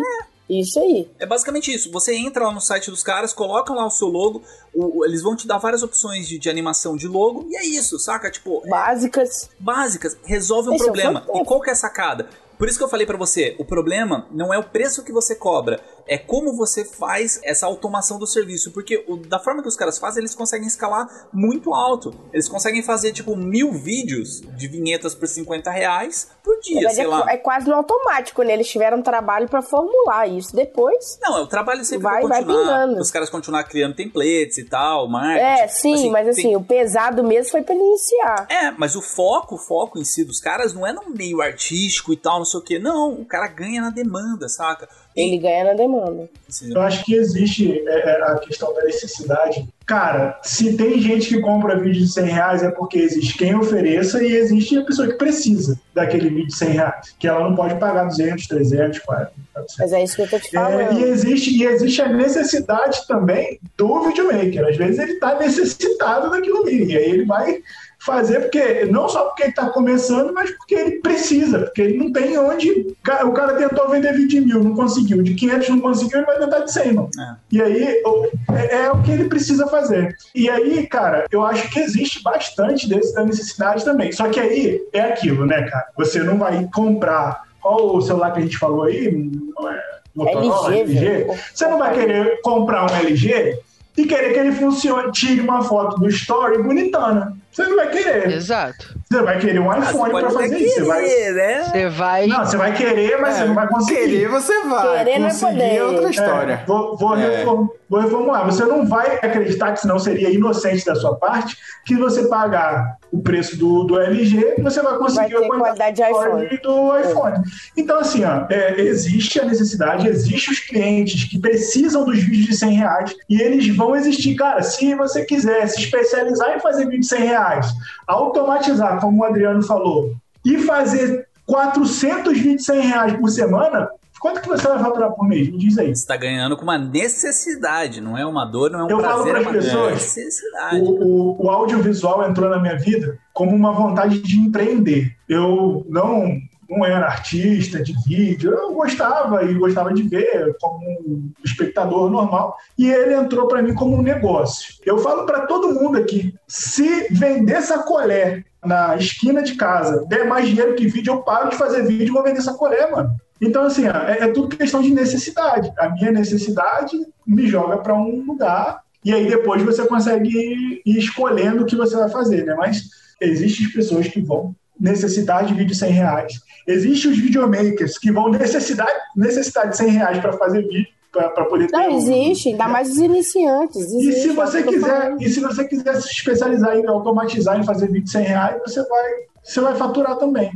Isso 0.51 0.79
aí. 0.79 1.09
É 1.19 1.25
basicamente 1.27 1.73
isso. 1.73 1.91
Você 1.93 2.15
entra 2.15 2.45
lá 2.47 2.53
no 2.53 2.61
site 2.61 2.91
dos 2.91 3.03
caras, 3.03 3.33
coloca 3.33 3.73
lá 3.73 3.87
o 3.87 3.91
seu 3.91 4.09
logo, 4.09 4.43
o- 4.75 5.05
eles 5.05 5.23
vão 5.23 5.35
te 5.37 5.47
dar 5.47 5.59
várias 5.59 5.83
opções 5.83 6.29
de, 6.29 6.39
de 6.39 6.51
animação 6.51 6.97
de 6.97 7.09
logo, 7.09 7.47
e 7.49 7.57
é 7.57 7.65
isso, 7.65 7.99
saca? 7.99 8.31
Tipo, 8.31 8.63
Básicas. 8.69 9.49
básicas, 9.59 10.17
resolve 10.25 10.69
um 10.71 10.75
Esse 10.75 10.83
é 10.83 10.87
problema. 10.87 11.25
e 11.35 11.45
qual 11.45 11.61
que 11.61 11.71
é 11.71 11.73
a 11.73 11.77
sacada? 11.77 12.29
Por 12.59 12.69
isso 12.69 12.79
que 12.79 12.85
eu 12.85 12.89
falei 12.89 13.07
pra 13.07 13.17
você, 13.17 13.57
o 13.59 13.65
problema 13.65 14.27
não 14.31 14.53
é 14.55 14.59
o 14.59 14.63
preço 14.63 15.03
que 15.03 15.11
você 15.13 15.35
cobra, 15.35 15.81
é 16.07 16.19
como 16.19 16.55
você 16.57 16.85
faz 16.85 17.41
essa 17.43 17.67
automação 17.67 18.19
do 18.19 18.27
serviço. 18.27 18.71
Porque 18.73 19.05
o- 19.09 19.17
da 19.17 19.39
forma 19.39 19.63
que 19.63 19.69
os 19.69 19.77
caras 19.77 19.99
fazem, 19.99 20.21
eles 20.21 20.35
conseguem 20.35 20.67
escalar 20.67 21.29
muito 21.33 21.73
alto. 21.75 22.15
Eles 22.33 22.49
conseguem 22.49 22.83
fazer, 22.83 23.13
tipo, 23.13 23.37
mil 23.37 23.73
vídeos 23.73 24.41
de 24.57 24.69
vinhetas 24.69 25.15
por 25.15 25.27
50 25.29 25.71
reais 25.71 26.29
por 26.43 26.59
dia, 26.61 26.89
sei 26.91 27.05
é, 27.05 27.09
lá. 27.09 27.27
é 27.31 27.37
quase 27.37 27.69
no 27.69 27.75
automático, 27.75 28.43
né? 28.43 28.53
Eles 28.55 28.69
tiveram 28.69 29.01
trabalho 29.03 29.49
pra 29.49 29.63
formular 29.63 30.27
isso. 30.29 30.55
Depois. 30.55 31.19
Não, 31.23 31.39
é 31.39 31.41
o 31.43 31.47
trabalho 31.47 31.85
sempre 31.85 32.05
Vai- 32.05 32.23
vai, 32.27 32.45
pingando. 32.45 33.01
os 33.01 33.11
caras 33.11 33.31
continuar 33.31 33.65
criando 33.65 33.95
templates 33.95 34.59
e 34.59 34.65
tal, 34.65 35.09
marketing. 35.09 35.63
É, 35.63 35.69
sim, 35.69 36.11
mas 36.11 36.29
assim, 36.29 36.43
tem- 36.43 36.57
o 36.57 36.63
pesado 36.65 37.23
mesmo 37.25 37.51
foi 37.51 37.63
pra 37.63 37.75
ele 37.75 37.85
iniciar. 37.85 38.47
É, 38.51 38.71
mas 38.73 38.97
o 38.97 39.03
foco, 39.03 39.55
o 39.55 39.59
foco 39.59 39.99
em 39.99 40.05
si 40.05 40.25
dos 40.25 40.41
caras 40.41 40.73
não 40.75 40.87
é 40.87 40.93
no 40.93 41.09
meio 41.11 41.41
artístico 41.41 42.13
e 42.13 42.17
tal, 42.17 42.39
não 42.39 42.45
sei 42.45 42.61
o 42.61 42.63
que. 42.63 42.79
Não, 42.79 43.13
o 43.13 43.25
cara 43.25 43.47
ganha 43.49 43.81
na 43.81 43.91
demanda, 43.91 44.49
saca? 44.49 44.89
Ele 45.15 45.39
ganha 45.39 45.65
na 45.65 45.75
demanda. 45.75 46.29
Eu 46.71 46.81
acho 46.81 47.05
que 47.05 47.15
existe 47.15 47.83
é, 47.87 48.11
é, 48.11 48.23
a 48.25 48.39
questão 48.39 48.73
da 48.75 48.83
necessidade. 48.85 49.67
Cara, 49.87 50.39
se 50.43 50.75
tem 50.77 51.01
gente 51.01 51.29
que 51.29 51.41
compra 51.41 51.79
vídeo 51.79 52.01
de 52.03 52.09
100 52.13 52.25
reais 52.25 52.63
é 52.63 52.71
porque 52.71 52.99
existe 52.99 53.37
quem 53.37 53.55
ofereça 53.55 54.23
e 54.23 54.35
existe 54.35 54.79
a 54.79 54.85
pessoa 54.85 55.09
que 55.09 55.15
precisa 55.15 55.79
daquele 55.95 56.29
vídeo 56.31 56.47
de 56.47 56.57
100 56.57 56.69
reais. 56.71 57.15
Que 57.19 57.27
ela 57.29 57.49
não 57.49 57.55
pode 57.55 57.75
pagar 57.79 58.05
200, 58.05 58.47
300, 58.47 58.99
400. 59.01 59.43
Mas 59.79 59.93
é 59.93 60.03
isso 60.05 60.17
que 60.17 60.23
eu 60.23 60.29
tô 60.31 60.39
te 60.39 60.49
É, 60.57 60.61
falando. 60.61 60.99
e, 61.01 61.05
existe, 61.05 61.57
e 61.57 61.65
existe 61.65 62.01
a 62.01 62.09
necessidade 62.09 63.07
também 63.07 63.61
do 63.77 64.03
videomaker. 64.09 64.67
Às 64.67 64.77
vezes 64.77 64.99
ele 64.99 65.13
está 65.13 65.39
necessitado 65.39 66.31
daquilo 66.31 66.63
ali. 66.63 66.85
E 66.93 66.97
aí 66.97 67.11
ele 67.11 67.25
vai 67.27 67.61
fazer, 68.05 68.41
porque 68.41 68.85
não 68.87 69.09
só 69.09 69.27
porque 69.27 69.43
ele 69.45 69.51
está 69.51 69.69
começando, 69.71 70.33
mas 70.33 70.51
porque 70.51 70.75
ele 70.75 70.91
precisa, 71.01 71.61
porque 71.61 71.83
ele 71.83 71.99
não 71.99 72.13
tem 72.13 72.37
onde. 72.39 72.95
O 73.25 73.33
cara 73.33 73.55
tentou 73.55 73.89
vender 73.89 74.13
vídeo 74.13 74.29
de 74.29 74.41
mil, 74.41 74.63
não 74.63 74.75
conseguiu. 74.75 75.23
De 75.23 75.35
500 75.35 75.69
não 75.69 75.81
conseguiu, 75.81 76.19
ele 76.19 76.27
vai 76.27 76.39
tentar 76.39 76.59
de 76.61 76.73
100, 76.73 76.93
mano. 76.95 77.11
É. 77.19 77.35
E 77.53 77.63
aí 77.63 78.03
o- 78.05 78.27
é, 78.55 78.75
é 78.85 78.91
o 78.91 79.01
que 79.03 79.11
ele 79.13 79.25
precisa 79.29 79.67
fazer. 79.69 80.17
E 80.35 80.51
aí, 80.51 80.87
cara, 80.87 81.27
eu 81.31 81.45
acho 81.45 81.71
que 81.71 81.79
existe 81.81 82.23
bastante 82.23 82.89
desse, 82.89 83.15
da 83.15 83.25
necessidade 83.25 83.85
também. 83.85 84.11
Só 84.13 84.29
que 84.29 84.41
aí 84.41 84.81
é 84.93 85.01
aquilo, 85.01 85.47
né, 85.47 85.63
cara? 85.63 85.87
Você 85.97 86.23
não 86.23 86.39
vai 86.39 86.69
comprar. 86.75 87.43
Qual 87.61 87.97
o 87.97 88.01
celular 88.03 88.33
que 88.33 88.41
a 88.41 88.43
gente 88.43 88.59
falou 88.59 88.85
aí? 88.85 89.11
Não 89.57 89.71
é 89.71 89.81
Motorola, 90.15 90.75
LG, 90.77 91.01
velho. 91.01 91.35
Você 91.55 91.67
não 91.69 91.79
vai 91.79 91.95
querer 91.95 92.41
comprar 92.43 92.85
um 92.91 92.97
LG 92.97 93.59
e 93.97 94.05
querer 94.05 94.33
que 94.33 94.39
ele 94.41 94.53
funcione, 94.53 95.13
tire 95.13 95.41
uma 95.41 95.63
foto 95.63 95.99
do 96.01 96.09
story 96.09 96.61
bonitona. 96.63 97.37
Você 97.53 97.67
não 97.67 97.77
vai 97.77 97.89
querer. 97.91 98.33
Exato. 98.33 98.99
Você 99.11 99.23
vai 99.23 99.39
querer 99.39 99.59
um 99.61 99.71
ah, 99.71 99.79
iPhone 99.79 100.17
até 100.17 100.31
fazer 100.31 100.57
isso. 100.59 100.75
Você 100.77 100.85
vai... 100.85 101.05
querer, 101.05 101.33
né? 101.35 101.63
Você 101.65 101.89
vai. 101.91 102.27
Não, 102.27 102.47
você 102.47 102.57
vai 102.57 102.73
querer, 102.75 103.21
mas 103.21 103.37
você 103.37 103.45
não 103.45 103.55
vai 103.55 103.69
conseguir. 103.69 104.01
Querer 104.01 104.29
você 104.29 104.61
vai. 104.63 104.99
Querer 104.99 105.19
não 105.19 105.27
é 105.27 105.31
conseguir 105.31 105.53
poder. 105.53 105.77
é 105.77 105.85
outra 105.85 106.07
É, 106.07 106.11
história. 106.11 106.65
vou, 106.67 106.97
vou, 106.97 107.17
É. 107.17 107.37
reform- 107.37 107.69
vou 107.91 108.01
reformular. 108.01 108.45
Você 108.47 108.65
não 108.65 108.87
vai 108.87 109.17
acreditar 109.17 109.73
que 109.73 109.81
senão 109.81 109.99
seria 109.99 110.31
inocente 110.31 110.85
da 110.87 110.95
sua 110.95 111.15
parte 111.17 111.59
que 111.85 111.95
você 111.95 112.27
pagar 112.27 112.97
o 113.13 113.21
preço 113.21 113.59
do, 113.59 113.85
do 113.85 114.01
LG 114.01 114.57
você 114.63 114.81
vai 114.81 114.97
conseguir 114.97 115.35
Vai 115.35 115.43
ter 115.43 115.49
qualidade 115.49 115.97
de 115.97 116.09
qualidade 116.09 116.63
do 116.63 116.99
iPhone. 116.99 117.45
Então, 117.77 117.99
assim, 117.99 118.25
ó, 118.25 118.47
é, 118.49 118.81
existe 118.81 119.39
a 119.39 119.45
necessidade, 119.45 120.09
existe 120.09 120.51
os 120.51 120.61
clientes 120.61 121.25
que 121.25 121.39
precisam 121.39 122.07
dos 122.07 122.19
vídeos 122.19 122.47
de 122.47 122.57
100 122.57 122.73
reais 122.73 123.15
e 123.29 123.41
eles 123.41 123.69
vão 123.77 123.95
existir. 123.95 124.35
Cara, 124.35 124.63
se 124.63 124.95
você 124.95 125.25
quiser 125.27 125.67
se 125.69 125.81
especializar 125.81 126.57
em 126.57 126.61
fazer 126.61 126.87
vídeo 126.87 127.01
de 127.01 127.07
100 127.07 127.25
reais, 127.25 127.67
automatizar, 128.07 128.99
como 128.99 129.21
o 129.21 129.25
Adriano 129.25 129.63
falou, 129.63 130.15
e 130.45 130.59
fazer 130.59 131.29
400 131.47 132.33
vídeos 132.33 132.57
de 132.57 132.65
100 132.65 132.81
reais 132.81 133.13
por 133.13 133.29
semana, 133.29 133.91
quanto 134.23 134.41
que 134.41 134.49
você 134.49 134.69
vai 134.69 134.79
faturar 134.79 135.11
por 135.11 135.29
mês? 135.29 135.51
Me 135.51 135.59
diz 135.59 135.77
aí. 135.77 135.95
Você 135.95 136.07
tá 136.07 136.17
ganhando 136.17 136.57
com 136.57 136.63
uma 136.63 136.79
necessidade, 136.79 138.01
não 138.01 138.17
é 138.17 138.25
uma 138.25 138.45
dor, 138.45 138.71
não 138.71 138.79
é 138.79 138.85
um 138.85 138.89
Eu 138.89 139.01
falo 139.01 139.25
prazer, 139.25 139.41
é 139.41 139.43
pras 139.43 139.47
uma 139.47 139.63
pessoas, 139.63 139.93
necessidade. 139.95 140.81
O, 140.81 140.87
o, 140.87 141.47
o 141.47 141.51
audiovisual 141.51 142.25
entrou 142.31 142.49
na 142.49 142.61
minha 142.61 142.79
vida 142.79 143.19
como 143.35 143.51
uma 143.51 143.73
vontade 143.73 144.23
de 144.23 144.39
empreender. 144.39 145.17
Eu 145.29 145.85
não, 145.89 146.39
não 146.71 146.87
era 146.87 147.07
artista 147.07 147.83
de 147.83 147.93
vídeo, 148.07 148.53
eu 148.53 148.73
gostava 148.73 149.43
e 149.43 149.55
gostava 149.55 149.93
de 149.93 150.05
ver 150.05 150.57
como 150.61 150.79
um 150.87 151.33
espectador 151.45 152.09
normal. 152.09 152.57
E 152.79 152.89
ele 152.89 153.15
entrou 153.15 153.49
para 153.49 153.61
mim 153.61 153.75
como 153.75 153.97
um 153.97 154.03
negócio. 154.03 154.75
Eu 154.87 154.99
falo 154.99 155.27
para 155.27 155.47
todo 155.47 155.75
mundo 155.75 155.99
aqui: 155.99 156.33
se 156.47 157.09
vender 157.13 157.61
sacolé 157.61 158.45
na 158.65 158.97
esquina 158.97 159.43
de 159.43 159.57
casa 159.57 160.07
der 160.07 160.25
mais 160.29 160.47
dinheiro 160.47 160.77
que 160.77 160.87
vídeo, 160.87 161.15
eu 161.15 161.23
paro 161.23 161.51
de 161.51 161.57
fazer 161.57 161.83
vídeo 161.83 162.07
e 162.07 162.11
vou 162.11 162.23
vender 162.23 162.41
sacolé, 162.41 162.89
mano. 162.89 163.17
Então, 163.43 163.65
assim, 163.65 163.85
é, 163.87 164.25
é 164.25 164.29
tudo 164.29 164.57
questão 164.57 164.81
de 164.81 164.95
necessidade. 164.95 165.73
A 165.77 165.89
minha 165.91 166.13
necessidade 166.13 166.97
me 167.27 167.47
joga 167.49 167.79
para 167.79 167.93
um 167.95 168.25
lugar 168.25 168.81
e 169.05 169.13
aí 169.13 169.27
depois 169.27 169.61
você 169.63 169.85
consegue 169.87 170.81
ir 170.87 170.99
escolhendo 170.99 171.63
o 171.65 171.67
que 171.67 171.75
você 171.75 171.97
vai 171.97 172.09
fazer, 172.09 172.45
né? 172.45 172.55
Mas 172.55 172.85
existem 173.21 173.69
pessoas 173.71 174.07
que 174.07 174.21
vão 174.21 174.55
necessitar 174.79 175.45
de 175.45 175.55
vídeo 175.55 175.75
100 175.75 175.91
reais. 175.93 176.33
Existem 176.67 177.11
os 177.11 177.19
videomakers 177.19 177.99
que 177.99 178.13
vão 178.13 178.31
necessitar, 178.31 178.89
necessitar 179.17 179.69
de 179.69 179.77
100 179.77 179.89
reais 179.89 180.19
para 180.19 180.33
fazer 180.35 180.63
vídeo, 180.63 180.87
para 181.13 181.45
poder 181.45 181.67
ter 181.67 181.77
Não, 181.77 181.91
um- 181.91 181.99
existe, 181.99 182.51
ainda 182.51 182.69
mais 182.69 182.91
os 182.91 182.99
iniciantes. 182.99 183.77
E 183.93 183.99
existe, 184.09 184.21
se 184.23 184.29
é 184.29 184.33
o 184.33 184.35
você 184.35 184.63
tô 184.63 184.71
quiser, 184.71 185.17
e 185.21 185.29
se 185.29 185.41
você 185.41 185.65
quiser 185.65 186.01
se 186.01 186.09
especializar 186.09 186.77
em 186.77 186.87
automatizar 186.87 187.59
em 187.61 187.65
fazer 187.65 187.87
vídeo 187.89 188.05
de 188.05 188.11
100 188.11 188.23
reais, 188.25 188.61
você 188.65 188.83
vai, 188.89 189.11
você 189.43 189.61
vai 189.61 189.75
faturar 189.75 190.17
também. 190.17 190.51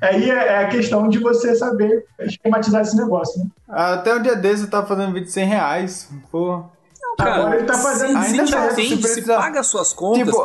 Aí 0.00 0.30
é, 0.30 0.34
é 0.34 0.58
a 0.58 0.68
questão 0.68 1.08
de 1.08 1.18
você 1.18 1.54
saber 1.54 2.06
esquematizar 2.20 2.82
esse 2.82 2.96
negócio, 2.96 3.40
né? 3.40 3.46
Até 3.68 4.14
o 4.14 4.22
dia 4.22 4.34
desse 4.34 4.64
eu 4.64 4.70
tava 4.70 4.86
fazendo 4.86 5.12
vídeo 5.12 5.26
de 5.26 5.32
100 5.32 5.46
reais. 5.46 6.08
Pô. 7.16 7.22
Agora 7.24 7.56
ele 7.56 7.66
tá 7.66 7.74
fazendo 7.76 8.22
se, 8.22 8.30
ainda 8.30 8.46
se, 8.46 8.54
atende, 8.54 9.08
se 9.08 9.14
se 9.14 9.22
paga 9.26 9.62
suas 9.62 9.92
contas. 9.92 10.24
Tipo, 10.24 10.38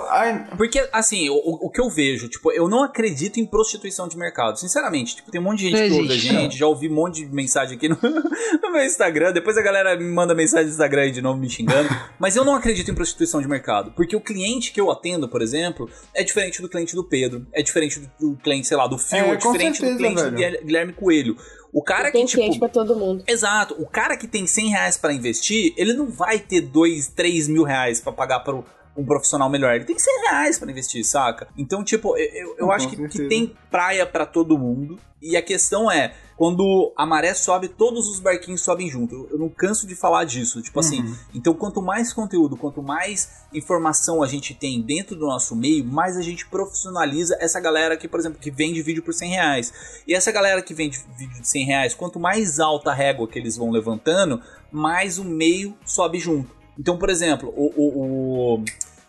Porque, 0.58 0.88
assim, 0.92 1.30
o, 1.30 1.36
o 1.36 1.70
que 1.70 1.80
eu 1.80 1.90
vejo, 1.90 2.28
tipo, 2.28 2.52
eu 2.52 2.68
não 2.68 2.84
acredito 2.84 3.40
em 3.40 3.46
prostituição 3.46 4.08
de 4.08 4.18
mercado. 4.18 4.58
Sinceramente, 4.60 5.16
tipo, 5.16 5.32
tem 5.32 5.40
um 5.40 5.44
monte 5.44 5.60
de 5.60 5.70
gente 5.70 5.90
que 5.90 5.94
ouve 6.02 6.14
a 6.14 6.18
gente, 6.18 6.58
já 6.58 6.68
ouvi 6.68 6.90
um 6.90 6.94
monte 6.94 7.26
de 7.26 7.34
mensagem 7.34 7.78
aqui 7.78 7.88
no, 7.88 7.98
no 8.62 8.72
meu 8.72 8.84
Instagram. 8.86 9.32
Depois 9.32 9.58
a 9.58 9.62
galera 9.62 9.96
me 9.96 10.04
manda 10.12 10.34
mensagem 10.36 10.66
no 10.66 10.72
Instagram 10.72 11.04
aí 11.04 11.12
de 11.12 11.22
novo 11.22 11.40
me 11.40 11.50
xingando. 11.50 11.88
Mas 12.20 12.36
eu 12.36 12.44
não 12.44 12.56
acredito 12.56 12.90
em 12.92 12.96
prostituição 12.96 13.42
de 13.42 13.48
mercado. 13.48 13.92
Porque 13.96 14.16
o 14.16 14.22
cliente 14.22 14.72
que 14.72 14.82
eu 14.82 14.92
atendo, 14.92 15.30
por 15.30 15.42
exemplo, 15.42 15.90
é 16.14 16.24
diferente 16.24 16.62
do 16.62 16.68
cliente 16.70 16.96
do 16.96 17.04
Pedro, 17.04 17.46
é 17.54 17.62
diferente 17.62 18.00
do, 18.00 18.32
do 18.32 18.38
cliente, 18.38 18.68
sei 18.68 18.76
lá, 18.78 18.88
do 18.88 18.98
Phil, 18.98 19.18
É, 19.20 19.30
é, 19.30 19.36
diferente 19.36 19.82
do 19.82 19.88
certeza, 19.88 19.98
cliente 19.98 20.16
do 20.16 20.24
velho. 20.24 20.36
Guilher- 20.36 20.66
Guilherme 20.66 20.94
Coelho. 20.94 21.38
O 21.76 21.84
cara 21.84 22.10
Tem 22.10 22.26
que, 22.26 22.32
cliente 22.32 22.54
tipo. 22.54 22.66
pra 22.66 22.74
todo 22.74 22.96
mundo. 22.96 23.22
Exato. 23.28 23.76
O 23.78 23.86
cara 23.86 24.16
que 24.16 24.28
tem 24.28 24.48
100 24.48 24.70
reais 24.70 24.96
pra 24.98 25.12
investir, 25.12 25.74
ele 25.76 25.92
não 25.92 26.08
vai 26.08 26.40
ter 26.40 26.62
2, 26.62 27.10
3 27.10 27.50
mil 27.50 27.64
reais 27.64 28.00
pra 28.00 28.14
pagar 28.14 28.40
pro, 28.40 28.64
um 28.98 29.06
profissional 29.06 29.50
melhor. 29.50 29.76
Ele 29.76 29.86
tem 29.86 29.98
100 30.00 30.22
reais 30.30 30.58
pra 30.60 30.72
investir, 30.72 31.04
saca? 31.06 31.48
Então, 31.58 31.84
tipo, 31.84 32.18
eu, 32.18 32.56
eu 32.58 32.66
Com 32.68 32.72
acho 32.72 32.88
que, 32.90 33.08
que 33.08 33.28
tem 33.28 33.54
praia 33.70 34.06
pra 34.06 34.26
todo 34.26 34.58
mundo. 34.58 34.98
E 35.22 35.36
a 35.36 35.42
questão 35.42 35.90
é, 35.92 36.14
quando 36.38 36.94
a 36.96 37.04
maré 37.06 37.34
sobe, 37.34 37.68
todos 37.68 38.08
os 38.08 38.20
barquinhos 38.20 38.62
sobem 38.62 38.88
junto. 38.90 39.16
Eu- 39.16 39.30
Eu 39.32 39.40
não 39.40 39.50
canso 39.50 39.88
de 39.88 39.96
falar 39.96 40.24
disso. 40.24 40.62
Tipo 40.62 40.80
assim, 40.80 41.02
Uhum. 41.02 41.16
então 41.34 41.54
quanto 41.56 41.82
mais 41.82 42.14
conteúdo, 42.14 42.56
quanto 42.56 42.82
mais 42.84 43.30
informação 43.52 44.22
a 44.22 44.28
gente 44.28 44.54
tem 44.54 44.82
dentro 44.82 45.16
do 45.16 45.26
nosso 45.26 45.56
meio, 45.56 45.84
mais 45.84 46.16
a 46.16 46.22
gente 46.22 46.46
profissionaliza 46.48 47.36
essa 47.42 47.60
galera 47.60 47.98
que, 47.98 48.08
por 48.08 48.20
exemplo, 48.20 48.40
que 48.40 48.52
vende 48.52 48.82
vídeo 48.84 49.02
por 49.02 49.14
100 49.14 49.32
reais. 49.32 49.74
E 50.08 50.14
essa 50.14 50.32
galera 50.32 50.62
que 50.62 50.74
vende 50.74 51.04
vídeo 51.18 51.42
de 51.42 51.48
100 51.48 51.66
reais, 51.66 51.94
quanto 51.96 52.20
mais 52.20 52.60
alta 52.60 52.92
a 52.92 52.94
régua 52.94 53.28
que 53.28 53.40
eles 53.40 53.58
vão 53.58 53.72
levantando, 53.72 54.40
mais 54.72 55.18
o 55.18 55.24
meio 55.24 55.76
sobe 55.86 56.20
junto. 56.20 56.54
Então, 56.78 56.98
por 56.98 57.10
exemplo, 57.10 57.52
o. 57.56 57.72
o, 57.76 58.56
o- 58.58 58.64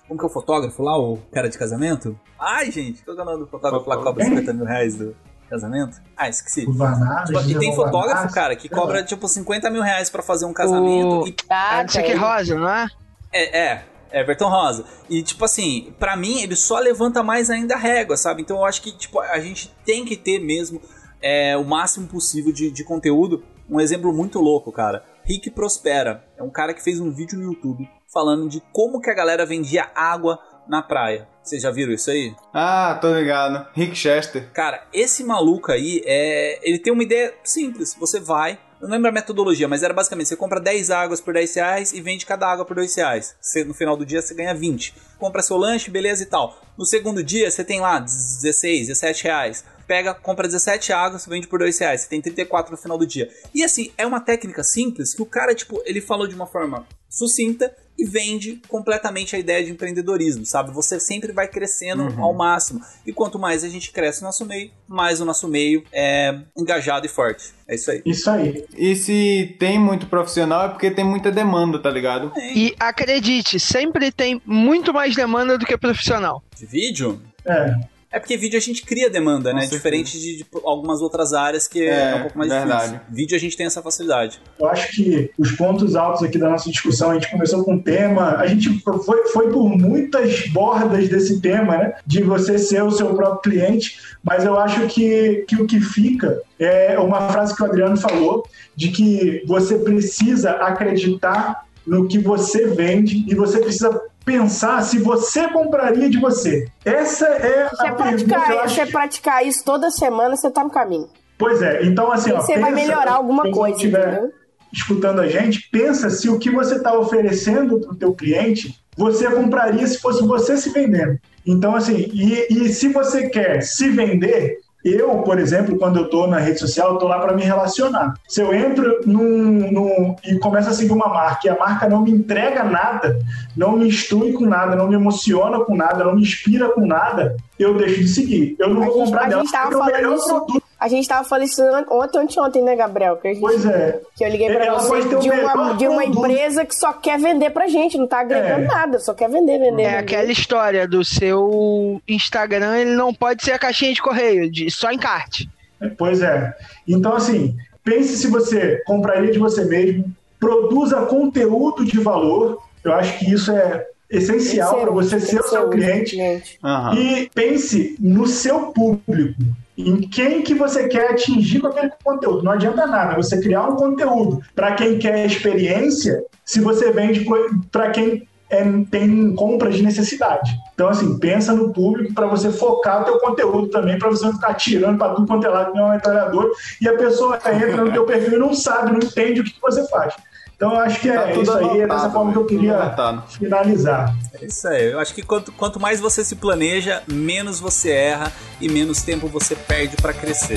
como 0.09 0.19
que 0.19 0.25
é 0.25 0.29
o 0.29 0.33
fotógrafo 0.33 0.83
lá, 0.83 0.99
o 0.99 1.19
cara 1.33 1.49
de 1.49 1.59
casamento? 1.59 2.19
Ai, 2.39 2.71
gente, 2.71 3.03
qual 3.05 3.15
que 3.17 3.21
é 3.21 3.25
o 3.25 3.27
nome 3.27 3.41
do 3.41 3.47
fotógrafo 3.47 3.89
lá 3.89 3.97
que 3.97 4.03
cobra 4.05 4.25
50 4.25 4.53
mil 4.53 4.65
reais 4.65 4.95
do 4.97 5.17
casamento? 5.49 6.01
Ah, 6.17 6.29
esqueci. 6.29 6.67
O 6.67 6.73
Vanada, 6.73 7.25
Tipo, 7.27 7.39
e 7.41 7.43
tem 7.43 7.53
Gilberto 7.73 7.77
fotógrafo, 7.77 8.35
cara, 8.35 8.57
que 8.57 8.69
cobra 8.69 9.03
tipo 9.03 9.27
50 9.29 9.71
mil 9.71 9.83
reais 9.83 10.09
pra 10.11 10.23
fazer 10.23 10.45
um 10.47 10.53
casamento. 10.53 11.23
O- 11.23 11.29
E 11.29 11.35
Ah, 11.51 11.83
não 11.83 11.89
sei 11.89 12.03
que 12.03 12.15
rosa, 12.15 12.55
não 12.57 12.69
é? 12.69 12.87
é, 13.33 13.59
é, 13.75 13.85
Everton 14.13 14.49
Rosa. 14.49 14.85
E, 15.11 15.23
tipo 15.23 15.45
assim, 15.45 15.93
pra 15.99 16.17
mim, 16.17 16.41
ele 16.41 16.57
só 16.57 16.79
levanta 16.79 17.23
mais 17.23 17.51
ainda 17.51 17.75
a 17.75 17.79
régua, 17.79 18.17
sabe? 18.17 18.43
Então 18.43 18.59
eu 18.59 18.65
acho 18.65 18.81
que, 18.83 18.93
tipo, 18.93 19.19
a 19.21 19.39
gente 19.41 19.75
tem 19.85 20.05
que 20.05 20.17
ter 20.17 20.39
mesmo 20.39 20.81
é, 21.21 21.57
o 21.57 21.65
máximo 21.65 22.07
possível 22.07 22.53
de, 22.53 22.71
de 22.71 22.85
conteúdo. 22.85 23.43
Um 23.69 23.81
exemplo 23.81 24.13
muito 24.13 24.39
louco, 24.41 24.71
cara. 24.71 25.03
Rick 25.25 25.51
Prospera. 25.51 26.25
É 26.37 26.43
um 26.43 26.51
cara 26.51 26.73
que 26.73 26.83
fez 26.83 27.01
um 27.01 27.11
vídeo 27.11 27.37
no 27.37 27.45
YouTube 27.47 27.89
falando 28.17 28.49
de 28.49 28.63
como 28.73 28.99
que 28.99 29.11
a 29.11 29.15
galera 29.15 29.45
vendia 29.45 29.91
água 29.95 30.39
na 30.67 30.81
praia. 30.81 31.29
Vocês 31.43 31.61
já 31.61 31.71
viram 31.71 31.93
isso 31.93 32.11
aí? 32.11 32.35
Ah, 32.55 32.97
tô 32.99 33.13
ligado. 33.13 33.69
Rick 33.75 33.95
Chester. 33.95 34.51
Cara, 34.55 34.87
esse 34.91 35.23
maluco 35.23 35.71
aí, 35.71 36.01
é, 36.07 36.59
ele 36.67 36.79
tem 36.79 36.91
uma 36.91 37.03
ideia 37.03 37.35
simples. 37.45 37.95
Você 38.01 38.19
vai, 38.19 38.59
eu 38.81 38.89
não 38.89 38.95
lembro 38.95 39.11
a 39.11 39.13
metodologia, 39.13 39.69
mas 39.69 39.83
era 39.83 39.93
basicamente, 39.93 40.29
você 40.29 40.37
compra 40.37 40.59
10 40.59 40.91
águas 40.91 41.21
por 41.21 41.35
10 41.35 41.55
reais 41.57 41.93
e 41.93 42.01
vende 42.01 42.25
cada 42.25 42.51
água 42.51 42.65
por 42.65 42.75
2 42.75 42.95
reais. 42.95 43.37
Você, 43.39 43.63
no 43.65 43.75
final 43.75 43.99
do 43.99 44.07
dia 44.07 44.23
você 44.23 44.33
ganha 44.35 44.55
20. 44.55 44.95
Compra 45.19 45.43
seu 45.43 45.59
lanche, 45.59 45.91
beleza 45.91 46.23
e 46.23 46.27
tal. 46.27 46.59
No 46.77 46.87
segundo 46.87 47.23
dia 47.23 47.51
você 47.51 47.63
tem 47.63 47.81
lá 47.81 47.99
16, 47.99 48.89
17 48.89 49.25
reais. 49.25 49.65
Pega, 49.87 50.15
compra 50.15 50.47
17 50.47 50.93
águas, 50.93 51.27
vende 51.27 51.47
por 51.47 51.59
2 51.59 51.79
reais. 51.79 52.03
Você 52.03 52.09
tem 52.09 52.21
34 52.21 52.73
no 52.73 52.79
final 52.79 52.99
do 52.99 53.07
dia. 53.07 53.31
E 53.55 53.63
assim, 53.63 53.93
é 53.97 54.07
uma 54.07 54.21
técnica 54.21 54.65
simples 54.65 55.15
que 55.15 55.23
o 55.23 55.27
cara, 55.27 55.55
tipo, 55.55 55.81
ele 55.85 56.01
falou 56.01 56.27
de 56.27 56.35
uma 56.35 56.47
forma 56.47 56.87
sucinta 57.09 57.75
e 57.99 58.05
vende 58.05 58.61
completamente 58.69 59.35
a 59.35 59.39
ideia 59.39 59.65
de 59.65 59.71
empreendedorismo, 59.71 60.45
sabe? 60.45 60.71
Você 60.73 61.01
sempre 61.01 61.33
vai 61.33 61.49
crescendo 61.49 62.15
ao 62.21 62.35
máximo. 62.35 62.81
E 63.07 63.13
quanto 63.13 63.39
mais 63.39 63.65
a 63.65 63.69
gente 63.69 63.91
cresce 63.91 64.21
no 64.21 64.27
nosso 64.27 64.45
meio, 64.45 64.71
mais 64.87 65.21
o 65.21 65.25
nosso 65.25 65.49
meio 65.49 65.83
é 65.91 66.39
engajado 66.57 67.07
e 67.07 67.09
forte. 67.09 67.55
É 67.67 67.75
isso 67.75 67.91
aí. 67.91 68.03
Isso 68.05 68.29
aí. 68.29 68.67
E 68.77 68.95
se 68.95 69.57
tem 69.59 69.79
muito 69.79 70.09
profissional 70.09 70.67
é 70.67 70.69
porque 70.69 70.91
tem 70.91 71.05
muita 71.05 71.33
demanda, 71.33 71.79
tá 71.79 71.89
ligado? 71.89 72.33
E 72.37 72.75
acredite, 72.79 73.59
sempre 73.59 74.13
tem 74.13 74.43
muito 74.45 74.93
mais 74.93 75.15
demanda 75.15 75.57
do 75.57 75.65
que 75.65 75.77
profissional. 75.79 76.43
De 76.55 76.67
vídeo? 76.67 77.23
É. 77.47 77.96
É 78.11 78.21
porque 78.21 78.37
vídeo 78.37 78.57
a 78.57 78.61
gente 78.61 78.83
cria 78.85 79.11
demanda, 79.11 79.51
Com 79.51 79.57
né? 79.57 79.63
certeza. 79.63 79.77
Diferente 79.79 80.19
de, 80.19 80.37
de 80.39 80.47
algumas 80.65 81.01
outras 81.03 81.33
áreas 81.33 81.67
que 81.67 81.83
é, 81.83 82.13
É, 82.13 82.15
um 82.15 82.21
pouco 82.23 82.39
mais 82.39 82.51
verdade. 82.51 82.83
difícil. 82.93 83.01
Vídeo 83.11 83.37
a 83.37 83.41
gente 83.41 83.57
tem 83.57 83.67
essa 83.67 83.83
facilidade. 83.83 84.41
Eu 84.59 84.69
acho 84.69 84.93
que 84.93 85.31
os 85.39 85.53
pontos 85.53 85.97
altos 85.97 86.23
aqui 86.23 86.39
da 86.39 86.49
nossa 86.49 86.71
discussão, 86.71 87.11
a 87.11 87.15
gente 87.15 87.31
começou 87.31 87.65
com 87.65 87.75
um 87.75 87.79
tema, 87.83 88.37
a 88.37 88.47
gente 88.47 88.79
foi, 88.81 89.27
foi 89.29 89.51
por 89.51 89.69
muitas 89.69 90.47
bordas 90.49 91.09
desse 91.09 91.41
tema, 91.41 91.77
né? 91.77 91.95
De 92.07 92.23
você 92.23 92.59
ser 92.59 92.83
o 92.83 92.91
seu 92.91 93.15
próprio 93.15 93.53
cliente, 93.53 93.99
mas 94.23 94.45
eu 94.45 94.57
acho 94.59 94.87
que, 94.87 95.45
que 95.49 95.57
o 95.57 95.67
que 95.67 95.81
fica 95.81 96.41
é 96.59 96.99
uma 96.99 97.29
frase 97.29 97.55
que 97.55 97.63
o 97.63 97.67
Adriano 97.67 97.97
falou, 97.97 98.47
de 98.75 98.89
que 98.89 99.43
você 99.47 99.79
precisa 99.79 100.53
acreditar 100.53 101.67
no 101.87 102.09
que 102.09 102.19
você 102.19 102.67
vende 102.69 103.25
e 103.29 103.35
você 103.35 103.59
precisa 103.59 104.01
pensar 104.27 104.83
se 104.83 104.99
você 104.99 105.49
compraria 105.49 106.11
de 106.11 106.19
você. 106.19 106.67
Essa 106.85 107.27
é 107.29 107.69
Se 107.71 107.83
a 107.83 107.87
é 107.87 107.93
pergunta. 107.93 108.25
praticar, 108.35 108.69
se 108.69 108.81
é 108.81 108.87
praticar 108.87 109.47
isso 109.47 109.65
toda 109.65 109.91
semana, 109.91 110.37
você 110.37 110.51
tá 110.51 110.63
no 110.65 110.71
caminho. 110.71 111.09
Pois 111.39 111.63
é, 111.63 111.85
então 111.85 112.11
assim, 112.13 112.33
ó, 112.33 112.41
você 112.41 112.59
vai 112.59 112.73
melhorar 112.73 113.13
alguma 113.13 113.51
coisa, 113.51 113.79
tiver- 113.79 114.09
entendeu? 114.13 114.33
escutando 114.73 115.21
a 115.21 115.29
gente, 115.29 115.69
pensa 115.71 116.11
se 116.11 116.29
o 116.29 116.39
que 116.39 116.51
você 116.51 116.75
está 116.75 116.93
oferecendo 116.99 117.79
para 117.81 117.93
o 117.93 117.97
teu 117.97 118.13
cliente, 118.13 118.75
você 118.97 119.31
compraria 119.31 119.87
se 119.87 119.99
fosse 119.99 120.27
você 120.27 120.57
se 120.57 120.71
vendendo. 120.71 121.19
Então, 121.47 121.75
assim, 121.77 121.95
e, 122.13 122.47
e 122.51 122.69
se 122.69 122.89
você 122.89 123.29
quer 123.31 123.63
se 123.63 123.89
vender, 123.89 124.59
eu, 124.95 125.19
por 125.19 125.39
exemplo, 125.39 125.77
quando 125.77 125.99
eu 125.99 126.05
estou 126.05 126.27
na 126.27 126.39
rede 126.39 126.59
social, 126.59 126.89
eu 126.89 126.95
estou 126.95 127.09
lá 127.09 127.19
para 127.19 127.33
me 127.35 127.43
relacionar. 127.43 128.15
Se 128.29 128.41
eu 128.41 128.55
entro 128.55 129.01
num, 129.07 129.71
num- 129.73 130.17
e 130.25 130.39
começo 130.39 130.69
a 130.69 130.73
seguir 130.73 130.93
uma 130.93 131.09
marca 131.09 131.47
e 131.47 131.51
a 131.51 131.59
marca 131.59 131.89
não 131.89 132.03
me 132.03 132.11
entrega 132.11 132.63
nada, 132.65 133.19
não 133.57 133.73
me 133.73 133.89
instrui 133.89 134.33
com 134.33 134.45
nada, 134.47 134.77
não 134.77 134.89
me 134.89 134.95
emociona 134.95 135.61
com 135.61 135.75
nada, 135.77 136.05
não 136.05 136.15
me 136.15 136.23
inspira 136.23 136.69
com 136.71 136.87
nada, 136.87 137.37
eu 137.59 137.77
deixo 137.77 138.01
de 138.01 138.09
seguir. 138.09 138.57
Eu 138.59 138.69
não 138.71 138.83
A 138.83 138.87
vou 138.87 138.95
gente- 138.95 139.05
comprar 139.07 139.29
dela 139.29 139.43
porque 139.43 139.57
é 139.57 139.77
o 139.77 139.85
melhor 139.85 140.19
produto. 140.25 140.63
A 140.79 140.89
gente 140.89 141.09
tava 141.09 141.27
falando 141.27 141.47
isso 141.47 141.63
ontem 141.91 142.19
ou 142.19 142.23
anteontem, 142.25 142.63
né, 142.63 142.77
Gabriel? 142.77 143.17
Que, 143.17 143.29
a 143.29 143.33
gente, 143.33 143.41
Pois 143.41 143.65
é. 143.65 143.99
que 144.15 144.23
eu 144.25 144.29
liguei 144.29 144.51
pra 144.55 144.67
Ela 144.67 144.79
você 144.79 145.09
de 145.19 145.31
uma, 145.31 145.73
de 145.75 145.89
uma 145.89 146.05
empresa 146.05 146.67
que 146.67 146.75
só 146.75 146.93
quer 146.93 147.19
vender 147.19 147.49
pra 147.51 147.67
gente, 147.67 147.97
não 147.97 148.07
tá 148.07 148.21
agregando 148.21 148.65
É. 148.65 148.67
nada, 148.67 148.99
só 148.99 149.15
quer 149.15 149.31
vender, 149.31 149.59
vender. 149.59 149.83
É 149.83 149.87
vender. 149.87 149.97
aquela 149.97 150.31
história 150.31 150.87
do 150.87 151.03
seu 151.03 152.01
Instagram, 152.07 152.77
ele 152.77 152.95
não 152.95 153.15
pode 153.15 153.43
ser 153.43 153.53
a 153.53 153.59
caixinha 153.59 153.95
de 153.95 154.03
correio, 154.03 154.51
de, 154.51 154.71
só 154.71 154.93
encarte. 154.93 155.49
Pois 155.97 156.21
é. 156.23 156.55
Então, 156.87 157.15
assim, 157.15 157.57
pense 157.83 158.17
se 158.19 158.27
você 158.29 158.83
compraria 158.87 159.33
de 159.33 159.39
você 159.39 159.65
mesmo, 159.65 160.05
produza 160.39 161.07
conteúdo 161.07 161.85
de 161.87 161.99
valor. 162.01 162.63
Eu 162.85 162.93
acho 162.93 163.19
que 163.19 163.33
isso 163.33 163.51
é 163.51 163.87
essencial 164.11 164.75
que 164.75 164.81
para 164.83 164.91
você 164.91 165.19
ser 165.21 165.41
o 165.41 165.49
seu 165.49 165.71
cliente. 165.71 166.19
Aham. 166.63 166.95
E 166.99 167.31
pense 167.35 167.97
no 167.99 168.27
seu 168.27 168.67
público. 168.73 169.41
Em 169.77 170.01
quem 170.01 170.43
que 170.43 170.55
você 170.55 170.89
quer 170.89 171.11
atingir 171.11 171.61
com 171.61 171.67
aquele 171.67 171.91
conteúdo. 172.03 172.43
Não 172.43 172.53
adianta 172.53 172.87
nada 172.87 173.17
você 173.17 173.41
criar 173.41 173.69
um 173.69 173.77
conteúdo 173.77 174.41
para 174.55 174.73
quem 174.73 174.99
quer 174.99 175.27
experiência 175.27 176.25
se 176.45 176.61
você 176.61 176.91
vende 176.93 177.27
para 177.71 177.91
quem 177.91 178.27
é, 178.49 178.63
tem 178.91 179.35
compra 179.35 179.71
de 179.71 179.83
necessidade. 179.83 180.57
Então, 180.75 180.89
assim, 180.89 181.19
pensa 181.19 181.53
no 181.53 181.73
público 181.73 182.15
para 182.15 182.27
você 182.27 182.51
focar 182.51 183.03
o 183.03 183.05
teu 183.05 183.19
conteúdo 183.19 183.69
também, 183.69 183.99
para 183.99 184.09
você 184.09 184.25
não 184.25 184.35
ficar 184.35 184.55
tirando 184.55 184.99
para 184.99 185.15
tudo 185.15 185.27
quanto 185.27 185.47
é 185.47 185.51
lado, 185.51 185.75
não 185.75 185.93
é 185.93 185.97
um 185.97 186.51
e 186.81 186.89
a 186.89 186.97
pessoa 186.97 187.37
entra 187.37 187.85
no 187.85 187.93
teu 187.93 188.05
perfil 188.05 188.35
e 188.35 188.39
não 188.39 188.55
sabe, 188.55 188.93
não 188.93 188.99
entende 188.99 189.41
o 189.41 189.45
que 189.45 189.55
você 189.61 189.87
faz. 189.89 190.15
Então, 190.57 190.73
eu 190.73 190.81
acho 190.81 191.01
que 191.01 191.11
é 191.11 191.15
Tá 191.15 191.29
tudo 191.29 191.43
isso 191.43 191.53
aí, 191.53 191.65
é 191.65 191.67
anotado, 191.67 191.89
dessa 191.89 192.11
forma 192.11 192.33
que 192.33 192.39
eu 192.39 192.43
tudo 192.47 192.57
queria 192.57 192.77
anotado. 192.79 193.23
finalizar. 193.31 194.17
É 194.41 194.47
isso 194.47 194.67
aí. 194.69 194.91
Eu 194.93 194.99
acho 194.99 195.15
que 195.15 195.23
quanto, 195.23 195.53
quanto 195.53 195.79
mais 195.79 196.01
você 196.01 196.25
se 196.25 196.35
planeja, 196.37 197.03
menos 197.07 197.61
você 197.61 197.91
erra 197.91 198.33
e 198.59 198.67
menos 198.69 199.03
tempo 199.03 199.29
você 199.29 199.55
perde 199.55 199.97
pra 199.97 200.15
crescer. 200.15 200.55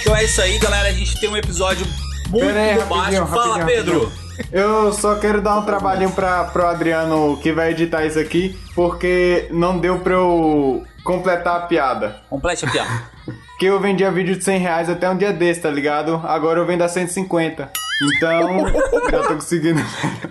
Então 0.00 0.16
é 0.16 0.24
isso 0.24 0.40
aí, 0.40 0.58
galera. 0.58 0.88
A 0.88 0.92
gente 0.92 1.18
tem 1.20 1.28
um 1.28 1.36
episódio 1.36 1.86
muito 2.28 2.46
Pera 2.46 2.60
aí, 2.60 2.74
bombástico. 2.78 2.94
rapidinho, 2.96 3.26
Fala, 3.26 3.58
rapidinho, 3.58 3.84
Pedro. 3.84 4.27
Eu 4.52 4.92
só 4.92 5.16
quero 5.16 5.40
dar 5.40 5.58
um 5.58 5.64
trabalhinho 5.64 6.10
pra, 6.10 6.44
pro 6.44 6.66
Adriano 6.66 7.36
que 7.38 7.52
vai 7.52 7.70
editar 7.70 8.04
isso 8.04 8.18
aqui, 8.18 8.58
porque 8.74 9.48
não 9.50 9.78
deu 9.78 9.98
pra 10.00 10.14
eu 10.14 10.84
completar 11.04 11.56
a 11.56 11.60
piada. 11.66 12.16
Complete 12.28 12.64
a 12.64 12.70
piada. 12.70 13.18
Que 13.58 13.66
eu 13.66 13.80
vendia 13.80 14.08
vídeo 14.12 14.36
de 14.36 14.44
100 14.44 14.58
reais 14.60 14.88
até 14.88 15.10
um 15.10 15.16
dia 15.16 15.32
desse, 15.32 15.62
tá 15.62 15.68
ligado? 15.68 16.22
Agora 16.24 16.60
eu 16.60 16.64
vendo 16.64 16.82
a 16.82 16.88
150. 16.88 17.68
Então, 18.16 18.68
já 19.10 19.22
tô 19.22 19.34
conseguindo. 19.34 19.80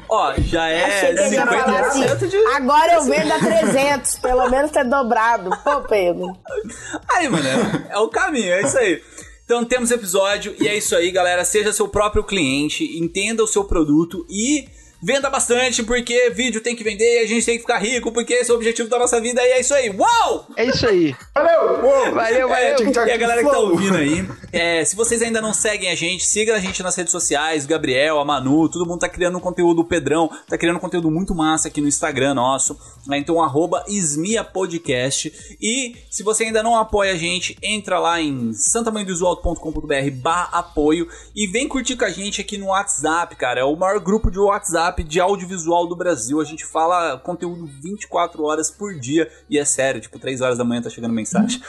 Ó, 0.07 0.33
já 0.37 0.63
Achei 0.63 1.09
é 1.09 1.13
que 1.13 1.19
ele 1.19 1.35
ia 1.35 1.45
falar 1.45 1.79
assim, 1.81 2.03
50% 2.03 2.27
de. 2.29 2.37
agora 2.55 2.93
eu 2.93 3.03
vendo 3.03 3.29
a 3.33 3.39
300, 3.39 4.19
pelo 4.19 4.49
menos 4.49 4.71
ter 4.71 4.85
dobrado. 4.85 5.49
Pô, 5.61 5.81
Pedro. 5.81 6.37
Aí, 7.13 7.27
mano, 7.27 7.45
é, 7.45 7.95
é 7.95 7.97
o 7.97 8.07
caminho, 8.07 8.53
é 8.53 8.61
isso 8.61 8.77
aí. 8.77 9.01
Então 9.47 9.63
temos 9.63 9.91
episódio 9.91 10.53
e 10.59 10.67
é 10.67 10.77
isso 10.77 10.93
aí, 10.93 11.09
galera. 11.09 11.45
Seja 11.45 11.71
seu 11.71 11.87
próprio 11.87 12.21
cliente, 12.21 12.83
entenda 12.99 13.41
o 13.41 13.47
seu 13.47 13.63
produto 13.63 14.25
e 14.29 14.67
Venda 15.01 15.29
bastante, 15.29 15.83
porque 15.83 16.31
vídeo 16.31 16.59
tem 16.59 16.75
que 16.75 16.83
vender, 16.83 17.19
a 17.19 17.27
gente 17.27 17.45
tem 17.45 17.55
que 17.55 17.61
ficar 17.61 17.77
rico, 17.77 18.11
porque 18.11 18.33
esse 18.33 18.49
é 18.49 18.53
o 18.53 18.57
objetivo 18.57 18.89
da 18.89 18.97
nossa 18.97 19.21
vida 19.21 19.41
e 19.43 19.51
é 19.51 19.59
isso 19.59 19.73
aí. 19.73 19.89
Uau! 19.89 20.47
É 20.55 20.65
isso 20.65 20.87
aí. 20.87 21.15
Valeu! 21.35 22.13
Valeu, 22.13 22.53
É, 22.53 22.75
valeu. 22.75 23.07
e 23.07 23.11
a 23.11 23.17
galera 23.17 23.43
que 23.43 23.49
tá 23.49 23.59
ouvindo 23.59 23.95
aí, 23.95 24.27
é, 24.51 24.83
se 24.83 24.95
vocês 24.95 25.21
ainda 25.21 25.39
não 25.39 25.53
seguem 25.53 25.91
a 25.91 25.95
gente, 25.95 26.25
siga 26.25 26.55
a 26.55 26.59
gente 26.59 26.81
nas 26.81 26.95
redes 26.95 27.11
sociais, 27.11 27.65
o 27.65 27.67
Gabriel, 27.67 28.19
a 28.19 28.25
Manu, 28.25 28.67
todo 28.69 28.87
mundo 28.87 28.99
tá 28.99 29.09
criando 29.09 29.39
conteúdo, 29.39 29.81
o 29.81 29.85
Pedrão 29.85 30.29
tá 30.47 30.57
criando 30.57 30.79
conteúdo 30.79 31.11
muito 31.11 31.35
massa 31.35 31.67
aqui 31.67 31.79
no 31.79 31.87
Instagram 31.87 32.33
nosso, 32.33 32.75
né? 33.05 33.19
então 33.19 33.41
arroba 33.41 33.83
Esmia 33.87 34.43
Podcast, 34.43 35.31
e 35.61 35.95
se 36.09 36.23
você 36.23 36.45
ainda 36.45 36.63
não 36.63 36.75
apoia 36.75 37.13
a 37.13 37.17
gente, 37.17 37.55
entra 37.61 37.99
lá 37.99 38.19
em 38.19 38.51
santamanhodosualto.com.br 38.53 40.11
barra 40.13 40.57
apoio 40.59 41.07
e 41.35 41.45
vem 41.45 41.67
curtir 41.67 41.95
com 41.95 42.05
a 42.05 42.09
gente 42.09 42.41
aqui 42.41 42.57
no 42.57 42.67
WhatsApp, 42.67 43.35
cara, 43.35 43.59
é 43.59 43.63
o 43.63 43.75
maior 43.75 43.99
grupo 43.99 44.31
de 44.31 44.39
WhatsApp 44.39 44.86
de 44.91 45.19
audiovisual 45.19 45.87
do 45.87 45.95
Brasil, 45.95 46.39
a 46.41 46.43
gente 46.43 46.65
fala 46.65 47.17
conteúdo 47.17 47.65
24 47.81 48.43
horas 48.43 48.69
por 48.71 48.93
dia, 48.99 49.29
e 49.49 49.57
é 49.57 49.65
sério, 49.65 50.01
tipo, 50.01 50.19
3 50.19 50.41
horas 50.41 50.57
da 50.57 50.63
manhã 50.63 50.81
tá 50.81 50.89
chegando 50.89 51.13
mensagem. 51.13 51.61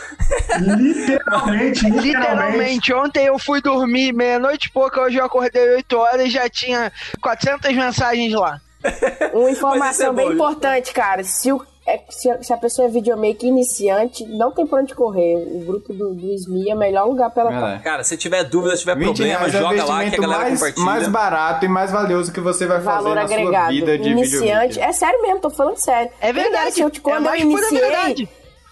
Literalmente, 0.58 1.84
literalmente. 1.88 2.08
Literalmente, 2.08 2.94
ontem 2.94 3.26
eu 3.26 3.38
fui 3.38 3.60
dormir 3.60 4.12
meia-noite 4.12 4.68
e 4.68 4.72
pouca, 4.72 5.00
hoje 5.00 5.18
eu 5.18 5.24
acordei 5.24 5.76
8 5.76 5.96
horas 5.96 6.26
e 6.26 6.30
já 6.30 6.48
tinha 6.48 6.92
400 7.20 7.74
mensagens 7.74 8.32
lá. 8.32 8.60
Uma 9.32 9.50
informação 9.50 10.06
é 10.06 10.10
bom, 10.10 10.16
bem 10.16 10.32
importante, 10.32 10.92
cara. 10.92 11.24
Se, 11.24 11.52
o, 11.52 11.64
é, 11.90 12.00
se, 12.10 12.30
a, 12.30 12.42
se 12.42 12.52
a 12.52 12.56
pessoa 12.56 12.86
é 12.86 12.90
videomaker 12.90 13.48
iniciante, 13.48 14.24
não 14.26 14.52
tem 14.52 14.66
pra 14.66 14.80
onde 14.80 14.94
correr. 14.94 15.36
O 15.36 15.64
grupo 15.64 15.92
do, 15.94 16.14
do 16.14 16.32
SMI 16.38 16.70
é 16.70 16.74
o 16.74 16.78
melhor 16.78 17.06
lugar 17.08 17.30
pra 17.30 17.42
ela 17.44 17.50
estar. 17.52 17.60
Verdade. 17.64 17.82
Cara, 17.84 18.04
se 18.04 18.16
tiver 18.16 18.44
dúvida, 18.44 18.74
se 18.76 18.80
tiver 18.80 18.96
20 18.96 19.06
problema, 19.06 19.38
reais 19.38 19.54
é 19.54 19.58
joga 19.58 19.84
lá 19.84 20.04
que 20.04 20.14
a 20.16 20.18
galera 20.20 20.40
mais, 20.42 20.58
compartilha. 20.58 20.84
mais 20.86 21.08
barato 21.08 21.64
e 21.64 21.68
mais 21.68 21.90
valioso 21.90 22.32
que 22.32 22.40
você 22.40 22.66
vai 22.66 22.80
fazer 22.82 23.02
Valor 23.02 23.14
na 23.14 23.22
agregado. 23.22 23.52
sua 23.54 23.68
vida 23.68 23.98
de 23.98 24.08
Iniciante. 24.10 24.38
videomaker. 24.74 24.84
É 24.84 24.92
sério 24.92 25.22
mesmo, 25.22 25.40
tô 25.40 25.50
falando 25.50 25.76
sério. 25.78 26.10
É 26.20 26.32
verdade. 26.32 26.72
Se 26.72 26.80
eu, 26.80 26.90
te- 26.90 26.98
É 26.98 27.02
quando 27.02 27.24
eu 27.24 27.30
mais 27.30 27.42
pura 27.42 27.66
iniciei, 27.70 28.28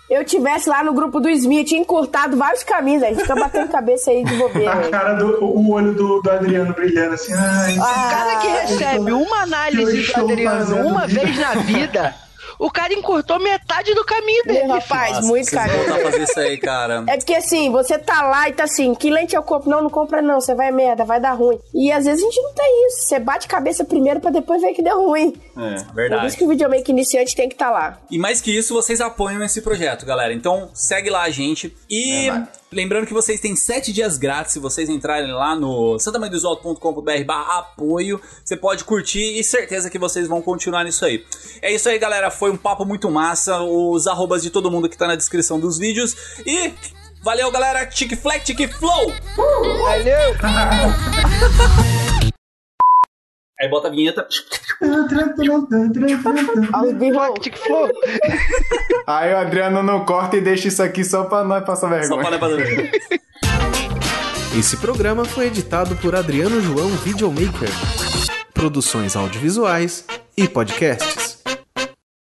eu 0.08 0.24
tivesse 0.24 0.68
lá 0.68 0.84
no 0.84 0.92
grupo 0.94 1.18
do 1.18 1.28
SMI, 1.28 1.58
eu 1.58 1.64
tinha 1.64 1.80
encurtado 1.80 2.36
vários 2.36 2.62
caminhos. 2.62 3.02
A 3.02 3.06
gente 3.08 3.22
fica 3.22 3.34
batendo 3.34 3.66
cabeça 3.72 4.10
aí 4.12 4.22
de 4.24 4.34
bobeira. 4.36 4.72
A 4.72 4.88
cara 4.88 5.14
do 5.14 5.42
o 5.44 5.72
olho 5.72 5.94
do, 5.94 6.20
do 6.22 6.30
Adriano 6.30 6.72
brilhando 6.74 7.14
assim. 7.14 7.32
Ai, 7.34 7.76
O 7.76 7.80
cara 7.82 8.36
que 8.40 8.46
Ah, 8.46 8.60
recebe 8.60 9.12
uma 9.12 9.42
análise 9.42 10.12
eu 10.16 10.26
do 10.26 10.32
Adriano 10.32 10.86
uma 10.86 11.06
vida. 11.08 11.20
vez 11.22 11.38
na 11.38 11.54
vida, 11.54 12.14
o 12.58 12.70
cara 12.70 12.92
encurtou 12.92 13.38
metade 13.38 13.94
do 13.94 14.04
caminho 14.04 14.44
dele. 14.44 14.64
Meu 14.64 14.74
rapaz, 14.74 15.16
Nossa, 15.16 15.28
muito 15.28 15.48
vocês 15.48 15.62
carinho. 15.62 15.84
voltar 15.84 16.00
a 16.00 16.10
fazer 16.10 16.22
isso 16.22 16.40
aí, 16.40 16.58
cara. 16.58 17.04
É 17.06 17.16
porque 17.16 17.34
assim, 17.34 17.70
você 17.70 17.98
tá 17.98 18.22
lá 18.22 18.48
e 18.48 18.52
tá 18.52 18.64
assim, 18.64 18.94
que 18.94 19.10
lente 19.10 19.36
eu 19.36 19.42
compro? 19.42 19.70
Não, 19.70 19.82
não 19.82 19.90
compra 19.90 20.22
não, 20.22 20.40
você 20.40 20.54
vai 20.54 20.70
merda, 20.70 21.04
vai 21.04 21.20
dar 21.20 21.32
ruim. 21.32 21.58
E 21.74 21.92
às 21.92 22.04
vezes 22.04 22.22
a 22.22 22.26
gente 22.26 22.42
não 22.42 22.52
tem 22.52 22.86
isso. 22.86 23.06
Você 23.06 23.18
bate 23.18 23.46
cabeça 23.48 23.84
primeiro 23.84 24.20
pra 24.20 24.30
depois 24.30 24.62
ver 24.62 24.72
que 24.72 24.82
deu 24.82 25.06
ruim. 25.06 25.34
É. 25.56 25.82
Por 25.82 25.94
Verdade. 25.94 26.26
isso 26.26 26.36
que 26.36 26.44
o 26.44 26.48
videomaker 26.48 26.90
iniciante 26.90 27.34
tem 27.34 27.48
que 27.48 27.54
estar 27.54 27.66
tá 27.66 27.72
lá. 27.72 27.98
E 28.10 28.18
mais 28.18 28.40
que 28.40 28.56
isso, 28.56 28.74
vocês 28.74 29.00
apoiam 29.00 29.42
esse 29.42 29.60
projeto, 29.60 30.06
galera. 30.06 30.32
Então, 30.32 30.70
segue 30.74 31.10
lá 31.10 31.22
a 31.22 31.30
gente. 31.30 31.76
E 31.90 32.30
Verdade. 32.30 32.48
Lembrando 32.72 33.06
que 33.06 33.12
vocês 33.12 33.40
têm 33.40 33.54
sete 33.54 33.92
dias 33.92 34.18
grátis 34.18 34.52
se 34.52 34.58
vocês 34.58 34.88
entrarem 34.88 35.32
lá 35.32 35.54
no 35.54 35.98
santamanhodosalto.com.br 35.98 37.24
barra 37.24 37.58
apoio. 37.58 38.20
Você 38.44 38.56
pode 38.56 38.84
curtir 38.84 39.38
e 39.38 39.44
certeza 39.44 39.90
que 39.90 39.98
vocês 39.98 40.28
vão 40.28 40.42
continuar 40.42 40.84
nisso 40.84 41.04
aí. 41.04 41.24
É 41.62 41.72
isso 41.72 41.88
aí, 41.88 41.98
galera. 41.98 42.30
Foi 42.30 42.50
um 42.50 42.56
papo 42.56 42.84
muito 42.84 43.10
massa. 43.10 43.60
Os 43.60 44.06
arrobas 44.06 44.42
de 44.42 44.50
todo 44.50 44.70
mundo 44.70 44.88
que 44.88 44.96
tá 44.96 45.06
na 45.06 45.16
descrição 45.16 45.58
dos 45.58 45.78
vídeos. 45.78 46.16
E 46.44 46.72
valeu, 47.22 47.50
galera. 47.50 47.86
Tic 47.86 48.16
Flex, 48.16 48.44
Tic 48.44 48.68
Flow! 48.72 49.12
Valeu! 49.36 50.36
Aí 53.60 53.68
bota 53.70 53.88
a 53.88 53.90
vinheta. 53.90 54.26
Flow. 57.58 57.88
Aí 59.06 59.32
o 59.32 59.36
Adriano 59.38 59.82
não 59.82 60.04
corta 60.04 60.36
e 60.36 60.40
deixa 60.40 60.68
isso 60.68 60.82
aqui 60.82 61.02
só 61.04 61.24
pra 61.24 61.42
nós 61.42 61.64
passar 61.64 61.88
Só 62.04 62.16
vergonha. 62.16 62.22
para 62.24 62.38
fazer. 62.38 62.90
Esse 64.58 64.76
programa 64.76 65.24
foi 65.24 65.46
editado 65.46 65.96
por 65.96 66.14
Adriano 66.14 66.60
João 66.60 66.88
Videomaker. 66.88 67.68
Produções 68.52 69.16
audiovisuais 69.16 70.04
e 70.36 70.46
podcasts. 70.48 71.35